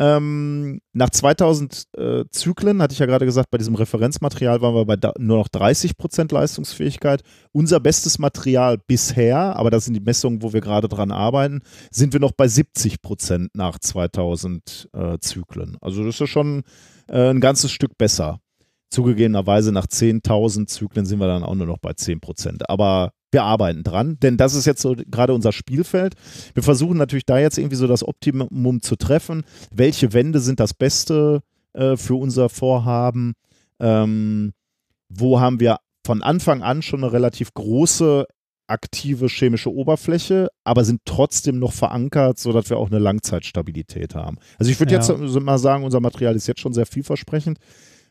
[0.00, 4.84] Ähm, nach 2000 äh, Zyklen, hatte ich ja gerade gesagt, bei diesem Referenzmaterial waren wir
[4.84, 7.22] bei nur noch 30% Leistungsfähigkeit.
[7.52, 11.60] Unser bestes Material bisher, aber das sind die Messungen, wo wir gerade dran arbeiten,
[11.92, 15.76] sind wir noch bei 70% nach 2000 äh, Zyklen.
[15.80, 16.64] Also das ist schon
[17.08, 18.40] äh, ein ganzes Stück besser.
[18.92, 22.62] Zugegebenerweise nach 10.000 Zyklen sind wir dann auch nur noch bei 10%.
[22.68, 26.14] Aber wir arbeiten dran, denn das ist jetzt so gerade unser Spielfeld.
[26.52, 29.44] Wir versuchen natürlich da jetzt irgendwie so das Optimum zu treffen.
[29.74, 31.40] Welche Wände sind das Beste
[31.72, 33.32] äh, für unser Vorhaben?
[33.80, 34.52] Ähm,
[35.08, 38.26] wo haben wir von Anfang an schon eine relativ große
[38.66, 44.38] aktive chemische Oberfläche, aber sind trotzdem noch verankert, sodass wir auch eine Langzeitstabilität haben.
[44.58, 45.00] Also ich würde Ja.
[45.00, 47.58] jetzt mal sagen, unser Material ist jetzt schon sehr vielversprechend,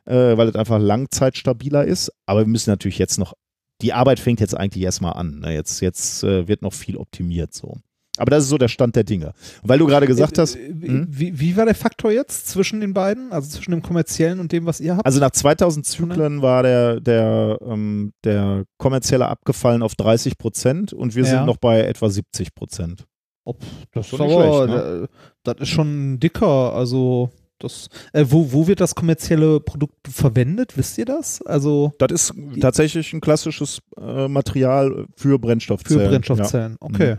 [0.06, 3.34] äh, weil es einfach langzeitstabiler ist, aber wir müssen natürlich jetzt noch,
[3.82, 5.40] die Arbeit fängt jetzt eigentlich erstmal an.
[5.40, 5.54] Ne?
[5.54, 7.78] Jetzt, jetzt äh, wird noch viel optimiert so.
[8.18, 9.34] Aber das ist so der Stand der Dinge.
[9.64, 11.08] Weil du gerade gesagt hast, Äh, hm?
[11.10, 13.32] wie, wie war der Faktor jetzt zwischen den beiden?
[13.32, 15.06] Also zwischen dem kommerziellen und dem, was ihr habt?
[15.06, 21.16] Also nach 2000 Zyklen war der, der, ähm, der kommerzielle abgefallen auf 30 Prozent und
[21.16, 21.30] wir Ja.
[21.30, 23.06] sind noch bei etwa 70 Prozent.
[23.46, 23.58] Ob,
[23.94, 24.30] das ist aber,
[24.68, 25.04] schlecht, ne?
[25.04, 25.08] äh,
[25.44, 26.74] das ist schon dicker.
[26.74, 27.32] Also,
[27.64, 30.78] das, äh, wo, wo wird das kommerzielle Produkt verwendet?
[30.78, 31.42] Wisst ihr das?
[31.44, 36.02] Also Das ist tatsächlich ein klassisches äh, Material für Brennstoffzellen.
[36.04, 36.78] für Brennstoffzellen.
[36.80, 37.18] Okay.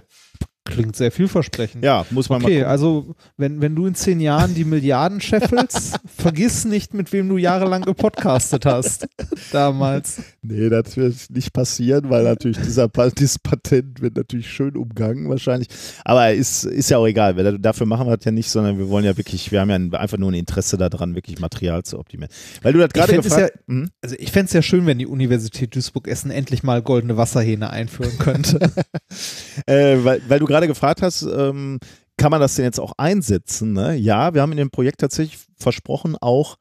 [0.64, 1.84] Klingt sehr vielversprechend.
[1.84, 2.70] Ja, ja muss man Okay, mal gucken.
[2.70, 7.36] also wenn, wenn du in zehn Jahren die Milliarden scheffelst, vergiss nicht, mit wem du
[7.36, 9.08] jahrelang gepodcastet hast.
[9.50, 10.22] Damals.
[10.40, 15.68] Nee, das wird nicht passieren, weil natürlich dieser dieses Patent wird natürlich schön umgangen wahrscheinlich.
[16.04, 17.36] Aber ist, ist ja auch egal.
[17.36, 19.76] weil Dafür machen wir das ja nicht, sondern wir wollen ja wirklich, wir haben ja
[19.76, 22.32] ein- einfach nur ein Interesse daran, wirklich Material zu optimieren.
[22.62, 23.90] Weil du das gerade gefragt Hm?
[24.00, 28.16] Also ich fände es ja schön, wenn die Universität Duisburg-Essen endlich mal goldene Wasserhähne einführen
[28.18, 28.60] könnte.
[29.66, 31.78] äh, weil, weil du gerade gefragt hast, ähm,
[32.16, 33.72] kann man das denn jetzt auch einsetzen?
[33.72, 33.96] Ne?
[33.96, 36.56] Ja, wir haben in dem Projekt tatsächlich versprochen, auch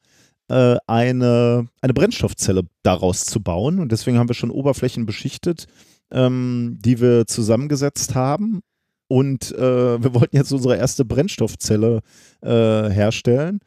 [0.47, 3.79] äh, eine, eine Brennstoffzelle daraus zu bauen.
[3.79, 5.65] Und deswegen haben wir schon Oberflächen beschichtet,
[6.11, 8.61] ähm, die wir zusammengesetzt haben.
[9.07, 12.01] Und äh, wir wollten jetzt unsere erste Brennstoffzelle
[12.41, 13.59] äh, herstellen.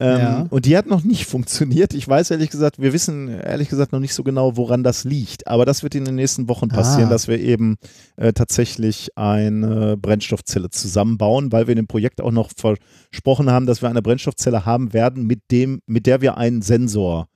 [0.00, 0.46] Ähm, Ja.
[0.50, 1.92] Und die hat noch nicht funktioniert.
[1.92, 5.48] Ich weiß ehrlich gesagt, wir wissen ehrlich gesagt noch nicht so genau, woran das liegt.
[5.48, 7.12] Aber das wird in den nächsten Wochen passieren, Ah.
[7.12, 7.76] dass wir eben
[8.16, 13.82] äh, tatsächlich eine Brennstoffzelle zusammenbauen, weil wir in dem Projekt auch noch versprochen haben, dass
[13.82, 17.26] wir eine Brennstoffzelle haben werden, mit dem, mit der wir einen Sensor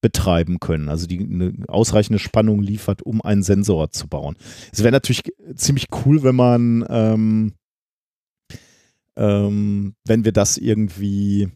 [0.00, 4.36] betreiben können, also die eine ausreichende Spannung liefert, um einen Sensor zu bauen.
[4.72, 5.22] Es wäre natürlich
[5.56, 7.52] ziemlich cool, wenn man, ähm,
[9.16, 11.48] ähm, wenn wir das irgendwie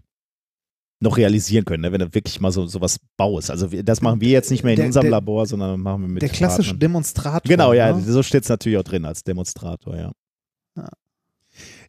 [1.03, 1.93] noch realisieren können, ne?
[1.93, 3.51] wenn du wirklich mal so sowas baust.
[3.51, 6.09] Also das machen wir jetzt nicht mehr in Der- unserem der- Labor, sondern machen wir
[6.09, 6.81] mit Der klassische Partnern.
[6.81, 7.49] Demonstrator.
[7.49, 8.03] Genau, ja, ne?
[8.03, 10.12] so steht es natürlich auch drin als Demonstrator, ja.
[10.77, 10.89] Ja.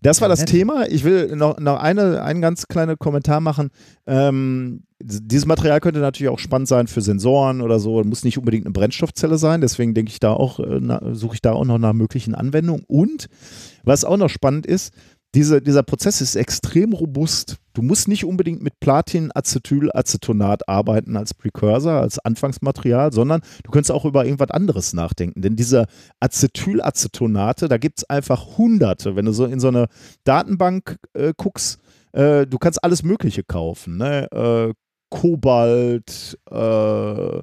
[0.02, 0.44] Das war das.
[0.44, 0.88] Thema.
[0.90, 3.70] Ich will noch, noch eine, einen ganz kleinen Kommentar machen.
[4.06, 8.04] Ähm, dieses Material könnte natürlich auch spannend sein für Sensoren oder so.
[8.04, 9.62] Muss nicht unbedingt eine Brennstoffzelle sein.
[9.62, 10.82] Deswegen denke ich da auch, äh,
[11.14, 12.84] suche ich da auch noch nach möglichen Anwendungen.
[12.88, 13.28] Und
[13.84, 14.94] was auch noch spannend ist,
[15.36, 17.56] diese, dieser Prozess ist extrem robust.
[17.74, 24.06] Du musst nicht unbedingt mit Platin-Acetylacetonat arbeiten als Precursor, als Anfangsmaterial, sondern du könntest auch
[24.06, 25.42] über irgendwas anderes nachdenken.
[25.42, 25.88] Denn diese
[26.20, 29.16] Acetylacetonate, da gibt es einfach hunderte.
[29.16, 29.88] Wenn du so in so eine
[30.24, 31.80] Datenbank äh, guckst,
[32.12, 33.98] äh, du kannst alles Mögliche kaufen.
[33.98, 34.32] Ne?
[34.32, 34.74] Äh,
[35.10, 37.42] Kobalt, äh,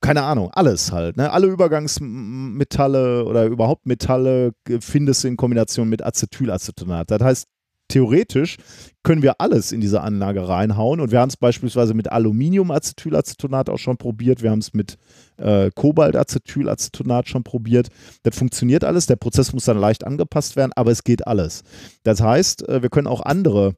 [0.00, 1.16] keine Ahnung, alles halt.
[1.16, 1.30] Ne?
[1.30, 7.10] Alle Übergangsmetalle oder überhaupt Metalle findest du in Kombination mit Acetylacetonat.
[7.10, 7.48] Das heißt,
[7.94, 8.56] theoretisch
[9.04, 13.78] können wir alles in diese Anlage reinhauen und wir haben es beispielsweise mit Aluminiumacetylacetonat auch
[13.78, 14.98] schon probiert, wir haben es mit
[15.36, 17.88] äh, Kobaltacetylacetonat schon probiert.
[18.24, 21.62] Das funktioniert alles, der Prozess muss dann leicht angepasst werden, aber es geht alles.
[22.02, 23.74] Das heißt, äh, wir können auch andere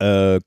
[0.00, 0.40] äh,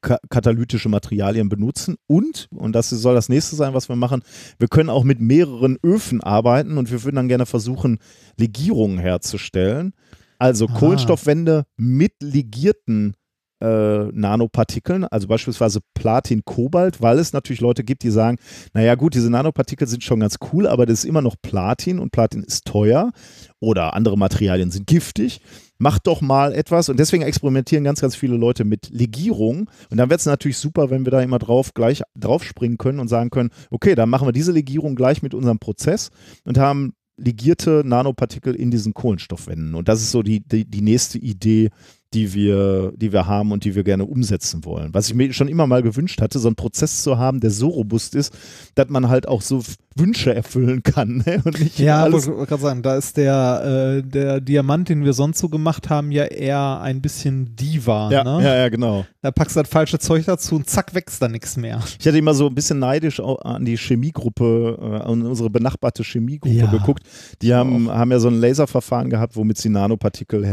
[0.00, 4.22] ka katalytische Materialien benutzen und, und das soll das nächste sein, was wir machen,
[4.60, 7.98] wir können auch mit mehreren Öfen arbeiten und wir würden dann gerne versuchen,
[8.38, 9.94] Legierungen herzustellen.
[10.38, 10.74] Also Ah.
[10.78, 13.14] Kohlenstoffwände mit legierten
[13.60, 18.36] äh, Nanopartikeln, also beispielsweise Platin-Kobalt, weil es natürlich Leute gibt, die sagen,
[18.74, 22.12] naja gut, diese Nanopartikel sind schon ganz cool, aber das ist immer noch Platin und
[22.12, 23.12] Platin ist teuer
[23.58, 25.40] oder andere Materialien sind giftig.
[25.78, 30.10] Macht doch mal etwas und deswegen experimentieren ganz, ganz viele Leute mit Legierung und dann
[30.10, 33.30] wird es natürlich super, wenn wir da immer drauf gleich drauf springen können und sagen
[33.30, 36.10] können, okay, dann machen wir diese Legierung gleich mit unserem Prozess
[36.44, 39.74] und haben legierte Nanopartikel in diesen Kohlenstoffwänden.
[39.74, 41.70] Und das ist so die, die, die nächste Idee,
[42.16, 44.94] die wir, die wir haben und die wir gerne umsetzen wollen.
[44.94, 47.68] Was ich mir schon immer mal gewünscht hatte, so einen Prozess zu haben, der so
[47.68, 48.32] robust ist,
[48.74, 49.62] dass man halt auch so
[49.94, 51.22] Wünsche erfüllen kann.
[51.26, 51.42] Ne?
[51.44, 52.26] Und nicht Ja, alles.
[52.26, 56.10] wollte gerade sagen, da ist der, äh, der Diamant, den wir sonst so gemacht haben,
[56.10, 58.10] ja eher ein bisschen Diva.
[58.10, 58.42] Ja, ne?
[58.42, 59.04] ja, ja, genau.
[59.20, 61.80] Da packst du das falsche Zeug dazu und zack, wächst da nichts mehr.
[62.00, 66.54] Ich hatte immer so ein bisschen neidisch an die Chemiegruppe, äh, an unsere benachbarte Chemiegruppe
[66.56, 66.70] Ja.
[66.70, 67.02] geguckt.
[67.42, 70.46] Die haben, haben ja so ein Laserverfahren gehabt, womit sie Nanopartikel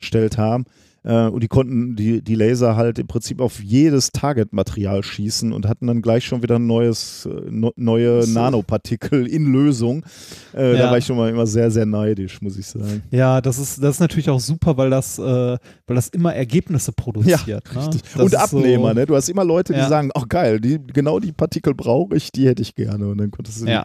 [0.00, 0.64] hergestellt haben.
[1.02, 5.66] Äh, und die konnten die, die Laser halt im Prinzip auf jedes Target-Material schießen und
[5.66, 8.32] hatten dann gleich schon wieder ein neues, äh, no, neue So.
[8.38, 10.04] Nanopartikel in Lösung.
[10.52, 10.90] Äh, Da Ja.
[10.90, 13.02] war ich schon mal immer sehr, sehr neidisch, muss ich sagen.
[13.10, 15.58] Ja, das ist, das ist natürlich auch super, weil das, äh, weil
[15.96, 17.48] das immer Ergebnisse produziert.
[17.48, 17.60] ne?
[17.72, 19.06] Das und Abnehmer, so, ne?
[19.06, 19.88] Du hast immer Leute, die Ja.
[19.88, 23.08] sagen, ach geil, die, genau die Partikel brauche ich, die hätte ich gerne.
[23.08, 23.84] Und dann konntest du die Ja,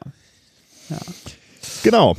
[1.81, 2.15] Genau.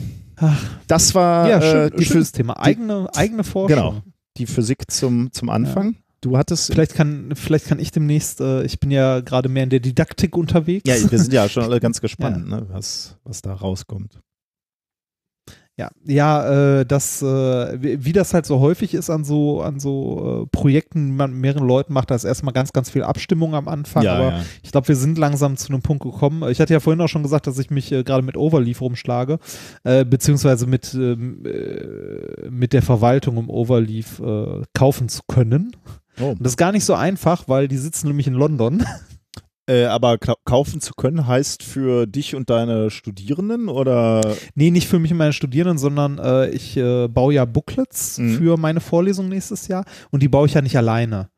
[0.87, 2.61] Das war ja äh, schön, die, schönes Thema.
[2.61, 3.77] Eigene, eigene Forschung.
[3.77, 4.03] Genau.
[4.37, 5.97] die Physik zum, zum Anfang.
[6.21, 6.73] Du hattest.
[6.73, 10.37] Vielleicht kann, vielleicht kann ich demnächst, äh, ich bin ja gerade mehr in der Didaktik
[10.37, 10.83] unterwegs.
[10.87, 14.21] ja, wir sind ja schon alle ganz gespannt, ne, was, was da rauskommt.
[15.79, 19.79] Ja, ja, äh, das, äh, wie, wie das halt so häufig ist an so, an
[19.79, 23.03] so äh, Projekten, die man mit mehreren Leuten macht, da ist erstmal ganz, ganz viel
[23.03, 24.45] Abstimmung am Anfang, Ja, aber ja.
[24.63, 26.49] ich glaube, wir sind langsam zu einem Punkt gekommen.
[26.51, 29.39] Ich hatte ja vorhin auch schon gesagt, dass ich mich äh, gerade mit Overleaf rumschlage,
[29.85, 35.77] äh, beziehungsweise mit, ähm, äh, mit der Verwaltung, um Overleaf äh, kaufen zu können.
[36.19, 36.31] Oh.
[36.31, 38.83] Und das ist gar nicht so einfach, weil die sitzen nämlich in London.
[39.69, 44.21] Äh, aber kaufen zu können heißt für dich und deine Studierenden oder?
[44.55, 48.37] Nee, nicht für mich und meine Studierenden, sondern äh, ich äh, baue ja Booklets Mhm.
[48.39, 51.31] für meine Vorlesung nächstes Jahr und die baue ich ja nicht alleine.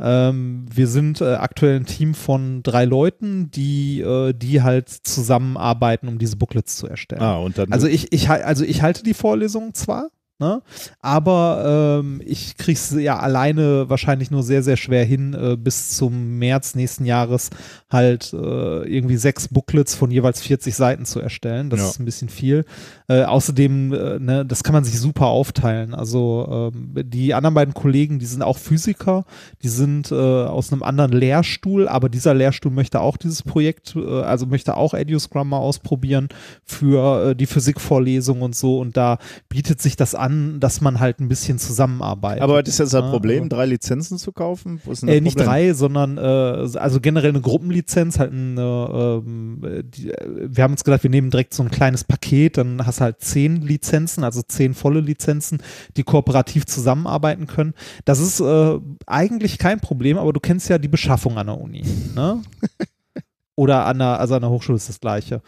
[0.00, 6.08] Ähm, wir sind äh, aktuell ein Team von drei Leuten, die, äh, die halt zusammenarbeiten,
[6.08, 7.22] um diese Booklets zu erstellen.
[7.22, 7.72] Ah, und dann.
[7.72, 10.08] Also ich, ich, also ich halte die Vorlesung zwar,
[10.38, 10.62] ne,
[11.00, 15.90] aber ähm, ich kriege es ja alleine wahrscheinlich nur sehr, sehr schwer hin, äh, bis
[15.96, 17.50] zum März nächsten Jahres
[17.90, 21.70] halt äh, irgendwie sechs Booklets von jeweils 40 Seiten zu erstellen.
[21.70, 21.86] Das Ja.
[21.88, 22.64] ist ein bisschen viel.
[23.08, 25.94] Äh, außerdem, äh, ne, das kann man sich super aufteilen.
[25.94, 29.24] Also ähm, die anderen beiden Kollegen, die sind auch Physiker,
[29.62, 34.22] die sind äh, aus einem anderen Lehrstuhl, aber dieser Lehrstuhl möchte auch dieses Projekt, äh,
[34.22, 36.28] also möchte auch EduScrum mal ausprobieren
[36.64, 38.78] für die Physikvorlesung und so.
[38.80, 42.42] Und da bietet sich das an, dass man halt ein bisschen zusammenarbeitet.
[42.42, 44.80] aber was ist jetzt das Ah, Problem, aber- drei Lizenzen zu kaufen?
[44.84, 45.46] Wo ist denn das Äh, nicht Problem?
[45.52, 50.84] drei, sondern äh, also generell eine Gruppenlizenz, halt eine, ähm, die, äh, wir haben uns
[50.84, 54.42] gedacht, wir nehmen direkt so ein kleines Paket, dann hast du halt zehn Lizenzen, also
[54.42, 55.58] zehn volle Lizenzen,
[55.96, 57.74] die kooperativ zusammenarbeiten können.
[58.04, 61.84] Das ist äh, eigentlich kein Problem, aber du kennst ja die Beschaffung an der Uni,
[62.14, 62.42] ne?
[63.56, 65.40] Oder an der, also an der Hochschule ist das gleiche.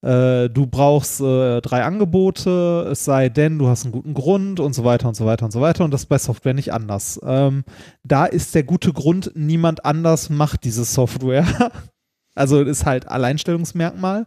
[0.00, 4.72] Äh, du brauchst äh, drei Angebote, es sei denn, du hast einen guten Grund und
[4.72, 5.84] so weiter und so weiter und so weiter.
[5.84, 7.18] Und das ist bei Software nicht anders.
[7.24, 7.64] Ähm,
[8.04, 11.44] da ist der gute Grund, niemand anders macht diese Software.
[12.36, 14.26] also ist halt Alleinstellungsmerkmal.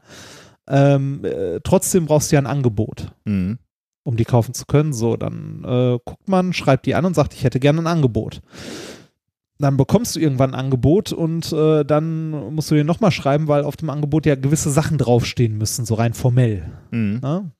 [0.68, 3.57] Ähm, äh, trotzdem brauchst du ja ein Angebot, Mhm.
[4.03, 4.91] um die kaufen zu können.
[4.93, 8.41] So, dann äh, guckt man, schreibt die an und sagt, ich hätte gerne ein Angebot.
[9.62, 13.64] Dann bekommst du irgendwann ein Angebot und äh, dann musst du dir nochmal schreiben, weil
[13.64, 16.64] auf dem Angebot ja gewisse Sachen draufstehen müssen, so rein formell.
[16.92, 17.20] Mhm.
[17.22, 17.52] Ne?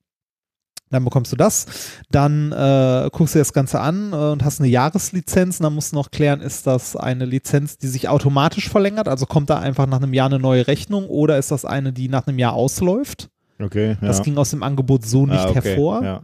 [0.90, 1.68] Dann bekommst du das,
[2.12, 5.74] dann äh, guckst du dir das Ganze an äh, und hast eine Jahreslizenz und dann
[5.74, 9.60] musst du noch klären, ist das eine Lizenz, die sich automatisch verlängert, also kommt da
[9.60, 12.54] einfach nach einem Jahr eine neue Rechnung oder ist das eine, die nach einem Jahr
[12.54, 13.30] ausläuft?
[13.58, 14.08] Okay, ja.
[14.08, 15.62] Das ging aus dem Angebot so nicht ah, okay.
[15.62, 16.04] hervor.
[16.04, 16.22] Ja.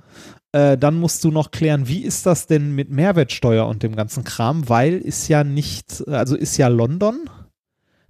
[0.58, 4.24] Äh, dann musst du noch klären, wie ist das denn mit Mehrwertsteuer und dem ganzen
[4.24, 7.30] Kram, weil ist ja nicht, also ist ja London.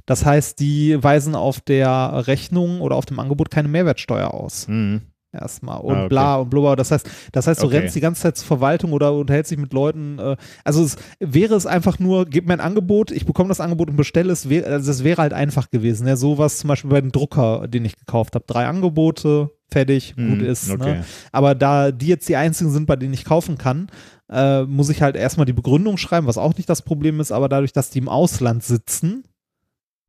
[0.05, 4.67] Das heißt, die weisen auf der Rechnung oder auf dem Angebot keine Mehrwertsteuer aus.
[4.67, 5.01] Mhm.
[5.33, 6.07] erstmal und Ah, okay.
[6.09, 6.75] bla und blubber.
[6.77, 7.79] Das heißt, das heißt, du Okay.
[7.79, 10.17] rennst die ganze Zeit zur Verwaltung oder unterhältst dich mit Leuten.
[10.17, 13.89] Äh, also es wäre es einfach nur, gib mir ein Angebot, ich bekomme das Angebot
[13.89, 14.47] und bestelle es.
[14.47, 16.07] Also es wäre halt einfach gewesen.
[16.07, 18.45] Ja, sowas zum Beispiel bei dem Drucker, den ich gekauft habe.
[18.47, 20.69] Drei Angebote, fertig, gut Mhm, ist.
[20.69, 20.95] okay.
[20.99, 21.05] Ne?
[21.31, 23.89] Aber da die jetzt die einzigen sind, bei denen ich kaufen kann,
[24.29, 27.49] äh, muss ich halt erstmal die Begründung schreiben, was auch nicht das Problem ist, aber
[27.49, 29.23] dadurch, dass die im Ausland sitzen,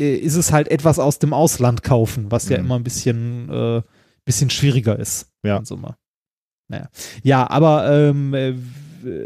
[0.00, 2.64] äh, ist es halt etwas aus dem Ausland kaufen, was ja Mhm.
[2.64, 3.82] immer ein bisschen, äh,
[4.24, 5.28] bisschen schwieriger ist.
[5.42, 5.56] Ja.
[5.58, 5.96] In Summe.
[6.68, 6.88] Naja.
[7.22, 8.54] Ja, aber ähm, äh,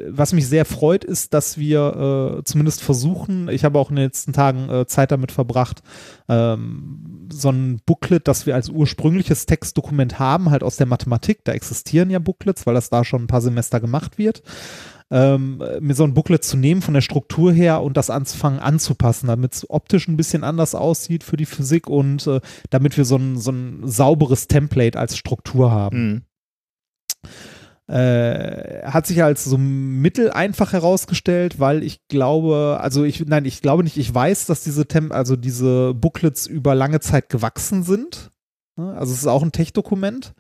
[0.09, 4.05] was mich sehr freut, ist, dass wir äh, zumindest versuchen, ich habe auch in den
[4.05, 5.83] letzten Tagen äh, Zeit damit verbracht,
[6.29, 11.53] ähm, so ein Booklet, das wir als ursprüngliches Textdokument haben, halt aus der Mathematik, da
[11.53, 14.43] existieren ja Booklets, weil das da schon ein paar Semester gemacht wird,
[15.11, 19.27] ähm, mir so ein Booklet zu nehmen von der Struktur her und das anzufangen anzupassen,
[19.27, 23.17] damit es optisch ein bisschen anders aussieht für die Physik und äh, damit wir so
[23.17, 26.13] ein, so ein sauberes Template als Struktur haben.
[26.13, 26.23] Mhm.
[27.89, 33.61] Äh, hat sich als so mittel einfach herausgestellt, weil ich glaube, also ich, nein, ich
[33.61, 38.31] glaube nicht, ich weiß, dass diese Tem also diese Booklets über lange Zeit gewachsen sind.
[38.77, 38.95] Ne?
[38.97, 40.33] Also es ist auch ein Tech-Dokument.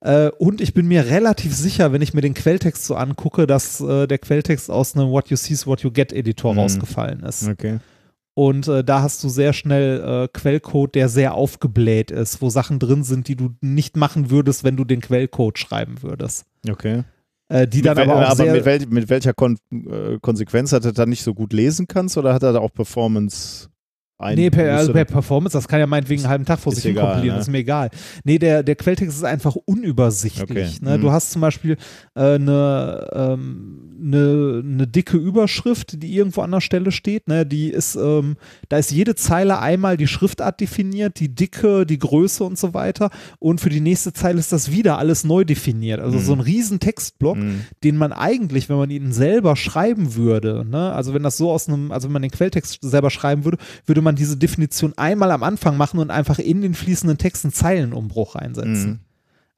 [0.00, 3.80] Äh, und ich bin mir relativ sicher, wenn ich mir den Quelltext so angucke, dass
[3.80, 6.60] äh, der Quelltext aus einem What You See is What You Get Editor Mhm.
[6.60, 7.46] rausgefallen ist.
[7.48, 7.78] Okay.
[8.38, 12.78] Und äh, da hast du sehr schnell äh, Quellcode, der sehr aufgebläht ist, wo Sachen
[12.78, 16.46] drin sind, die du nicht machen würdest, wenn du den Quellcode schreiben würdest.
[16.70, 17.02] Okay.
[17.48, 20.72] Äh, die dann mit, wel- aber auch sehr, mit, wel mit welcher Kon äh, Konsequenz
[20.72, 23.70] hat er da nicht so gut lesen kannst oder hat er da auch Performance
[24.18, 24.36] ein?
[24.36, 26.96] Nee, per, also per Performance, das kann ja meinetwegen einen halben Tag vor sich hin
[26.96, 27.40] kompilieren, ne?
[27.40, 27.90] ist mir egal.
[28.24, 30.48] Nee, der, der Quelltext ist einfach unübersichtlich.
[30.50, 30.98] Okay, Ne?
[30.98, 31.02] mhm.
[31.02, 31.76] Du hast zum Beispiel
[32.14, 37.26] äh, eine, ähm, eine, eine dicke Überschrift, die irgendwo an der Stelle steht.
[37.28, 37.44] Ne?
[37.46, 38.36] Die ist, ähm,
[38.68, 43.10] da ist jede Zeile einmal die Schriftart definiert, die Dicke, die Größe und so weiter.
[43.38, 46.00] Und für die nächste Zeile ist das wieder alles neu definiert.
[46.00, 46.22] Also Mhm.
[46.22, 47.60] so ein riesen Textblock, Mhm.
[47.82, 51.68] den man eigentlich, wenn man ihn selber schreiben würde, ne, also wenn das so aus
[51.68, 55.42] einem, also wenn man den Quelltext selber schreiben würde, würde man diese Definition einmal am
[55.42, 58.88] Anfang machen und einfach in den fließenden Text einen Zeilenumbruch einsetzen.
[58.90, 58.98] Mhm.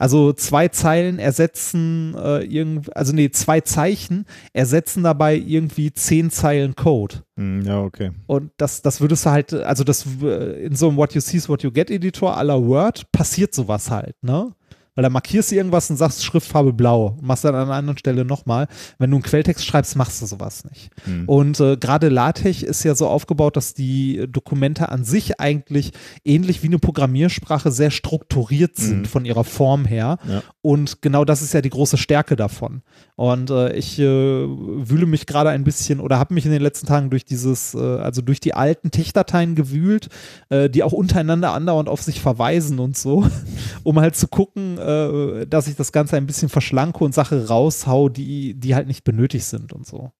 [0.00, 6.74] Also zwei Zeilen ersetzen äh, irgend, also nee, zwei Zeichen ersetzen dabei irgendwie zehn Zeilen
[6.74, 7.16] Code.
[7.36, 8.10] Mhm, Ja, okay.
[8.26, 11.36] Und das, das würdest du halt, also das äh, in so einem What You See
[11.36, 14.52] is What You Get Editor aller Word passiert sowas halt, ne?
[15.00, 18.26] Weil da markierst du irgendwas und sagst Schriftfarbe blau, machst dann an einer anderen Stelle
[18.26, 18.68] nochmal.
[18.98, 20.90] Wenn du einen Quelltext schreibst, machst du sowas nicht.
[21.06, 21.24] Mhm.
[21.26, 26.62] Und äh, gerade LaTeX ist ja so aufgebaut, dass die Dokumente an sich eigentlich ähnlich
[26.62, 29.04] wie eine Programmiersprache sehr strukturiert sind Mhm.
[29.06, 30.18] von ihrer Form her.
[30.28, 30.42] Ja.
[30.60, 32.82] Und genau das ist ja die große Stärke davon.
[33.16, 36.86] Und äh, ich äh, wühle mich gerade ein bisschen oder habe mich in den letzten
[36.86, 40.10] Tagen durch dieses, äh, also durch die alten Tech-Dateien gewühlt,
[40.50, 43.26] äh, die auch untereinander andauernd auf sich verweisen und so,
[43.82, 48.09] um halt zu gucken, äh, dass ich das Ganze ein bisschen verschlanke und Sache raushau,
[48.09, 50.12] die, die halt nicht benötigt sind und so.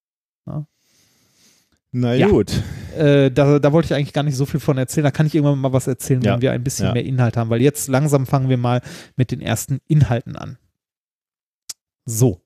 [1.93, 2.29] Na Ja.
[2.29, 2.53] gut.
[2.97, 5.03] Äh, da, da wollte ich eigentlich gar nicht so viel von erzählen.
[5.05, 6.35] Da kann ich irgendwann mal was erzählen, Ja.
[6.35, 6.93] wenn wir ein bisschen Ja.
[6.93, 8.81] mehr Inhalt haben, weil jetzt langsam fangen wir mal
[9.17, 10.57] mit den ersten Inhalten an.
[12.05, 12.41] So.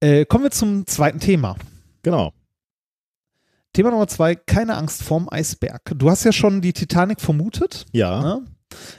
[0.00, 1.56] Äh, kommen wir zum zweiten Thema.
[2.02, 2.32] Genau.
[3.72, 5.92] Thema Nummer zwei, keine Angst vorm Eisberg.
[5.96, 7.86] Du hast ja schon die Titanic vermutet.
[7.92, 8.20] Ja.
[8.20, 8.46] Ne?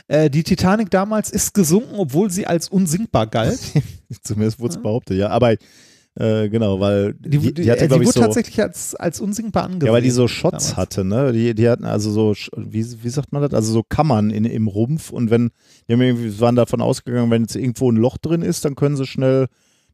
[0.08, 3.60] Äh, die Titanic damals ist gesunken, obwohl sie als unsinkbar galt.
[4.24, 5.30] Zumindest wurde es behauptet, ja.
[5.30, 5.56] Aber
[6.16, 8.20] äh, genau, weil Die, die, die, hatte, äh, die wurde so.
[8.20, 9.88] tatsächlich als, als unsinkbar angesehen.
[9.88, 10.78] Ja, weil die so Shots damals.
[10.78, 11.32] hatte, ne?
[11.32, 13.54] Die, die hatten also so, wie, wie sagt man das?
[13.54, 15.52] Also so Kammern in, im Rumpf und wenn,
[15.88, 18.98] die haben irgendwie, waren davon ausgegangen, wenn jetzt irgendwo ein Loch drin ist, dann können
[18.98, 19.48] sie schnell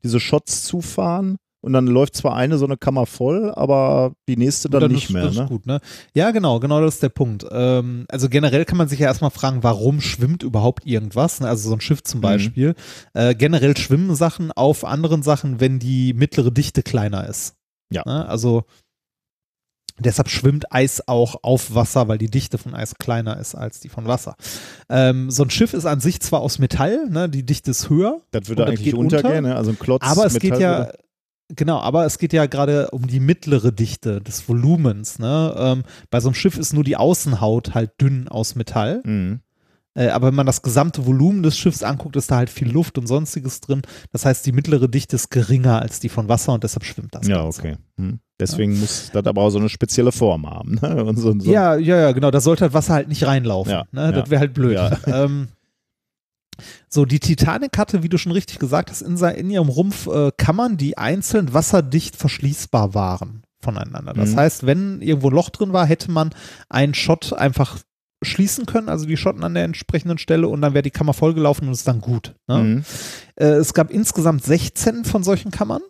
[0.04, 4.70] diese Shots zufahren und dann läuft zwar eine so eine Kammer voll, aber die nächste
[4.70, 5.46] dann, nicht ist, mehr, das ist ne?
[5.48, 5.80] gut, ne?
[6.16, 7.46] Ja, genau, genau das ist der Punkt.
[7.52, 11.40] Ähm, also generell kann man sich ja erstmal fragen, warum schwimmt überhaupt irgendwas?
[11.40, 11.48] Ne?
[11.48, 12.24] Also so ein Schiff zum Mhm.
[12.24, 12.76] Beispiel.
[13.14, 17.54] Äh, generell schwimmen Sachen auf anderen Sachen, wenn die mittlere Dichte kleiner ist.
[17.94, 18.02] Ja.
[18.06, 18.28] Ne?
[18.28, 18.64] Also
[20.00, 23.90] deshalb schwimmt Eis auch auf Wasser, weil die Dichte von Eis kleiner ist als die
[23.90, 24.36] von Wasser.
[24.90, 27.28] Ähm, so ein Schiff ist an sich zwar aus Metall, ne?
[27.30, 29.56] die Dichte ist höher, Das würde eigentlich geht untergehen, unter, ne?
[29.56, 30.98] Also ein Klotz aber es geht Metall ja, würde-
[31.50, 35.19] genau, aber es geht ja gerade um die mittlere Dichte des Volumens.
[35.19, 35.56] Ne?
[35.58, 39.01] Ähm, bei so einem Schiff ist nur die Außenhaut halt dünn aus Metall.
[39.06, 39.42] Mhm.
[39.98, 43.00] Äh, aber wenn man das gesamte Volumen des Schiffs anguckt, ist da halt viel Luft
[43.00, 43.82] und sonstiges drin.
[44.11, 47.27] Das heißt, die mittlere Dichte ist geringer als die von Wasser und deshalb schwimmt das.
[47.27, 47.59] Ja, Ganze.
[47.59, 47.76] okay.
[47.98, 48.19] Hm.
[48.40, 50.77] Deswegen muss das aber auch so eine spezielle Form haben.
[50.80, 51.03] Ne?
[51.06, 51.51] Und so, so.
[51.51, 52.30] Ja, ja, ja, genau.
[52.30, 53.72] Da sollte halt Wasser halt nicht reinlaufen.
[53.72, 54.11] Ja, ne?
[54.11, 54.30] Das ja.
[54.30, 54.74] wäre halt blöd.
[54.76, 54.92] Ja.
[55.08, 55.48] Ähm,
[56.90, 60.32] so, die Titanic hatte, wie du schon richtig gesagt hast, in, in ihrem Rumpf äh,
[60.38, 64.14] Kammern, die einzeln wasserdicht verschließbar waren voneinander.
[64.14, 64.36] Das Mhm.
[64.38, 66.30] heißt, wenn irgendwo ein Loch drin war, hätte man
[66.69, 67.80] einen Shot einfach
[68.24, 71.68] schließen können, also die Schotten an der entsprechenden Stelle und dann wäre die Kammer vollgelaufen
[71.68, 72.34] und ist dann gut.
[72.48, 72.58] Ne?
[72.58, 72.86] Mhm.
[73.36, 75.82] Äh, es gab insgesamt 16 von solchen Kammern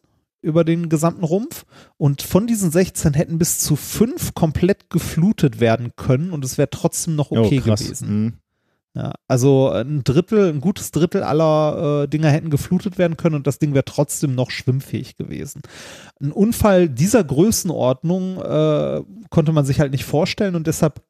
[0.42, 1.66] über den gesamten Rumpf
[1.98, 6.70] und von diesen 16 hätten bis zu fünf komplett geflutet werden können und es wäre
[6.70, 8.24] trotzdem noch okay oh, gewesen.
[8.24, 8.34] Mhm.
[8.98, 13.46] Ja, also ein Drittel, ein gutes Drittel aller äh, Dinger hätten geflutet werden können und
[13.46, 15.62] das Ding wäre trotzdem noch schwimmfähig gewesen.
[16.20, 21.04] Ein Unfall dieser Größenordnung äh, konnte man sich halt nicht vorstellen und deshalb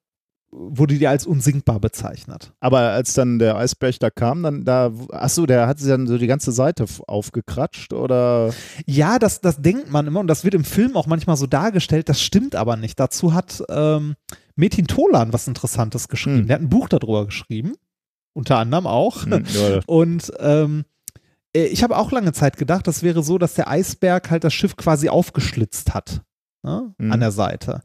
[0.57, 2.53] wurde die als unsinkbar bezeichnet.
[2.59, 6.17] Aber als dann der Eisberg da kam, dann da, achso, der hat sich dann so
[6.17, 8.53] die ganze Seite aufgekratscht oder?
[8.85, 12.09] Ja, das, das denkt man immer und das wird im Film auch manchmal so dargestellt,
[12.09, 12.99] das stimmt aber nicht.
[12.99, 14.15] Dazu hat ähm,
[14.55, 16.39] Metin Tolan was Interessantes geschrieben.
[16.39, 16.47] Hm.
[16.47, 17.73] Der hat ein Buch darüber geschrieben,
[18.33, 19.25] unter anderem auch.
[19.25, 19.45] Hm,
[19.85, 20.85] Und ähm,
[21.53, 24.53] äh, ich habe auch lange Zeit gedacht, das wäre so, dass der Eisberg halt das
[24.53, 26.21] Schiff quasi aufgeschlitzt hat.
[26.63, 27.11] Ne, Mhm.
[27.11, 27.81] An der Seite.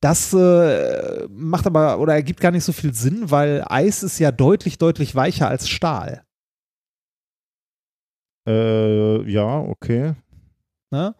[0.00, 4.30] Das äh, macht aber oder ergibt gar nicht so viel Sinn, weil Eis ist ja
[4.32, 6.22] deutlich, deutlich weicher als Stahl.
[8.48, 10.14] äh, ja, okay.
[10.90, 11.14] Ne?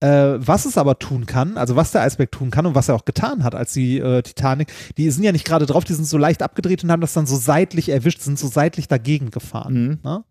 [0.00, 2.94] Äh, was es aber tun kann, also was der Eisberg tun kann und was er
[2.94, 6.04] auch getan hat, als die äh, Titanic, die sind ja nicht gerade drauf, die sind
[6.04, 9.72] so leicht abgedreht und haben das dann so seitlich erwischt, sind so seitlich dagegen gefahren.
[9.72, 9.98] Mhm.
[10.04, 10.24] Ne?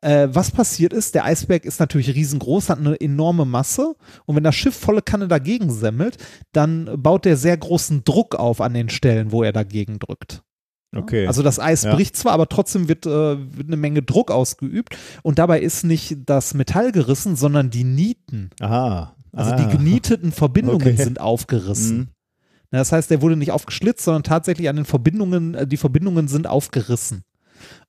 [0.00, 3.94] Äh, was passiert ist, der Eisberg ist natürlich riesengroß, hat eine enorme Masse
[4.26, 6.18] und wenn das Schiff volle Kanne dagegen semmelt,
[6.52, 10.42] dann baut der sehr großen Druck auf an den Stellen, wo er dagegen drückt.
[10.94, 11.26] Okay.
[11.26, 11.94] Also das Eis Ja.
[11.94, 16.18] bricht zwar, aber trotzdem wird, äh, wird eine Menge Druck ausgeübt und dabei ist nicht
[16.26, 18.50] das Metall gerissen, sondern die Nieten.
[18.60, 19.16] Aha.
[19.32, 19.56] Also ah.
[19.56, 21.02] die genieteten Verbindungen Okay.
[21.02, 21.96] sind aufgerissen.
[21.96, 22.08] Mhm.
[22.70, 26.28] Na, Das heißt, der wurde nicht aufgeschlitzt, sondern tatsächlich an den Verbindungen, äh, die Verbindungen
[26.28, 27.24] sind aufgerissen.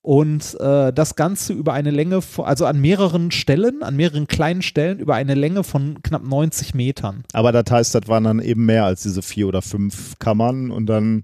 [0.06, 4.62] Und äh, das Ganze über eine Länge, von, also an mehreren Stellen, an mehreren kleinen
[4.62, 7.24] Stellen, über eine Länge von knapp 90 Metern.
[7.34, 10.86] Aber das heißt, das waren dann eben mehr als diese vier oder fünf Kammern und
[10.86, 11.24] dann,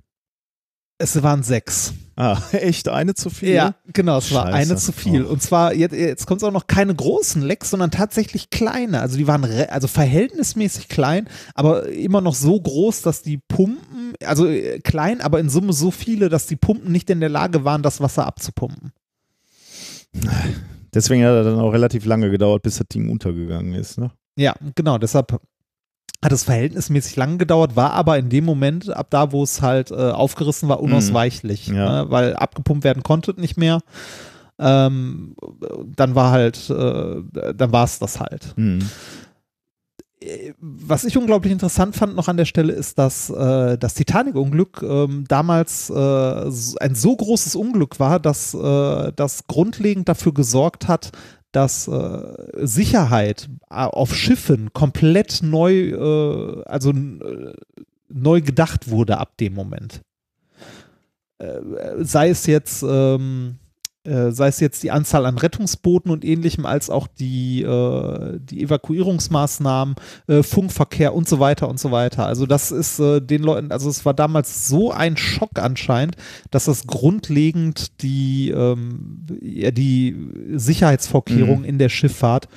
[0.97, 1.93] Es waren sechs.
[2.15, 3.49] ah, echt eine zu viel?
[3.53, 4.55] Ja, genau, es war Scheiße.
[4.71, 5.25] eine zu viel.
[5.25, 5.29] Oh.
[5.33, 8.99] Und zwar, jetzt, jetzt kommt es auch noch keine großen Lecks, sondern tatsächlich kleine.
[9.01, 13.77] Also die waren re- also verhältnismäßig klein, aber immer noch so groß, dass die Pumpen,
[14.25, 17.63] also äh, klein, aber in Summe so viele, dass die Pumpen nicht in der Lage
[17.65, 18.91] waren, das Wasser abzupumpen.
[20.93, 24.11] Deswegen hat er dann auch relativ lange gedauert, bis das Ding untergegangen ist, ne?
[24.35, 25.39] Ja, genau, deshalb
[26.23, 29.91] hat es verhältnismäßig lang gedauert, war aber in dem Moment, ab da, wo es halt
[29.91, 32.03] äh, aufgerissen war, unausweichlich, Ja.
[32.03, 33.79] ne, weil abgepumpt werden konnte nicht mehr.
[34.59, 35.35] Ähm,
[35.95, 37.21] dann war halt, äh,
[37.55, 38.53] dann war es das halt.
[38.57, 38.87] Mhm.
[40.21, 44.81] Äh, Was ich unglaublich interessant fand noch an der Stelle ist, dass äh, das Titanic-Unglück
[44.83, 45.93] ähm, damals äh,
[46.79, 51.11] ein so großes Unglück war, dass äh, das grundlegend dafür gesorgt hat,
[51.51, 57.53] dass äh, Sicherheit äh, auf Schiffen komplett neu, äh, also äh,
[58.09, 60.01] neu gedacht wurde ab dem Moment.
[61.39, 61.59] Äh,
[61.99, 63.57] sei es jetzt ähm,
[64.03, 68.63] äh, sei es jetzt die Anzahl an Rettungsbooten und ähnlichem, als auch die, äh, die
[68.63, 69.95] Evakuierungsmaßnahmen,
[70.27, 72.25] äh, Funkverkehr und so weiter und so weiter.
[72.25, 76.15] Also das ist äh, den Leuten, also es war damals so ein Schock anscheinend,
[76.49, 80.15] dass das grundlegend die, ähm, ja, die
[80.53, 81.65] Sicherheitsvorkehrungen Mhm.
[81.65, 82.47] in der Schifffahrt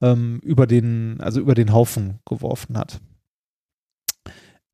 [0.00, 3.00] ähm, über den, also über den Haufen geworfen hat.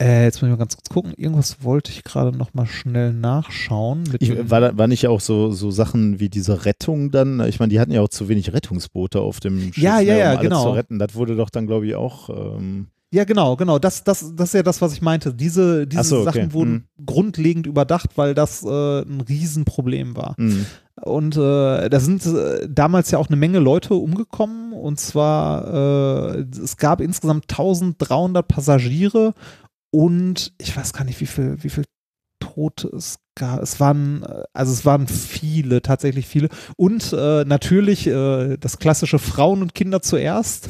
[0.01, 1.13] Äh, jetzt muss ich mal ganz kurz gucken.
[1.17, 4.05] Irgendwas wollte ich gerade noch mal schnell nachschauen.
[4.21, 7.41] Ich, war, da, war nicht auch so, so Sachen wie diese Rettung dann?
[7.49, 10.13] Ich meine, die hatten ja auch zu wenig Rettungsboote auf dem Schiff, Ja, ja, ne,
[10.13, 10.63] um ja, alle genau.
[10.63, 10.99] zu retten.
[11.01, 12.29] Das wurde doch dann, glaube ich, auch.
[12.31, 13.81] Ähm, Ja, genau, genau.
[13.81, 15.35] Das, das, das ist ja das, was ich meinte.
[15.35, 16.25] Diese, diese so, okay.
[16.27, 20.35] Sachen wurden grundlegend überdacht, weil das äh, ein Riesenproblem war.
[20.37, 20.65] mh.
[21.01, 24.73] Und äh, da sind äh, damals ja auch eine Menge Leute umgekommen.
[24.73, 29.33] Und zwar, äh, es gab insgesamt 1300 Passagiere
[29.91, 31.85] und ich weiß gar nicht, wie viel, wie viel
[32.41, 33.63] Tote es gab.
[33.63, 36.49] Es waren, äh, also es waren viele, tatsächlich viele.
[36.77, 40.69] Und äh, natürlich äh, das klassische Frauen und Kinder zuerst.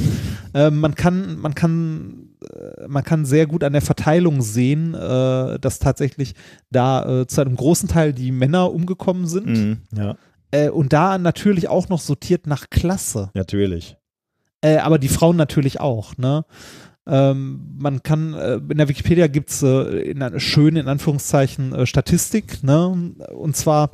[0.55, 5.59] Äh, man kann, man kann, äh, man kann sehr gut an der Verteilung sehen, äh,
[5.59, 6.35] dass tatsächlich
[6.71, 9.47] da zu einem großen Teil die Männer umgekommen sind.
[9.93, 10.17] Mh,
[10.53, 13.31] ja, und da natürlich auch noch sortiert nach Klasse.
[13.35, 13.97] natürlich.
[14.63, 16.45] Aber die Frauen natürlich auch, ne?
[17.09, 21.75] Ähm, man kann, äh, in der Wikipedia gibt es äh, in einer schönen, in Anführungszeichen,
[21.75, 23.15] äh, Statistik, ne?
[23.33, 23.91] Und zwar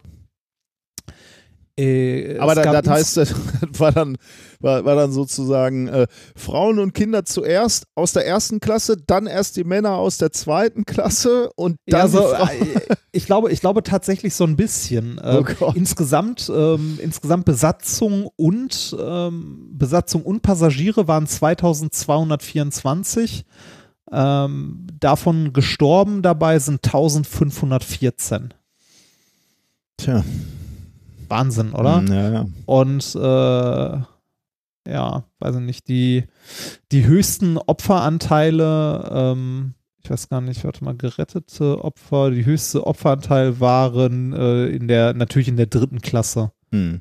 [1.76, 3.34] äh, Aber da, das heißt, das
[3.78, 4.16] war dann,
[4.60, 9.56] war, war dann sozusagen äh, Frauen und Kinder zuerst aus der ersten Klasse, dann erst
[9.56, 12.78] die Männer aus der zweiten Klasse und dann ja, so, äh,
[13.10, 15.20] ich glaube, ich glaube tatsächlich so ein bisschen.
[15.22, 15.74] Oh Gott.
[15.74, 23.44] insgesamt, ähm, insgesamt Besatzung und ähm, Besatzung und Passagiere waren 2224.
[24.12, 28.54] Ähm, davon gestorben dabei sind 1514.
[29.96, 30.22] Tja.
[31.28, 31.98] Wahnsinn, oder?
[31.98, 32.46] Hm, Ja, ja.
[32.66, 34.02] Und äh,
[34.90, 36.24] ja, weiß ich nicht, die,
[36.92, 43.60] die höchsten Opferanteile, ähm, ich weiß gar nicht, warte mal, gerettete Opfer, die höchste Opferanteil
[43.60, 46.52] waren äh, in der, natürlich in der dritten Klasse.
[46.70, 47.00] Hm.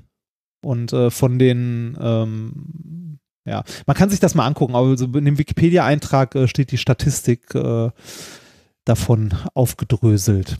[0.64, 5.26] Und äh, von den, ähm, ja, man kann sich das mal angucken, aber so in
[5.26, 7.90] dem Wikipedia-Eintrag äh, steht die Statistik äh,
[8.86, 10.58] davon aufgedröselt.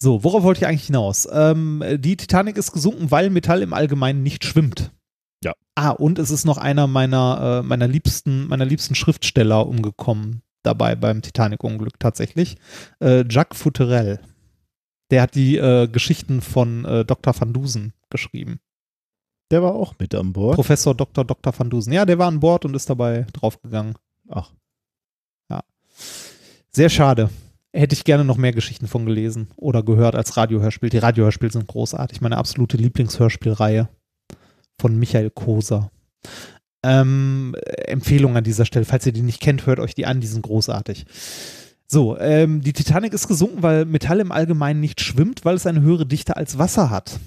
[0.00, 1.28] So, worauf wollte ich eigentlich hinaus?
[1.30, 4.92] Ähm, die Titanic ist gesunken, weil Metall im Allgemeinen nicht schwimmt.
[5.42, 5.54] Ja.
[5.74, 10.96] Ah, und es ist noch einer meiner, äh, meiner liebsten, meiner liebsten Schriftsteller umgekommen dabei
[10.96, 12.56] beim Titanic-Unglück tatsächlich.
[13.00, 14.20] Äh, Jacques Futerel.
[15.10, 17.38] Der hat die äh, Geschichten von äh, Dr.
[17.38, 18.60] van Dusen geschrieben.
[19.50, 20.56] Der war auch mit an Bord.
[20.56, 21.24] Professor Dr.
[21.24, 21.58] Dr.
[21.58, 21.92] van Dusen.
[21.92, 23.94] Ja, der war an Bord und ist dabei draufgegangen.
[24.28, 24.50] Ach.
[26.70, 27.30] Sehr schade.
[27.78, 30.90] Hätte ich gerne noch mehr Geschichten von gelesen oder gehört als Radiohörspiel.
[30.90, 32.20] Die Radiohörspiele sind großartig.
[32.20, 33.88] Meine absolute Lieblingshörspielreihe
[34.80, 35.92] von Michael Koser.
[36.82, 37.54] Ähm,
[37.86, 38.84] Empfehlung an dieser Stelle.
[38.84, 40.20] Falls ihr die nicht kennt, hört euch die an.
[40.20, 41.06] Die sind großartig.
[41.86, 45.80] So, ähm, die Titanic ist gesunken, weil Metall im Allgemeinen nicht schwimmt, weil es eine
[45.80, 47.20] höhere Dichte als Wasser hat.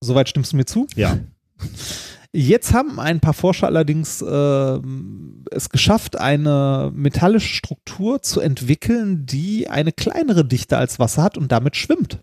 [0.00, 0.88] Soweit stimmst du mir zu?
[0.96, 1.20] Ja.
[2.38, 9.70] Jetzt haben ein paar Forscher allerdings ähm, es geschafft, eine metallische Struktur zu entwickeln, die
[9.70, 12.22] eine kleinere Dichte als Wasser hat und damit schwimmt.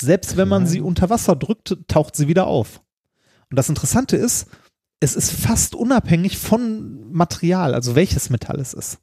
[0.00, 2.82] Selbst wenn man sie unter Wasser drückt, taucht sie wieder auf.
[3.48, 4.48] Und das Interessante ist,
[4.98, 8.98] es ist fast unabhängig von Material, also welches Metall es ist.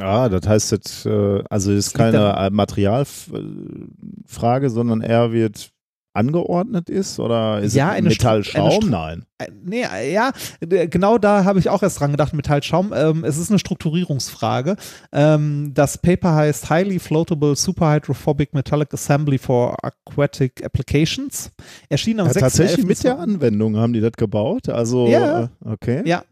[0.00, 5.70] Ja, das heißt äh, also ist liegt keine äh, Materialfrage, sondern eher wird
[6.12, 8.88] angeordnet ist oder ist Ja, es Metallschaum?
[8.88, 9.24] Nein.
[9.38, 12.92] Äh, Nee, äh, ja, genau da habe ich auch erst dran gedacht, Metallschaum.
[12.94, 14.76] Ähm, es ist eine Strukturierungsfrage.
[15.12, 21.52] Ähm, das Paper heißt Highly Floatable Superhydrophobic Metallic Assembly for Aquatic Applications.
[21.88, 22.40] Erschien am Ja, 6.
[22.42, 24.68] tatsächlich mit der Anwendung haben die das gebaut.
[24.68, 25.44] Also, Ja.
[25.44, 26.02] äh, okay.
[26.04, 26.24] Ja.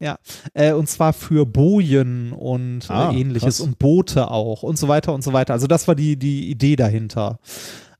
[0.00, 0.16] Ja,
[0.54, 3.60] äh, und zwar für Bojen und Ah, äh, ähnliches krass.
[3.60, 5.54] und Boote auch und so weiter und so weiter.
[5.54, 7.40] Also das war die, die Idee dahinter.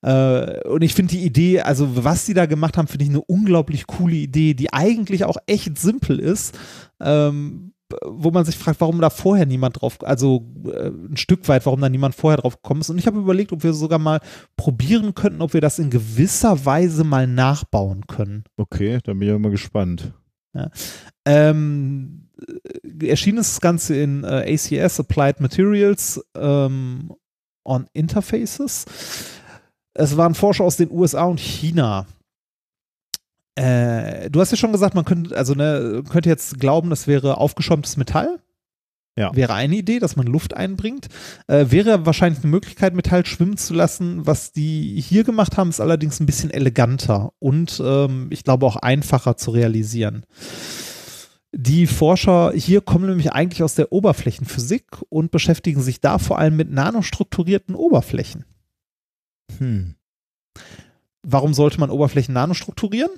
[0.03, 3.23] Äh, und ich finde die Idee, also was die da gemacht haben, finde ich eine
[3.23, 6.59] unglaublich coole Idee, die eigentlich auch echt simpel ist.
[7.01, 7.73] Ähm,
[8.05, 11.81] wo man sich fragt, warum da vorher niemand drauf, also äh, ein Stück weit, warum
[11.81, 12.91] da niemand vorher drauf gekommen ist.
[12.91, 14.21] Und ich habe überlegt, ob wir sogar mal
[14.57, 18.45] probieren könnten, ob wir das in gewisser Weise mal nachbauen können.
[18.59, 20.13] Okay, dann bin ich mal gespannt.
[21.25, 22.29] Ähm,
[23.01, 27.13] äh, erschienen ist das Ganze in äh, ACS, Applied Materials ähm,
[27.65, 28.85] on Interfaces.
[29.99, 32.07] Es waren Forscher aus den USA und China.
[33.57, 37.39] Äh, du hast ja schon gesagt, man könnte, also ne, könnte jetzt glauben, das wäre
[37.39, 38.39] aufgeschäumtes Metall.
[39.17, 39.35] Ja.
[39.35, 41.09] Wäre eine Idee, dass man Luft einbringt.
[41.49, 44.25] Äh, wäre wahrscheinlich eine Möglichkeit, Metall schwimmen zu lassen.
[44.25, 48.77] Was die hier gemacht haben, ist allerdings ein bisschen eleganter und ähm, ich glaube auch
[48.77, 50.25] einfacher zu realisieren.
[51.51, 56.55] Die Forscher hier kommen nämlich eigentlich aus der Oberflächenphysik und beschäftigen sich da vor allem
[56.55, 58.45] mit nanostrukturierten Oberflächen.
[59.57, 59.95] Hm.
[61.23, 63.11] Warum sollte man Oberflächen nanostrukturieren?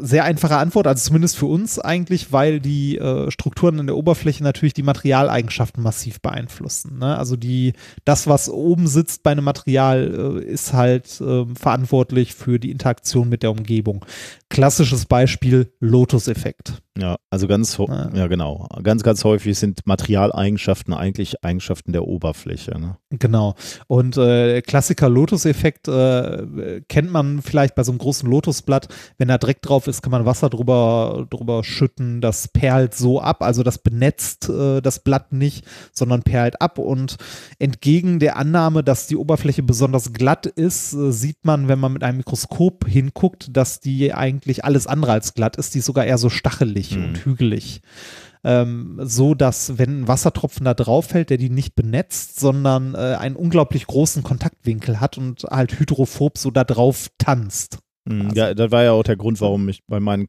[0.00, 4.42] Sehr einfache Antwort, also zumindest für uns eigentlich, weil die äh, Strukturen in der Oberfläche
[4.42, 6.98] natürlich die Materialeigenschaften massiv beeinflussen.
[6.98, 7.16] Ne?
[7.16, 12.58] Also die, das, was oben sitzt bei einem Material, äh, ist halt äh, verantwortlich für
[12.58, 14.04] die Interaktion mit der Umgebung.
[14.48, 16.82] Klassisches Beispiel Lotus-Effekt.
[16.98, 18.66] Ja, also ganz, ja genau.
[18.82, 22.72] Ganz, ganz häufig sind Materialeigenschaften eigentlich Eigenschaften der Oberfläche.
[22.72, 22.96] Ne?
[23.10, 23.54] Genau.
[23.86, 28.88] Und äh, Klassiker Lotus-Effekt äh, kennt man vielleicht bei so einem großen Lotusblatt.
[29.16, 32.20] Wenn da Dreck drauf ist, kann man Wasser drüber, drüber schütten.
[32.20, 33.42] Das perlt so ab.
[33.42, 36.78] Also das benetzt äh, das Blatt nicht, sondern perlt ab.
[36.78, 37.16] Und
[37.60, 42.02] entgegen der Annahme, dass die Oberfläche besonders glatt ist, äh, sieht man, wenn man mit
[42.02, 45.74] einem Mikroskop hinguckt, dass die eigentlich alles andere als glatt ist.
[45.74, 47.04] Die ist sogar eher so stachelig Mhm.
[47.04, 47.80] und hügelig
[48.44, 53.16] ähm, so dass wenn ein Wassertropfen da drauf fällt, der die nicht benetzt, sondern äh,
[53.18, 57.78] einen unglaublich großen Kontaktwinkel hat und halt hydrophob so da drauf tanzt.
[58.08, 60.28] Hm, Also- Ja, das war ja auch der Grund, warum ich bei meinen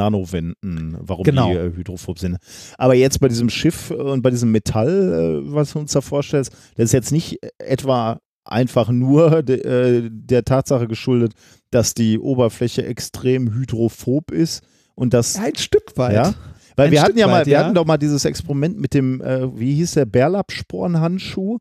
[0.00, 1.50] Kohlenstoff-Nanowänden, warum Genau.
[1.50, 2.38] die äh, hydrophob sind.
[2.78, 6.52] Aber jetzt bei diesem Schiff und bei diesem Metall, äh, was du uns da vorstellst,
[6.76, 11.32] das ist jetzt nicht etwa einfach nur de, äh, der Tatsache geschuldet,
[11.70, 14.62] dass die Oberfläche extrem hydrophob ist
[14.96, 16.14] und das, Ein Stück weit.
[16.14, 16.34] ja,
[16.74, 17.64] weil Ein wir Stück hatten ja mal, weit, wir ja.
[17.64, 21.58] hatten doch mal dieses Experiment mit dem, äh, wie hieß der, Bärlappsporenhandschuh?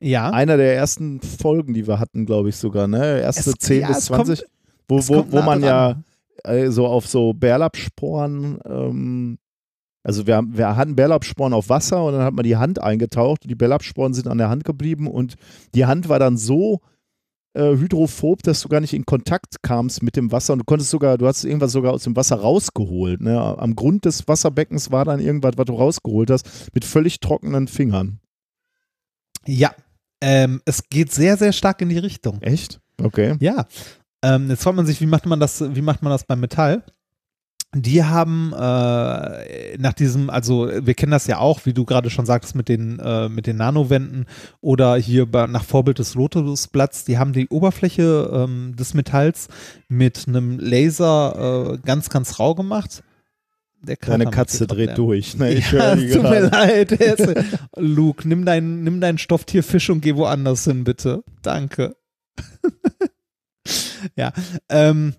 [0.00, 0.30] Ja.
[0.30, 3.20] Einer der ersten Folgen, die wir hatten, glaube ich sogar, ne?
[3.20, 4.44] Erste Es- 10 ja, bis es kommt- 20,
[4.88, 6.02] wo, wo, wo man ja
[6.44, 9.38] äh, so auf so Bärlappsporen ähm,
[10.02, 13.44] Also wir, haben, wir hatten Bellabsporen auf Wasser und dann hat man die Hand eingetaucht
[13.44, 15.36] und die Bellabsporen sind an der Hand geblieben und
[15.74, 16.80] die Hand war dann so
[17.54, 20.90] äh, hydrophob, dass du gar nicht in Kontakt kamst mit dem Wasser und du konntest
[20.90, 23.20] sogar, du hast irgendwas sogar aus dem Wasser rausgeholt.
[23.20, 23.40] Ne?
[23.40, 28.20] Am Grund des Wasserbeckens war dann irgendwas, was du rausgeholt hast, mit völlig trockenen Fingern.
[29.46, 29.74] Ja,
[30.20, 32.40] ähm, es geht sehr, sehr stark in die Richtung.
[32.42, 32.80] Echt?
[33.02, 33.36] Okay.
[33.40, 33.66] Ja.
[34.22, 36.82] Ähm, jetzt fragt man sich, wie macht man das, wie macht man das beim Metall?
[37.74, 42.24] Die haben äh, nach diesem, also wir kennen das ja auch, wie du gerade schon
[42.24, 44.26] sagtest, mit den, äh, mit den Nanowänden
[44.60, 49.48] oder hier bei, nach Vorbild des Lotusblatts, die haben die Oberfläche ähm, des Metalls
[49.88, 53.02] mit einem Laser äh, ganz, ganz rau gemacht.
[53.84, 54.94] Deine Katze dreht Probleme.
[54.94, 55.36] durch.
[55.36, 55.52] Ne?
[55.52, 56.98] Ich ja, tut mir leid.
[57.76, 61.22] Luke, nimm dein, nimm dein Stofftierfisch und geh woanders hin, bitte.
[61.42, 61.96] Danke.
[64.16, 64.32] ja,
[64.70, 65.14] ähm,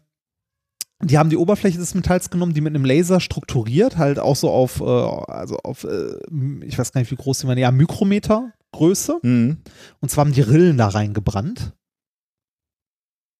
[1.06, 4.50] die haben die Oberfläche des Metalls genommen, die mit einem Laser strukturiert, halt auch so
[4.50, 6.18] auf, äh, also auf, äh,
[6.66, 9.20] ich weiß gar nicht, wie groß die waren, ja, Mikrometer Größe.
[9.22, 9.58] Mhm.
[10.02, 11.74] Und zwar haben die Rillen da reingebrannt.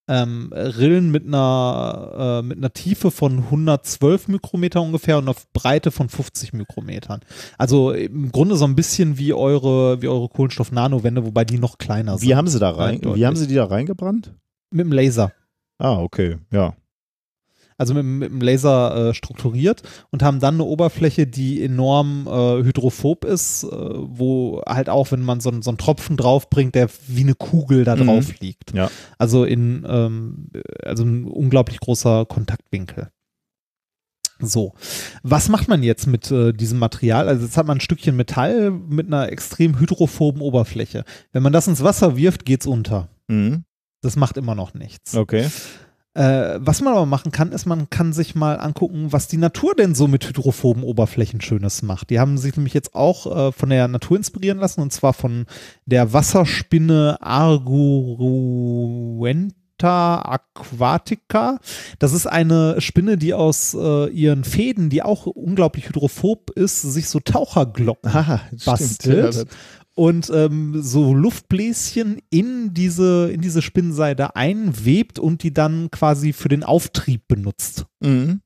[0.08, 5.90] Ähm, Rillen mit einer, äh, mit einer Tiefe von 112 Mikrometer ungefähr und einer Breite
[5.90, 7.22] von 50 Mikrometern.
[7.58, 12.20] Also im Grunde so ein bisschen wie eure, wie eure Kohlenstoff-Nanowände, wobei die noch kleiner
[12.20, 12.30] sind.
[12.30, 13.02] Wie haben sie da rein?
[13.02, 14.36] Wie haben sie die da reingebrannt?
[14.70, 15.32] Mit dem Laser.
[15.80, 16.76] Ah, okay, ja.
[17.78, 19.82] Also mit, dem- mit dem Laser äh, strukturiert
[20.12, 25.22] und haben dann eine Oberfläche, die enorm äh, hydrophob ist, äh, wo halt auch, wenn
[25.22, 28.06] man so, einen- so einen Tropfen draufbringt, der wie eine Kugel da Mhm.
[28.06, 28.74] drauf liegt.
[28.74, 28.90] Ja.
[29.18, 30.48] Also in, ähm,
[30.84, 33.10] also ein unglaublich großer Kontaktwinkel.
[34.40, 34.74] So,
[35.24, 37.30] was macht man jetzt mit äh, diesem Material?
[37.30, 41.06] Also jetzt hat man ein Stückchen Metall mit einer extrem hydrophoben Oberfläche.
[41.32, 43.08] Wenn man das ins Wasser wirft, geht's unter.
[43.30, 43.64] Mhm.
[44.02, 45.16] Das macht immer noch nichts.
[45.16, 45.48] Okay.
[46.16, 49.76] Äh, was man aber machen kann, ist, man kann sich mal angucken, was die Natur
[49.76, 52.10] denn so mit hydrophoben Oberflächen Schönes macht.
[52.10, 55.46] Die haben sich nämlich jetzt auch äh, von der Natur inspirieren lassen und zwar von
[55.86, 57.18] der Wasserspinne
[59.26, 61.60] Arguenta aquatica.
[62.00, 67.10] Das ist eine Spinne, die aus äh, ihren Fäden, die auch unglaublich hydrophob ist, sich
[67.10, 69.46] so Taucherglocken Haha, bastelt Ja, das-
[69.96, 76.50] und ähm, so Luftbläschen in diese, in diese Spinnenseide einwebt und die dann quasi für
[76.50, 77.86] den Auftrieb benutzt.
[78.02, 78.42] Mhm.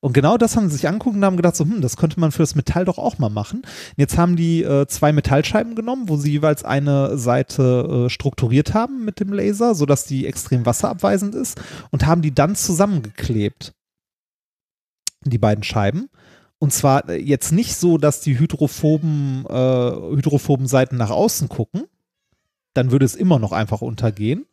[0.00, 2.32] Und genau das haben sie sich angeguckt und haben gedacht, so, hm, das könnte man
[2.32, 3.60] für das Metall doch auch mal machen.
[3.60, 8.74] Und jetzt haben die äh, zwei Metallscheiben genommen, wo sie jeweils eine Seite äh, strukturiert
[8.74, 13.72] haben mit dem Laser, sodass die extrem wasserabweisend ist und haben die dann zusammengeklebt.
[15.24, 16.08] Die beiden Scheiben.
[16.58, 21.84] Und zwar äh, jetzt nicht so, dass die hydrophoben, äh, hydrophoben Seiten nach außen gucken,
[22.74, 24.46] dann würde es immer noch einfach untergehen,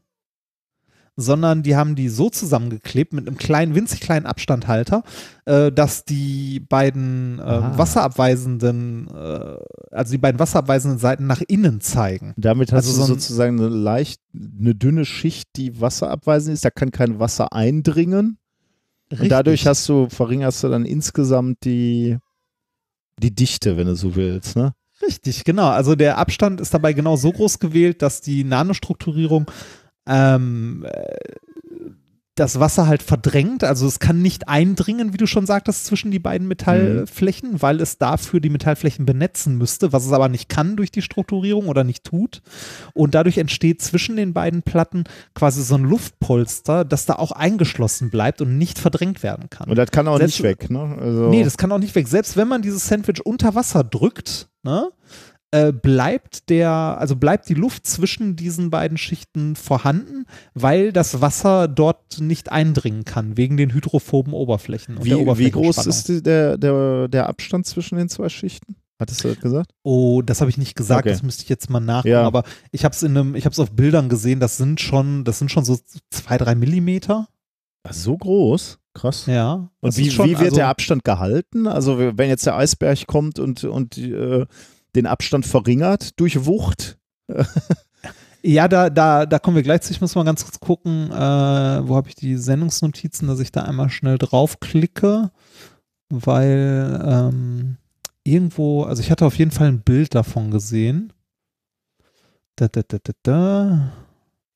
[1.16, 5.04] sondern die haben die so zusammengeklebt mit einem kleinen, winzig kleinen Abstandhalter,
[5.46, 7.78] äh, dass die beiden äh, Ah.
[7.78, 9.58] wasserabweisenden, äh,
[9.92, 12.34] also die beiden wasserabweisenden Seiten nach innen zeigen.
[12.36, 16.66] Damit hast Also du so sozusagen eine leicht, eine dünne Schicht, die wasserabweisend ist.
[16.66, 18.38] Da kann kein Wasser eindringen.
[19.20, 22.18] Und dadurch hast du, verringerst du dann insgesamt die,
[23.22, 24.56] die Dichte, wenn du so willst.
[24.56, 24.74] Ne?
[25.02, 25.70] Richtig, genau.
[25.70, 29.50] Also der Abstand ist dabei genau so groß gewählt, dass die Nanostrukturierung
[30.08, 31.16] ähm, äh,
[32.36, 33.64] das Wasser halt verdrängt.
[33.64, 38.00] Also es kann nicht eindringen, wie du schon sagtest, zwischen die beiden Metallflächen, weil es
[38.00, 42.04] dafür die Metallflächen benetzen müsste, was es aber nicht kann durch die Strukturierung oder nicht
[42.04, 42.42] tut.
[42.94, 45.04] Und dadurch entsteht zwischen den beiden Platten
[45.36, 49.70] quasi so ein Luftpolster, das da auch eingeschlossen bleibt und nicht verdrängt werden kann.
[49.70, 50.70] Und das kann auch Selbst- nicht weg.
[50.72, 50.98] Ne?
[51.00, 52.08] Also, Nee, das kann auch nicht weg.
[52.08, 54.90] Selbst wenn man dieses Sandwich unter Wasser drückt, ne,
[55.54, 60.26] äh, bleibt der, also bleibt die Luft zwischen diesen beiden Schichten vorhanden,
[60.56, 64.98] weil das Wasser dort nicht eindringen kann, wegen den hydrophoben Oberflächen.
[64.98, 68.76] Und wie, wie groß ist die, der, der, der Abstand zwischen den zwei Schichten?
[69.00, 69.72] Hattest du das gesagt?
[69.84, 71.12] Oh, das habe ich nicht gesagt, Okay.
[71.12, 72.24] das müsste ich jetzt mal nachgucken, Ja.
[72.24, 75.24] aber ich habe es in einem, ich habe es auf Bildern gesehen, das sind schon,
[75.24, 75.78] das sind schon so
[76.10, 77.28] zwei, drei Millimeter.
[77.84, 78.80] Ach, so groß?
[78.96, 79.26] Krass.
[79.26, 79.70] Ja.
[79.82, 81.68] Und wie, schon, wie wird also- der Abstand gehalten?
[81.68, 84.46] Also wenn jetzt der Eisberg kommt und, und äh,
[84.96, 86.98] den Abstand verringert durch Wucht?
[88.46, 89.94] Ja, da, da, da kommen wir gleich zu.
[89.94, 91.16] Ich muss mal ganz kurz gucken, äh,
[91.88, 95.32] wo habe ich die Sendungsnotizen, dass ich da einmal schnell draufklicke,
[96.10, 97.78] weil ähm,
[98.26, 101.14] irgendwo, also ich hatte auf jeden Fall ein Bild davon gesehen.
[102.58, 103.94] Da, da, da, da, da.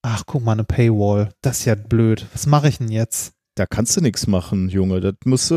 [0.02, 1.30] Ach, guck mal, eine Paywall.
[1.42, 2.26] Das ist ja blöd.
[2.34, 3.36] Was mache ich denn jetzt?
[3.56, 5.00] Da kannst du nichts machen, Junge.
[5.00, 5.56] Das musst du,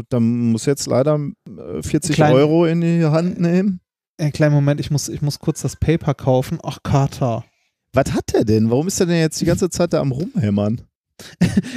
[0.00, 1.18] äh, da muss jetzt leider
[1.48, 3.80] äh, 40 Klein- Euro in die Hand nehmen.
[4.22, 6.60] Einen kleinen Moment, ich muss, ich muss kurz das Paper kaufen.
[6.62, 7.44] Ach, Carter.
[7.92, 8.70] Was hat der denn?
[8.70, 10.82] Warum ist er denn jetzt die ganze Zeit da am Rumhämmern?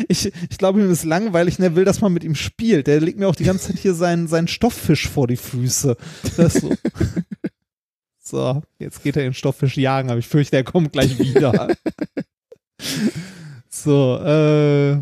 [0.07, 2.85] Ich, ich glaube, ihm ist langweilig und er will, dass man mit ihm spielt.
[2.85, 5.97] Der legt mir auch die ganze Zeit hier seinen, seinen Stofffisch vor die Füße.
[6.35, 6.73] So.
[8.19, 11.75] so, jetzt geht er den Stofffisch jagen, aber ich fürchte, er kommt gleich wieder.
[13.69, 14.97] so, äh,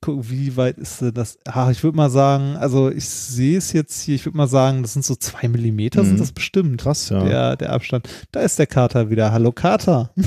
[0.00, 1.38] guck, wie weit ist denn das?
[1.44, 4.82] Ah, ich würde mal sagen, also ich sehe es jetzt hier, ich würde mal sagen,
[4.82, 6.06] das sind so zwei Millimeter, Mhm.
[6.08, 6.80] sind das bestimmt.
[6.80, 7.24] Krass, ja.
[7.24, 8.08] Der, der Abstand.
[8.32, 9.32] Da ist der Kater wieder.
[9.32, 10.12] Hallo Kater.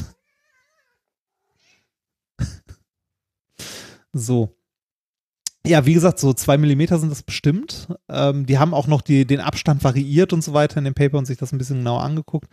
[4.14, 4.53] so.
[5.66, 7.90] Ja, wie gesagt, so zwei Millimeter sind das bestimmt.
[8.08, 11.18] Ähm, die haben auch noch die, den Abstand variiert und so weiter in dem Paper
[11.18, 12.48] und sich das ein bisschen genauer angeguckt.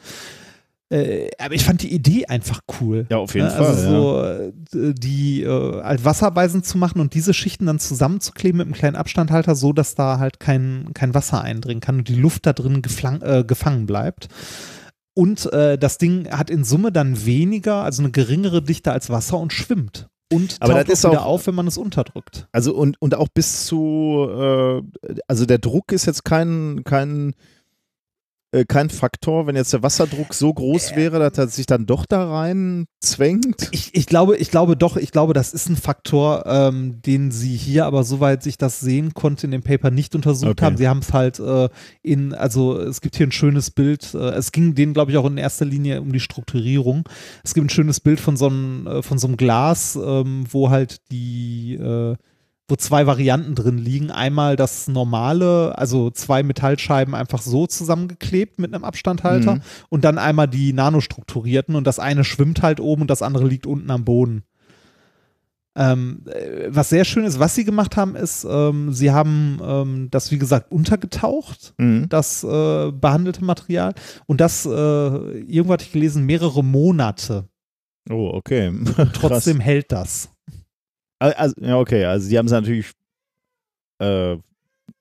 [0.91, 3.07] Äh, aber ich fand die Idee einfach cool.
[3.11, 3.67] Ja, auf jeden Ne, Fall.
[3.67, 3.91] Also ja.
[4.73, 8.75] so äh, die äh, halt Wasserweisen zu machen und diese Schichten dann zusammenzukleben mit einem
[8.75, 12.53] kleinen Abstandhalter, so dass da halt kein, kein Wasser eindringen kann und die Luft da
[12.53, 12.83] drin
[13.23, 14.29] äh, gefangen bleibt.
[15.17, 19.39] Und äh, das Ding hat in Summe dann weniger, also eine geringere Dichte als Wasser
[19.39, 20.09] und schwimmt.
[20.33, 22.49] Und Aber das ist auch wieder auch- auf, wenn man es unterdrückt.
[22.51, 24.83] Also und, und auch bis zu, äh,
[25.29, 27.35] also der Druck ist jetzt kein, kein,
[28.55, 32.07] äh, kein Faktor, wenn jetzt der Wasserdruck so groß wäre, dass er sich dann doch
[32.07, 33.69] da rein zwängt.
[33.73, 37.57] Ich, ich glaube, ich glaube doch, ich glaube, das ist ein Faktor, ähm, den sie
[37.57, 40.65] hier aber soweit sich das sehen konnte in dem Paper nicht untersucht Okay.
[40.65, 40.77] haben.
[40.77, 41.69] Sie haben es halt äh,
[42.03, 45.27] in, also es gibt hier ein schönes Bild, äh, es ging denen, glaube ich, auch
[45.27, 47.09] in erster Linie um die Strukturierung.
[47.43, 50.71] Es gibt ein schönes Bild von so einem, äh, von so einem Glas, ähm, wo
[50.71, 52.15] halt die, äh,
[52.69, 54.11] wo zwei Varianten drin liegen.
[54.11, 59.63] Einmal das normale, also zwei Metallscheiben einfach so zusammengeklebt mit einem Abstandhalter Mhm.
[59.91, 63.67] und dann einmal die nanostrukturierten und das eine schwimmt halt oben und das andere liegt
[63.67, 64.45] unten am Boden.
[65.77, 70.09] Ähm, äh, was sehr schön ist, was sie gemacht haben, ist, ähm, sie haben ähm,
[70.11, 72.09] das, wie gesagt, untergetaucht, Mhm.
[72.09, 73.93] das äh, behandelte Material
[74.27, 77.49] und das, äh, irgendwo hatte ich gelesen, mehrere Monate.
[78.09, 78.73] Oh, okay.
[79.15, 80.29] Trotzdem hält das.
[81.33, 82.91] Also, ja, okay, also die haben es natürlich
[83.99, 84.37] äh,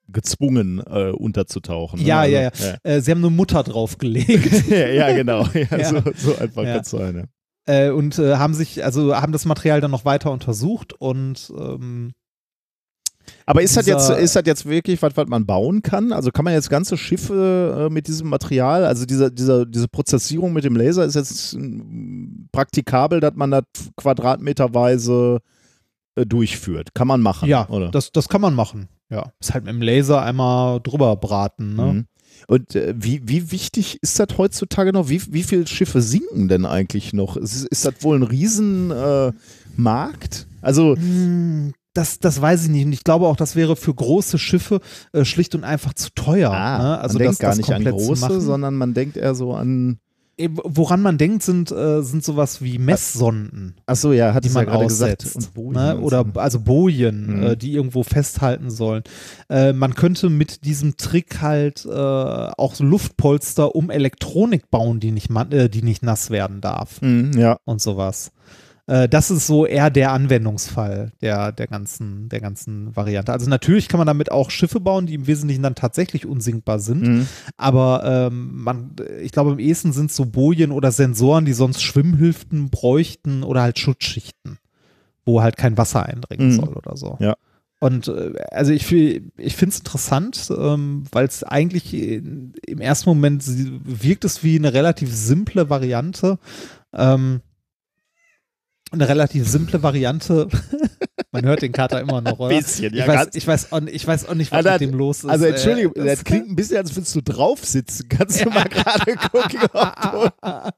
[0.07, 1.99] gezwungen, äh, unterzutauchen.
[1.99, 2.05] ne?
[2.05, 2.75] Ja, also, ja, ja.
[2.83, 4.67] Äh, sie haben eine Mutter draufgelegt.
[4.69, 4.87] ja.
[4.87, 5.45] ja, genau.
[5.53, 5.89] Ja, Ja.
[5.89, 6.73] So, so einfach Ja.
[6.73, 7.29] kann es sein.
[7.67, 7.93] Ja.
[7.93, 12.11] und äh, haben sich, also haben das Material dann noch weiter untersucht und ähm,
[13.45, 16.11] Aber ist das, jetzt, ist das jetzt wirklich was, was man bauen kann?
[16.11, 20.51] Also kann man jetzt ganze Schiffe äh, mit diesem Material, also dieser, dieser, diese Prozessierung
[20.51, 23.63] mit dem Laser ist jetzt mm, praktikabel, dass man das
[23.95, 25.39] quadratmeterweise
[26.15, 26.93] äh, durchführt?
[26.93, 27.89] Kann man machen, ja, oder?
[27.91, 28.87] das, das kann man machen.
[29.09, 31.75] Ja, ist halt mit dem Laser einmal drüber braten.
[31.75, 31.93] Ne?
[31.93, 32.05] Mhm.
[32.47, 35.09] Und äh, wie, wie wichtig ist das heutzutage noch?
[35.09, 37.37] Wie, wie viele Schiffe sinken denn eigentlich noch?
[37.37, 40.47] Ist, ist das wohl ein Riesenmarkt?
[40.61, 42.85] Äh, also, Hm, Das, das weiß ich nicht.
[42.87, 44.79] Und ich glaube auch, das wäre für große Schiffe
[45.11, 46.49] äh, schlicht und einfach zu teuer.
[46.51, 46.99] ah, ne?
[46.99, 49.99] Also man das, denkt gar das nicht an große, sondern man denkt eher so an.
[50.35, 54.55] Eh, Woran man denkt, sind, äh, sind sowas wie Messsonden, Achso, ja, hat die es
[54.55, 55.23] ja man gerade gesagt.
[55.25, 55.35] aussetzt.
[55.35, 55.99] Und Bojen ne?
[55.99, 56.39] Oder so.
[56.39, 57.43] also Bojen, Mhm.
[57.43, 59.03] äh, die irgendwo festhalten sollen.
[59.49, 65.29] Äh, man könnte mit diesem Trick halt äh, auch Luftpolster um Elektronik bauen, die nicht,
[65.29, 67.01] man- äh, die nicht nass werden darf.
[67.01, 67.57] Mhm, ja.
[67.65, 68.31] und sowas.
[68.87, 73.31] Äh, das ist so eher der Anwendungsfall der, der, ganzen, der ganzen Variante.
[73.31, 77.01] Also natürlich kann man damit auch Schiffe bauen, die im Wesentlichen dann tatsächlich unsinkbar sind.
[77.01, 77.27] Mhm.
[77.55, 81.81] Aber ähm, man, ich glaube, am ehesten sind es so Bojen oder Sensoren, die sonst
[81.81, 84.57] Schwimmhilfen bräuchten oder halt Schutzschichten,
[85.25, 86.51] wo halt kein Wasser eindringen Mhm.
[86.53, 87.17] soll oder so.
[87.21, 87.35] Ja.
[87.79, 93.43] Und äh, also ich, ich finde es interessant, ähm, weil es eigentlich im ersten Moment
[93.45, 96.37] wirkt es wie eine relativ simple Variante.
[96.93, 97.41] Ähm,
[98.93, 100.47] eine relativ simple Variante.
[101.31, 102.55] Man hört den Kater immer noch, oder?
[102.55, 104.81] Bisschen, ja, ich, weiß, ich, weiß auch, nicht- ich weiß auch nicht, was Also, mit
[104.81, 105.29] dem los ist.
[105.29, 108.07] Also Äh, Entschuldigung, das- das klingt ein bisschen, als würdest du drauf sitzen.
[108.09, 110.71] Kannst du mal gerade gucken, ob du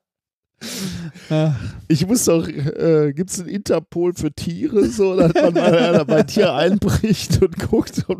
[1.29, 1.55] Ah,
[1.89, 6.23] Ich muss doch, äh, gibt es einen Interpol für Tiere, so, dass man mal bei
[6.23, 8.05] Tier einbricht und guckt.
[8.07, 8.19] Ob,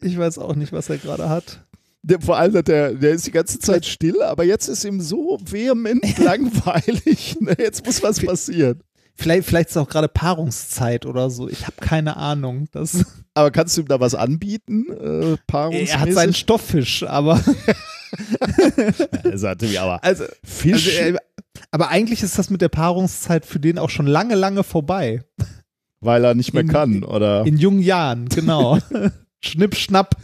[0.00, 1.64] ich weiß auch nicht, was er gerade hat.
[2.08, 5.38] Der, vor allem, der, der ist die ganze Zeit still, aber jetzt ist ihm so
[5.44, 7.36] vehement langweilig.
[7.40, 7.54] Ne?
[7.58, 8.80] Jetzt muss was passieren.
[9.18, 11.48] Vielleicht, vielleicht ist auch gerade Paarungszeit oder so.
[11.48, 12.68] Ich habe keine Ahnung.
[12.72, 13.02] Das,
[13.34, 14.84] Aber kannst du ihm da was anbieten?
[14.92, 15.94] Äh, paarungsmäßig?
[15.94, 17.40] er hat seinen Stofffisch, aber
[19.24, 20.98] Er sagte mir aber, also, Fisch.
[21.00, 21.18] also äh,
[21.70, 25.24] aber eigentlich ist das mit der Paarungszeit für den auch schon lange, lange vorbei.
[26.00, 27.44] weil er nicht mehr in- kann, oder?
[27.46, 28.78] In jungen Jahren, genau.
[29.42, 30.16] Schnipp, schnapp.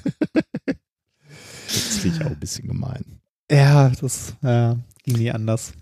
[1.72, 3.20] Das finde ich auch ein bisschen gemein.
[3.50, 5.72] Ja, das ja, ging nie anders.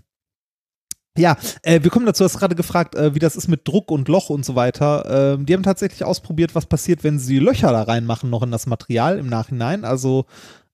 [1.17, 3.91] Ja, äh, wir kommen dazu, du hast gerade gefragt, äh, wie das ist mit Druck
[3.91, 5.33] und Loch und so weiter.
[5.35, 8.65] Ähm, die haben tatsächlich ausprobiert, was passiert, wenn sie Löcher da reinmachen, noch in das
[8.65, 9.83] Material im Nachhinein.
[9.83, 10.25] Also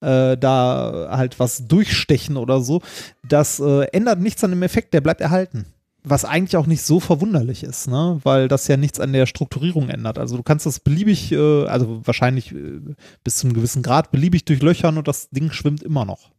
[0.01, 2.81] äh, da halt was durchstechen oder so.
[3.27, 5.65] Das äh, ändert nichts an dem Effekt, der bleibt erhalten.
[6.09, 8.19] Was eigentlich auch nicht so verwunderlich ist, ne?
[8.23, 10.17] weil das ja nichts an der Strukturierung ändert.
[10.17, 12.81] Also du kannst das beliebig, äh, also wahrscheinlich äh,
[13.23, 16.31] bis zu einem gewissen Grad beliebig durchlöchern und das Ding schwimmt immer noch.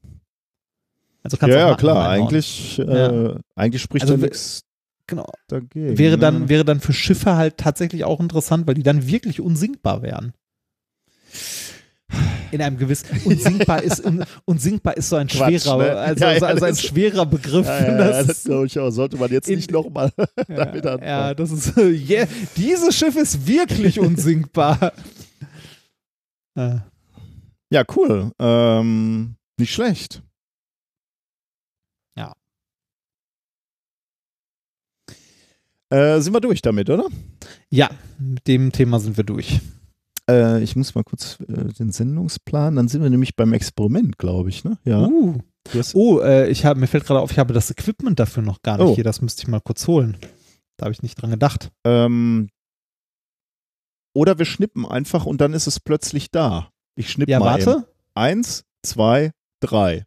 [1.23, 2.09] Also kannst ja, ja, klar.
[2.09, 4.65] Eigentlich, äh, eigentlich spricht Also da nichts
[5.09, 5.27] Genau.
[5.49, 5.99] dagegen.
[5.99, 6.19] Wäre ne?
[6.19, 10.35] dann, wäre dann für Schiffe halt tatsächlich auch interessant, weil die dann wirklich unsinkbar wären.
[12.51, 15.97] In einem gewissen unsinkbar ist un, unsinkbar ist so ein Quatsch, schwerer, ne?
[15.99, 17.67] also, Ja, ja, also ein schwerer Begriff.
[17.67, 18.91] Ja, Das das glaube ich auch.
[18.91, 20.13] Sollte man jetzt In- nicht nochmal
[20.49, 21.03] damit anfangen.
[21.03, 24.93] ja, das ist yeah, dieses Schiff ist wirklich unsinkbar.
[26.57, 26.77] äh,
[27.71, 28.33] Ja, cool.
[28.39, 30.23] Ähm, nicht schlecht.
[32.17, 32.35] Ja.
[35.91, 37.07] Äh, sind wir durch damit, oder?
[37.71, 39.61] ja, mit dem Thema sind wir durch.
[40.29, 42.77] Äh, ich muss mal kurz äh, den Sendungsplan.
[42.77, 44.65] Dann sind wir nämlich beim Experiment, glaube ich.
[44.65, 44.79] Ne?
[44.85, 45.07] Ja.
[45.07, 45.39] Uh.
[45.95, 48.79] Oh, äh, ich hab, mir fällt gerade auf, ich habe das Equipment dafür noch gar
[48.79, 48.95] nicht Oh.
[48.95, 49.05] hier.
[49.05, 50.17] Das müsste ich mal kurz holen.
[50.77, 51.71] Da habe ich nicht dran gedacht.
[51.85, 52.49] Ähm,
[54.15, 56.71] oder wir schnippen einfach und dann ist es plötzlich da.
[56.97, 57.59] Ich schnipp Ja, mal.
[57.59, 57.67] eben.
[57.67, 57.93] warte.
[58.15, 60.05] Eins, zwei, drei.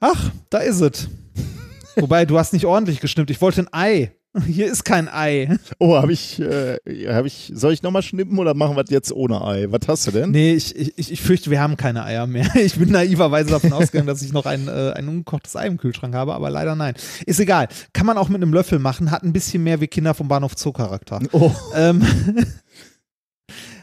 [0.00, 1.08] Ach, da ist es.
[1.96, 3.30] Wobei, du hast nicht ordentlich geschnippt.
[3.30, 4.16] Ich wollte ein Ei.
[4.46, 5.58] Hier ist kein Ei.
[5.78, 6.78] Oh, habe ich, äh,
[7.08, 9.66] hab ich, soll ich nochmal schnippen oder machen wir das jetzt ohne Ei?
[9.68, 10.30] Was hast du denn?
[10.30, 12.50] Nee, ich, ich, ich fürchte, wir haben keine Eier mehr.
[12.62, 16.14] Ich bin naiverweise davon ausgegangen, dass ich noch ein, äh, ein ungekochtes Ei im Kühlschrank
[16.14, 16.94] habe, aber leider nein.
[17.26, 17.68] Ist egal.
[17.92, 20.52] Kann man auch mit einem Löffel machen, hat ein bisschen mehr wie Kinder vom Bahnhof
[20.56, 21.20] Zoo Charakter.
[21.32, 21.50] Oh.
[21.74, 22.02] Ähm,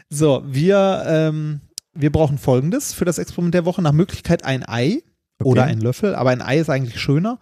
[0.08, 1.60] so, wir, ähm,
[1.92, 3.82] wir brauchen folgendes für das Experiment der Woche.
[3.82, 5.02] Nach Möglichkeit ein Ei
[5.42, 7.38] oder ein Löffel, aber ein Ei ist eigentlich schöner.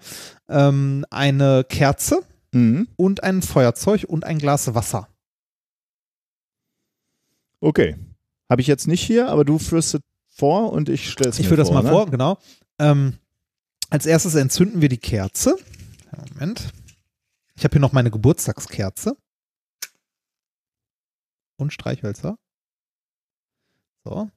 [0.48, 2.88] Ähm, eine Kerze Mhm.
[2.96, 5.08] und ein Feuerzeug und ein Glas Wasser.
[7.60, 7.96] Okay.
[8.48, 11.48] Habe ich jetzt nicht hier, aber du führst es vor und ich stelle es Ich
[11.48, 11.90] führe das mal ne?
[11.90, 12.38] vor, genau.
[12.78, 13.18] Ähm,
[13.90, 15.56] als erstes entzünden wir die Kerze.
[16.34, 16.72] Moment.
[17.54, 19.16] Ich habe hier noch meine Geburtstagskerze.
[21.56, 22.38] Und Streichhölzer.
[24.04, 24.30] So.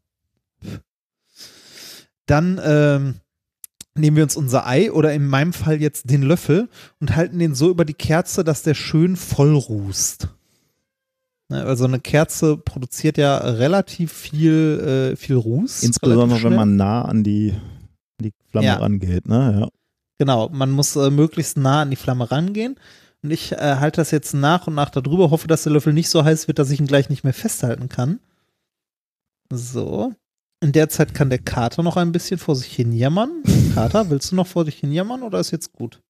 [2.25, 3.21] Dann ähm,
[3.95, 7.55] nehmen wir uns unser Ei oder in meinem Fall jetzt den Löffel und halten den
[7.55, 10.27] so über die Kerze, dass der schön voll rußt.
[11.49, 15.83] Ne, Also eine Kerze produziert ja relativ viel, äh, viel Ruß.
[15.83, 18.75] Insbesondere wenn man nah an die, an die Flamme Ja.
[18.77, 19.59] rangeht, ne?
[19.61, 19.67] Ja.
[20.17, 22.75] Genau, man muss äh, möglichst nah an die Flamme rangehen.
[23.23, 26.09] Und ich äh, halte das jetzt nach und nach darüber, hoffe, dass der Löffel nicht
[26.09, 28.19] so heiß wird, dass ich ihn gleich nicht mehr festhalten kann.
[29.51, 30.13] So.
[30.63, 33.41] In der Zeit kann der Kater noch ein bisschen vor sich hin jammern.
[33.73, 36.01] Kater, willst du noch vor dich hin jammern oder ist jetzt gut?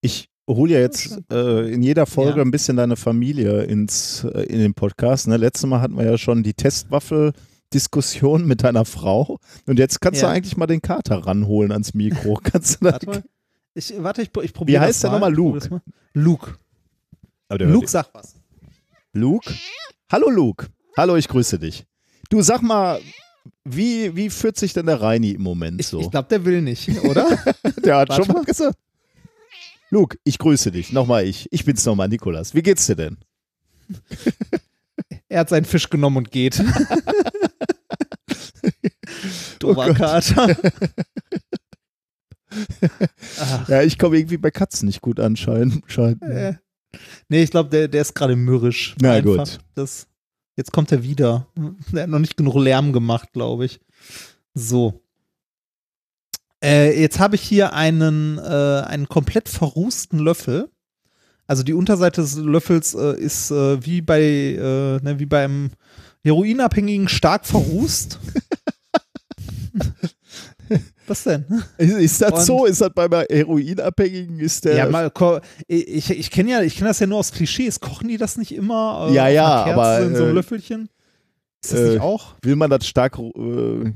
[0.00, 2.44] Ich hole ja jetzt äh, in jeder Folge Ja.
[2.44, 5.26] ein bisschen deine Familie ins, äh, in den Podcast.
[5.26, 5.36] Ne?
[5.38, 9.38] Letztes Mal hatten wir ja schon die Testwaffel-Diskussion mit deiner Frau.
[9.66, 10.28] Und jetzt kannst Ja.
[10.28, 12.34] du eigentlich mal den Kater ranholen ans Mikro.
[12.44, 13.24] Kannst du da, Warte mal.
[13.74, 15.34] Ich, warte, ich, ich probiere Wie heißt der nochmal?
[15.34, 15.82] Luke?
[16.14, 16.54] Luke.
[17.48, 18.36] Aber der hört Luke, sag was.
[19.12, 19.52] Luke?
[20.12, 20.68] Hallo Luke.
[20.96, 21.84] Hallo, ich grüße dich.
[22.28, 23.00] Du sag mal,
[23.64, 26.00] wie, wie führt sich denn der Reini im Moment Ich, so?
[26.00, 27.28] ich glaube, der will nicht, oder?
[27.84, 28.44] der hat Warte schon mal.
[28.44, 28.76] gesagt.
[29.90, 30.92] Luke, ich grüße dich.
[30.92, 31.46] Nochmal ich.
[31.52, 32.54] Ich bin's nochmal, Nikolas.
[32.54, 33.18] Wie geht's dir denn?
[35.28, 36.62] er hat seinen Fisch genommen und geht.
[39.62, 39.96] Oh Dober Gott.
[39.96, 40.56] Kater.
[43.68, 46.22] Ja, ich komme irgendwie bei Katzen nicht gut an, schein, scheint.
[46.22, 46.54] äh.
[47.28, 48.94] Nee, ich glaube, der, der ist gerade mürrisch.
[49.00, 49.38] Na Einfach.
[49.38, 49.58] gut.
[49.74, 50.06] Das,
[50.56, 51.46] jetzt kommt er wieder.
[51.92, 53.80] Der hat noch nicht genug Lärm gemacht, glaube ich.
[54.54, 55.02] So.
[56.64, 60.70] Äh, jetzt habe ich hier einen, äh, einen komplett verrußten Löffel.
[61.46, 65.70] Also die Unterseite des Löffels äh, ist äh, wie bei äh, ne, wie beim
[66.24, 68.18] Heroinabhängigen stark verrußt.
[71.06, 71.44] Was denn?
[71.78, 72.64] Ist, ist das Und- so?
[72.66, 74.40] Ist das bei Heroinabhängigen?
[74.40, 74.76] Ist der.
[74.76, 75.10] Ja, mal,
[75.68, 77.80] ich, ich kenne ja, ich kenne das ja nur aus Klischees.
[77.80, 79.08] Kochen die das nicht immer?
[79.10, 80.88] Äh, Ja, ja, einer Kerze aber, in so einem äh, Löffelchen?
[81.62, 82.34] Ist das äh, nicht auch?
[82.42, 83.92] will man das stark äh,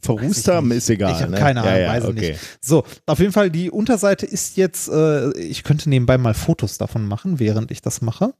[0.00, 0.70] verrußt haben?
[0.72, 1.12] Ist egal.
[1.12, 1.38] Ich hab ne?
[1.38, 2.30] keine Ahnung, ja, ja, weiß okay.
[2.30, 2.40] nicht.
[2.60, 7.06] So, auf jeden Fall, die Unterseite ist jetzt, äh, ich könnte nebenbei mal Fotos davon
[7.06, 8.32] machen, während ich das mache.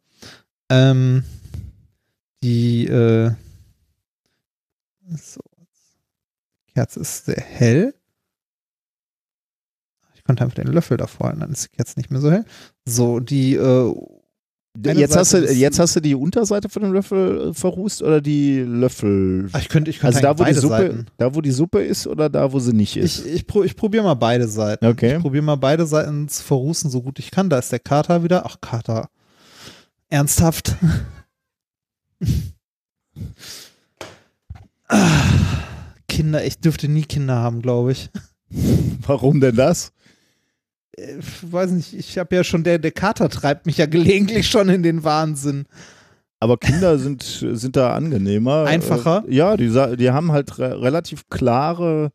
[0.70, 1.24] Ähm,
[2.42, 3.32] die, äh,
[5.16, 5.40] so,
[6.78, 7.92] Kerze ist sehr hell.
[10.14, 12.44] Ich könnte einfach den Löffel davor halten, dann ist die Kerze nicht mehr so hell.
[12.84, 13.94] So, die, äh,
[14.80, 18.60] Jetzt hast, du, jetzt hast du die Unterseite von dem Löffel äh, verrußt oder die
[18.60, 19.48] Löffel?
[19.52, 21.06] ah, ich könnte, ich könnte Also da wo, die Suppe, Seiten.
[21.16, 23.26] da, wo die Suppe ist oder da, wo sie nicht ist?
[23.26, 24.86] Ich, ich, pro, ich probiere mal beide Seiten.
[24.86, 25.16] Okay.
[25.16, 27.50] Ich probiere mal beide Seiten zu verrußen, so gut ich kann.
[27.50, 28.46] Da ist der Kater wieder.
[28.46, 29.08] Ach, Kater.
[30.10, 30.76] Ernsthaft.
[34.88, 35.24] Ah,
[36.18, 38.10] Kinder, ich dürfte nie Kinder haben, glaube ich.
[39.06, 39.92] Warum denn das?
[40.98, 44.68] äh, weiß nicht, ich habe ja schon, der, der Kater treibt mich ja gelegentlich schon
[44.68, 45.66] in den Wahnsinn.
[46.40, 48.64] Aber Kinder sind, sind da angenehmer.
[48.64, 49.24] Einfacher?
[49.28, 52.10] Äh, ja, die, die haben halt re relativ klare.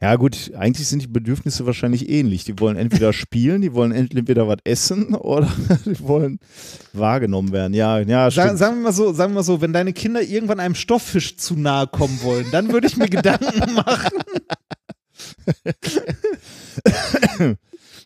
[0.00, 2.44] Ja, gut, eigentlich sind die Bedürfnisse wahrscheinlich ähnlich.
[2.44, 5.50] Die wollen entweder spielen, die wollen entweder was essen oder
[5.84, 6.38] die wollen
[6.92, 7.72] wahrgenommen werden.
[7.74, 10.60] Ja, ja, Sa sagen wir mal so, sagen wir mal so, wenn deine Kinder irgendwann
[10.60, 14.18] einem Stofffisch zu nahe kommen wollen, dann würde ich mir Gedanken machen.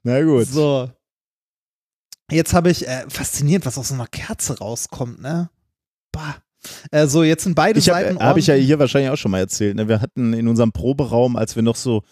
[0.03, 0.47] Na gut.
[0.47, 0.91] So.
[2.31, 5.51] Jetzt habe ich, äh, faszinierend, was aus so einer Kerze rauskommt, ne?
[6.13, 6.37] Bah.
[6.91, 9.31] Äh, so, jetzt sind beide Ich Seiten habe hab ich ja hier wahrscheinlich auch schon
[9.31, 9.77] mal erzählt.
[9.77, 9.89] Ne?
[9.89, 12.03] Wir hatten in unserem Proberaum, als wir noch so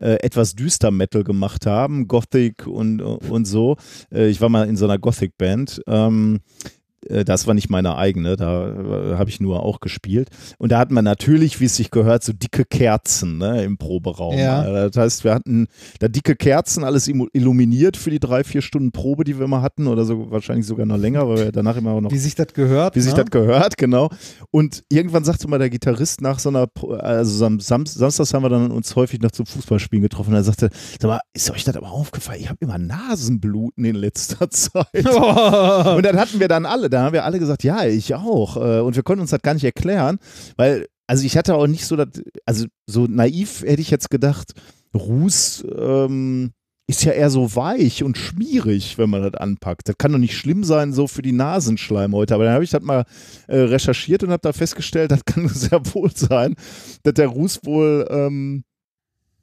[0.00, 3.76] äh, etwas düster Metal gemacht haben, Gothic und, und so.
[4.12, 5.82] Äh, ich war mal in so einer Gothic-Band.
[5.86, 10.28] Ähm, äh, das war nicht meine eigene, da äh, habe ich nur auch gespielt.
[10.58, 14.36] Und da hatten wir natürlich, wie es sich gehört, so dicke Kerzen ne, im Proberaum.
[14.36, 14.64] Ja.
[14.64, 15.68] Äh, Das heißt, wir hatten
[16.00, 19.86] da dicke Kerzen, alles illuminiert für die drei, vier Stunden Probe, die wir mal hatten,
[19.86, 22.52] oder so wahrscheinlich sogar noch länger, weil wir danach immer auch noch wie sich das
[22.52, 22.96] gehört.
[22.96, 23.22] wie sich ne?
[23.22, 24.10] das gehört, genau.
[24.50, 26.66] Und irgendwann sagte mal der Gitarrist nach so einer,
[26.98, 30.30] also am Sam Samstags haben wir dann uns häufig noch zum Fußballspielen getroffen.
[30.30, 30.70] Und er sagte,
[31.00, 32.40] sag mal, ist euch das aber aufgefallen?
[32.40, 34.86] Ich habe immer Nasenbluten in letzter Zeit.
[34.94, 38.56] Und dann hatten wir dann alle, da haben wir alle gesagt, ja, ich auch.
[38.56, 40.18] Äh, Und wir konnten uns das gar nicht erklären,
[40.56, 42.08] weil, also ich hatte auch nicht so, das,
[42.46, 44.52] also so naiv hätte ich jetzt gedacht,
[44.94, 46.52] Ruß ähm,
[46.88, 49.88] ist ja eher so weich und schmierig, wenn man das anpackt.
[49.88, 52.34] Das kann doch nicht schlimm sein, so für die Nasenschleimhäute.
[52.34, 53.04] Aber dann habe ich das mal
[53.46, 56.54] äh, recherchiert und habe da festgestellt, das kann sehr wohl sein,
[57.02, 58.64] dass der Ruß wohl ähm,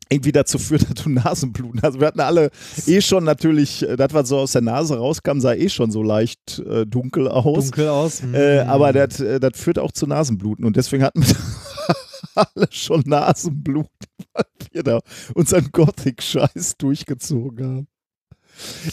[0.09, 1.99] irgendwie dazu führt, dass du Nasenbluten hast.
[1.99, 2.51] Wir hatten alle
[2.87, 6.03] eh schon natürlich, äh, das, was so aus der Nase rauskam, sah eh schon so
[6.03, 7.65] leicht äh, dunkel aus.
[7.65, 8.21] Dunkel aus.
[8.21, 8.69] Äh, mm.
[8.69, 11.35] aber das, äh, das führt auch zu Nasenbluten und deswegen hatten wir
[12.35, 13.89] alle schon Nasenbluten,
[14.33, 14.99] weil wir da
[15.33, 17.87] unseren Gothic-Scheiß durchgezogen haben.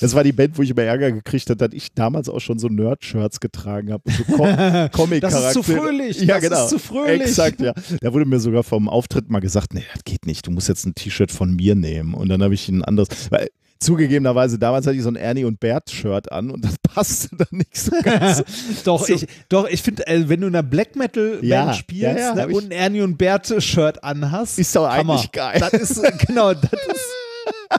[0.00, 2.58] Das war die Band, wo ich immer Ärger gekriegt habe, dass ich damals auch schon
[2.58, 4.02] so Nerd-Shirts getragen habe.
[4.10, 4.47] So Com
[4.92, 5.20] Comic-Charaktere.
[5.20, 6.66] Das ist zu fröhlich, Ja, das ist genau.
[6.68, 7.23] zu fröhlich.
[7.23, 7.73] Exakt, ja.
[8.00, 10.84] Da wurde mir sogar vom Auftritt mal gesagt, nee, das geht nicht, du musst jetzt
[10.86, 12.15] ein T-Shirt von mir nehmen.
[12.15, 13.49] Und dann habe ich ein anderes, weil
[13.81, 17.76] zugegebenerweise, damals hatte ich so ein Ernie und Bert-Shirt an und das passte dann nicht
[17.76, 18.42] so ganz.
[18.84, 19.15] Doch, So.
[19.15, 22.36] ich, doch, ich finde, äh, wenn du in einer Black Metal Band Ja, spielst ja,
[22.36, 25.15] ja, ne, und ein Ernie und Bert Shirt anhast, Ist doch Hammer.
[25.15, 25.58] eigentlich geil.
[25.58, 27.00] Das ist, äh, genau, das ist,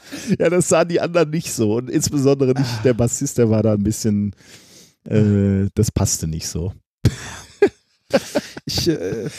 [0.39, 1.75] Ja, das sahen die anderen nicht so.
[1.75, 4.35] Und insbesondere nicht der Bassist, der war da ein bisschen,
[5.07, 6.73] äh, das passte nicht so.
[8.65, 9.29] ich, äh,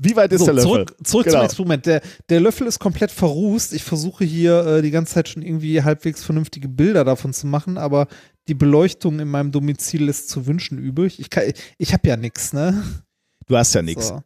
[0.00, 0.68] Wie weit ist so, der Löffel?
[0.70, 1.38] zurück, zurück Genau.
[1.38, 1.86] zum Experiment.
[1.86, 3.72] Der, der Löffel ist komplett verrußt.
[3.74, 7.78] Ich versuche hier äh, die ganze Zeit schon irgendwie halbwegs vernünftige Bilder davon zu machen,
[7.78, 8.08] aber
[8.48, 11.20] die Beleuchtung in meinem Domizil lässt zu wünschen übrig.
[11.20, 12.82] Ich, kann- ich habe ja nichts, ne?
[13.46, 14.08] Du hast ja nichts.
[14.08, 14.22] So.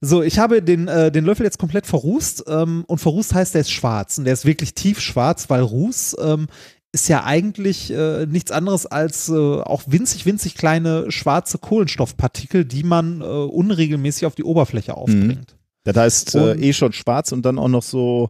[0.00, 3.60] So, ich habe den, äh, den Löffel jetzt komplett verrußt ähm, und verrußt heißt, der
[3.60, 6.46] ist schwarz und der ist wirklich tiefschwarz, weil Ruß ähm,
[6.92, 12.82] ist ja eigentlich äh, nichts anderes als äh, auch winzig, winzig kleine schwarze Kohlenstoffpartikel, die
[12.82, 15.56] man äh, unregelmäßig auf die Oberfläche aufbringt.
[15.84, 18.28] Das heißt, eh schon schwarz und dann auch noch so,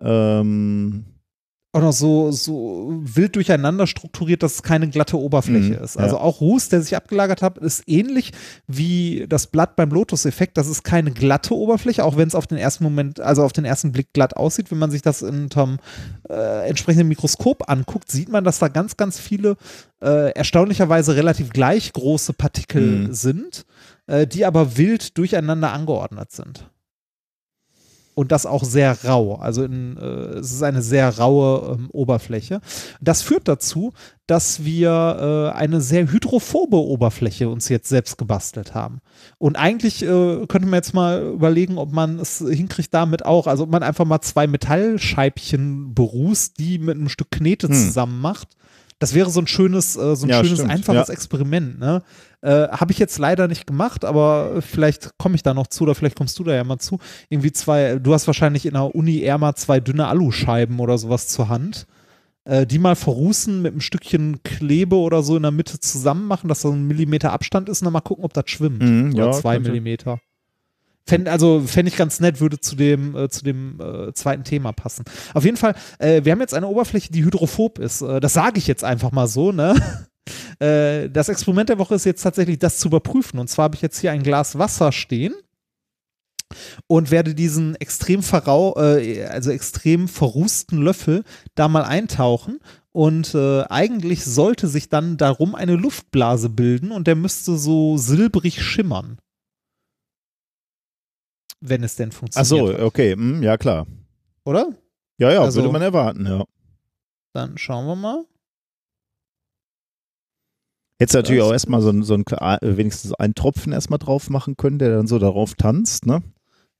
[0.00, 1.04] ähm,
[1.74, 5.96] Auch noch so, so wild durcheinander strukturiert, dass es keine glatte Oberfläche Mhm, ist.
[5.96, 6.20] Also ja.
[6.22, 8.32] auch Ruß, der sich abgelagert hat, ist ähnlich
[8.66, 10.58] wie das Blatt beim Lotus-Effekt.
[10.58, 13.64] Das ist keine glatte Oberfläche, auch wenn es auf den ersten Moment, also auf den
[13.64, 14.70] ersten Blick glatt aussieht.
[14.70, 15.78] Wenn man sich das unterm
[16.28, 19.56] äh, entsprechenden Mikroskop anguckt, sieht man, dass da ganz, ganz viele
[20.02, 23.14] äh, erstaunlicherweise relativ gleich große Partikel Mhm.
[23.14, 23.64] sind,
[24.08, 26.68] äh, die aber wild durcheinander angeordnet sind.
[28.14, 29.36] Und das auch sehr rau.
[29.36, 32.60] Also in, äh, es ist eine sehr raue ähm, Oberfläche.
[33.00, 33.94] Das führt dazu,
[34.26, 39.00] dass wir äh, eine sehr hydrophobe Oberfläche uns jetzt selbst gebastelt haben.
[39.38, 43.64] Und eigentlich äh, könnte man jetzt mal überlegen, ob man es hinkriegt damit auch, also
[43.64, 47.74] ob man einfach mal zwei Metallscheibchen berußt, die mit einem Stück Knete Hm.
[47.74, 48.48] zusammen macht.
[49.02, 51.14] Das wäre so ein schönes, äh, so ein Ja, schönes, stimmt, einfaches ja.
[51.14, 51.80] Experiment.
[51.80, 52.02] Ne?
[52.40, 55.96] Äh, Habe ich jetzt leider nicht gemacht, aber vielleicht komme ich da noch zu oder
[55.96, 57.00] vielleicht kommst du da ja mal zu.
[57.28, 61.26] Irgendwie zwei, du hast wahrscheinlich in der Uni eher mal zwei dünne Aluscheiben oder sowas
[61.26, 61.86] zur Hand.
[62.44, 66.46] Äh, die mal verrußen mit einem Stückchen Klebe oder so in der Mitte zusammen machen,
[66.46, 68.82] dass da so ein Millimeter Abstand ist und dann mal gucken, ob das schwimmt.
[68.82, 69.70] Mhm, oder ja, zwei könnte.
[69.70, 70.20] Millimeter.
[71.06, 74.72] Fänd, also fände ich ganz nett, würde zu dem, äh, zu dem äh, zweiten Thema
[74.72, 75.04] passen.
[75.34, 78.02] Auf jeden Fall, äh, wir haben jetzt eine Oberfläche, die hydrophob ist.
[78.02, 79.74] Äh, das sage ich jetzt einfach mal so, ne?
[80.60, 83.40] Äh, das Experiment der Woche ist jetzt tatsächlich das zu überprüfen.
[83.40, 85.34] Und zwar habe ich jetzt hier ein Glas Wasser stehen
[86.86, 91.24] und werde diesen extrem verrau, äh, also extrem verrußten Löffel
[91.56, 92.60] da mal eintauchen.
[92.92, 99.18] Und eigentlich sollte sich dann darum eine Luftblase bilden und der müsste so silbrig schimmern.
[101.64, 102.78] Wenn es denn Ach funktioniert.
[102.78, 103.86] so, okay, hm, ja klar.
[104.44, 104.72] Oder?
[105.18, 106.44] Ja, ja, Also- würde man erwarten, ja.
[107.32, 108.24] Dann schauen wir mal.
[110.98, 114.56] Du natürlich auch erstmal so, ein- so ein, äh, wenigstens einen Tropfen erstmal drauf machen
[114.56, 116.22] können, der dann so darauf tanzt, ne?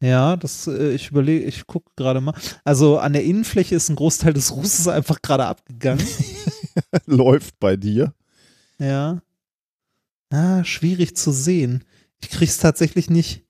[0.01, 2.35] Ja, das, äh, ich überlege, ich gucke gerade mal.
[2.65, 6.05] Also an der Innenfläche ist ein Großteil des Rußes einfach gerade abgegangen.
[7.07, 8.15] Läuft bei dir.
[8.79, 9.23] ja.
[10.35, 11.85] Ah, schwierig zu sehen.
[12.23, 13.45] Ich krieg's tatsächlich nicht.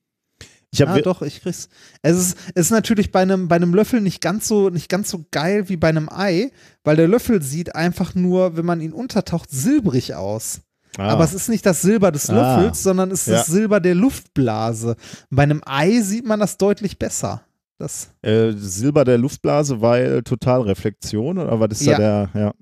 [0.74, 1.68] Ich ah, habe doch, ich krieg's.
[2.00, 5.10] Es ist, es ist natürlich bei einem, bei einem Löffel nicht ganz so, nicht ganz
[5.10, 6.50] so geil wie bei einem Ei,
[6.82, 10.62] weil der Löffel sieht einfach nur, wenn man ihn untertaucht, silbrig aus.
[10.96, 12.56] ah, Aber es ist nicht das Silber des Ah.
[12.56, 13.52] Löffels, sondern es ist das Ja.
[13.52, 14.96] Silber der Luftblase.
[15.30, 17.42] Bei einem Ei sieht man das deutlich besser.
[17.78, 21.98] Das, äh, Silber der Luftblase, weil Totalreflexion oder was ist Ja.
[21.98, 22.40] da der?
[22.42, 22.54] Ja.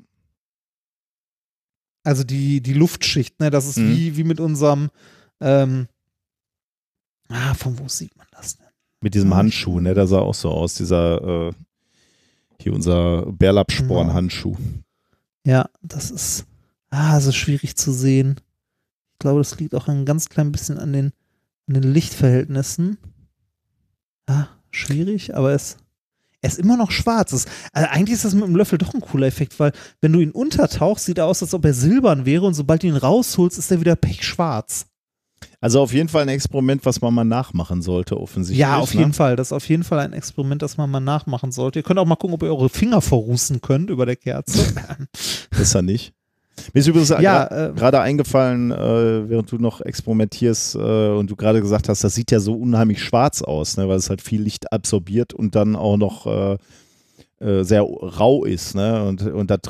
[2.02, 3.90] also die, die Luftschicht, ne, das ist Mhm.
[3.90, 4.88] wie, wie mit unserem,
[5.40, 5.86] ähm,
[7.30, 8.66] ah, von wo sieht man das denn?
[9.00, 9.94] Mit diesem Ah, Handschuh, ne?
[9.94, 11.52] Der sah auch so aus, dieser, äh,
[12.60, 14.56] hier unser Bärlappsporn-Handschuh.
[15.46, 16.44] Ja, das ist,
[16.90, 18.36] ah, ist schwierig zu sehen.
[19.12, 21.12] Ich glaube, das liegt auch ein ganz klein bisschen an den,
[21.66, 22.98] an den Lichtverhältnissen.
[24.26, 25.78] Ah, schwierig, aber es,
[26.42, 27.32] er ist immer noch schwarz.
[27.32, 30.20] Es, also eigentlich ist das mit dem Löffel doch ein cooler Effekt, weil wenn du
[30.20, 33.58] ihn untertauchst, sieht er aus, als ob er silbern wäre und sobald du ihn rausholst,
[33.58, 34.86] ist er wieder pechschwarz.
[35.62, 38.60] Also auf jeden Fall ein Experiment, was man mal nachmachen sollte, offensichtlich.
[38.60, 39.00] Ja, auf ne?
[39.00, 39.36] jeden Fall.
[39.36, 41.80] Das ist auf jeden Fall ein Experiment, das man mal nachmachen sollte.
[41.80, 44.72] Ihr könnt auch mal gucken, ob ihr eure Finger verrußen könnt über der Kerze.
[45.50, 46.14] Besser nicht.
[46.72, 51.30] Mir ist übrigens ja, gra- äh, gerade eingefallen, äh, während du noch experimentierst äh, und
[51.30, 54.20] du gerade gesagt hast, das sieht ja so unheimlich schwarz aus, ne, weil es halt
[54.20, 56.58] viel Licht absorbiert und dann auch noch äh, äh,
[57.40, 58.74] sehr rau ist.
[58.74, 59.60] Ne, und, und das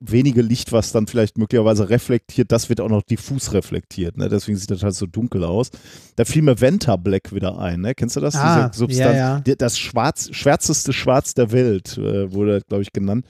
[0.00, 4.16] wenige Licht, was dann vielleicht möglicherweise reflektiert, das wird auch noch diffus reflektiert.
[4.16, 5.70] Ne, deswegen sieht das halt so dunkel aus.
[6.16, 7.80] Da fiel mir Venta Black wieder ein.
[7.80, 7.94] Ne?
[7.94, 8.36] Kennst du das?
[8.36, 9.54] Ah, Diese Substanz, ja, ja.
[9.56, 13.26] Das schwarz, schwärzeste Schwarz der Welt äh, wurde, glaube ich, genannt.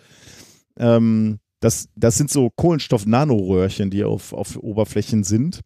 [0.79, 5.61] Ähm, das, das sind so Kohlenstoff-Nanoröhrchen, die auf, auf Oberflächen sind.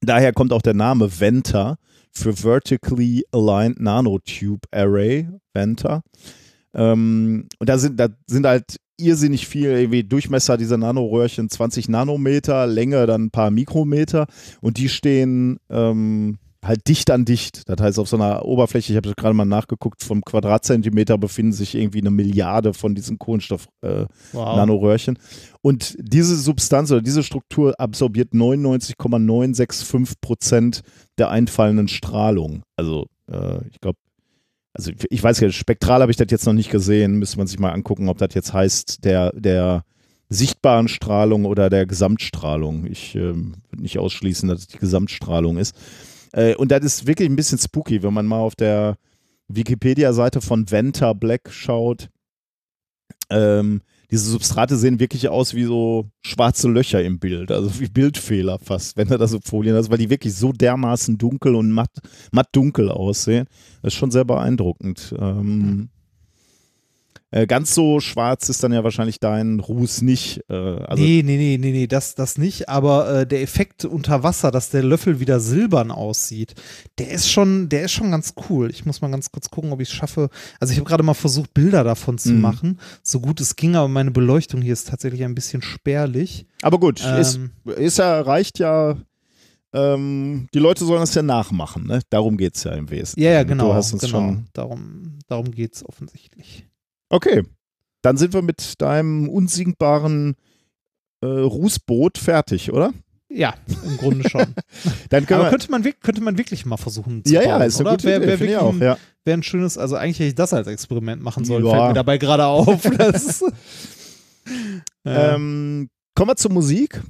[0.00, 1.76] Daher kommt auch der Name Venta
[2.12, 6.02] für Vertically Aligned Nanotube Array, Venta.
[6.76, 12.66] Ähm, und da sind, da sind halt irrsinnig viel, irgendwie Durchmesser dieser Nanoröhrchen 20 Nanometer,
[12.66, 14.26] Länge dann ein paar Mikrometer
[14.60, 17.68] und die stehen ähm, halt dicht an dicht.
[17.68, 21.74] Das heißt, auf so einer Oberfläche, ich habe gerade mal nachgeguckt, vom Quadratzentimeter befinden sich
[21.74, 24.56] irgendwie eine Milliarde von diesen Kohlenstoff äh, wow.
[25.62, 30.82] Und diese Substanz oder diese Struktur absorbiert 99,965 Prozent
[31.18, 32.62] der einfallenden Strahlung.
[32.76, 33.98] Also äh, ich glaube,
[34.76, 37.18] also ich- weiß ja, spektral habe ich das jetzt noch nicht gesehen.
[37.18, 39.84] Müsste man sich mal angucken, ob das jetzt heißt, der, der
[40.28, 42.86] sichtbaren Strahlung oder der Gesamtstrahlung.
[42.86, 45.74] Ich ähm, würde nicht ausschließen, dass es die Gesamtstrahlung ist.
[46.32, 48.96] Äh, und das ist wirklich ein bisschen spooky, wenn man mal auf der
[49.48, 52.08] Wikipedia-Seite von Venta Black schaut.
[53.30, 58.58] Ähm, diese Substrate sehen wirklich aus wie so schwarze Löcher im Bild, also wie Bildfehler
[58.58, 61.90] fast, wenn du da so Folien hast, weil die wirklich so dermaßen dunkel und matt,
[62.32, 63.46] matt dunkel aussehen.
[63.82, 65.14] Das ist schon sehr beeindruckend.
[65.18, 65.88] Ähm,
[67.32, 70.42] äh, ganz so schwarz ist dann ja wahrscheinlich dein Ruß nicht.
[70.48, 72.68] Äh, also nee, nee, nee, nee, nee, das, das nicht.
[72.68, 76.54] Aber äh, der Effekt unter Wasser, dass der Löffel wieder silbern aussieht,
[76.98, 78.70] der ist schon, der ist schon ganz cool.
[78.70, 80.30] Ich muss mal ganz kurz gucken, ob ich es schaffe.
[80.60, 82.40] Also ich habe gerade mal versucht, Bilder davon zu Mhm.
[82.40, 86.46] machen, so gut es ging, aber meine Beleuchtung hier ist tatsächlich ein bisschen spärlich.
[86.62, 88.96] aber gut, ist, Ähm, ist ja, reicht ja.
[89.72, 92.00] Ähm, die Leute sollen das ja nachmachen, ne?
[92.08, 93.26] Darum geht es ja im Wesentlichen.
[93.26, 93.68] ja, ja, genau.
[93.68, 94.12] Du hast uns genau.
[94.18, 96.65] schon darum darum geht es offensichtlich.
[97.08, 97.42] Okay,
[98.02, 100.34] dann sind wir mit deinem unsiegbaren
[101.22, 102.92] äh, Rußboot fertig, oder?
[103.28, 103.54] Ja,
[103.84, 104.54] im Grunde schon.
[105.10, 107.88] Dann aber könnte man, könnte man wirklich mal versuchen zu Ja, bauen, ja, ist eine
[107.88, 107.96] oder?
[107.96, 108.74] gute Wär- wär auch.
[108.76, 108.96] Ja.
[109.24, 111.70] Wäre ein schönes, also eigentlich hätte ich das als Experiment machen sollen, Ja.
[111.72, 112.82] fällt mir dabei gerade auf.
[112.98, 113.42] Das ist,
[115.04, 117.02] äh, Ähm, kommen wir zur Musik,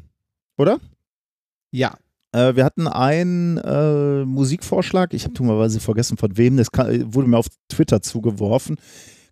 [0.59, 0.79] oder?
[1.71, 1.97] ja.
[2.33, 7.29] Äh, wir hatten einen äh, Musikvorschlag, ich habe dummerweise vergessen von wem, das kann, wurde
[7.29, 8.77] mir auf Twitter zugeworfen.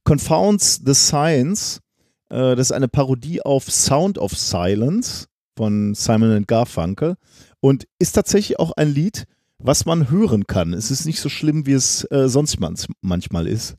[0.05, 1.81] Confounds the Science,
[2.29, 5.27] äh, das ist eine Parodie auf Sound of Silence
[5.57, 7.17] von Simon Garfunkel
[7.61, 9.25] und ist tatsächlich auch ein Lied,
[9.59, 10.75] was man hören kann.
[10.75, 12.59] Es ist nicht so schlimm, wie es äh, sonst
[13.01, 13.77] manchmal ist.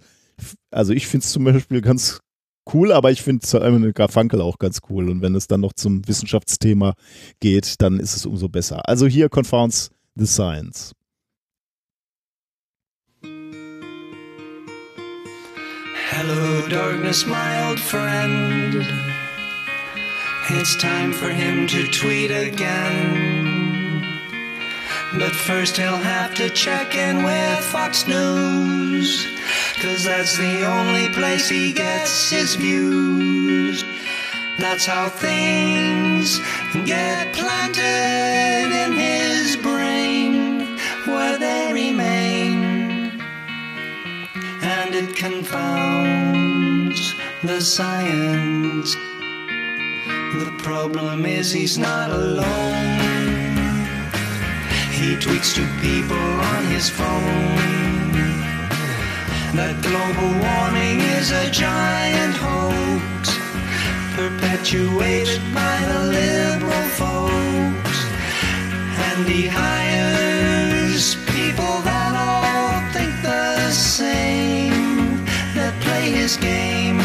[0.72, 2.20] Also ich finde es zum Beispiel ganz
[2.74, 5.10] cool, aber ich finde Simon Garfunkel auch ganz cool.
[5.10, 6.96] Und wenn es dann noch zum Wissenschaftsthema
[7.40, 8.88] geht, dann ist es umso besser.
[8.90, 10.94] Also hier Confounds the Science.
[16.10, 18.86] Hello, darkness, my old friend.
[20.52, 24.22] It's time for him to tweet again.
[25.18, 29.26] But first, he'll have to check in with Fox News.
[29.82, 33.84] Cause that's the only place he gets his views.
[34.60, 36.40] That's how things
[36.86, 40.78] get planted in his brain,
[41.08, 42.15] where they remain.
[44.78, 47.14] And it confounds
[47.44, 48.94] the science.
[50.40, 52.96] The problem is he's not alone.
[54.92, 57.76] He tweets to people on his phone
[59.56, 63.32] that global warming is a giant hoax
[64.18, 67.98] perpetuated by the liberal folks.
[69.08, 71.85] And he hires people
[76.26, 77.00] play his game.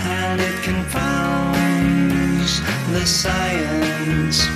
[0.00, 2.60] And it confounds
[2.92, 4.46] the science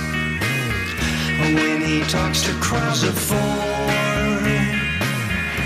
[1.55, 3.37] when he talks to crowds of four.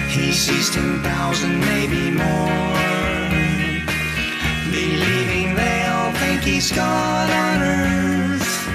[0.09, 2.73] He sees 10,000, maybe more.
[4.71, 8.67] Believing they all think he's God on earth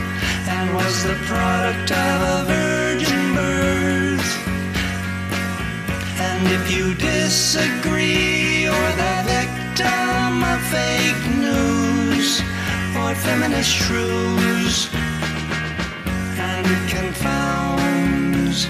[0.49, 2.60] and was the product of a
[6.41, 12.41] And if you disagree, you're the victim of fake news
[12.97, 14.89] or feminist shrews.
[16.49, 18.67] And it confounds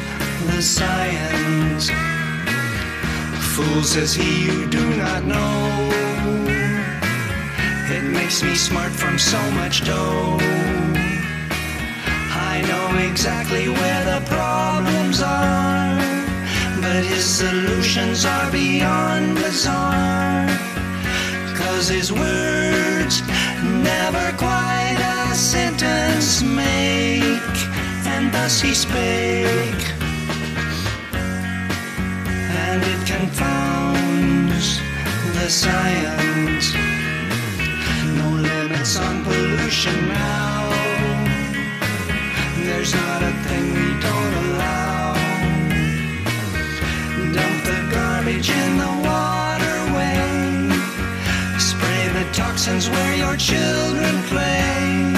[0.51, 1.91] the science.
[3.55, 5.91] Fool says he you do not know.
[7.97, 10.39] It makes me smart from so much dough.
[12.53, 15.80] I know exactly where the problems are,
[16.93, 20.49] but his solutions are beyond bizarre.
[21.61, 23.23] Cause his words
[23.91, 27.57] never quite a sentence make,
[28.13, 29.85] and thus he spake
[32.67, 34.67] and it confounds
[35.37, 36.67] the science.
[38.21, 40.71] No limits on pollution now.
[42.67, 44.50] There's not a thing we don't allow.
[48.41, 50.17] Garbage in the waterway.
[51.59, 55.15] Spray the toxins where your children play.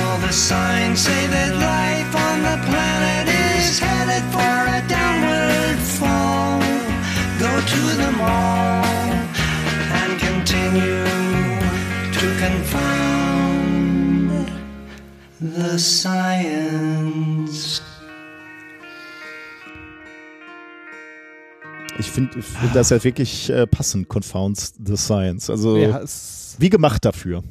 [0.00, 6.60] All the signs say that life on the planet is headed for a downward fall.
[7.38, 8.84] Go to the mall
[10.00, 11.04] and continue
[12.12, 13.50] to confound
[15.40, 17.57] the science.
[21.98, 25.50] Ich finde find das ja wirklich äh, passend, Confounds the Science.
[25.50, 26.02] Also Ja,
[26.58, 27.42] wie gemacht dafür.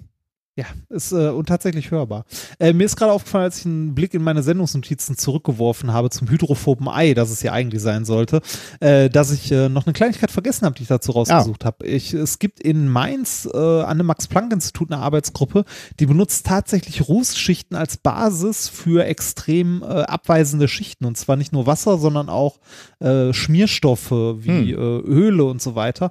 [0.58, 2.26] Ja, ist äh, und tatsächlich hörbar.
[2.60, 6.28] Äh, mir ist gerade aufgefallen, als ich einen Blick in meine Sendungsnotizen zurückgeworfen habe zum
[6.30, 8.42] hydrophoben Ei, das es ja eigentlich sein sollte,
[8.80, 11.86] äh, dass ich äh, noch eine Kleinigkeit vergessen habe, die ich dazu rausgesucht habe.
[11.86, 15.64] Ich, es gibt in Mainz äh, an dem Max-Planck-Institut eine Arbeitsgruppe,
[16.00, 21.06] die benutzt tatsächlich Rußschichten als Basis für extrem äh, abweisende Schichten.
[21.06, 22.58] Und zwar nicht nur Wasser, sondern auch
[23.00, 26.10] Schmierstoffe wie äh, Öle und so weiter.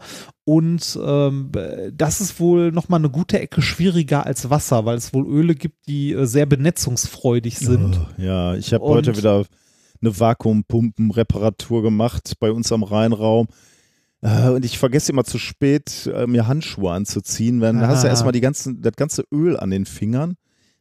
[0.48, 1.50] Und ähm,
[1.92, 5.88] das ist wohl nochmal eine gute Ecke schwieriger als Wasser, weil es wohl Öle gibt,
[5.88, 7.96] die äh, sehr benetzungsfreudig sind.
[7.98, 9.44] Oh, ja, ich habe heute wieder
[10.00, 13.48] eine Vakuumpumpenreparatur gemacht bei uns am Rheinraum.
[14.22, 17.60] Äh, Und ich vergesse immer zu spät, äh, mir Handschuhe anzuziehen.
[17.60, 18.10] Dann hast du Ah.
[18.10, 20.36] erstmal die ganzen, das ganze Öl an den Fingern.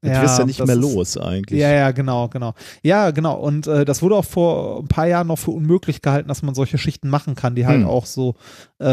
[0.05, 1.59] Das Ja, wirst ja nicht mehr ist- los eigentlich.
[1.59, 2.53] Ja, ja, genau, genau.
[2.83, 3.35] Ja, genau.
[3.35, 6.55] Und äh, das wurde auch vor ein paar Jahren noch für unmöglich gehalten, dass man
[6.55, 7.87] solche Schichten machen kann, die halt Hm.
[7.87, 8.35] auch so,
[8.81, 8.85] äh,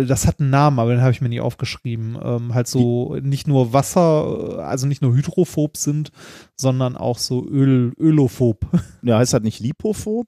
[0.00, 3.16] äh, das hat einen Namen, aber den habe ich mir nie aufgeschrieben, ähm, halt so
[3.22, 6.10] nicht nur Wasser, äh, also nicht nur hydrophob sind,
[6.56, 8.58] sondern auch so Öl, Ölophob.
[9.02, 10.26] Ja, heißt das nicht lipophob?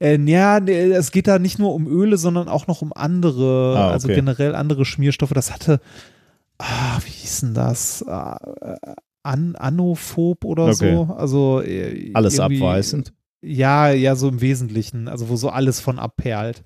[0.00, 3.90] Äh, ja, es geht da nicht nur um Öle, sondern auch noch um andere, Ah,
[3.90, 4.14] also okay.
[4.14, 5.32] generell andere Schmierstoffe.
[5.34, 5.80] Das hatte,
[6.58, 8.02] ah, wie hieß denn das?
[8.08, 8.76] Ah, äh,
[9.24, 10.94] An Anophob oder Okay.
[10.94, 11.14] so.
[11.14, 13.12] Also äh, Alles abweisend.
[13.42, 16.62] Ja, ja, so im Wesentlichen, also wo so alles von abperlt.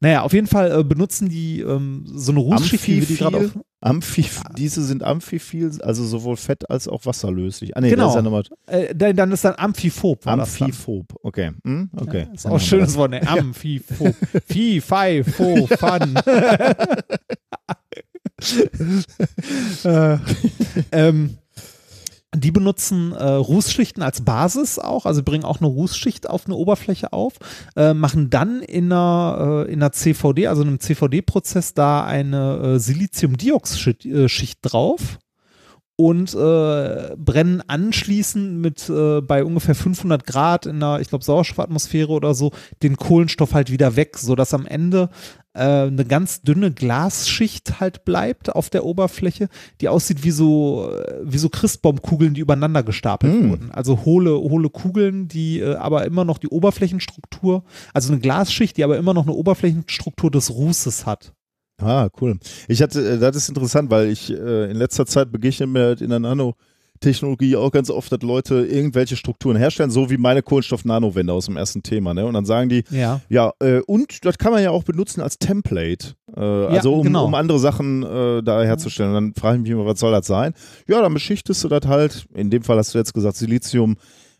[0.00, 3.58] Naja, auf jeden Fall äh, benutzen die ähm, so eine Rußschicht, wie die gerade auf.
[3.80, 4.24] Amphi
[4.56, 7.76] diese sind amphiphil, also sowohl fett als auch wasserlöslich.
[7.76, 8.04] Ah, nee, Genau.
[8.06, 10.22] das ist ja nochmal Äh, dann, dann ist dann Amphiphob.
[10.22, 10.40] das dann.
[10.40, 11.06] amphiphob.
[11.22, 11.52] Okay.
[11.64, 11.90] Hm?
[11.96, 12.26] okay.
[12.34, 12.96] Ist Dann auch ein schönes.
[12.96, 13.20] Wort, ne?
[13.28, 14.14] Amphiphob.
[14.46, 16.14] Fi, Fi, Fo, Fan.
[19.84, 20.18] äh,
[20.90, 21.38] ähm,
[22.34, 27.12] die benutzen äh, Rußschichten als Basis auch, also bringen auch eine Rußschicht auf eine Oberfläche
[27.12, 27.34] auf,
[27.76, 32.78] äh, machen dann in einer, äh, in einer CVD, also einem CVD-Prozess, da eine äh,
[32.78, 35.18] Siliziumdioxid-Schicht drauf
[35.96, 42.10] und äh, brennen anschließend mit äh, bei ungefähr 500 Grad in einer, ich glaube, Sauerstoffatmosphäre
[42.10, 42.50] oder so,
[42.82, 48.54] den Kohlenstoff halt wieder weg, sodass am Ende äh, eine ganz dünne Glasschicht halt bleibt
[48.54, 49.48] auf der Oberfläche,
[49.80, 53.50] die aussieht wie so, äh, wie so Christbaumkugeln, die übereinander gestapelt Hm.
[53.50, 53.70] wurden.
[53.70, 58.84] Also hohle, hohle Kugeln, die äh, aber immer noch die Oberflächenstruktur, also eine Glasschicht, die
[58.84, 61.32] aber immer noch eine Oberflächenstruktur des Rußes hat.
[61.80, 62.38] Ah, cool.
[62.68, 66.00] Ich hatte, äh, das ist interessant, weil ich äh, in letzter Zeit begegne mir halt
[66.00, 66.20] in der
[67.02, 71.56] Nanotechnologie auch ganz oft, dass Leute irgendwelche Strukturen herstellen, so wie meine Kohlenstoff-Nanowände aus dem
[71.56, 72.14] ersten Thema.
[72.14, 72.24] Ne?
[72.24, 73.20] Und dann sagen die, Ja.
[73.28, 76.14] ja, äh, und das kann man ja auch benutzen als Template.
[76.36, 77.26] Äh, also um, genau.
[77.26, 79.10] um andere Sachen äh, da herzustellen.
[79.10, 80.54] Und dann frage ich mich immer, was soll das sein?
[80.88, 82.26] Ja, dann beschichtest du das halt.
[82.34, 83.96] In dem Fall hast du jetzt gesagt, Silizium.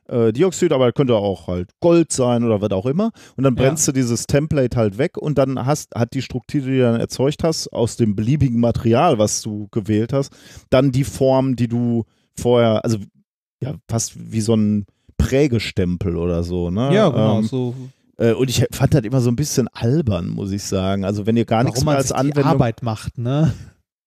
[0.09, 3.13] äh, Dioxid, aber könnte auch halt Gold sein oder was auch immer.
[3.37, 3.63] Und dann Ja.
[3.63, 7.01] brennst du dieses Template halt weg und dann hast, hat die Struktur, die du dann
[7.01, 10.33] erzeugt hast, aus dem beliebigen Material, was du gewählt hast,
[10.71, 12.05] dann die Form, die du
[12.39, 12.99] vorher, also
[13.63, 14.87] ja, fast wie so ein
[15.17, 16.93] Prägestempel oder so, ne?
[16.93, 17.39] Ja, genau.
[17.39, 17.75] Ähm, so,
[18.19, 21.05] äh, und ich fand das immer so ein bisschen albern, muss ich sagen.
[21.05, 22.45] Also wenn ihr gar nichts warum mehr man als Anwendung.
[22.45, 23.53] Arbeit macht, ne?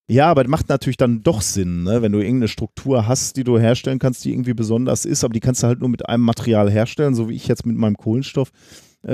[0.07, 2.03] Ja, aber das macht natürlich dann doch Sinn, ne?
[2.03, 5.39] wenn du irgendeine Struktur hast, die du herstellen kannst, die irgendwie besonders ist, aber die
[5.39, 8.51] kannst du halt nur mit einem Material herstellen, so wie ich jetzt mit meinem Kohlenstoff,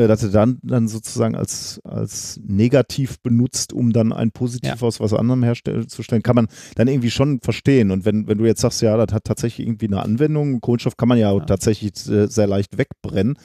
[0.07, 4.87] dass du dann, dann sozusagen als, als negativ benutzt, um dann ein Positiv Ja.
[4.87, 7.91] aus was anderem herzustellen, kann man dann irgendwie schon verstehen.
[7.91, 11.09] Und wenn, wenn du jetzt sagst, ja, das hat tatsächlich irgendwie eine Anwendung, Kohlenstoff kann
[11.09, 11.39] man ja, Ja.
[11.41, 13.37] tatsächlich sehr, leicht wegbrennen,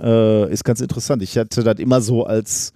[0.00, 1.22] äh, ist ganz interessant.
[1.22, 2.72] Ich hatte das immer so als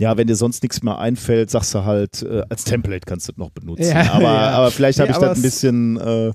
[0.00, 3.32] ja, wenn dir sonst nichts mehr einfällt, sagst du halt, äh, als Template kannst du
[3.32, 3.84] das noch benutzen.
[3.90, 6.32] Ja, aber, aber vielleicht habe ich das ein bisschen äh,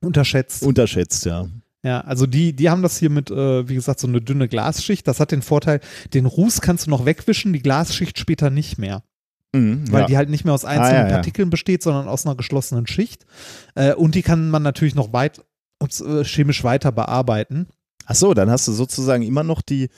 [0.00, 0.62] Unterschätzt.
[0.64, 1.46] unterschätzt, ja.
[1.88, 5.08] Ja, also die, die haben das hier mit, äh, wie gesagt, so eine dünne Glasschicht.
[5.08, 5.80] Das hat den Vorteil,
[6.12, 9.02] den Ruß kannst du noch wegwischen, die Glasschicht später nicht mehr.
[9.54, 10.06] Mhm, Weil ja.
[10.06, 11.14] die halt nicht mehr aus einzelnen ja, ja.
[11.14, 13.24] Partikeln besteht, sondern aus einer geschlossenen Schicht.
[13.74, 15.42] Äh, und die kann man natürlich noch weit,
[15.78, 17.68] ups, äh, chemisch weiter bearbeiten.
[18.04, 19.88] Ach so, dann hast du sozusagen immer noch die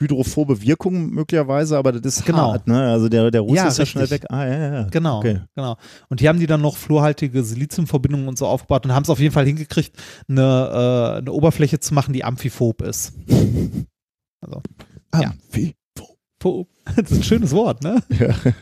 [0.00, 2.52] hydrophobe Wirkung möglicherweise, aber das ist Genau.
[2.52, 2.90] hart, ne?
[2.90, 4.24] Also der, der Ruß Ja, ist ja schnell weg.
[4.30, 4.82] Ah, ja, ja, ja.
[4.90, 5.40] Genau, Okay.
[5.54, 5.76] genau.
[6.08, 9.20] Und die haben die dann noch fluorhaltige Siliziumverbindungen und so aufgebaut und haben es auf
[9.20, 9.94] jeden Fall hingekriegt,
[10.28, 13.12] eine, äh, eine Oberfläche zu machen, die amphiphob ist.
[14.40, 14.62] Also,
[15.14, 15.30] Ja.
[15.30, 15.74] Amphi-
[16.42, 16.68] phob.
[16.96, 18.02] Das ist ein schönes Wort, ne?
[18.18, 18.34] Ja.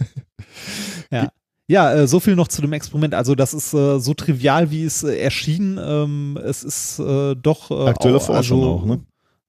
[1.10, 1.28] Ja.
[1.70, 3.14] Ja, äh, so viel noch zu dem Experiment.
[3.14, 5.78] Also das ist äh, so trivial, wie es äh, erschien.
[5.80, 9.00] Ähm, es ist doch Aktuelle auch, Forschung also, auch, ne?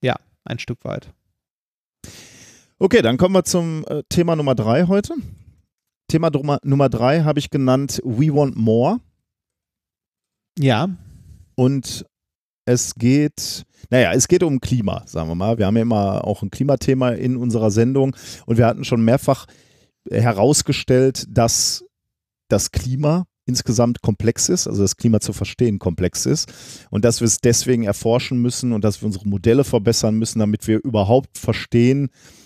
[0.01, 1.09] Ja, ein Stück weit.
[2.81, 5.13] Okay, dann kommen wir zum äh, Thema Nummer drei heute.
[6.07, 9.01] Thema Nummer, Nummer drei habe ich genannt We Want More.
[10.57, 10.87] Ja,
[11.55, 12.05] Und
[12.63, 15.57] es geht, naja, es geht um Klima, sagen wir mal.
[15.57, 19.45] Wir haben ja immer auch ein Klimathema in unserer Sendung und wir hatten schon mehrfach
[20.09, 21.83] herausgestellt, dass
[22.47, 26.53] das Klima insgesamt komplex ist, also das Klima zu verstehen komplex ist
[26.91, 30.65] und dass wir es deswegen erforschen müssen und dass wir unsere Modelle verbessern müssen, damit
[30.67, 32.38] wir überhaupt verstehen, äh,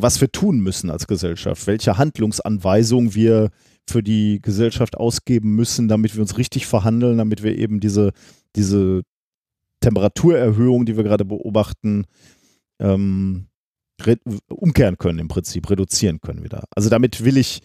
[0.00, 3.50] was wir tun müssen als Gesellschaft, welche Handlungsanweisungen wir
[3.88, 8.12] für die Gesellschaft ausgeben müssen, damit wir uns richtig verhandeln, damit wir eben diese,
[8.56, 9.02] diese
[9.80, 12.06] Temperaturerhöhung, die wir gerade beobachten,
[12.80, 13.48] ähm,
[14.00, 16.64] re- umkehren können im Prinzip, reduzieren können wieder.
[16.74, 17.60] Also damit will ich,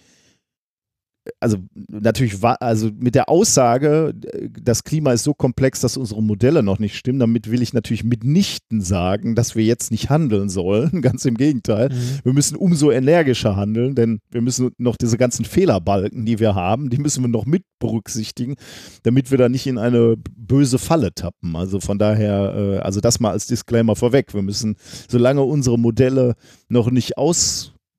[1.39, 1.57] also
[1.89, 4.13] natürlich, wa- also mit der Aussage,
[4.61, 8.03] das Klima ist so komplex, dass unsere Modelle noch nicht stimmen, damit will ich natürlich
[8.03, 11.89] mitnichten sagen, dass wir jetzt nicht handeln sollen, ganz im Gegenteil.
[11.89, 12.19] Mhm.
[12.23, 16.89] Wir müssen umso energischer handeln, denn wir müssen noch diese ganzen Fehlerbalken, die wir haben,
[16.89, 18.55] die müssen wir noch mit berücksichtigen,
[19.03, 21.55] damit wir da nicht in eine böse Falle tappen.
[21.55, 24.33] Also von daher, äh, also das mal als Disclaimer vorweg.
[24.33, 24.75] Wir müssen,
[25.09, 26.35] solange unsere Modelle
[26.67, 27.17] noch nicht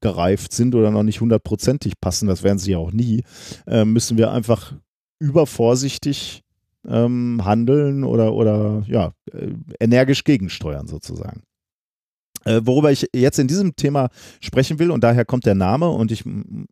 [0.01, 3.23] ausgereift sind oder noch nicht hundertprozentig passen, das werden sie ja auch nie,
[3.67, 4.75] äh, müssen wir einfach
[5.19, 6.43] übervorsichtig
[6.89, 11.43] ähm, handeln oder, oder ja, äh, energisch gegensteuern sozusagen.
[12.45, 14.09] Äh, worüber ich jetzt in diesem Thema
[14.41, 16.25] sprechen will, und daher kommt der Name, und ich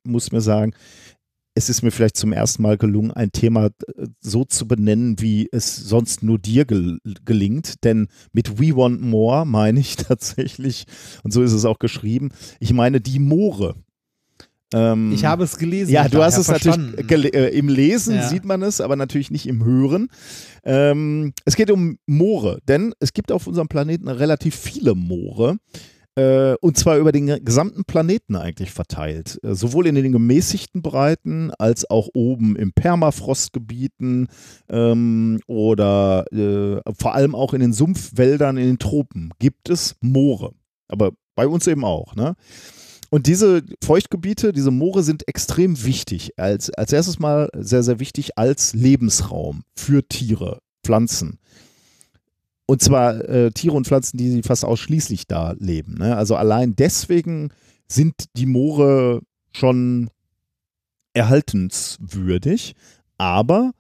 [0.03, 0.73] muss mir sagen,
[1.59, 5.49] es ist mir vielleicht zum ersten Mal gelungen, ein Thema äh, so zu benennen, wie
[5.53, 7.85] es sonst nur dir gel gelingt.
[7.85, 10.87] Denn mit We Want More meine ich tatsächlich,
[11.25, 12.31] und so ist es auch geschrieben,
[12.61, 13.75] ich meine die Moore.
[14.75, 15.91] Ähm, Ich habe es gelesen.
[15.93, 16.93] ja, du hast es verstanden.
[16.97, 18.29] natürlich äh, im Lesen Ja.
[18.29, 20.09] sieht man es, aber natürlich nicht im Hören.
[20.65, 25.57] Ähm, es geht um Moore, denn es gibt auf unserem Planeten relativ viele Moore.
[26.19, 29.39] Äh, und zwar über den ge- gesamten Planeten eigentlich verteilt.
[29.45, 34.27] Äh, sowohl in den gemäßigten Breiten als auch oben im Permafrostgebieten
[34.69, 40.55] ähm, oder äh, vor allem auch in den Sumpfwäldern in den Tropen gibt es Moore.
[40.89, 42.17] Aber bei uns eben auch.
[42.17, 42.35] Ne?
[43.11, 46.33] und diese Feuchtgebiete, diese Moore sind extrem wichtig.
[46.37, 51.39] Als, als erstes mal sehr, sehr wichtig als Lebensraum für Tiere, Pflanzen.
[52.71, 55.95] Und zwar äh, Tiere und Pflanzen, die fast ausschließlich da leben.
[55.95, 56.15] Ne?
[56.15, 57.49] Also allein deswegen
[57.89, 59.23] sind die Moore
[59.53, 60.11] schon
[61.15, 62.75] erhaltenswürdig,
[63.17, 63.73] aber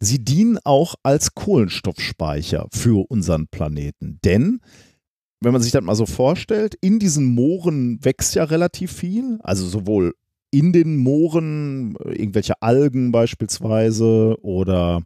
[0.00, 4.18] sie dienen auch als Kohlenstoffspeicher für unseren Planeten.
[4.22, 4.60] Denn
[5.40, 9.66] wenn man sich das mal so vorstellt, in diesen Mooren wächst ja relativ viel, also
[9.66, 10.14] sowohl
[10.50, 15.02] in den Mooren, äh, irgendwelche Algen beispielsweise oder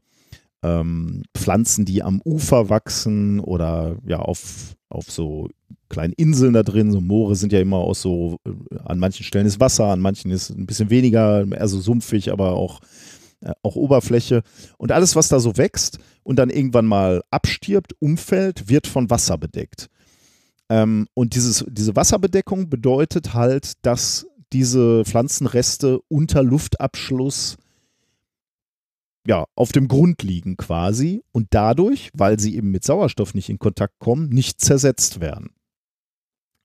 [0.63, 5.49] ähm, Pflanzen, die am Ufer wachsen oder ja auf, auf so
[5.89, 6.93] kleinen Inseln da drin.
[6.93, 10.31] So Moore sind ja immer aus so, äh, an manchen Stellen ist Wasser, an manchen
[10.31, 12.81] ist ein bisschen weniger, eher so sumpfig, aber auch,
[13.41, 14.43] äh, auch Oberfläche.
[14.79, 19.39] Und alles, was da so wächst und dann irgendwann mal abstirbt, umfällt, wird von Wasser
[19.39, 19.89] bedeckt.
[20.69, 27.57] Ähm, und dieses, diese Wasserbedeckung bedeutet halt, dass diese Pflanzenreste unter Luftabschluss
[29.27, 33.59] ja, auf dem Grund liegen quasi und dadurch, weil sie eben mit Sauerstoff nicht in
[33.59, 35.51] Kontakt kommen, nicht zersetzt werden.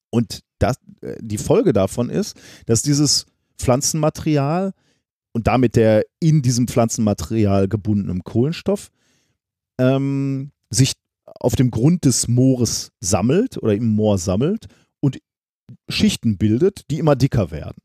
[0.10, 3.26] Und das, äh, die Folge davon ist, dass dieses
[3.58, 4.74] Pflanzenmaterial
[5.34, 8.90] und damit der in diesem Pflanzenmaterial gebundene Kohlenstoff
[9.78, 10.94] ähm, sich
[11.26, 14.68] auf dem Grund des Moores sammelt oder im Moor sammelt
[15.02, 15.20] und
[15.90, 17.85] Schichten bildet, die immer dicker werden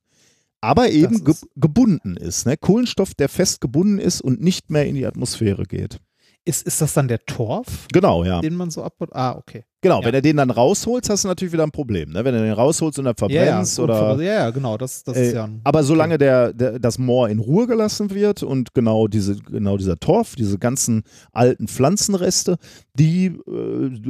[0.61, 2.47] aber eben ge gebunden ist.
[2.47, 2.57] Ne?
[2.57, 5.99] Kohlenstoff, der fest gebunden ist und nicht mehr in die Atmosphäre geht.
[6.47, 7.87] Ist, ist das dann der Torf?
[7.93, 8.41] Genau, ja.
[8.41, 9.11] Den man so abbaut?
[9.13, 9.65] Ah, okay.
[9.83, 10.07] Genau, Ja.
[10.07, 12.11] wenn du den dann rausholst, hast du natürlich wieder ein Problem.
[12.13, 12.25] Ne?
[12.25, 14.23] Wenn du den rausholst und dann verbrennst ja, ja, oder.
[14.23, 14.79] Ja, ja, genau.
[14.79, 18.11] Das, das ist Äh, ja ein, aber solange der, der, das Moor in Ruhe gelassen
[18.11, 22.57] wird und genau, diese, genau dieser Torf, diese ganzen alten Pflanzenreste,
[22.95, 23.33] die äh,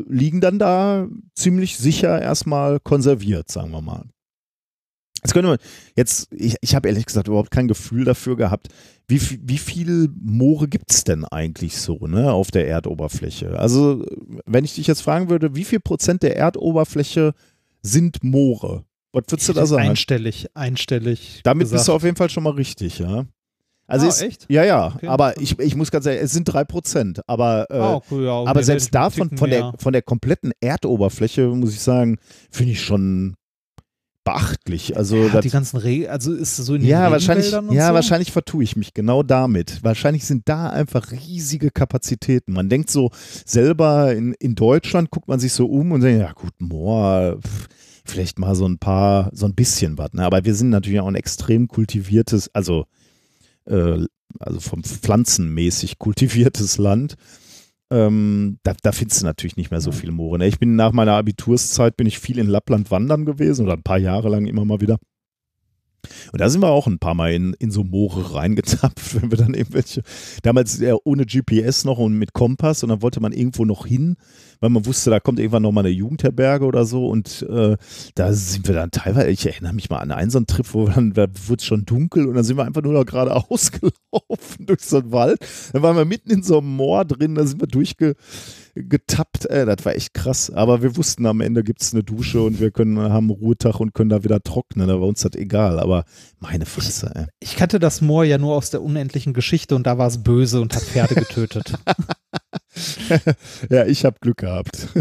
[0.08, 4.04] liegen dann da ziemlich sicher erstmal konserviert, sagen wir mal.
[5.22, 5.58] Jetzt könnte man,
[5.96, 8.68] jetzt, ich, ich habe ehrlich gesagt überhaupt kein Gefühl dafür gehabt,
[9.06, 13.58] wie, viel- wie viel Moore gibt es denn eigentlich so, ne, auf der Erdoberfläche?
[13.58, 14.04] Also,
[14.46, 17.34] wenn ich dich jetzt fragen würde, wie viel Prozent der Erdoberfläche
[17.82, 18.84] sind Moore?
[19.12, 19.82] Was würdest du da sagen?
[19.88, 21.40] einstellig, einstellig.
[21.42, 21.78] Damit gesagt.
[21.80, 23.26] bist du auf jeden Fall schon mal richtig, ja.
[23.88, 24.46] Also Ah, ist, echt?
[24.48, 25.08] Ja, ja, Okay.
[25.08, 28.30] aber ich, ich muss ganz ehrlich, es sind drei Prozent, aber, äh, Ah, cool, ja,
[28.34, 32.18] aber wir selbst davon, von der, von der kompletten Erdoberfläche, muss ich sagen,
[32.52, 33.34] finde ich schon
[34.30, 34.96] beachtlich.
[34.96, 37.88] Also ja, die ganzen Re also ist es so in den ja, wahrscheinlich, und ja,
[37.88, 37.94] so?
[37.94, 39.82] wahrscheinlich vertue ich mich genau damit.
[39.82, 42.52] Wahrscheinlich sind da einfach riesige Kapazitäten.
[42.52, 43.10] Man denkt so
[43.44, 47.68] selber in, in Deutschland, guckt man sich so um und denkt, ja gut, Moor, pff,
[48.04, 50.12] vielleicht mal so ein paar, so ein bisschen was.
[50.12, 50.24] Ne?
[50.24, 52.86] Aber wir sind natürlich auch ein extrem kultiviertes, also,
[53.66, 54.04] äh,
[54.38, 57.16] also vom pflanzenmäßig kultiviertes Land.
[57.92, 60.38] Ähm, da, da findest du natürlich nicht mehr so viele Moore.
[60.38, 60.46] Ne?
[60.46, 63.98] Ich bin nach meiner Abiturszeit bin ich viel in Lappland wandern gewesen oder ein paar
[63.98, 64.98] Jahre lang immer mal wieder.
[66.32, 69.38] Und da sind wir auch ein paar Mal in, in so Moore reingetappt, wenn wir
[69.38, 70.02] dann irgendwelche,
[70.42, 74.16] damals ja ohne GPS noch und mit Kompass und dann wollte man irgendwo noch hin,
[74.60, 77.76] weil man wusste, da kommt irgendwann noch mal eine Jugendherberge oder so und äh,
[78.14, 80.86] da sind wir dann teilweise, ich erinnere mich mal an einen so einen Trip, wo
[80.86, 84.66] dann, da wurde es schon dunkel und dann sind wir einfach nur noch geradeaus gelaufen
[84.66, 85.38] durch so einen Wald.
[85.72, 88.14] Dann waren wir mitten in so einem Moor drin, da sind wir durchge
[88.74, 89.46] getappt.
[89.46, 90.50] Äh, das war echt krass.
[90.50, 93.80] Aber wir wussten, am Ende gibt es eine Dusche und wir können, haben einen Ruhetag
[93.80, 94.88] und können da wieder trocknen.
[94.88, 95.80] Da war uns das egal.
[95.80, 96.04] Aber
[96.38, 97.26] meine Fresse, ey.
[97.40, 100.60] Ich kannte das Moor ja nur aus der unendlichen Geschichte und da war es böse
[100.60, 101.74] und hat Pferde getötet.
[103.70, 104.88] ja, ich habe Glück gehabt.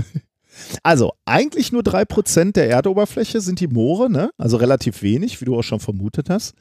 [0.83, 4.31] Also, eigentlich nur 3% der Erdoberfläche sind die Moore, ne?
[4.37, 6.53] Also relativ wenig, wie du auch schon vermutet hast.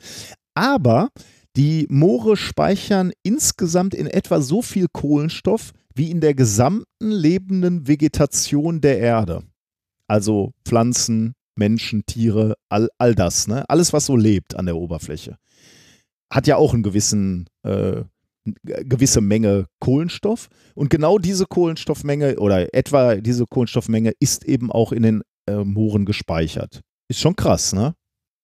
[0.54, 1.08] Aber
[1.56, 8.80] die Moore speichern insgesamt in etwa so viel Kohlenstoff wie in der gesamten lebenden Vegetation
[8.80, 9.42] der Erde.
[10.06, 13.68] Also Pflanzen, Menschen, Tiere, all, all das, ne?
[13.68, 15.36] Alles, was so lebt an der Oberfläche.
[16.32, 18.02] Hat ja auch einen gewissen, äh,
[18.46, 20.48] eine gewisse Menge Kohlenstoff.
[20.74, 26.06] Und genau diese Kohlenstoffmenge oder etwa diese Kohlenstoffmenge ist eben auch in den äh, Mooren
[26.06, 26.80] gespeichert.
[27.08, 27.94] Ist schon krass, ne?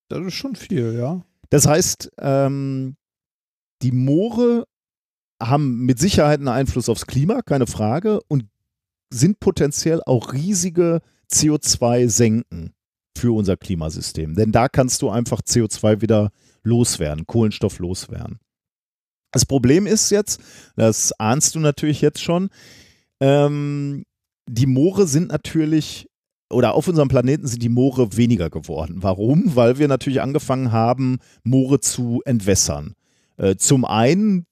[0.08, 1.24] Das ist schon viel, ja.
[1.50, 2.96] Das heißt, ähm,
[3.82, 4.66] die Moore
[5.40, 8.44] haben mit Sicherheit einen Einfluss aufs Klima, keine Frage, und
[9.10, 11.00] sind potenziell auch riesige
[11.32, 12.74] CO2-Senken
[13.16, 14.34] für unser Klimasystem.
[14.34, 16.30] Denn da kannst du einfach CO2 wieder
[16.62, 18.38] loswerden, Kohlenstoff loswerden.
[19.30, 20.40] Das Problem ist jetzt,
[20.76, 22.50] das ahnst du natürlich jetzt schon,
[23.20, 24.04] ähm,
[24.48, 26.08] die Moore sind natürlich,
[26.50, 28.98] oder auf unserem Planeten sind die Moore weniger geworden.
[29.00, 29.56] Warum?
[29.56, 32.94] Weil wir natürlich angefangen haben, Moore zu entwässern.
[33.36, 34.46] Äh, zum einen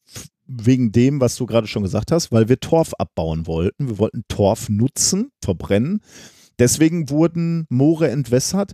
[0.46, 3.88] wegen dem, was du gerade schon gesagt hast, weil wir Torf abbauen wollten.
[3.88, 6.00] Wir wollten Torf nutzen, verbrennen.
[6.58, 8.72] Deswegen wurden Moore entwässert.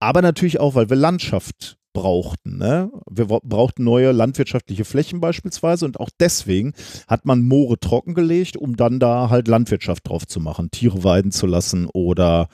[0.00, 2.58] aber natürlich auch, weil wir Landschaft brauchten.
[2.58, 2.90] Ne?
[3.08, 6.74] Wir brauchten neue landwirtschaftliche Flächen beispielsweise und auch deswegen
[7.06, 11.46] hat man Moore trockengelegt, um dann da halt Landwirtschaft drauf zu machen, Tiere weiden zu
[11.46, 12.48] lassen oder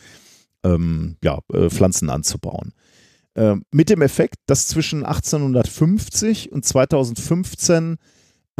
[0.62, 2.72] ähm, ja, äh, Pflanzen anzubauen.
[3.34, 7.96] Ähm, mit dem Effekt, dass zwischen 1850 und 2015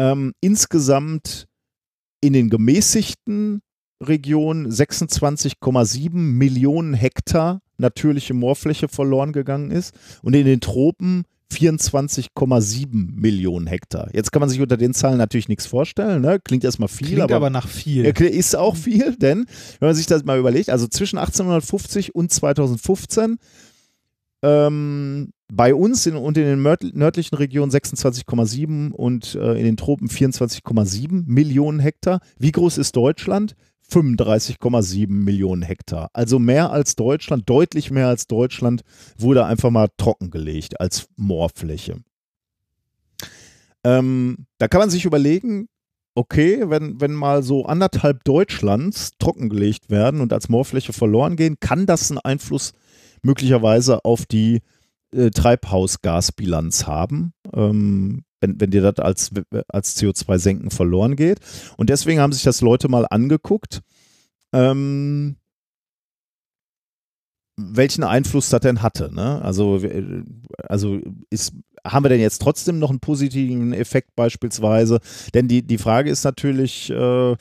[0.01, 1.47] ähm, insgesamt
[2.21, 3.61] in den gemäßigten
[4.03, 13.67] Regionen 26,7 Millionen Hektar natürliche Moorfläche verloren gegangen ist und in den Tropen 24,7 Millionen
[13.67, 14.09] Hektar.
[14.13, 16.39] Jetzt kann man sich unter den Zahlen natürlich nichts vorstellen, ne?
[16.43, 18.05] klingt erstmal viel, Klingt aber, aber nach viel.
[18.31, 19.47] ist auch viel, denn
[19.81, 23.39] wenn man sich das mal überlegt, also zwischen 1850 und 2015
[24.43, 30.09] ähm, bei uns in, und in den nördlichen Regionen 26,7 und äh, in den Tropen
[30.09, 32.21] 24,7 Millionen Hektar.
[32.39, 33.57] Wie groß ist Deutschland?
[33.91, 36.11] 35,7 Millionen Hektar.
[36.13, 38.83] Also mehr als Deutschland, deutlich mehr als Deutschland
[39.19, 41.97] wurde einfach mal trockengelegt als Moorfläche.
[43.83, 45.69] Ähm, da kann man sich überlegen,
[46.15, 51.87] okay, wenn, wenn mal so anderthalb Deutschlands trockengelegt werden und als Moorfläche verloren gehen, kann
[51.87, 52.73] das einen Einfluss
[53.23, 54.63] möglicherweise auf die
[55.13, 59.31] äh, Treibhausgasbilanz haben, ähm, wenn, wenn dir das als,
[59.69, 61.41] als CO2-Senken verloren geht.
[61.77, 63.81] Und deswegen haben sich das Leute mal angeguckt,
[64.53, 65.37] ähm,
[67.57, 69.15] welchen Einfluss das denn hatte.
[69.15, 69.43] Ne?
[69.43, 70.23] Also, äh,
[70.69, 71.53] also ist,
[71.85, 75.01] haben wir denn jetzt trotzdem noch einen positiven Effekt beispielsweise?
[75.35, 77.37] Denn die, die Frage ist natürlich, äh,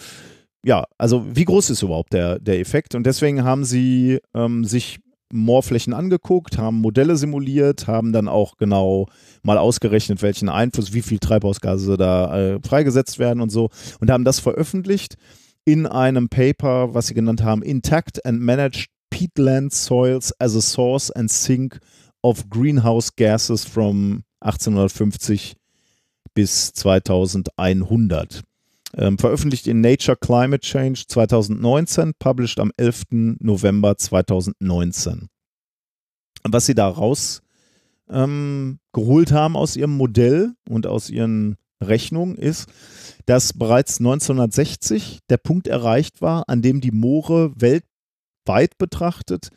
[0.66, 2.95] ja, also wie groß ist überhaupt der, der Effekt?
[2.95, 4.99] Und deswegen haben sie ähm, sich
[5.32, 9.08] Moorflächen angeguckt, haben Modelle simuliert, haben dann auch genau
[9.43, 14.25] mal ausgerechnet, welchen Einfluss, wie viel Treibhausgase da äh, freigesetzt werden und so und haben
[14.25, 15.16] das veröffentlicht
[15.66, 21.11] in einem Paper, was sie genannt haben, Intact and Managed Peatland Soils as a Source
[21.11, 21.80] and Sink
[22.24, 25.56] of Greenhouse Gases from 1850
[26.33, 28.43] bis 2100.
[28.98, 33.03] Ähm, veröffentlicht in Nature Climate Change 2019, published am 11.
[33.40, 35.27] November 2019.
[36.43, 37.43] Und was sie da raus
[38.09, 42.68] ähm, geholt haben aus ihrem Modell und aus ihren Rechnungen ist,
[43.26, 49.50] dass bereits 1960 der Punkt erreicht war, an dem die Moore weltweit betrachtet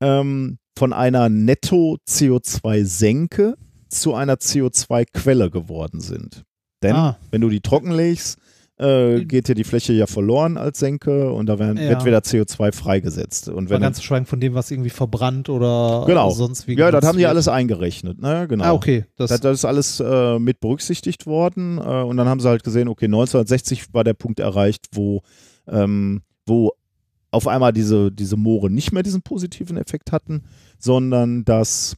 [0.00, 3.56] ähm, von einer Netto-CO2-Senke
[3.88, 6.44] zu einer CO2-Quelle geworden sind.
[6.82, 7.16] Denn Ah.
[7.30, 8.36] wenn du die trockenlegst,
[8.76, 11.90] äh, geht dir die Fläche ja verloren als Senke und da werden, Ja.
[11.90, 13.48] wird wieder CO2 freigesetzt.
[13.48, 16.30] Und Mal wenn ganz zu schweigen von dem, was irgendwie verbrannt oder Genau.
[16.30, 18.46] sonst wie ja, das haben die alles eingerechnet, ne?
[18.48, 18.64] Genau.
[18.64, 19.04] Ah, okay.
[19.16, 22.64] Das, Das, das ist alles äh, mit berücksichtigt worden äh, und dann haben sie halt
[22.64, 25.22] gesehen, okay, 1960 war der Punkt erreicht, wo,
[25.68, 26.72] ähm, wo
[27.30, 30.42] auf einmal diese, diese Moore nicht mehr diesen positiven Effekt hatten,
[30.78, 31.96] sondern dass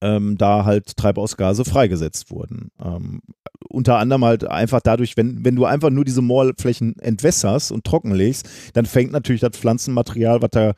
[0.00, 2.70] ähm, da halt Treibhausgase freigesetzt wurden.
[2.82, 3.20] Ähm,
[3.68, 8.48] unter anderem halt einfach dadurch, wenn, wenn du einfach nur diese Moorflächen entwässerst und trockenlegst,
[8.74, 10.74] dann fängt natürlich das Pflanzenmaterial, was da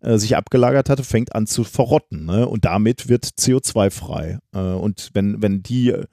[0.00, 2.26] äh, sich abgelagert hatte, fängt an zu verrotten.
[2.26, 2.48] Ne?
[2.48, 4.38] Und damit wird CO2 frei.
[4.52, 6.06] Äh, und wenn, wenn die äh,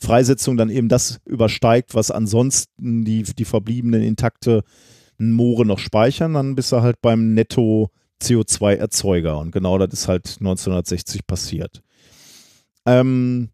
[0.00, 4.62] Freisetzung dann eben das übersteigt, was ansonsten die, die verbliebenen intakte
[5.18, 7.90] Moore noch speichern, dann bist du halt beim Netto
[8.22, 9.38] CO2-Erzeuger.
[9.38, 11.82] Und genau das ist halt 1960 passiert.
[12.86, 13.50] Ähm,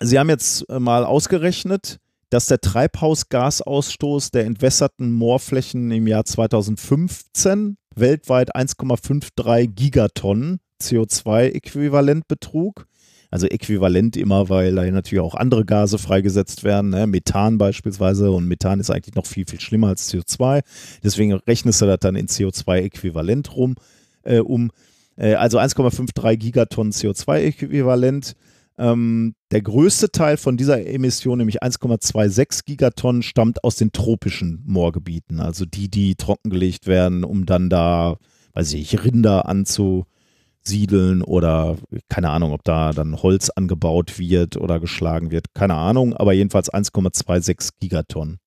[0.00, 1.98] Sie haben jetzt äh, mal ausgerechnet,
[2.30, 12.86] dass der Treibhausgasausstoß der entwässerten Moorflächen im Jahr 2015 weltweit 1,53 Gigatonnen CO2-Äquivalent betrug.
[13.32, 17.06] Also äquivalent immer, weil da natürlich auch andere Gase freigesetzt werden, ne?
[17.06, 18.32] Methan beispielsweise.
[18.32, 20.62] Und Methan ist eigentlich noch viel, viel schlimmer als CO2.
[21.04, 23.76] Deswegen rechnest du das dann in CO2-Äquivalent rum,
[24.24, 24.72] äh, um.
[25.20, 28.34] Äh, also 1,53 Gigatonnen CO2-Äquivalent.
[28.78, 35.40] Ähm, der größte Teil von dieser Emission, nämlich 1,26 Gigatonnen, stammt aus den tropischen Moorgebieten.
[35.40, 38.16] Also die, die trockengelegt werden, um dann da,
[38.54, 41.76] weiß ich, Rinder anzusiedeln oder
[42.08, 45.52] keine Ahnung, ob da dann Holz angebaut wird oder geschlagen wird.
[45.52, 48.38] Keine Ahnung, aber jedenfalls 1,26 Gigatonnen.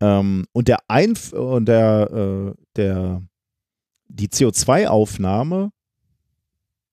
[0.00, 3.22] Ähm, und der Einf und der, äh, der
[4.12, 5.72] die CO2-Aufnahme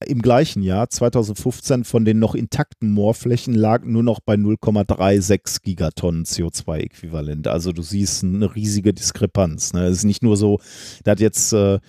[0.06, 6.24] im gleichen Jahr, 2015, von den noch intakten Moorflächen lag nur noch bei 0,36 Gigatonnen
[6.24, 7.50] CO2-Äquivalent.
[7.50, 9.74] Also du siehst eine riesige Diskrepanz.
[9.74, 9.86] Ne?
[9.88, 10.60] Es ist nicht nur so,
[11.04, 11.80] dass jetzt äh,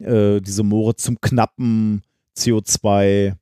[0.00, 2.02] äh, diese Moore zum knappen
[2.36, 3.34] CO2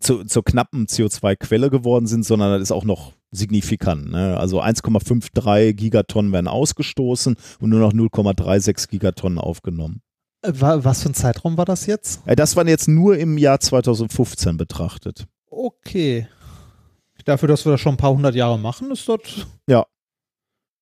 [0.00, 4.10] zu, zur knappen CO2-Quelle geworden sind, sondern das ist auch noch signifikant.
[4.10, 4.36] Ne?
[4.38, 10.00] Also 1,53 Gigatonnen werden ausgestoßen und nur noch 0,36 Gigatonnen aufgenommen.
[10.42, 12.20] Äh, wa- Was für ein Zeitraum war das jetzt?
[12.26, 15.26] Äh, Das waren jetzt nur im Jahr 2015 betrachtet.
[15.50, 16.28] Okay.
[17.24, 19.18] Dafür, dass wir das schon ein paar hundert Jahre machen, ist das.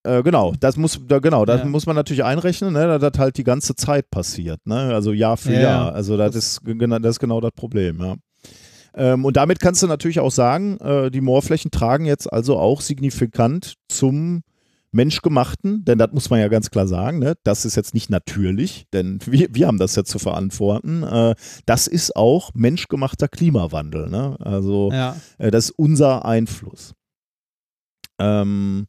[0.05, 1.67] Äh, genau, das muss, da, genau, das Ja.
[1.67, 4.95] muss man natürlich einrechnen, ne, dass das halt die ganze Zeit passiert, ne?
[4.95, 5.87] Also Jahr für Ja, Jahr.
[5.89, 5.93] ja.
[5.93, 8.15] Also das, Das- ist genau, das ist genau das Problem, ja.
[8.97, 12.81] Ähm, und damit kannst du natürlich auch sagen, äh, die Moorflächen tragen jetzt also auch
[12.81, 14.43] signifikant zum
[14.93, 17.35] Menschgemachten, denn das muss man ja ganz klar sagen, ne?
[17.45, 21.03] das ist jetzt nicht natürlich, denn wir, wir haben das ja zu verantworten.
[21.03, 21.35] Äh,
[21.67, 24.09] das ist auch menschgemachter Klimawandel.
[24.09, 24.37] Ne?
[24.41, 25.17] Also Ja.
[25.39, 26.95] äh, das ist unser Einfluss.
[28.19, 28.87] Ähm,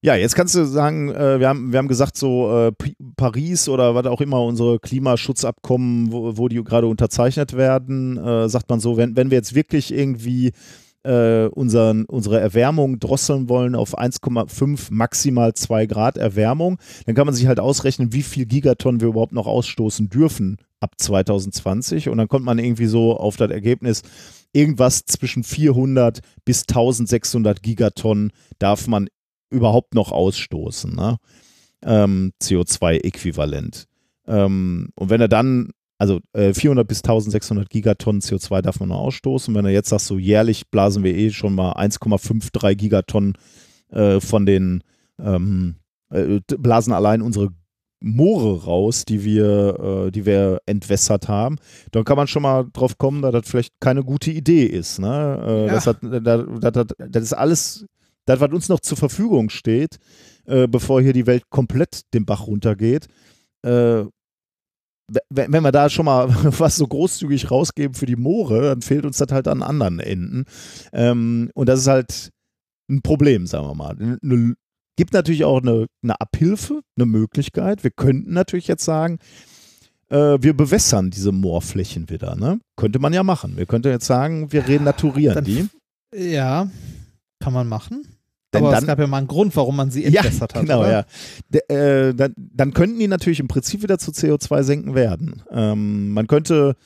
[0.00, 2.72] ja, jetzt kannst du sagen, äh, wir, haben, wir haben gesagt, so äh,
[3.16, 8.70] Paris oder was auch immer, unsere Klimaschutzabkommen, wo, wo die gerade unterzeichnet werden, äh, sagt
[8.70, 10.52] man so, wenn, wenn wir jetzt wirklich irgendwie
[11.02, 17.34] äh, unseren, unsere Erwärmung drosseln wollen auf 1,5 maximal 2 Grad Erwärmung, dann kann man
[17.34, 22.28] sich halt ausrechnen, wie viel Gigatonnen wir überhaupt noch ausstoßen dürfen ab 2020 und dann
[22.28, 24.02] kommt man irgendwie so auf das Ergebnis,
[24.52, 29.08] irgendwas zwischen 400 bis 1600 Gigatonnen darf man
[29.50, 31.16] überhaupt noch ausstoßen, ne?
[31.82, 33.84] ähm, CO2-Äquivalent.
[34.26, 39.00] Ähm, und wenn er dann, also äh, 400 bis 1600 Gigatonnen CO2 darf man noch
[39.00, 43.34] ausstoßen, wenn er jetzt sagt, so jährlich blasen wir eh schon mal 1,53 Gigatonnen
[43.90, 44.82] äh, von den,
[45.20, 45.76] ähm,
[46.10, 47.50] äh, blasen allein unsere
[48.00, 51.56] Moore raus, die wir, äh, die wir entwässert haben,
[51.90, 55.00] dann kann man schon mal drauf kommen, dass das vielleicht keine gute Idee ist.
[55.00, 55.42] Ne?
[55.44, 55.72] Äh, Ja.
[55.72, 56.22] das, hat, das,
[56.60, 57.86] das, das, das ist alles,
[58.28, 59.98] das, was uns noch zur Verfügung steht,
[60.46, 63.06] äh, bevor hier die Welt komplett den Bach runtergeht.
[63.62, 64.04] Äh,
[65.30, 69.18] wenn, wir da schon mal was so großzügig rausgeben für die Moore, dann fehlt uns
[69.18, 70.44] das halt an anderen Enden.
[70.92, 72.30] Ähm, und das ist halt
[72.90, 73.96] ein Problem, sagen wir mal.
[74.22, 74.54] Eine,
[74.96, 77.84] gibt natürlich auch eine, eine Abhilfe, eine Möglichkeit.
[77.84, 79.18] Wir könnten natürlich jetzt sagen,
[80.10, 82.34] äh, wir bewässern diese Moorflächen wieder.
[82.36, 82.60] Ne?
[82.76, 83.56] Könnte man ja machen.
[83.56, 85.68] Wir könnten jetzt sagen, wir renaturieren Dann- die.
[86.14, 86.70] Ja,
[87.38, 88.02] kann man machen.
[88.54, 90.62] Denn Aber dann- es gab ja mal einen Grund, warum man sie Ja, entwässert hat.
[90.62, 91.04] genau, ja.
[91.50, 95.42] D äh, dann, dann könnten die natürlich im Prinzip wieder zu CO2-Senken werden.
[95.50, 96.76] Ähm, man könnte,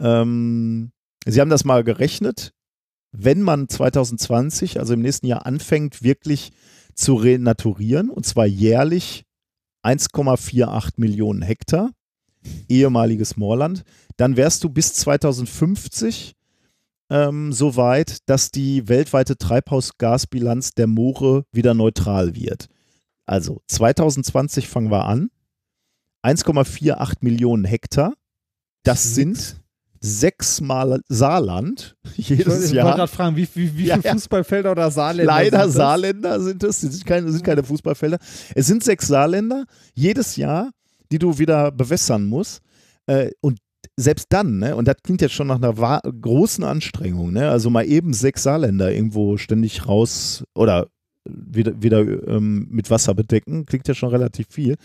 [0.00, 0.92] ähm,
[1.26, 2.52] Sie haben das mal gerechnet,
[3.12, 6.52] wenn man 2020, also im nächsten Jahr, anfängt, wirklich
[6.94, 9.24] zu renaturieren, und zwar jährlich
[9.82, 11.90] 1,48 Millionen Hektar,
[12.68, 13.82] ehemaliges Moorland,
[14.16, 16.34] dann wärst du bis 2050
[17.10, 22.68] ähm, so weit, dass die weltweite Treibhausgasbilanz der Moore wieder neutral wird.
[23.26, 25.30] Also 2020 fangen wir an.
[26.24, 28.14] 1,48 Millionen Hektar.
[28.82, 29.60] Das sind
[30.00, 32.94] sechsmal Saarland Ich jedes wollte Jahr.
[32.96, 34.14] gerade fragen, wie, wie, wie Ja, viele.
[34.14, 35.72] Fußballfelder oder Saarländer Leider sind?
[35.72, 38.18] Saarländer sind es, das sind keine, sind keine Fußballfelder.
[38.54, 39.64] Es sind sechs Saarländer
[39.94, 40.70] jedes Jahr,
[41.10, 42.60] die du wieder bewässern musst.
[43.06, 43.58] Äh, und
[43.98, 47.84] selbst dann, ne, und das klingt jetzt schon nach einer großen Anstrengung, ne, also mal
[47.84, 50.88] eben sechs Saarländer irgendwo ständig raus oder
[51.28, 54.76] wieder, wieder ähm, mit Wasser bedecken, klingt ja schon relativ viel.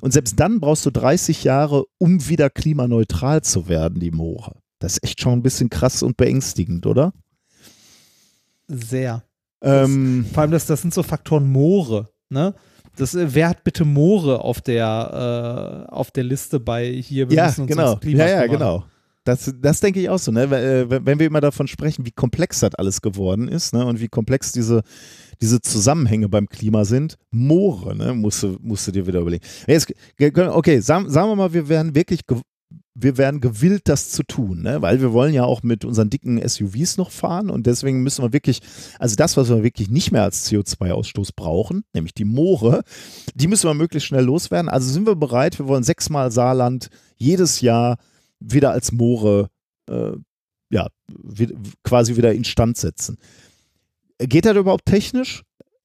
[0.00, 4.56] Und selbst dann brauchst du 30 Jahre, um wieder klimaneutral zu werden, die Moore.
[4.78, 7.12] Das ist echt schon ein bisschen krass und beängstigend, oder?
[8.66, 9.22] Sehr.
[9.60, 12.54] Ähm, Vor allem, das, das sind so Faktoren Moore, ne?
[12.96, 17.36] Das, äh, wer hat bitte Moore auf der, äh, auf der Liste bei hier, wir
[17.36, 17.96] ja, müssen uns genau.
[17.96, 18.84] Klima Ja, ja, genau.
[19.24, 20.50] Das, das denke ich auch so, ne?
[20.50, 23.86] Wenn, äh, wenn wir immer davon sprechen, wie komplex das alles geworden ist, ne?
[23.86, 24.82] Und wie komplex diese,
[25.40, 27.16] diese Zusammenhänge beim Klima sind.
[27.30, 28.14] Moore, ne?
[28.14, 29.44] Musst du, musst du dir wieder überlegen.
[29.68, 32.22] Jetzt, okay, sagen, sagen wir mal, wir wären wirklich,
[32.94, 34.82] wir wären gewillt, das zu tun, ne?
[34.82, 38.32] Weil wir wollen ja auch mit unseren dicken SUVs noch fahren und deswegen müssen wir
[38.32, 38.60] wirklich,
[38.98, 42.82] also das, was wir wirklich nicht mehr als CO2-Ausstoß brauchen, nämlich die Moore,
[43.34, 44.68] die müssen wir möglichst schnell loswerden.
[44.68, 47.96] Also sind wir bereit, wir wollen sechsmal Saarland jedes Jahr
[48.40, 49.48] wieder als Moore
[49.88, 50.12] äh,
[50.70, 50.88] ja,
[51.84, 53.18] quasi wieder instand setzen.
[54.18, 55.42] Geht das überhaupt technisch?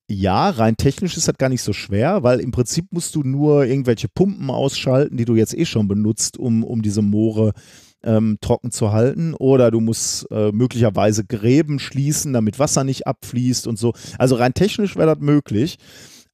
[0.09, 3.65] Ja, rein technisch ist das gar nicht so schwer, weil im Prinzip musst du nur
[3.65, 7.51] irgendwelche Pumpen ausschalten, die du jetzt eh schon benutzt, um, um diese Moore
[8.03, 9.33] ähm, trocken zu halten.
[9.33, 13.93] Oder du musst äh, möglicherweise Gräben schließen, damit Wasser nicht abfließt und so.
[14.17, 15.77] Also rein technisch wäre das möglich.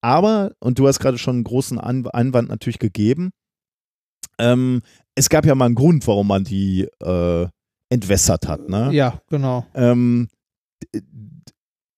[0.02, 3.32] Aber, und du hast gerade schon einen großen An Einwand natürlich gegeben,
[4.38, 4.82] ähm,
[5.16, 7.48] es gab ja mal einen Grund, warum man die äh,
[7.90, 8.68] entwässert hat.
[8.68, 8.90] Ne?
[8.92, 9.66] Ja, genau.
[9.74, 10.28] Ähm,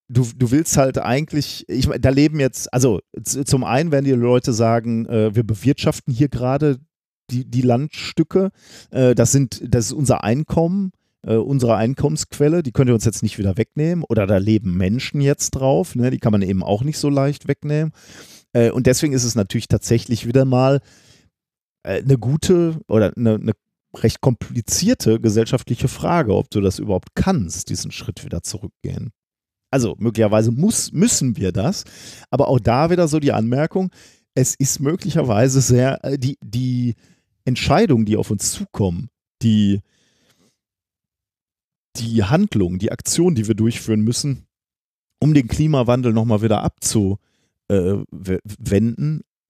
[0.08, 4.52] du, du willst halt eigentlich, ich da leben jetzt, also zum einen werden die Leute
[4.52, 6.78] sagen, äh, wir bewirtschaften hier gerade
[7.30, 8.50] die, die Landstücke,
[8.90, 13.22] äh, das sind, das ist unser Einkommen, äh, unsere Einkommensquelle, die könnt ihr uns jetzt
[13.22, 16.10] nicht wieder wegnehmen oder da leben Menschen jetzt drauf, ne?
[16.10, 17.92] die kann man eben auch nicht so leicht wegnehmen.
[18.52, 20.80] Äh, und deswegen ist es natürlich tatsächlich wieder mal
[21.82, 23.52] äh, eine gute oder eine, eine
[23.94, 29.10] recht komplizierte gesellschaftliche Frage, ob du das überhaupt kannst, diesen Schritt wieder zurückgehen.
[29.76, 31.84] Also möglicherweise muss, müssen wir das,
[32.30, 33.90] aber auch da wieder so die Anmerkung,
[34.34, 36.94] es ist möglicherweise sehr, äh, die, die
[37.44, 39.10] Entscheidungen, die auf uns zukommen,
[39.42, 39.82] die,
[41.96, 44.46] die Handlungen, die Aktionen, die wir durchführen müssen,
[45.20, 48.00] um den Klimawandel nochmal wieder abzuwenden,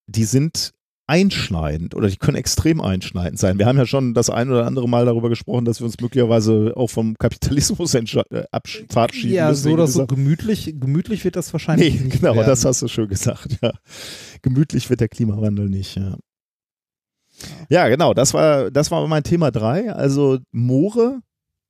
[0.09, 0.75] die sind
[1.09, 3.59] einschneidend oder die können extrem einschneidend sein.
[3.59, 6.73] Wir haben ja schon das ein oder andere Mal darüber gesprochen, dass wir uns möglicherweise
[6.77, 8.45] auch vom Kapitalismus entsche- äh,
[8.91, 9.63] verabschieden Ja, müssen.
[9.63, 12.47] so wegen oder so gemütlich, gemütlich wird das wahrscheinlich Nee, nicht genau, werden.
[12.49, 13.73] das hast du schön gesagt, ja.
[14.43, 16.17] Gemütlich wird der Klimawandel nicht, ja.
[17.69, 19.93] Ja, genau, das war, das war mein Thema 3.
[19.93, 21.21] Also Moore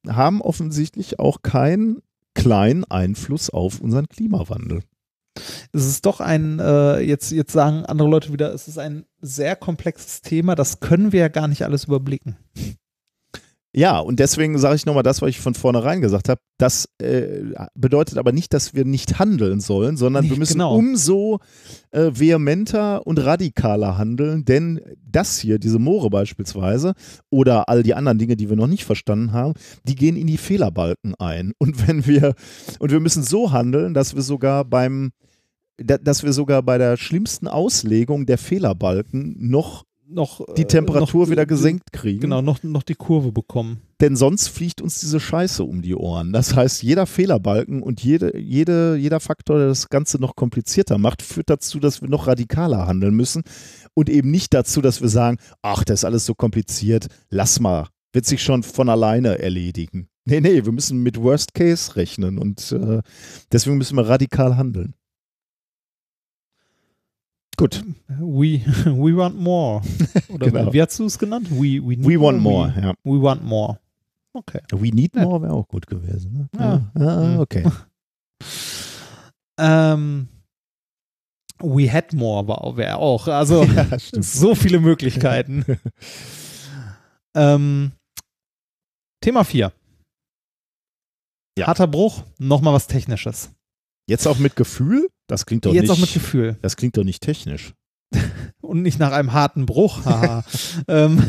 [0.06, 1.98] haben offensichtlich auch keinen
[2.34, 4.82] kleinen Einfluss auf unseren Klimawandel.
[5.72, 9.56] Es ist doch ein, äh, jetzt, jetzt sagen andere Leute wieder, es ist ein sehr
[9.56, 12.36] komplexes Thema, das können wir ja gar nicht alles überblicken.
[13.78, 16.40] Ja, und deswegen sage ich nochmal das, was ich von vornherein gesagt habe.
[16.56, 17.42] Das äh,
[17.74, 20.74] bedeutet aber nicht, dass wir nicht handeln sollen, sondern wir Nicht müssen genau.
[20.74, 21.40] umso
[21.90, 26.94] äh, vehementer und radikaler handeln, denn das hier, diese Moore beispielsweise,
[27.28, 29.52] oder all die anderen Dinge, die wir noch nicht verstanden haben,
[29.84, 31.52] die gehen in die Fehlerbalken ein.
[31.58, 32.34] Und wenn wir,
[32.78, 35.10] und wir müssen so handeln, dass wir sogar beim,
[35.78, 41.30] dass wir sogar bei der schlimmsten Auslegung der Fehlerbalken noch Noch, die äh, Temperatur noch,
[41.30, 42.20] wieder gesenkt kriegen.
[42.20, 43.80] Genau, noch, noch die Kurve bekommen.
[44.00, 46.32] Denn sonst fliegt uns diese Scheiße um die Ohren.
[46.32, 51.22] Das heißt, jeder Fehlerbalken und jede, jede, jeder Faktor, der das Ganze noch komplizierter macht,
[51.22, 53.42] führt dazu, dass wir noch radikaler handeln müssen
[53.94, 57.88] und eben nicht dazu, dass wir sagen, ach, das ist alles so kompliziert, lass mal,
[58.12, 60.08] wird sich schon von alleine erledigen.
[60.24, 63.00] Nee, nee, wir müssen mit Worst Case rechnen und äh,
[63.50, 64.94] deswegen müssen wir radikal handeln.
[67.56, 69.80] Gut, We, we want more.
[70.28, 70.72] Oder Genau.
[70.72, 71.50] wie hast du es genannt?
[71.50, 72.68] We, we, we want more.
[72.68, 72.80] more.
[72.80, 72.94] Ja.
[73.02, 73.78] We, we want more.
[74.34, 74.60] Okay.
[74.72, 75.22] We need Ja.
[75.22, 76.48] more wäre auch gut gewesen.
[76.52, 76.60] Ne?
[76.60, 76.90] Ja.
[76.94, 77.40] Ah, Mhm.
[77.40, 77.64] okay.
[79.58, 80.28] Ähm,
[81.60, 83.26] we had more wäre auch.
[83.26, 85.64] Also ja, so viele Möglichkeiten.
[87.34, 87.92] ähm,
[89.22, 89.72] Thema 4.
[91.58, 91.66] Ja.
[91.68, 93.50] Harter Bruch, nochmal was Technisches.
[94.06, 95.08] Jetzt auch mit Gefühl?
[95.26, 95.90] Das klingt doch Jetzt nicht.
[95.90, 96.56] auch mit Gefühl.
[96.62, 97.74] Das klingt doch nicht technisch.
[98.60, 100.04] Und nicht nach einem harten Bruch.
[100.04, 100.44] Haha.
[100.88, 101.22] ähm,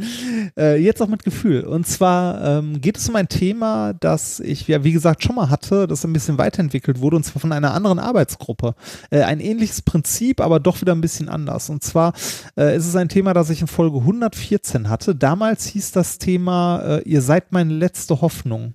[0.56, 1.62] äh, jetzt auch mit Gefühl.
[1.64, 5.50] Und zwar ähm, geht es um ein Thema, das ich ja, wie gesagt, schon mal
[5.50, 8.74] hatte, das ein bisschen weiterentwickelt wurde, und zwar von einer anderen Arbeitsgruppe.
[9.10, 11.70] Äh, ein ähnliches Prinzip, aber doch wieder ein bisschen anders.
[11.70, 12.12] Und zwar
[12.56, 15.14] äh, ist es ein Thema, das ich in Folge 114 hatte.
[15.14, 18.74] Damals hieß das Thema, äh, ihr seid meine letzte Hoffnung.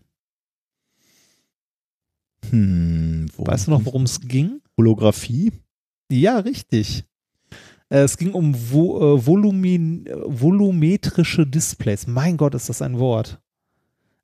[2.52, 4.62] Hm, Weißt du noch, worum es ging?
[4.78, 5.52] Holographie?
[6.12, 7.04] Ja, richtig.
[7.90, 12.08] Äh, Es ging um vo äh, Volumin volumetrische Displays.
[12.08, 13.40] Mein Gott, ist das ein Wort.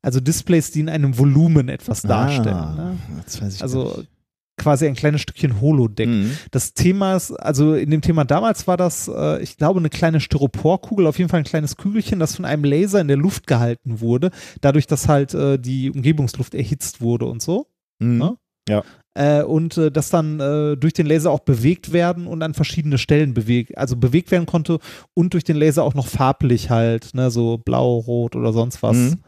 [0.02, 2.56] Also Displays, die in einem Volumen etwas darstellen.
[2.56, 2.98] Ah, Ne?
[3.18, 4.10] jetzt weiß ich Also nicht.
[4.58, 6.08] quasi ein kleines Stückchen Holodeck.
[6.10, 6.32] Mhm.
[6.50, 10.20] Das Thema ist, also in dem Thema damals war das, äh, ich glaube, eine kleine
[10.20, 14.02] Styroporkugel, auf jeden Fall ein kleines Kügelchen, das von einem Laser in der Luft gehalten
[14.02, 17.68] wurde, dadurch, dass halt äh, die Umgebungsluft erhitzt wurde und so.
[18.02, 18.18] Mhm.
[18.18, 18.36] Ne?
[18.70, 18.84] Ja.
[19.14, 22.98] Äh, und äh, das dann äh, durch den Laser auch bewegt werden und an verschiedene
[22.98, 24.80] Stellen bewegt, also bewegt werden konnte
[25.14, 28.96] und durch den Laser auch noch farblich halt, ne, so blau, rot oder sonst was
[28.96, 29.20] Mhm.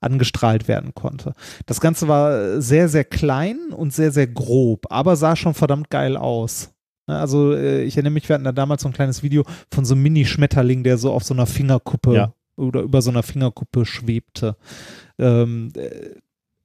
[0.00, 1.32] angestrahlt werden konnte.
[1.66, 6.16] Das Ganze war sehr, sehr klein und sehr, sehr grob, aber sah schon verdammt geil
[6.16, 6.70] aus.
[7.08, 9.42] Ne, Also äh, ich erinnere mich, wir hatten da damals so ein kleines Video
[9.74, 12.32] von so einem Mini-Schmetterling, der so auf so einer Fingerkuppe Ja.
[12.56, 14.56] oder über so einer Fingerkuppe schwebte.
[15.18, 16.14] Ähm, äh,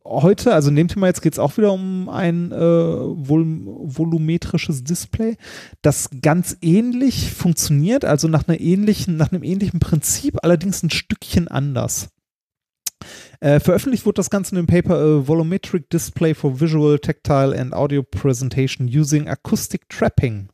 [0.08, 4.84] heute, also in dem Thema jetzt geht es auch wieder um ein äh, vol volumetrisches
[4.84, 5.38] Display,
[5.82, 11.48] das ganz ähnlich funktioniert, also nach einer ähnlichen, nach einem ähnlichen Prinzip, allerdings ein Stückchen
[11.48, 12.10] anders.
[13.40, 17.74] Äh, veröffentlicht wurde das Ganze in dem Paper A Volumetric Display for Visual, Tactile and
[17.74, 20.50] Audio Presentation Using Acoustic Trapping.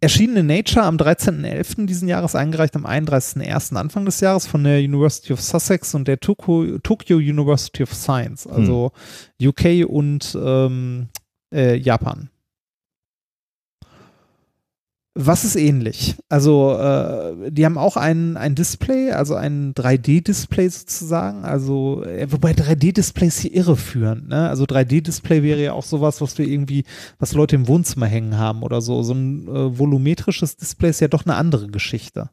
[0.00, 1.86] Erschienen in Nature am 13.11.
[1.86, 3.74] diesen Jahres, eingereicht am 31.01.
[3.74, 8.46] Anfang des Jahres von der University of Sussex und der Tokyo, Tokyo University of Science,
[8.46, 8.92] also
[9.42, 11.08] UK und ähm,
[11.52, 12.30] äh, Japan.
[15.20, 16.14] Was ist ähnlich?
[16.28, 21.44] Also, äh, die haben auch ein, ein Display, also ein 3D-Display sozusagen.
[21.44, 24.48] Also, äh, wobei 3D-Displays hier irreführend, ne?
[24.48, 26.84] Also 3D-Display wäre ja auch sowas, was wir irgendwie,
[27.18, 29.02] was Leute im Wohnzimmer hängen haben oder so.
[29.02, 32.30] So ein äh, volumetrisches Display ist ja doch eine andere Geschichte.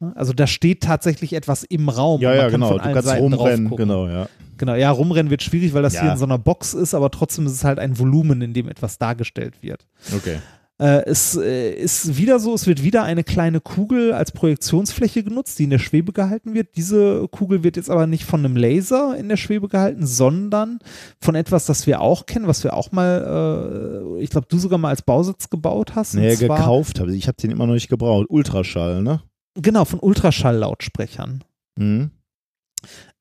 [0.00, 0.12] Ne?
[0.16, 2.20] Also da steht tatsächlich etwas im Raum.
[2.20, 2.68] Ja, und man ja, kann genau.
[2.70, 3.86] von Du kannst Seiten drauf rumrennen, gucken.
[3.88, 4.28] genau, ja.
[4.58, 6.02] Genau, ja, rumrennen wird schwierig, weil das Ja.
[6.02, 8.68] hier in so einer Box ist, aber trotzdem ist es halt ein Volumen, in dem
[8.68, 9.86] etwas dargestellt wird.
[10.12, 10.38] Okay.
[10.82, 15.58] Äh, es äh, ist wieder so, es wird wieder eine kleine Kugel als Projektionsfläche genutzt,
[15.58, 16.76] die in der Schwebe gehalten wird.
[16.76, 20.80] Diese Kugel wird jetzt aber nicht von einem Laser in der Schwebe gehalten, sondern
[21.20, 24.78] von etwas, das wir auch kennen, was wir auch mal, äh, ich glaube, du sogar
[24.78, 26.14] mal als Bausatz gebaut hast.
[26.14, 27.14] Nee, zwar- gekauft habe.
[27.14, 28.26] Ich habe den immer noch nicht gebraucht.
[28.28, 29.22] Ultraschall, ne?
[29.54, 31.44] Genau, von Ultraschalllautsprechern.
[31.78, 32.10] Mhm.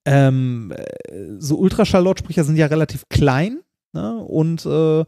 [0.06, 3.60] Ähm, äh, so Ultraschalllautsprecher sind ja relativ klein
[3.94, 4.18] ne?
[4.18, 5.06] und äh,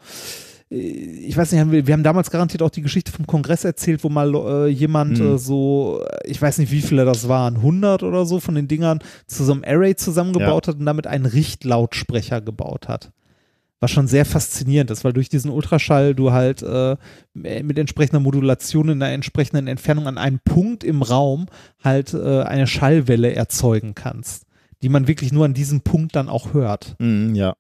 [0.76, 4.34] ich weiß nicht, wir, haben damals garantiert auch die Geschichte vom Kongress erzählt, wo mal
[4.36, 5.36] äh, jemand Hm.
[5.36, 9.00] äh, so, ich weiß nicht, wie viele das waren, 100 oder so von den Dingern
[9.28, 13.12] zu so einem Array zusammengebaut hat und damit einen Richtlautsprecher gebaut hat.
[13.80, 16.98] Was schon sehr faszinierend ist, weil durch diesen Ultraschall du halt äh,
[17.34, 21.46] mit entsprechender Modulation in einer entsprechenden Entfernung an einem Punkt im Raum
[21.84, 24.46] halt äh, eine Schallwelle erzeugen kannst,
[24.82, 27.56] die man wirklich nur an diesem Punkt dann auch hört Mhm, ja.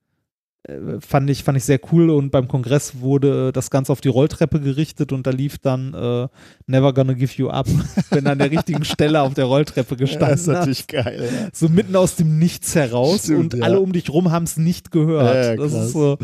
[0.67, 4.09] Äh, fand ich, fand ich sehr cool und beim Kongress wurde das Ganze auf die
[4.09, 6.27] Rolltreppe gerichtet und da lief dann äh,
[6.67, 7.67] Never Gonna Give You Up,
[8.09, 10.53] wenn er an der richtigen Stelle auf der Rolltreppe Das ist gestanden hat.
[10.53, 11.29] natürlich geil.
[11.31, 11.49] Ja.
[11.53, 13.65] So mitten aus dem Nichts heraus Stimmt, und ja.
[13.65, 15.35] alle um dich rum haben es nicht gehört.
[15.35, 16.17] Ja, ja, das ist so,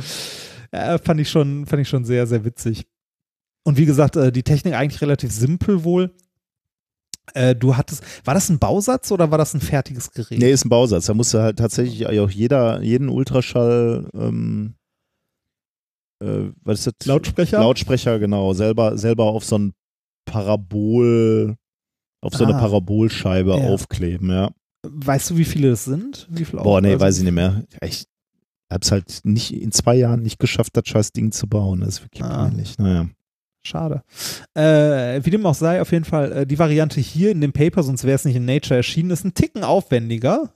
[0.71, 2.85] fand ich schon, fand ich schon sehr, sehr witzig.
[3.63, 6.11] Und wie gesagt, äh, die Technik eigentlich relativ simpel wohl.
[7.33, 10.39] Äh, du hattest, war das ein Bausatz oder war das ein fertiges Gerät?
[10.39, 11.05] Nee, ist ein Bausatz.
[11.05, 14.75] Da musste halt tatsächlich auch jeder, jeden Ultraschall, ähm,
[16.23, 17.07] äh, was ist das?
[17.07, 17.59] Lautsprecher?
[17.59, 18.53] Lautsprecher, genau.
[18.53, 19.73] Selber, selber auf so ein
[20.25, 21.55] Parabol,
[22.21, 22.59] auf so eine Ah.
[22.59, 23.69] Parabolscheibe Ja.
[23.69, 24.51] aufkleben, ja.
[24.83, 26.27] Weißt du, wie viele das sind?
[26.29, 27.63] Wie viele Boah, nee, weiß ich nicht mehr.
[27.83, 28.05] Ich
[28.71, 31.81] hab's halt nicht, in zwei Jahren nicht geschafft, das scheiß Ding zu bauen.
[31.81, 32.45] Das ist wirklich Ah.
[32.47, 32.77] peinlich.
[32.77, 33.07] Naja.
[33.63, 34.01] Schade.
[34.55, 37.83] Äh, wie dem auch sei, auf jeden Fall, äh, die Variante hier in dem Paper,
[37.83, 40.49] sonst wäre es nicht in Nature erschienen, ist ein Ticken aufwendiger,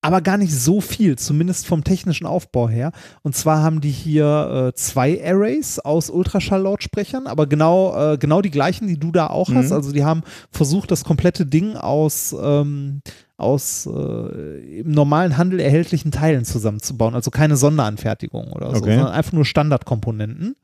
[0.00, 2.90] aber gar nicht so viel, zumindest vom technischen Aufbau her.
[3.22, 8.50] Und zwar haben die hier äh, zwei Arrays aus Ultraschalllautsprechern, aber genau, äh, genau die
[8.50, 9.70] gleichen, die du da auch hast.
[9.70, 9.76] Mhm.
[9.76, 13.02] Also die haben versucht, das komplette Ding aus, ähm,
[13.42, 17.14] aus äh, im normalen Handel erhältlichen Teilen zusammenzubauen.
[17.14, 18.94] Also keine Sonderanfertigung oder so, Okay.
[18.96, 20.56] sondern einfach nur Standardkomponenten.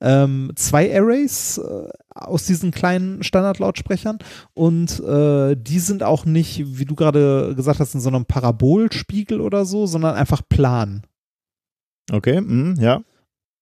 [0.00, 4.18] Ähm, zwei Arrays äh, aus diesen kleinen Standardlautsprechern
[4.54, 9.40] und äh, die sind auch nicht, wie du gerade gesagt hast, in so einem Parabolspiegel
[9.40, 11.02] oder so, sondern einfach plan.
[12.12, 13.00] Okay, mhm, ja.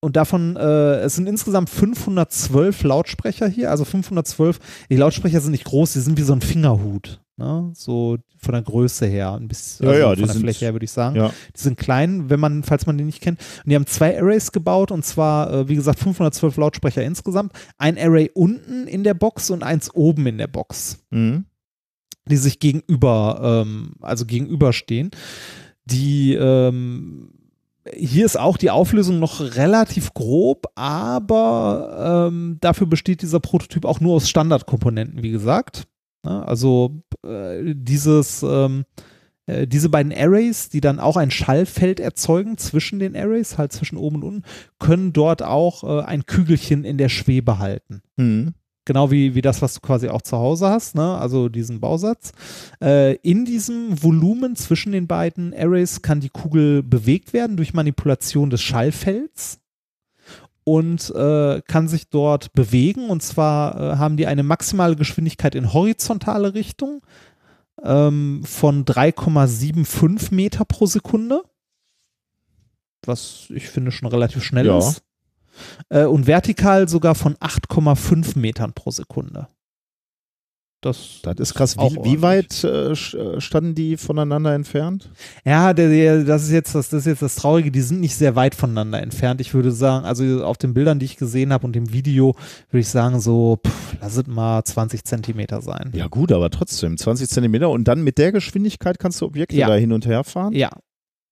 [0.00, 4.58] Und davon, äh, es sind insgesamt 512 Lautsprecher hier, also 512,
[4.90, 7.70] die Lautsprecher sind nicht groß, die sind wie so ein Fingerhut, ne?
[7.74, 10.64] so von der Größe her, ein bisschen Ja, also ja, von die der sind- Fläche
[10.66, 11.16] her würde ich sagen.
[11.16, 11.28] Ja.
[11.56, 13.40] Die sind klein, wenn man, falls man die nicht kennt.
[13.64, 17.52] Und die haben zwei Arrays gebaut und zwar, äh, wie gesagt, 512 Lautsprecher insgesamt.
[17.78, 21.46] Ein Array unten in der Box und eins oben in der Box, Mhm.
[22.28, 25.10] die sich gegenüber, ähm, also gegenüberstehen.
[25.86, 27.30] Die, ähm,
[27.94, 34.00] hier ist auch die Auflösung noch relativ grob, aber ähm, dafür besteht dieser Prototyp auch
[34.00, 35.86] nur aus Standardkomponenten, wie gesagt.
[36.24, 36.46] Ne?
[36.46, 38.84] Also äh, dieses, ähm,
[39.46, 43.96] äh, diese beiden Arrays, die dann auch ein Schallfeld erzeugen zwischen den Arrays, halt zwischen
[43.96, 44.42] oben und unten,
[44.78, 48.02] können dort auch äh, ein Kügelchen in der Schwebe halten.
[48.16, 48.54] Mhm.
[48.86, 51.16] Genau wie, wie das, was du quasi auch zu Hause hast, ne?
[51.16, 52.32] also diesen Bausatz.
[52.80, 58.60] In diesem Volumen zwischen den beiden Arrays kann die Kugel bewegt werden durch Manipulation des
[58.60, 59.63] Schallfelds
[60.64, 63.10] und äh, kann sich dort bewegen.
[63.10, 67.02] Und zwar äh, haben die eine maximale Geschwindigkeit in horizontale Richtung
[67.82, 71.42] ähm, von 3,75 Meter pro Sekunde.
[73.04, 74.78] Was ich finde schon relativ schnell Ja.
[74.78, 75.02] ist.
[75.88, 79.46] Äh, und vertikal sogar von 8,5 Metern pro Sekunde.
[80.84, 81.76] Das, Das ist krass.
[81.78, 85.10] Wie, wie weit äh, äh, standen die voneinander entfernt?
[85.44, 88.14] Ja, der, der, das ist jetzt das, das ist jetzt das Traurige, die sind nicht
[88.14, 89.40] sehr weit voneinander entfernt.
[89.40, 92.34] Ich würde sagen, also auf den Bildern, die ich gesehen habe und dem Video,
[92.70, 95.90] würde ich sagen, so, pff, lass es mal 20 Zentimeter sein.
[95.94, 99.68] Ja gut, aber trotzdem 20 Zentimeter und dann mit der Geschwindigkeit kannst du Objekte Ja.
[99.68, 100.52] da hin und her fahren.
[100.52, 100.70] Ja.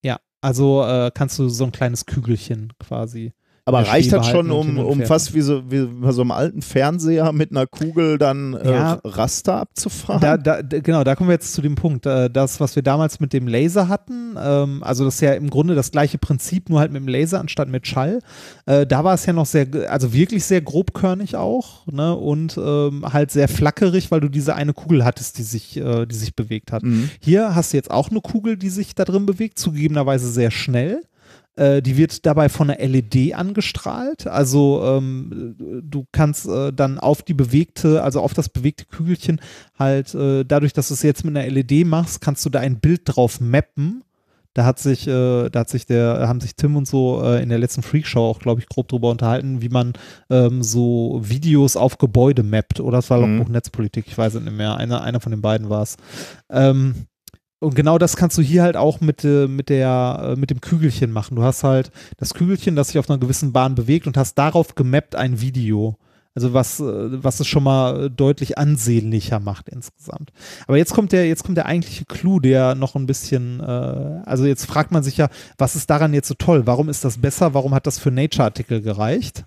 [0.02, 0.18] Ja.
[0.40, 3.32] Also äh, kannst du so ein kleines Kügelchen quasi.
[3.64, 7.32] Aber reicht das schon, um, um fast wie so, wie bei so einem alten Fernseher
[7.32, 9.00] mit einer Kugel dann äh, Ja.
[9.04, 10.20] Raster abzufahren?
[10.20, 12.04] Da, da, genau, da kommen wir jetzt zu dem Punkt.
[12.06, 15.48] Äh, das, was wir damals mit dem Laser hatten, ähm, also das ist ja im
[15.48, 18.18] Grunde das gleiche Prinzip, nur halt mit dem Laser anstatt mit Schall.
[18.66, 22.16] Äh, da war es ja noch sehr, also wirklich sehr grobkörnig auch, ne?
[22.16, 26.16] Und ähm, halt sehr flackerig, weil du diese eine Kugel hattest, die sich, äh, die
[26.16, 26.82] sich bewegt hat.
[26.82, 27.10] Mhm.
[27.20, 31.02] Hier hast du jetzt auch eine Kugel, die sich da drin bewegt, zugegebenerweise sehr schnell.
[31.56, 34.26] Äh, die wird dabei von einer LED angestrahlt.
[34.26, 39.40] Also ähm, du kannst äh, dann auf die bewegte, also auf das bewegte Kügelchen
[39.78, 42.80] halt, äh, dadurch, dass du es jetzt mit einer LED machst, kannst du da ein
[42.80, 44.02] Bild drauf mappen,
[44.54, 47.48] Da hat sich, äh, da hat sich der, haben sich Tim und so äh, in
[47.48, 49.94] der letzten Freakshow auch, glaube ich, grob drüber unterhalten, wie man
[50.30, 52.80] ähm, so Videos auf Gebäude mappt.
[52.80, 53.38] Oder es war Mhm.
[53.38, 54.76] Logbuch Netzpolitik, ich weiß es nicht mehr.
[54.76, 55.96] Einer, einer von den beiden war es.
[56.50, 57.06] Ähm,
[57.62, 60.60] und genau das kannst du hier halt auch mit, äh, mit, der, äh, mit dem
[60.60, 61.36] Kügelchen machen.
[61.36, 64.74] Du hast halt das Kügelchen, das sich auf einer gewissen Bahn bewegt und hast darauf
[64.74, 65.96] gemappt ein Video.
[66.34, 70.32] Also was, äh, was es schon mal äh, deutlich ansehnlicher macht insgesamt.
[70.66, 74.44] Aber jetzt kommt der, jetzt kommt der eigentliche Clou, der noch ein bisschen, äh, also
[74.46, 76.66] jetzt fragt man sich ja, was ist daran jetzt so toll?
[76.66, 77.54] Warum ist das besser?
[77.54, 79.44] Warum hat das für Nature-Artikel gereicht?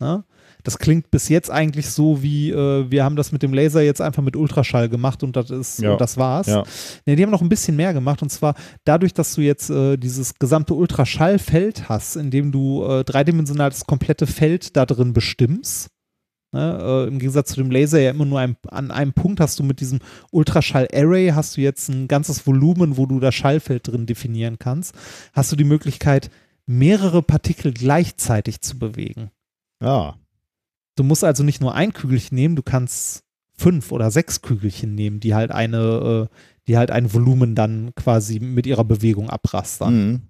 [0.00, 0.24] Na?
[0.64, 4.00] Das klingt bis jetzt eigentlich so wie, äh, wir haben das mit dem Laser jetzt
[4.00, 5.92] einfach mit Ultraschall gemacht und das ist, Ja.
[5.92, 6.46] und das war's.
[6.48, 6.64] Ja.
[7.06, 9.96] Nee, die haben noch ein bisschen mehr gemacht und zwar dadurch, dass du jetzt äh,
[9.96, 15.90] dieses gesamte Ultraschallfeld hast, in dem du äh, dreidimensional das komplette Feld da drin bestimmst.
[16.52, 19.58] Ne, äh, Im Gegensatz zu dem Laser ja immer nur ein, an einem Punkt hast
[19.58, 19.98] du mit diesem
[20.30, 24.94] Ultraschall-Array hast du jetzt ein ganzes Volumen, wo du das Schallfeld drin definieren kannst.
[25.32, 26.30] Hast du die Möglichkeit,
[26.66, 29.30] mehrere Partikel gleichzeitig zu bewegen.
[29.82, 30.14] Ja.
[30.96, 33.24] Du musst also nicht nur ein Kügelchen nehmen, du kannst
[33.56, 38.40] fünf oder sechs Kügelchen nehmen, die halt eine, äh, die halt ein Volumen dann quasi
[38.40, 39.94] mit ihrer Bewegung abrastern.
[39.94, 40.22] Mhm.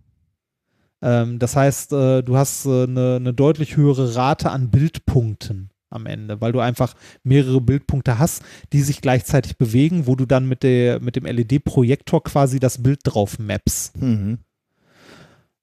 [1.03, 6.07] Ähm, das heißt, äh, du hast äh, eine, eine deutlich höhere Rate an Bildpunkten am
[6.07, 10.63] Ende, weil du einfach mehrere Bildpunkte hast, die sich gleichzeitig bewegen, wo du dann mit,
[10.63, 14.01] der, mit dem LED-Projektor quasi das Bild drauf mappst.
[14.01, 14.39] Mhm.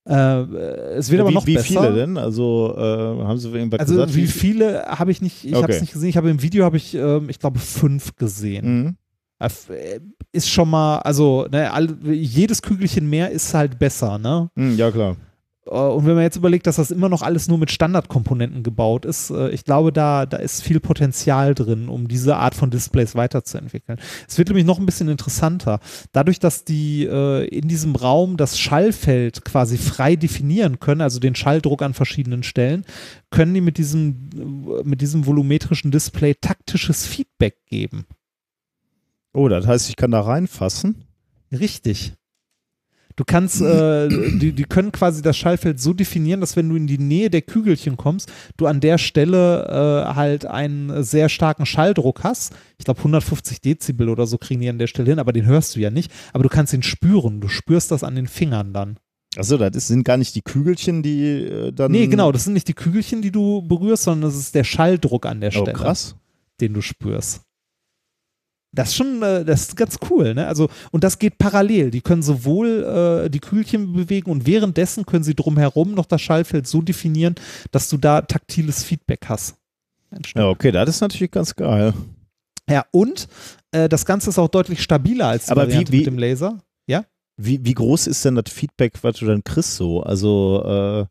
[0.07, 0.13] Äh,
[0.97, 1.67] es wird aber wie, noch wie besser.
[1.67, 2.17] viele denn?
[2.17, 4.15] Also äh, haben Sie irgendwas Also gesagt?
[4.15, 5.73] wie viele habe ich nicht, ich habe Okay.
[5.75, 6.09] es nicht gesehen.
[6.09, 8.83] Ich habe im Video habe ich, ähm, ich glaube, fünf gesehen.
[8.83, 8.95] Mhm.
[9.39, 9.99] Äh, äh,
[10.31, 14.49] Ist schon mal, also ne, all, jedes Kügelchen mehr ist halt besser, ne?
[14.55, 15.17] Mhm, ja, klar.
[15.65, 19.05] Äh, Und wenn man jetzt überlegt, dass das immer noch alles nur mit Standardkomponenten gebaut
[19.05, 23.15] ist, äh, ich glaube, da, da ist viel Potenzial drin, um diese Art von Displays
[23.15, 23.99] weiterzuentwickeln.
[24.27, 25.79] Es wird nämlich noch ein bisschen interessanter.
[26.11, 31.35] Dadurch, dass die äh, in diesem Raum das Schallfeld quasi frei definieren können, also den
[31.35, 32.85] Schalldruck an verschiedenen Stellen,
[33.29, 38.05] können die mit diesem, mit diesem volumetrischen Display taktisches Feedback geben.
[39.33, 41.05] Oh, das heißt, ich kann da reinfassen.
[41.51, 42.13] Richtig.
[43.15, 46.87] Du kannst, äh, die, die können quasi das Schallfeld so definieren, dass wenn du in
[46.87, 49.65] die Nähe der Kügelchen kommst, du an der Stelle
[50.09, 52.53] äh, halt einen sehr starken Schalldruck hast.
[52.77, 55.75] Ich glaube 150 Dezibel oder so kriegen die an der Stelle hin, aber den hörst
[55.75, 56.11] du ja nicht.
[56.33, 57.41] Aber du kannst ihn spüren.
[57.41, 58.97] Du spürst das an den Fingern dann.
[59.37, 61.91] Achso, das ist, sind gar nicht die Kügelchen, die äh, dann.
[61.91, 65.25] Nee, genau, das sind nicht die Kügelchen, die du berührst, sondern das ist der Schalldruck
[65.25, 65.73] an der Oh, Stelle.
[65.73, 66.15] krass.
[66.59, 67.41] den du spürst.
[68.73, 70.47] Das ist schon, äh, das ist ganz cool, ne?
[70.47, 71.91] Also, und das geht parallel.
[71.91, 76.67] Die können sowohl äh, die Kühlchen bewegen und währenddessen können sie drumherum noch das Schallfeld
[76.67, 77.35] so definieren,
[77.71, 79.55] dass du da taktiles Feedback hast.
[80.35, 81.93] Ja, okay, das ist natürlich ganz geil.
[82.69, 83.27] Ja, und
[83.71, 86.17] äh, das Ganze ist auch deutlich stabiler als die Aber wie- Variante wie- mit dem
[86.17, 86.57] Laser.
[86.87, 87.03] Ja?
[87.37, 90.01] Wie, wie groß ist denn das Feedback, was du dann kriegst so?
[90.03, 91.05] Also, äh,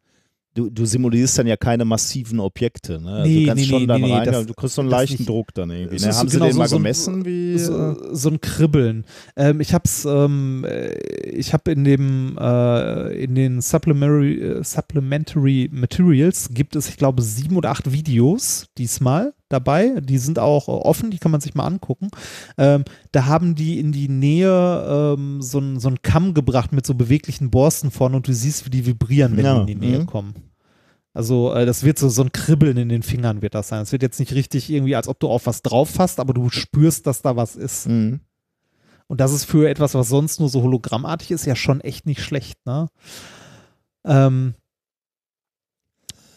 [0.54, 3.10] du, du simulierst dann ja keine massiven Objekte, ne?
[3.10, 4.82] Also Nee, du kannst nee, schon nee, dann nee, rein, das- ja, du kriegst so
[4.82, 5.28] einen leichten nicht.
[5.28, 6.04] Druck dann irgendwie.
[6.04, 6.12] Ne?
[6.14, 7.24] Haben genau sie den so- mal so gemessen?
[7.24, 9.04] Wie, äh, so, so ein Kribbeln.
[9.36, 10.94] Ähm, ich habe es, ähm, äh,
[11.30, 17.22] ich habe in dem, äh, in den Supplementary, äh, Supplementary Materials gibt es, ich glaube,
[17.22, 20.00] sieben oder acht Videos diesmal dabei.
[20.00, 22.08] Die sind auch äh, offen, die kann man sich mal angucken.
[22.56, 26.86] Ähm, da haben die in die Nähe ähm, so einen so einen Kamm gebracht mit
[26.86, 29.86] so beweglichen Borsten vorne und du siehst, wie die vibrieren, wenn Ja, die in die
[29.86, 30.06] Nähe mhm.
[30.06, 30.34] kommen.
[31.12, 33.82] Also äh, das wird so, so ein Kribbeln in den Fingern wird das sein.
[33.82, 36.48] Es wird jetzt nicht richtig irgendwie, als ob du auf was drauf fasst, aber du
[36.50, 37.88] spürst, dass da was ist.
[37.88, 38.20] mhm.
[39.08, 42.22] Und das ist für etwas, was sonst nur so hologrammartig ist, ja schon echt nicht
[42.22, 42.64] schlecht.
[42.64, 42.86] Ne?
[44.04, 44.54] Ähm,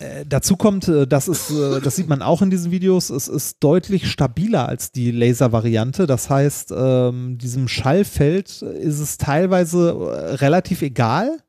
[0.04, 3.28] äh, dazu kommt, äh, das ist, äh, das sieht man auch in diesen Videos, es
[3.28, 6.08] ist deutlich stabiler als die Laser-Variante.
[6.08, 11.40] Das heißt, ähm, diesem Schallfeld ist es teilweise relativ egal,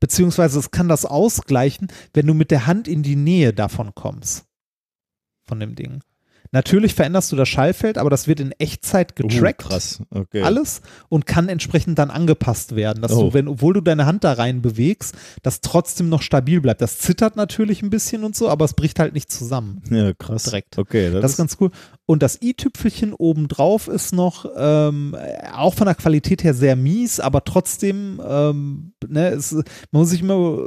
[0.00, 4.44] beziehungsweise es kann das ausgleichen, wenn du mit der Hand in die Nähe davon kommst.
[5.46, 6.00] Von dem Ding.
[6.54, 10.00] Natürlich veränderst du das Schallfeld, aber das wird in Echtzeit getrackt Uh, krass.
[10.10, 10.42] Okay.
[10.42, 13.24] alles und kann entsprechend dann angepasst werden, dass Oh.
[13.24, 16.80] du, wenn, obwohl du deine Hand da rein bewegst, das trotzdem noch stabil bleibt.
[16.80, 19.82] Das zittert natürlich ein bisschen und so, aber es bricht halt nicht zusammen.
[19.90, 20.44] Ja, krass.
[20.44, 20.78] Direkt.
[20.78, 21.70] Okay, das, Das ist ganz cool.
[22.06, 25.16] Und das i-Tüpfelchen obendrauf ist noch ähm,
[25.54, 30.20] auch von der Qualität her sehr mies, aber trotzdem, ähm, ne, es, man muss sich
[30.20, 30.58] immer,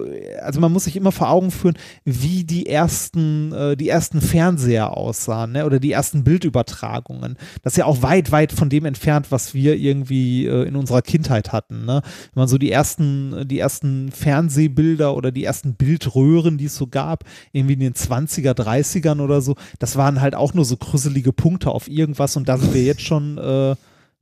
[0.42, 4.98] also man muss sich immer vor Augen führen, wie die ersten, äh, die ersten Fernseher
[4.98, 7.38] aussahen, ne, oder die ersten Bildübertragungen.
[7.62, 11.02] Das ist ja auch weit, weit von dem entfernt, was wir irgendwie äh, in unserer
[11.02, 12.02] Kindheit hatten, ne.
[12.34, 16.88] Wenn man so die ersten, die ersten Fernsehbilder oder die ersten Bildröhren, die es so
[16.88, 21.34] gab, irgendwie in den 20er, 30ern oder so, das waren halt auch nur so krüsselige
[21.34, 23.76] Punkte auf irgendwas und da sind wir jetzt schon, äh,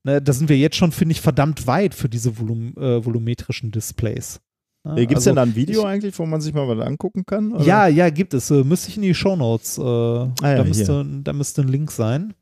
[0.06, 3.72] Ne, da sind wir jetzt schon, finde ich, verdammt weit für diese Volum äh, volumetrischen
[3.72, 4.40] Displays.
[4.86, 6.86] Ne, Gibt es also denn da ein Video ich, eigentlich, wo man sich mal was
[6.86, 7.54] angucken kann?
[7.54, 7.64] oder?
[7.66, 8.52] Ja, ja, gibt es.
[8.52, 9.78] Äh, müsste ich in die Shownotes.
[9.80, 12.34] Äh, ja, da, müsste, da müsste ein Link sein.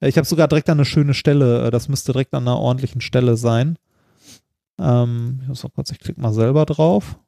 [0.00, 1.66] Äh, Ich habe sogar direkt an eine schöne Stelle.
[1.66, 3.78] äh, Das müsste direkt an einer ordentlichen Stelle sein.
[4.80, 7.18] Ähm, ich muss mal kurz, ich klicke mal selber drauf.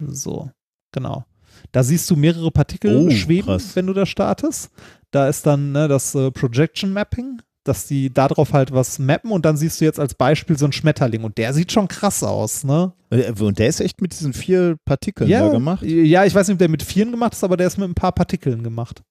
[0.00, 0.50] So,
[0.92, 1.24] genau.
[1.72, 3.74] Da siehst du mehrere Partikel Oh, schweben, krass.
[3.76, 4.70] wenn du da startest.
[5.10, 9.44] Da ist dann ne, das äh, Projection Mapping, dass die darauf halt was mappen und
[9.44, 12.62] dann siehst du jetzt als Beispiel so einen Schmetterling und der sieht schon krass aus,
[12.64, 12.92] ne?
[13.10, 15.82] Äh, Und der ist echt mit diesen vier Partikeln ja, da gemacht?
[15.82, 17.94] Ja, ich weiß nicht, ob der mit vieren gemacht ist, aber der ist mit ein
[17.94, 19.02] paar Partikeln gemacht.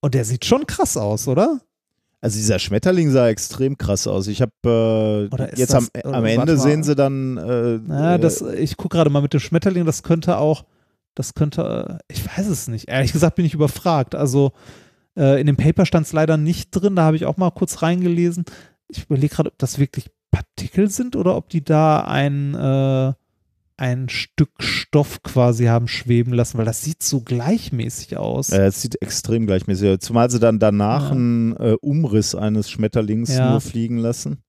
[0.00, 1.60] Und der sieht schon krass aus, oder?
[2.20, 4.28] Also dieser Schmetterling sah extrem krass aus.
[4.28, 8.18] Ich habe äh, jetzt das- am, oder am Ende sehen sie dann äh, Ja, äh,
[8.20, 10.64] das, ich gucke gerade mal mit dem Schmetterling, das könnte auch,
[11.14, 12.88] das könnte, äh, ich weiß es nicht.
[12.88, 14.14] Ehrlich gesagt bin ich überfragt.
[14.14, 14.52] Also
[15.16, 17.82] äh, in dem Paper stand es leider nicht drin, da habe ich auch mal kurz
[17.82, 18.44] reingelesen.
[18.88, 23.12] Ich überlege gerade, ob das wirklich Partikel sind oder ob die da ein, äh,
[23.76, 28.50] ein Stück Stoff quasi haben schweben lassen, weil das sieht so gleichmäßig aus.
[28.50, 29.98] äh, es sieht extrem gleichmäßig aus.
[30.00, 31.10] Zumal sie dann danach Ja.
[31.12, 33.50] einen äh, Umriss eines Schmetterlings Ja.
[33.50, 34.42] nur fliegen lassen.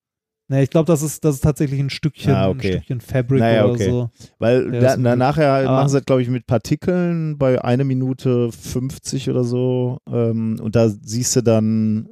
[0.53, 2.67] Ne, ich glaube, das ist, das ist tatsächlich ein Stückchen, Ah, okay.
[2.67, 3.89] ein Stückchen Fabric Naja, oder okay.
[3.89, 4.09] so.
[4.39, 7.83] Weil Ja, da, na, nachher Aber- machen sie das, glaube ich, mit Partikeln bei einer
[7.83, 9.97] Minute 50 oder so.
[10.07, 12.07] Ähm, und da siehst du dann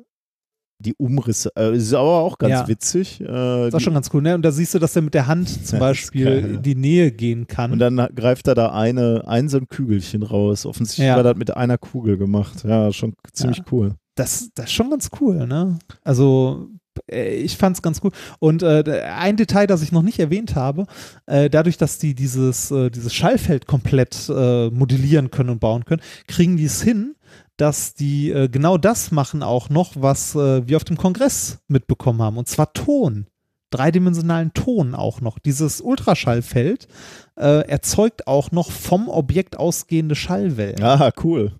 [0.79, 1.51] die Umrisse.
[1.55, 2.67] Äh, ist aber auch ganz Ja.
[2.67, 3.21] witzig.
[3.21, 4.33] Äh, Das ist die, schon ganz cool, ne?
[4.33, 6.37] Und da siehst du, dass er mit der Hand zum Ja, Beispiel ja.
[6.37, 7.71] in die Nähe gehen kann.
[7.71, 10.65] und dann greift er da eine, ein so ein Kügelchen raus.
[10.65, 11.15] Offensichtlich Ja.
[11.17, 12.63] war das mit einer Kugel gemacht.
[12.67, 13.93] Ja, schon ziemlich cool.
[14.15, 15.77] das, das ist schon ganz cool, ne?
[16.03, 16.69] Also
[17.11, 18.11] ich fand es ganz cool.
[18.39, 20.85] Und äh, ein Detail, das ich noch nicht erwähnt habe,
[21.25, 26.01] äh, dadurch, dass die dieses, äh, dieses Schallfeld komplett äh, modellieren können und bauen können,
[26.27, 27.15] kriegen die es hin,
[27.57, 32.21] dass die äh, genau das machen auch noch, was äh, wir auf dem Kongress mitbekommen
[32.21, 33.27] haben, und zwar Ton.
[33.69, 35.39] Dreidimensionalen Ton auch noch.
[35.39, 36.89] Dieses Ultraschallfeld
[37.37, 40.83] äh, erzeugt auch noch vom Objekt ausgehende Schallwellen.
[40.83, 41.53] Ah, cool.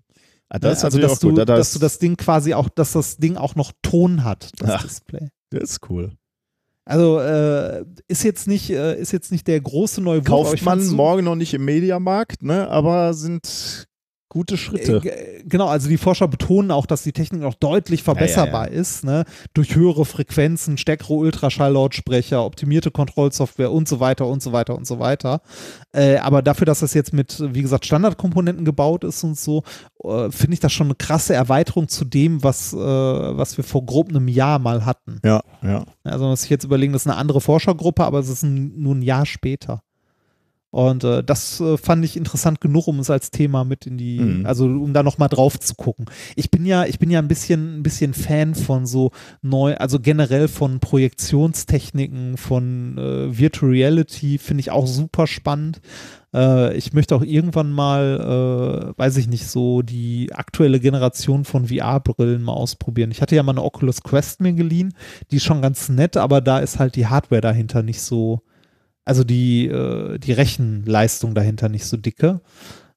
[0.50, 1.38] Ah, das also, dass, auch gut.
[1.38, 4.52] du, Das, dass du das Ding quasi auch, dass das Ding auch noch Ton hat,
[4.58, 4.84] das Ach.
[4.84, 5.30] Display.
[5.60, 6.12] Das ist cool.
[6.86, 10.66] Also äh, ist jetzt nicht, äh, ist jetzt nicht der große neue Wurf, aber Kauft
[10.66, 12.68] man morgen noch nicht im Mediamarkt, ne?
[12.68, 13.88] aber sind
[14.32, 14.96] gute Schritte.
[14.98, 15.12] Äh, g-
[15.44, 19.26] Genau, also die Forscher betonen auch, dass die Technik noch deutlich verbesserbar ist, ne?
[19.54, 25.00] durch höhere Frequenzen, stärkere Ultraschalllautsprecher, optimierte Kontrollsoftware und so weiter und so weiter und so
[25.00, 25.42] weiter.
[25.94, 29.64] Äh, aber dafür, dass das jetzt mit, wie gesagt, Standardkomponenten gebaut ist und so,
[30.04, 33.86] äh, finde ich das schon eine krasse Erweiterung zu dem, was, äh, was wir vor
[33.86, 35.20] grob einem Jahr mal hatten.
[35.26, 35.84] Ja, ja.
[36.04, 38.74] Also man muss sich jetzt überlegen, das ist eine andere Forschergruppe, aber es ist ein,
[38.82, 39.82] nur ein Jahr später.
[40.72, 44.20] Und äh, das äh, fand ich interessant genug, um es als Thema mit in die,
[44.20, 44.46] Mhm.
[44.46, 46.06] also um da nochmal drauf zu gucken.
[46.38, 50.00] Ich bin ja, ich bin ja ein bisschen, ein bisschen Fan von so neu, also
[50.00, 55.82] generell von Projektionstechniken, von äh, Virtual Reality, finde ich auch super spannend.
[56.34, 61.68] Äh, ich möchte auch irgendwann mal, äh, weiß ich nicht, so die aktuelle Generation von
[61.68, 63.12] VR-Brillen mal ausprobieren.
[63.12, 64.94] Ich hatte ja mal eine Oculus Quest mir geliehen,
[65.32, 68.42] die ist schon ganz nett, aber da ist halt die Hardware dahinter nicht so,
[69.06, 72.42] also die, äh, die Rechenleistung dahinter nicht so dicke.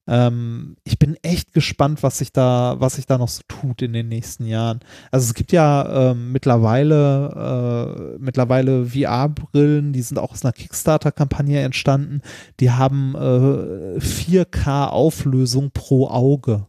[0.07, 3.95] Ähm, ich bin echt gespannt, was sich da, was sich da noch so tut in
[3.95, 4.81] den nächsten Jahren.
[5.11, 11.61] Also es gibt ja ähm, mittlerweile, äh, mittlerweile VR-Brillen, die sind auch aus einer Kickstarter-Kampagne
[11.61, 12.21] entstanden.
[12.61, 16.67] Die haben äh, 4K-Auflösung pro Auge.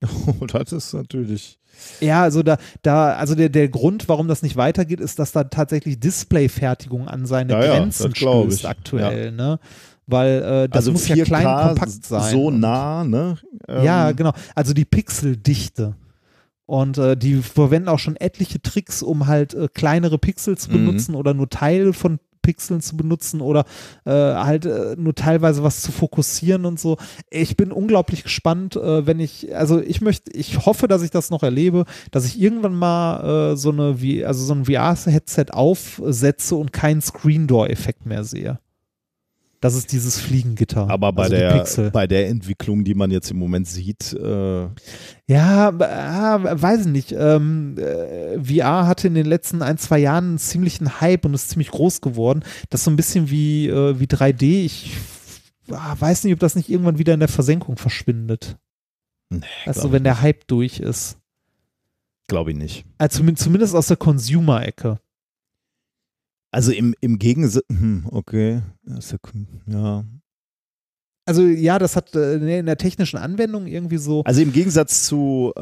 [0.40, 1.58] Oh, das ist natürlich.
[2.00, 5.44] Ja, also da, da, also der, der Grund, warum das nicht weitergeht, ist, dass da
[5.44, 9.58] tatsächlich Displayfertigung an seine Ja, ja, Grenzen glaub stößt aktuell, ne?
[10.06, 12.32] Weil äh, das also muss 4K ja klein kompakt sein.
[12.32, 13.36] so nah, ne?
[13.68, 14.32] Ähm, ja, genau.
[14.54, 15.96] Also die Pixeldichte.
[16.64, 20.74] Und äh, die verwenden auch schon etliche Tricks, um halt äh, kleinere Pixel zu Mhm.
[20.86, 22.18] benutzen oder nur Teile von
[22.48, 23.66] Pixeln zu benutzen oder
[24.06, 26.96] äh, halt äh, nur teilweise was zu fokussieren und so.
[27.28, 31.28] Ich bin unglaublich gespannt, äh, wenn ich, also ich möchte, ich hoffe, dass ich das
[31.28, 33.94] noch erlebe, dass ich irgendwann mal äh, so eine,
[34.26, 38.58] also so ein VR-Headset aufsetze und keinen Screen-Door-Effekt mehr sehe.
[39.60, 40.88] Das ist dieses Fliegengitter.
[40.88, 41.90] Aber bei, also der, Pixel.
[41.90, 44.68] bei der Entwicklung, die man jetzt im Moment sieht, äh,
[45.26, 47.12] Ja, ah, weiß ich nicht.
[47.12, 51.50] Ähm, äh, VR hatte in den letzten ein, zwei Jahren einen ziemlichen Hype und ist
[51.50, 52.44] ziemlich groß geworden.
[52.70, 54.64] Das ist so ein bisschen wie, äh, wie 3D.
[54.64, 54.96] Ich
[55.72, 58.58] ah, weiß nicht, ob das nicht irgendwann wieder in der Versenkung verschwindet.
[59.30, 61.18] nee, Also wenn der Hype durch ist.
[62.28, 62.84] glaube ich nicht.
[62.98, 65.00] Also zumindest, zumindest aus der Consumer-Ecke.
[66.50, 70.04] Also im, im Gegensatz, hm, okay, Ja, ja, ja.
[71.26, 74.22] Also ja, das hat äh, in der technischen Anwendung irgendwie so.
[74.24, 75.60] Also im Gegensatz zu äh,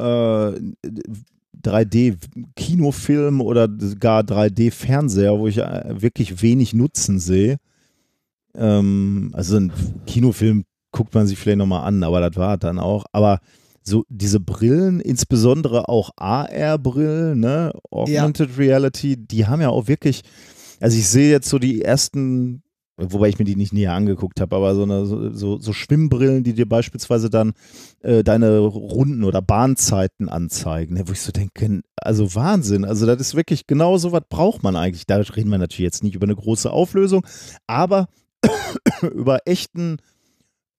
[1.61, 3.67] 3D-Kinofilm oder
[3.99, 7.57] gar 3D-Fernseher, wo ich äh, wirklich wenig Nutzen sehe.
[8.55, 9.73] Ähm, also ein
[10.05, 13.03] Kinofilm guckt man sich vielleicht nochmal an, aber das war dann auch.
[13.11, 13.39] Aber
[13.83, 20.21] so diese Brillen, insbesondere auch AR-Brillen, ne, Augmented Reality, die haben ja auch wirklich,
[20.79, 22.63] also ich sehe jetzt so die ersten,
[22.97, 26.53] wobei ich mir die nicht näher angeguckt habe, aber so, eine, so, so, Schwimmbrillen, die
[26.53, 27.53] dir beispielsweise dann
[28.01, 33.19] äh, deine Runden oder Bahnzeiten anzeigen, ne, wo ich so denke, also Wahnsinn, also das
[33.19, 35.05] ist wirklich genau so was braucht man eigentlich.
[35.05, 37.25] Da reden wir natürlich jetzt nicht über eine große Auflösung,
[37.67, 38.07] aber
[39.01, 39.97] über echten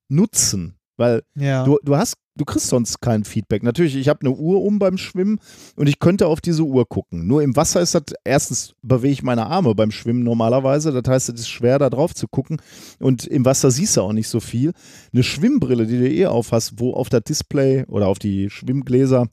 [0.08, 1.64] Nutzen, weil Ja.
[1.64, 3.62] Du, du hast, du kriegst sonst kein Feedback.
[3.62, 5.38] Natürlich, ich habe eine Uhr um beim Schwimmen
[5.76, 7.26] und ich könnte auf diese Uhr gucken.
[7.26, 11.28] Nur im Wasser ist das, erstens bewege ich meine Arme beim Schwimmen normalerweise, das heißt,
[11.30, 12.58] es ist schwer, da drauf zu gucken.
[12.98, 14.72] Und im Wasser siehst du auch nicht so viel.
[15.12, 19.28] Eine Schwimmbrille, die du eh auf hast, wo auf das Display oder auf die Schwimmgläser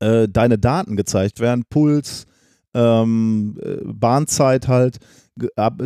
[0.00, 2.26] äh, deine Daten gezeigt werden, Puls,
[2.74, 4.98] ähm, äh, Bahnzeit halt,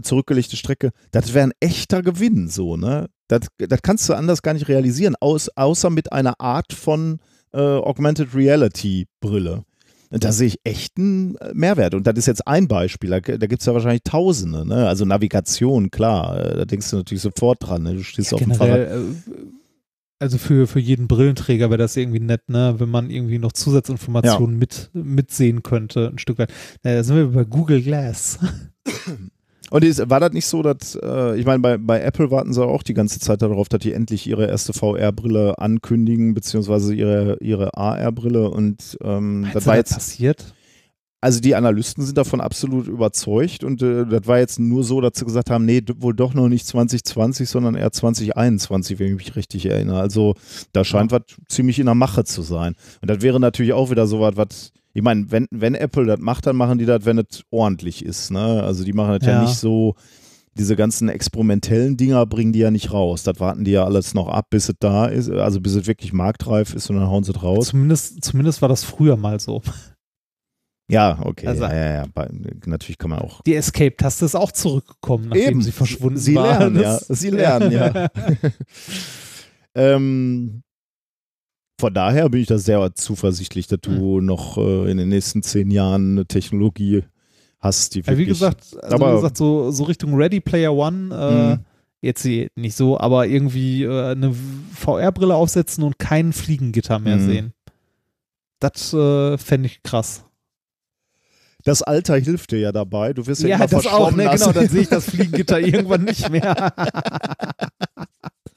[0.03, 3.09] zurückgelegte Strecke, das wäre ein echter Gewinn, so, ne?
[3.29, 7.21] Das, das kannst du anders gar nicht realisieren, aus, außer mit einer Art von
[7.53, 9.65] äh, Augmented Reality Brille.
[10.11, 11.95] Da sehe ich echt einen äh, Mehrwert.
[11.95, 13.11] Und das ist jetzt ein Beispiel.
[13.11, 14.67] Da, da gibt es ja wahrscheinlich Tausende.
[14.67, 14.89] Ne?
[14.89, 17.83] Also Navigation, klar, äh, da denkst du natürlich sofort dran.
[17.83, 17.95] Ne?
[17.95, 18.89] Du stehst auf dem Fahrrad.
[18.89, 19.01] Äh,
[20.19, 24.59] also für, für jeden Brillenträger wäre das irgendwie nett, ne, wenn man irgendwie noch Zusatzinformationen
[24.59, 26.53] mit, mitsehen könnte, ein Stück weit.
[26.83, 28.41] Naja, da sind wir bei Google Glass.
[29.71, 32.65] Und ist, war das nicht so, dass, äh, ich meine, bei, bei Apple warten sie
[32.65, 37.75] auch die ganze Zeit darauf, dass die endlich ihre erste VR-Brille ankündigen, beziehungsweise ihre, ihre
[37.77, 38.51] AR-Brille.
[38.51, 40.55] Und ähm, Meinst das war jetzt, passiert?
[41.21, 45.13] also die Analysten sind davon absolut überzeugt und äh, das war jetzt nur so, dass
[45.17, 49.37] sie gesagt haben, nee, wohl doch noch nicht 2020, sondern eher 2021, wenn ich mich
[49.37, 50.01] richtig erinnere.
[50.01, 50.35] Also
[50.73, 52.75] da scheint was ziemlich in der Mache zu sein.
[53.01, 56.19] Und das wäre natürlich auch wieder so was, was, ich meine, wenn, wenn Apple das
[56.19, 58.33] macht, dann machen die das, wenn es ordentlich ist.
[58.33, 58.65] Ne?
[58.65, 59.35] Also die machen das ja.
[59.35, 59.43] Ja.
[59.43, 59.95] nicht so,
[60.55, 63.23] diese ganzen experimentellen Dinger bringen die ja nicht raus.
[63.23, 66.13] Das warten die ja alles noch ab, bis es da ist, also bis es wirklich
[66.13, 67.69] marktreif ist und dann hauen sie es raus.
[67.69, 69.63] Zumindest, zumindest war das früher mal so.
[70.91, 71.47] Ja, okay.
[71.47, 72.07] Also- ja, ja, ja.
[72.67, 75.63] Natürlich kann man auch Die Escape-Taste ist auch zurückgekommen, nachdem Eben.
[75.63, 76.59] sie verschwunden Sie war.
[76.59, 76.99] lernen, ja.
[77.09, 78.09] Sie lernen, ja.
[79.77, 80.65] ähm,
[81.79, 85.71] von daher bin ich da sehr zuversichtlich, dass du noch äh, in den nächsten zehn
[85.71, 87.05] Jahren eine Technologie
[87.61, 88.27] hast, die Ja, wirklich.
[88.27, 91.61] wie gesagt, also aber- wie gesagt so, so Richtung Ready Player One, äh, Mhm.
[92.01, 94.35] jetzt sie- nicht so, aber irgendwie äh, eine
[94.75, 97.27] VR-Brille aufsetzen und kein Fliegengitter mehr Mhm.
[97.27, 97.53] sehen.
[98.61, 100.25] Das äh, fände ich krass.
[101.65, 103.13] das Alter hilft dir ja dabei.
[103.13, 104.29] Du wirst ja, Ja, immer das auch, ne?
[104.33, 106.73] Genau, dann sehe ich das Fliegengitter irgendwann nicht mehr.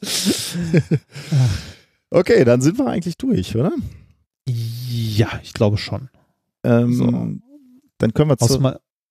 [2.12, 3.72] Okay, dann sind wir eigentlich durch, oder?
[4.46, 6.10] ja, ich glaube schon.
[6.64, 7.06] Ähm, So.
[7.98, 8.60] Dann können wir zu,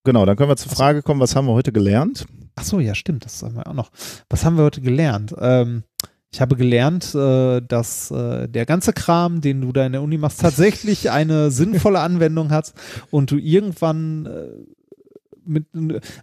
[0.04, 2.26] genau, dann können wir zur Frage kommen, was haben wir heute gelernt?
[2.56, 3.90] ach so, ja, stimmt, das haben wir auch noch.
[4.28, 5.34] Was haben wir heute gelernt?
[5.38, 5.84] Ähm,
[6.32, 10.18] ich habe gelernt, äh, dass äh, der ganze Kram, den du da in der Uni
[10.18, 12.74] machst, tatsächlich eine sinnvolle Anwendung hat
[13.10, 14.48] und du irgendwann äh,
[15.44, 15.66] mit,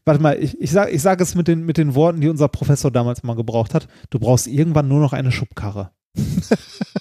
[0.06, 2.48] warte mal, ich, ich sage ich sag es mit den, mit den Worten, die unser
[2.48, 3.88] Professor damals mal gebraucht hat.
[4.10, 5.92] Du brauchst irgendwann nur noch eine Schubkarre.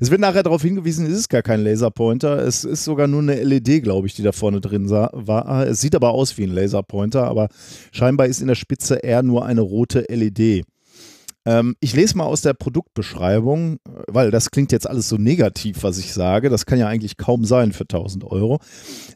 [0.00, 2.38] Es wird nachher darauf hingewiesen, es ist gar kein Laserpointer.
[2.38, 5.66] Es ist sogar nur eine LED, glaube ich, die da vorne drin sah, war.
[5.66, 7.48] Es sieht aber aus wie ein Laserpointer, aber
[7.92, 10.64] scheinbar ist in der Spitze eher nur eine rote LED.
[11.46, 15.98] Ähm, ich lese mal aus der Produktbeschreibung, weil das klingt jetzt alles so negativ, was
[15.98, 16.48] ich sage.
[16.48, 18.60] Das kann ja eigentlich kaum sein für 1000 Euro.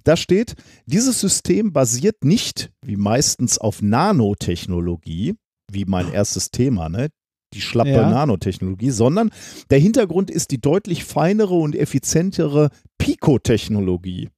[0.04, 0.54] Da steht,
[0.86, 5.34] dieses System basiert nicht, wie meistens, auf Nanotechnologie,
[5.70, 7.08] wie mein erstes Thema, ne?
[7.54, 8.10] die schlappe Ja.
[8.10, 9.30] Nanotechnologie, sondern
[9.70, 14.28] der Hintergrund ist die deutlich feinere und effizientere Pikotechnologie.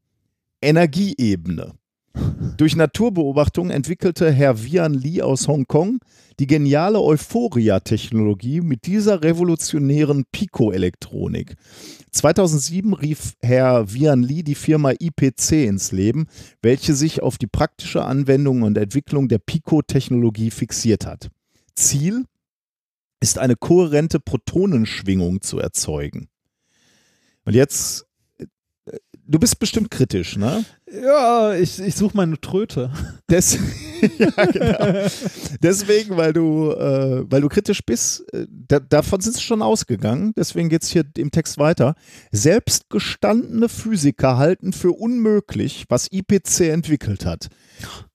[0.62, 1.74] Energieebene.
[2.56, 5.98] Durch Naturbeobachtung entwickelte Herr Vian Li aus Hongkong
[6.40, 11.54] die geniale Euphoria-Technologie mit dieser revolutionären Pico-Elektronik.
[12.12, 16.28] 2007 rief Herr Vian Li die Firma IPC ins Leben,
[16.62, 21.28] welche sich auf die praktische Anwendung und Entwicklung der Pico-Technologie fixiert hat.
[21.74, 22.24] Ziel
[23.20, 26.28] ist eine kohärente Protonenschwingung zu erzeugen.
[27.44, 28.06] Und jetzt,
[28.38, 28.46] äh,
[29.26, 30.64] du bist bestimmt kritisch, ne?
[30.92, 32.90] Ja, ich, ich suche meine Tröte.
[33.30, 33.58] Des
[34.18, 35.08] ja, genau.
[35.62, 40.32] Deswegen, weil du, äh, weil du kritisch bist, äh, da, davon sind sie schon ausgegangen.
[40.36, 41.94] Deswegen geht es hier im Text weiter.
[42.32, 47.48] Selbst gestandene Physiker halten für unmöglich, was IPC entwickelt hat.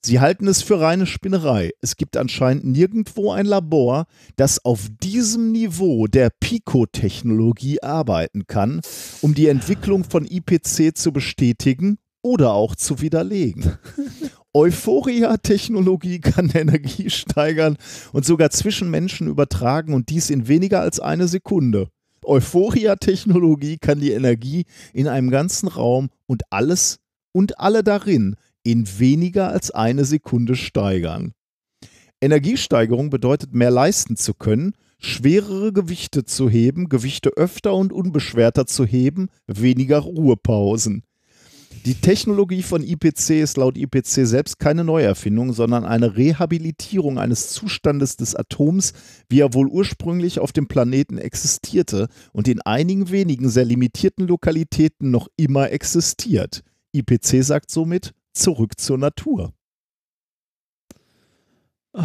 [0.01, 1.71] Sie halten es für reine Spinnerei.
[1.81, 4.05] Es gibt anscheinend nirgendwo ein Labor,
[4.35, 8.81] das auf diesem Niveau der Pico-Technologie arbeiten kann,
[9.21, 13.77] um die Entwicklung von IPC zu bestätigen oder auch zu widerlegen.
[14.53, 17.77] Euphoria-Technologie kann Energie steigern
[18.13, 21.87] und sogar zwischen Menschen übertragen und dies in weniger als eine Sekunde.
[22.23, 26.97] Euphoria-Technologie kann die Energie in einem ganzen Raum und alles
[27.31, 31.33] und alle darin in weniger als eine Sekunde steigern.
[32.21, 38.83] Energiesteigerung bedeutet mehr leisten zu können, schwerere Gewichte zu heben, Gewichte öfter und unbeschwerter zu
[38.83, 41.03] heben, weniger Ruhepausen.
[41.85, 48.17] Die Technologie von IPC ist laut IPC selbst keine Neuerfindung, sondern eine Rehabilitierung eines Zustandes
[48.17, 48.93] des Atoms,
[49.29, 55.11] wie er wohl ursprünglich auf dem Planeten existierte und in einigen wenigen sehr limitierten Lokalitäten
[55.11, 56.63] noch immer existiert.
[56.91, 59.53] IPC sagt somit zurück zur Natur.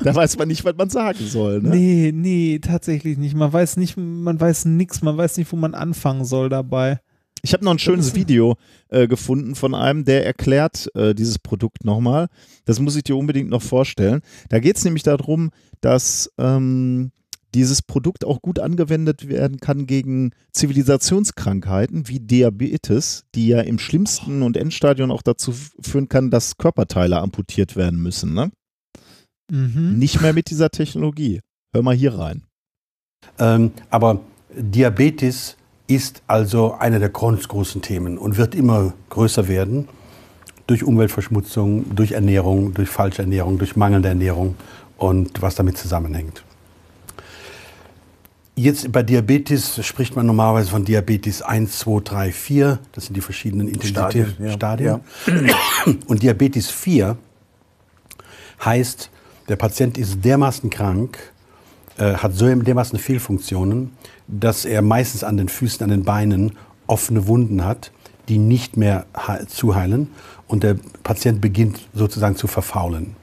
[0.00, 1.62] Da weiß man nicht, was man sagen soll.
[1.62, 1.68] Ne?
[1.68, 3.36] Nee, nee, tatsächlich nicht.
[3.36, 6.98] Man weiß nicht, man weiß nichts, man weiß nicht, wo man anfangen soll dabei.
[7.44, 8.56] Ich habe noch ein schönes Video
[8.88, 12.28] äh, gefunden von einem, der erklärt äh, dieses Produkt nochmal.
[12.64, 14.20] Das muss ich dir unbedingt noch vorstellen.
[14.48, 17.10] Da geht es nämlich darum, dass ähm,
[17.54, 24.42] dieses Produkt auch gut angewendet werden kann gegen Zivilisationskrankheiten wie Diabetes, die ja im schlimmsten
[24.42, 28.34] und Endstadion auch dazu führen kann, dass Körperteile amputiert werden müssen.
[28.34, 28.52] Ne?
[29.50, 29.98] Mhm.
[29.98, 31.40] Nicht mehr mit dieser Technologie.
[31.74, 32.44] Hör mal hier rein.
[33.38, 34.20] Ähm, aber
[34.54, 39.88] Diabetes ist also einer der ganz großen Themen und wird immer größer werden
[40.66, 44.54] durch Umweltverschmutzung, durch Ernährung, durch falsche Ernährung, durch mangelnde Ernährung
[44.96, 46.44] und was damit zusammenhängt.
[48.54, 52.78] Jetzt bei Diabetes spricht man normalerweise von Diabetes 1, 2, 3, 4.
[52.92, 54.52] Das sind die verschiedenen Intensitätsstadien.
[54.52, 55.00] Stadien,
[55.48, 56.00] Stadien.
[56.06, 57.16] Und Diabetes 4
[58.62, 59.10] heißt,
[59.48, 61.18] der Patient ist dermaßen krank,
[61.96, 63.92] äh, hat so dermaßen Fehlfunktionen,
[64.32, 66.52] dass er meistens an den Füßen, an den Beinen
[66.86, 67.92] offene Wunden hat,
[68.28, 70.08] die nicht mehr he- zuheilen
[70.48, 73.14] und der Patient beginnt sozusagen zu verfaulen.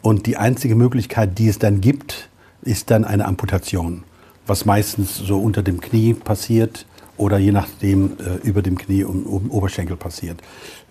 [0.00, 2.28] Und die einzige Möglichkeit, die es dann gibt,
[2.62, 4.04] ist dann eine Amputation,
[4.46, 6.86] was meistens so unter dem Knie passiert
[7.16, 10.40] oder je nachdem äh, über dem Knie und oben Oberschenkel passiert.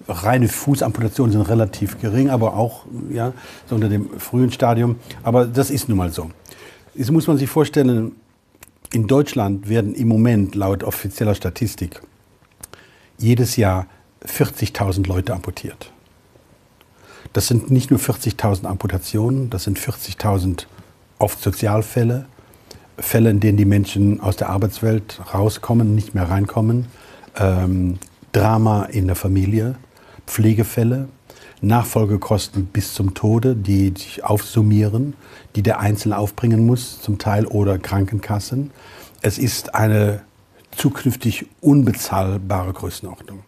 [0.10, 3.32] Reine Fußamputationen sind relativ gering, aber auch ja,
[3.66, 4.98] so unter dem frühen Stadium.
[5.24, 6.30] Aber das ist nun mal so.
[6.96, 8.14] Jetzt muss man sich vorstellen,
[8.94, 12.02] in Deutschland werden im Moment laut offizieller Statistik
[13.18, 13.88] jedes Jahr
[14.26, 15.92] 40.000 Leute amputiert.
[17.34, 20.66] Das sind nicht nur 40.000 Amputationen, das sind 40.000
[21.20, 22.26] oft Sozialfälle,
[22.98, 26.88] Fälle, in denen die Menschen aus der Arbeitswelt rauskommen, nicht mehr reinkommen,
[27.36, 28.00] ähm,
[28.32, 29.76] Drama in der Familie,
[30.26, 31.08] Pflegefälle,
[31.62, 35.16] Nachfolgekosten bis zum Tode, die sich aufsummieren,
[35.56, 38.72] die der Einzelne aufbringen muss, zum Teil oder Krankenkassen.
[39.22, 40.22] Es ist eine
[40.72, 43.40] zukünftig unbezahlbare Größenordnung.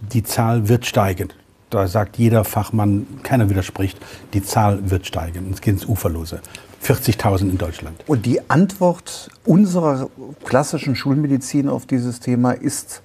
[0.00, 1.28] Die Zahl wird steigen.
[1.70, 3.98] Da sagt jeder Fachmann, keiner widerspricht,
[4.32, 5.50] die Zahl wird steigen.
[5.52, 6.40] Es geht ins Uferlose.
[6.82, 7.96] 40.000 in Deutschland.
[8.06, 10.08] Und die Antwort unserer
[10.44, 13.02] klassischen Schulmedizin auf dieses Thema ist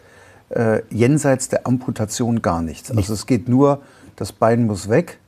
[0.49, 2.91] äh, jenseits der Amputation gar nichts.
[2.91, 3.81] Also es geht nur,
[4.15, 5.19] das Bein muss weg.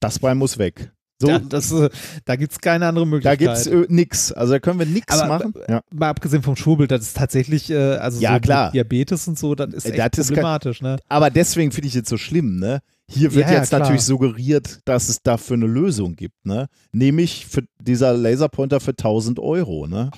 [0.00, 0.92] Das Bein muss weg.
[1.22, 1.90] So, Ja, das, äh,
[2.24, 3.38] da gibt es keine andere da Möglichkeit.
[3.38, 4.32] gibt's äh, nix.
[4.32, 5.52] Also da können wir nix Aber machen.
[5.68, 5.82] Ja.
[5.92, 8.64] Mal abgesehen vom Schwurbel, das ist tatsächlich, äh, also Ja, so klar.
[8.68, 10.96] mit Diabetes und so, das ist Äh, echt das ist kein- problematisch, ne?
[11.10, 12.80] Aber deswegen finde ich jetzt so schlimm, ne?
[13.10, 16.68] Hier wird Ja, jetzt natürlich suggeriert, dass es dafür eine Lösung gibt, ne?
[16.92, 20.10] Nämlich für dieser Laserpointer für 1000 Euro, ne?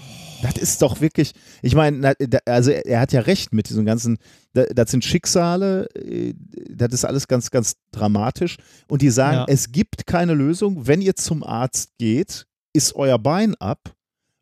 [0.42, 2.14] Das ist doch wirklich, ich meine,
[2.46, 4.18] also er hat ja recht mit diesem ganzen,
[4.52, 6.34] da- das sind Schicksale, äh,
[6.68, 8.56] das ist alles ganz, ganz dramatisch.
[8.88, 9.44] Und die sagen, Ja.
[9.48, 10.86] es gibt keine Lösung.
[10.86, 13.94] Wenn ihr zum Arzt geht, ist euer Bein ab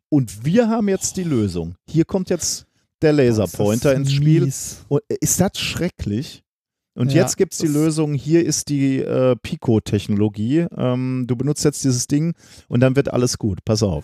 [0.09, 1.75] und wir haben jetzt die Lösung.
[1.87, 2.65] Hier kommt jetzt
[3.01, 4.41] der Laserpointer ins Spiel.
[4.45, 4.83] Mies.
[4.87, 6.43] Und ist das schrecklich?
[6.93, 10.65] Und Ja, jetzt gibt es die Lösung, hier ist die äh, Pico-Technologie.
[10.75, 12.33] Ähm, du benutzt jetzt dieses Ding
[12.67, 13.59] und dann wird alles gut.
[13.65, 14.03] Pass auf.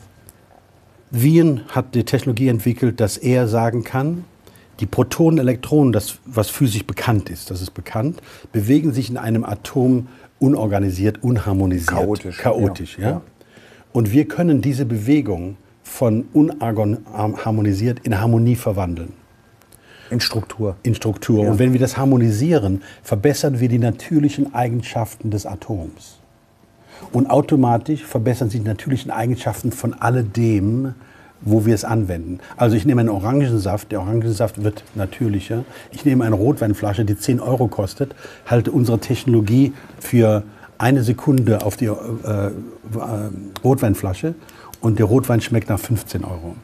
[1.11, 4.25] Wien hat die Technologie entwickelt, dass er sagen kann,
[4.79, 8.21] die Protonen, Elektronen, das was physisch bekannt ist, das ist bekannt,
[8.51, 10.07] bewegen sich in einem Atom
[10.39, 13.09] unorganisiert, unharmonisiert, Chaotisch, chaotisch, ja.
[13.09, 13.21] ja.
[13.91, 19.13] Und wir können diese Bewegung von unharmonisiert in Harmonie verwandeln.
[20.09, 20.77] In Struktur.
[20.83, 21.43] in Struktur.
[21.43, 21.51] Ja.
[21.51, 26.16] Und wenn wir das harmonisieren, verbessern wir die natürlichen Eigenschaften des Atoms.
[27.11, 30.93] Und automatisch verbessern sich die natürlichen Eigenschaften von alledem,
[31.41, 32.39] wo wir es anwenden.
[32.55, 35.63] Also ich nehme einen Orangensaft, der Orangensaft wird natürlicher.
[35.91, 40.43] Ich nehme eine Rotweinflasche, die 10 Euro kostet, halte unsere Technologie für
[40.77, 42.51] eine Sekunde auf die äh, äh,
[43.63, 44.35] Rotweinflasche
[44.81, 46.55] und der Rotwein schmeckt nach 15 Euro.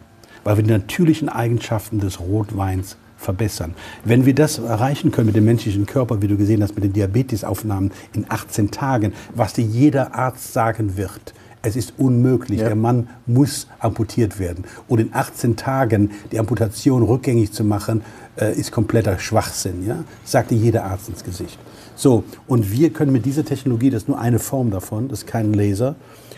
[0.43, 3.73] Weil wir die natürlichen Eigenschaften des Rotweins verbessern.
[4.03, 6.93] Wenn wir das erreichen können mit dem menschlichen Körper, wie du gesehen hast, mit den
[6.93, 11.33] Diabetesaufnahmen in 18 Tagen, was dir jeder Arzt sagen wird,
[11.65, 12.59] es ist unmöglich.
[12.59, 12.67] Ja.
[12.67, 14.65] Der Mann muss amputiert werden.
[14.87, 18.01] Und in 18 Tagen die Amputation rückgängig zu machen,
[18.35, 19.87] äh, ist kompletter Schwachsinn.
[19.87, 20.03] Ja?
[20.25, 21.57] Sagt dir jeder Arzt ins Gesicht.
[21.95, 25.27] So, und wir können mit dieser Technologie, das ist nur eine Form davon, das ist
[25.27, 25.95] kein Laser,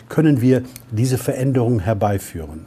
[0.08, 2.66] können wir diese Veränderung herbeiführen.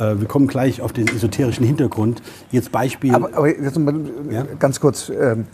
[0.00, 2.22] Äh, wir kommen gleich auf den esoterischen Hintergrund.
[2.50, 3.14] Jetzt Beispiel.
[3.14, 3.94] Aber, aber jetzt mal
[4.30, 4.44] Ja?
[4.58, 5.10] ganz kurz.
[5.10, 5.46] Ähm,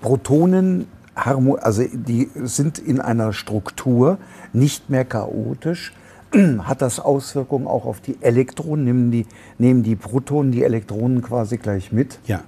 [0.00, 4.18] Protonen, also die sind in einer Struktur
[4.52, 5.92] nicht mehr chaotisch.
[6.62, 8.84] Hat das Auswirkungen auch auf die Elektronen?
[8.84, 9.26] Nehmen die,
[9.58, 12.18] nehmen die Protonen die Elektronen quasi gleich mit?
[12.26, 12.42] Ja,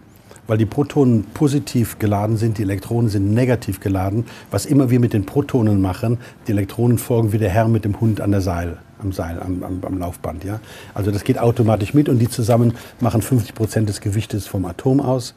[0.47, 4.25] weil die Protonen positiv geladen sind, die Elektronen sind negativ geladen.
[4.51, 8.01] Was immer wir mit den Protonen machen, die Elektronen folgen wie der Herr mit dem
[8.01, 10.45] Hund an der Seil, am Seil, am, am, am Laufband.
[10.45, 10.61] Ja?
[10.95, 15.01] Also das geht automatisch mit und die zusammen machen 50 Prozent des Gewichtes vom Atom
[15.01, 15.35] aus.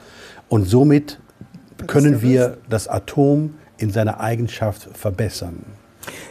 [0.49, 1.19] Und somit
[1.87, 5.63] können wir das Atom in seiner Eigenschaft verbessern.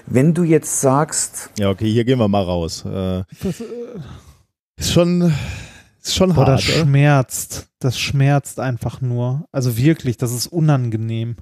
[0.07, 2.85] Wenn du jetzt sagst, Ja, okay, hier gehen wir mal raus.
[2.85, 3.23] Äh,
[4.77, 5.33] ist schon,
[6.03, 6.77] ist schon Boah, das hart.
[6.77, 6.85] oder?
[6.87, 7.67] schmerzt.
[7.79, 9.45] Das schmerzt einfach nur.
[9.53, 11.37] Also wirklich, das ist unangenehm.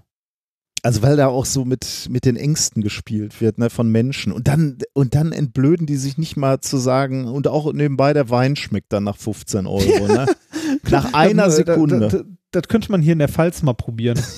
[0.83, 4.33] Also weil da auch so mit, mit den Ängsten gespielt wird, ne, von Menschen.
[4.33, 8.31] Und dann, und dann entblöden die sich nicht mal zu sagen, und auch nebenbei der
[8.31, 10.27] Wein schmeckt dann nach 15 Euro, ne?
[10.91, 12.09] Nach einer Sekunde.
[12.09, 14.19] da- Das könnte man hier in der Pfalz mal probieren.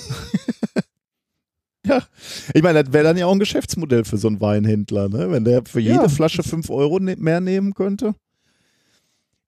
[2.54, 5.30] Ich meine, das wäre dann ja auch ein Geschäftsmodell für so einen Weinhändler, ne?
[5.30, 6.08] Wenn der für jede Ja.
[6.08, 8.14] Flasche 5 Euro ne mehr nehmen könnte.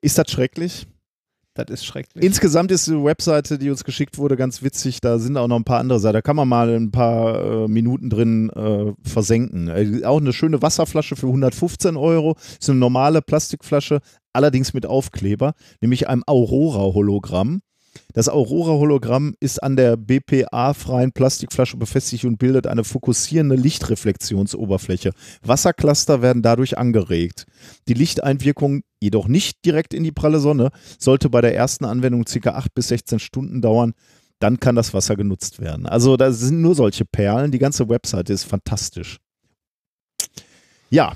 [0.00, 0.86] Ist das schrecklich?
[1.54, 2.24] Das ist schrecklich.
[2.24, 5.00] Insgesamt ist die Webseite, die uns geschickt wurde, ganz witzig.
[5.02, 6.14] Da sind auch noch ein paar andere Seiten.
[6.14, 9.68] Da kann man mal ein paar äh, Minuten drin äh, versenken.
[9.68, 12.36] Äh, auch eine schöne Wasserflasche für 115 Euro.
[12.58, 14.00] Ist eine normale Plastikflasche,
[14.32, 17.60] allerdings mit Aufkleber, nämlich einem Aurora-Hologramm.
[18.12, 25.12] Das Aurora-Hologramm ist an der BPA-freien Plastikflasche befestigt und bildet eine fokussierende Lichtreflexionsoberfläche.
[25.42, 27.46] Wassercluster werden dadurch angeregt.
[27.88, 32.50] Die Lichteinwirkung jedoch nicht direkt in die pralle Sonne, sollte bei der ersten Anwendung ca.
[32.50, 33.94] 8 bis 16 Stunden dauern.
[34.38, 35.86] Dann kann das Wasser genutzt werden.
[35.86, 37.52] Also da sind nur solche Perlen.
[37.52, 39.18] Die ganze Webseite ist fantastisch.
[40.90, 41.14] Ja.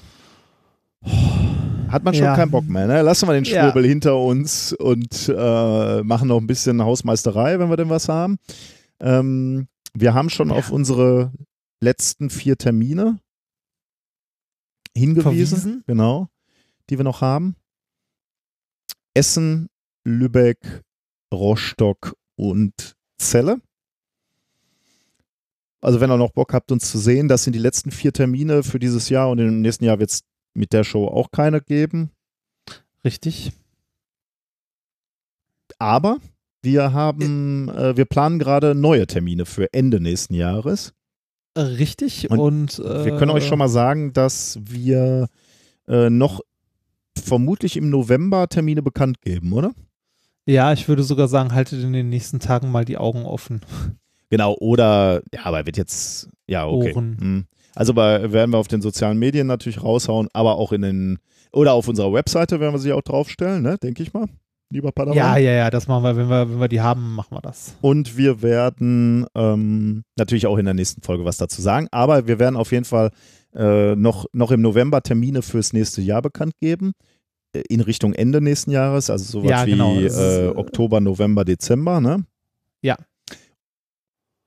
[1.89, 2.35] Hat man schon Ja.
[2.37, 2.87] keinen Bock mehr.
[2.87, 3.03] Ne?
[3.03, 3.63] Lassen wir den Ja.
[3.63, 8.39] Schwurbel hinter uns und äh, machen noch ein bisschen Hausmeisterei, wenn wir denn was haben.
[9.01, 11.33] Ähm, wir haben schon auf unsere
[11.81, 13.19] letzten vier Termine
[14.97, 15.23] hingewiesen.
[15.59, 15.85] Verwiesen?
[15.87, 16.29] Genau.
[16.91, 17.57] Die wir noch haben.
[19.15, 19.69] Essen,
[20.05, 20.83] Lübeck,
[21.33, 23.61] Rostock und Celle.
[25.81, 28.63] Also wenn ihr noch Bock habt, uns zu sehen, das sind die letzten vier Termine
[28.63, 30.21] für dieses Jahr und im nächsten Jahr wird es
[30.57, 32.11] mit der Show auch keine geben.
[33.05, 33.53] Richtig.
[35.79, 36.19] Aber
[36.63, 40.93] wir haben, äh, wir planen gerade neue Termine für Ende nächsten Jahres.
[41.55, 42.31] Äh, Richtig.
[42.31, 45.29] Und Und, äh, Wir können euch schon mal sagen, dass wir
[45.87, 46.41] äh, noch
[47.17, 49.73] vermutlich im November Termine bekannt geben, oder?
[50.47, 53.61] Ja, ich würde sogar sagen, haltet in den nächsten Tagen mal die Augen offen.
[54.29, 56.93] Genau, oder, ja, aber wird jetzt, ja, okay.
[56.93, 57.17] Ohren.
[57.21, 57.47] Hm.
[57.77, 61.19] Also bei, werden wir auf den sozialen Medien natürlich raushauen, aber auch in den,
[61.53, 64.27] oder auf unserer Webseite werden wir sie auch draufstellen, ne, denke ich mal,
[64.71, 65.17] lieber Padawan.
[65.17, 67.77] Ja, ja, ja, das machen wir, wenn wir, wenn wir die haben, machen wir das.
[67.83, 72.39] Und wir werden ähm, natürlich auch in der nächsten Folge was dazu sagen, aber wir
[72.39, 73.11] werden auf jeden Fall
[73.55, 76.93] äh, noch, noch im November Termine fürs nächste Jahr bekannt geben.
[77.55, 81.45] äh, In Richtung Ende nächsten Jahres, also sowas Ja, genau, wie äh, äh, Oktober, November,
[81.45, 82.25] Dezember, ne?
[82.83, 82.97] Ja.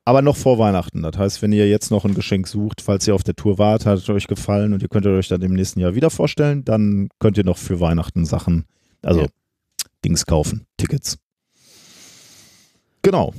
[0.09, 1.03] Aber noch vor Weihnachten.
[1.03, 3.85] Das heißt, wenn ihr jetzt noch ein Geschenk sucht, falls ihr auf der Tour wart,
[3.85, 7.09] hat es euch gefallen und ihr könntet euch dann im nächsten Jahr wieder vorstellen, dann
[7.19, 8.65] könnt ihr noch für Weihnachten Sachen,
[9.03, 9.27] also Ja.
[10.03, 11.19] Dings kaufen, Tickets.
[13.03, 13.35] Genau.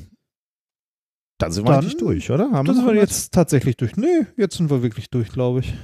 [1.38, 2.52] Dann sind wir Dann- eigentlich durch, oder?
[2.52, 3.96] Haben Das sind wir jetzt tatsächlich durch.
[3.96, 5.74] Nee, jetzt sind wir wirklich durch, glaube ich.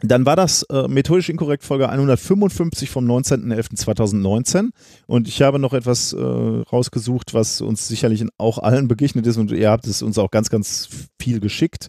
[0.00, 4.70] Dann war das äh, methodisch inkorrekt Folge 155 vom 19.11.2019
[5.08, 9.38] und ich habe noch etwas äh, rausgesucht, was uns sicherlich auch allen begegnet ist.
[9.38, 10.88] Und ihr habt es uns auch ganz, ganz
[11.20, 11.88] viel geschickt.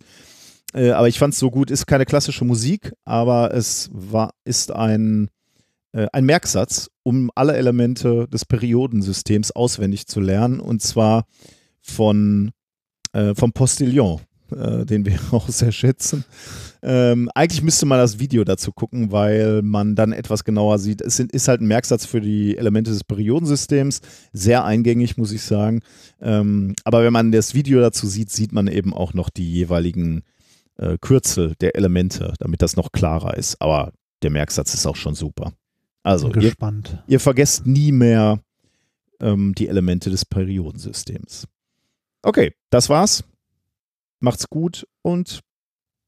[0.73, 4.71] Äh, aber ich fand es so gut, ist keine klassische Musik, aber es war, ist
[4.71, 5.29] ein,
[5.91, 10.59] äh, ein Merksatz, um alle Elemente des Periodensystems auswendig zu lernen.
[10.59, 11.25] Und zwar
[11.81, 12.51] von,
[13.13, 14.21] äh, vom Postillon,
[14.51, 16.25] äh, den wir auch sehr schätzen.
[16.81, 21.01] Ähm, eigentlich müsste man das Video dazu gucken, weil man dann etwas genauer sieht.
[21.01, 24.01] Es sind, ist halt ein Merksatz für die Elemente des Periodensystems.
[24.33, 25.81] Sehr eingängig, muss ich sagen.
[26.21, 30.23] Ähm, aber wenn man das Video dazu sieht, sieht man eben auch noch die jeweiligen
[30.77, 33.61] äh, Kürzel der Elemente, damit das noch klarer ist.
[33.61, 33.91] Aber
[34.23, 35.53] der Merksatz ist auch schon super.
[36.03, 36.53] Also, ihr,
[37.07, 38.39] ihr vergesst nie mehr
[39.19, 41.47] ähm, die Elemente des Periodensystems.
[42.21, 43.23] Okay, das war's.
[44.19, 45.41] Macht's gut und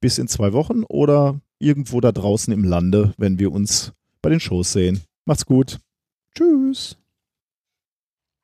[0.02, 4.40] bis in zwei Wochen oder irgendwo da draußen im Lande, wenn wir uns bei den
[4.40, 5.02] Shows sehen.
[5.26, 5.80] Macht's gut.
[6.36, 6.98] Tschüss.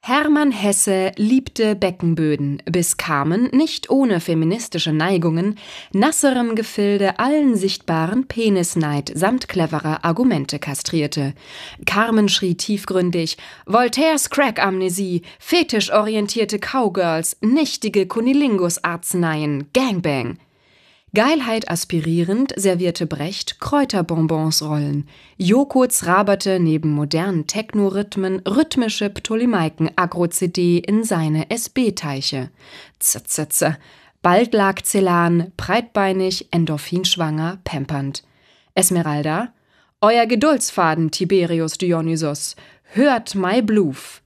[0.01, 5.59] Hermann Hesse liebte Beckenböden, bis Carmen, nicht ohne feministische Neigungen,
[5.91, 11.33] nasserem Gefilde allen sichtbaren Penisneid samt cleverer Argumente kastrierte.
[11.85, 13.35] Carmen schrie tiefgründig,
[13.65, 20.37] Voltaires Crack-Amnesie, fetischorientierte Cowgirls, nichtige Kunilingus-Arzneien, Gangbang.
[21.13, 25.07] Geilheit aspirierend servierte Brecht Kräuterbonbons-Rollen.
[25.37, 32.49] Joko zraberte neben modernen Techno-Rhythmen rhythmische Ptolemaiken-Agro-CD in seine SB-Teiche.
[32.99, 33.63] Zzz.
[34.21, 38.23] Bald lag Celan, breitbeinig, endorphinschwanger, pempernd.
[38.75, 39.53] Esmeralda,
[40.01, 42.57] euer Geduldsfaden, Tiberius Dionysos,
[42.91, 44.21] hört my Bluf.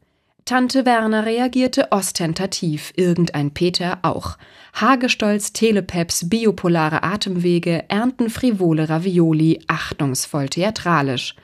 [0.46, 4.38] Tante Werner reagierte ostentativ, irgendein Peter auch.
[4.74, 11.36] Hagestolz Telepeps biopolare Atemwege ernten frivole Ravioli achtungsvoll theatralisch.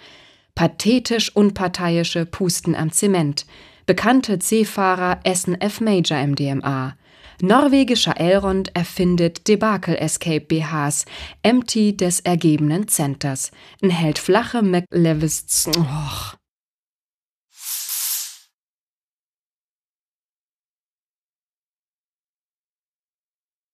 [0.56, 3.46] Pathetisch unparteiische pusten am Zement.
[3.86, 6.96] Bekannte C-Fahrer essen F-Major im DMA.
[7.42, 11.06] Norwegischer Elrond erfindet Debakel-Escape-BHs,
[11.44, 13.52] empty des ergebenen Centers.
[13.82, 15.70] N hält flache McLevis...
[15.78, 16.37] Och.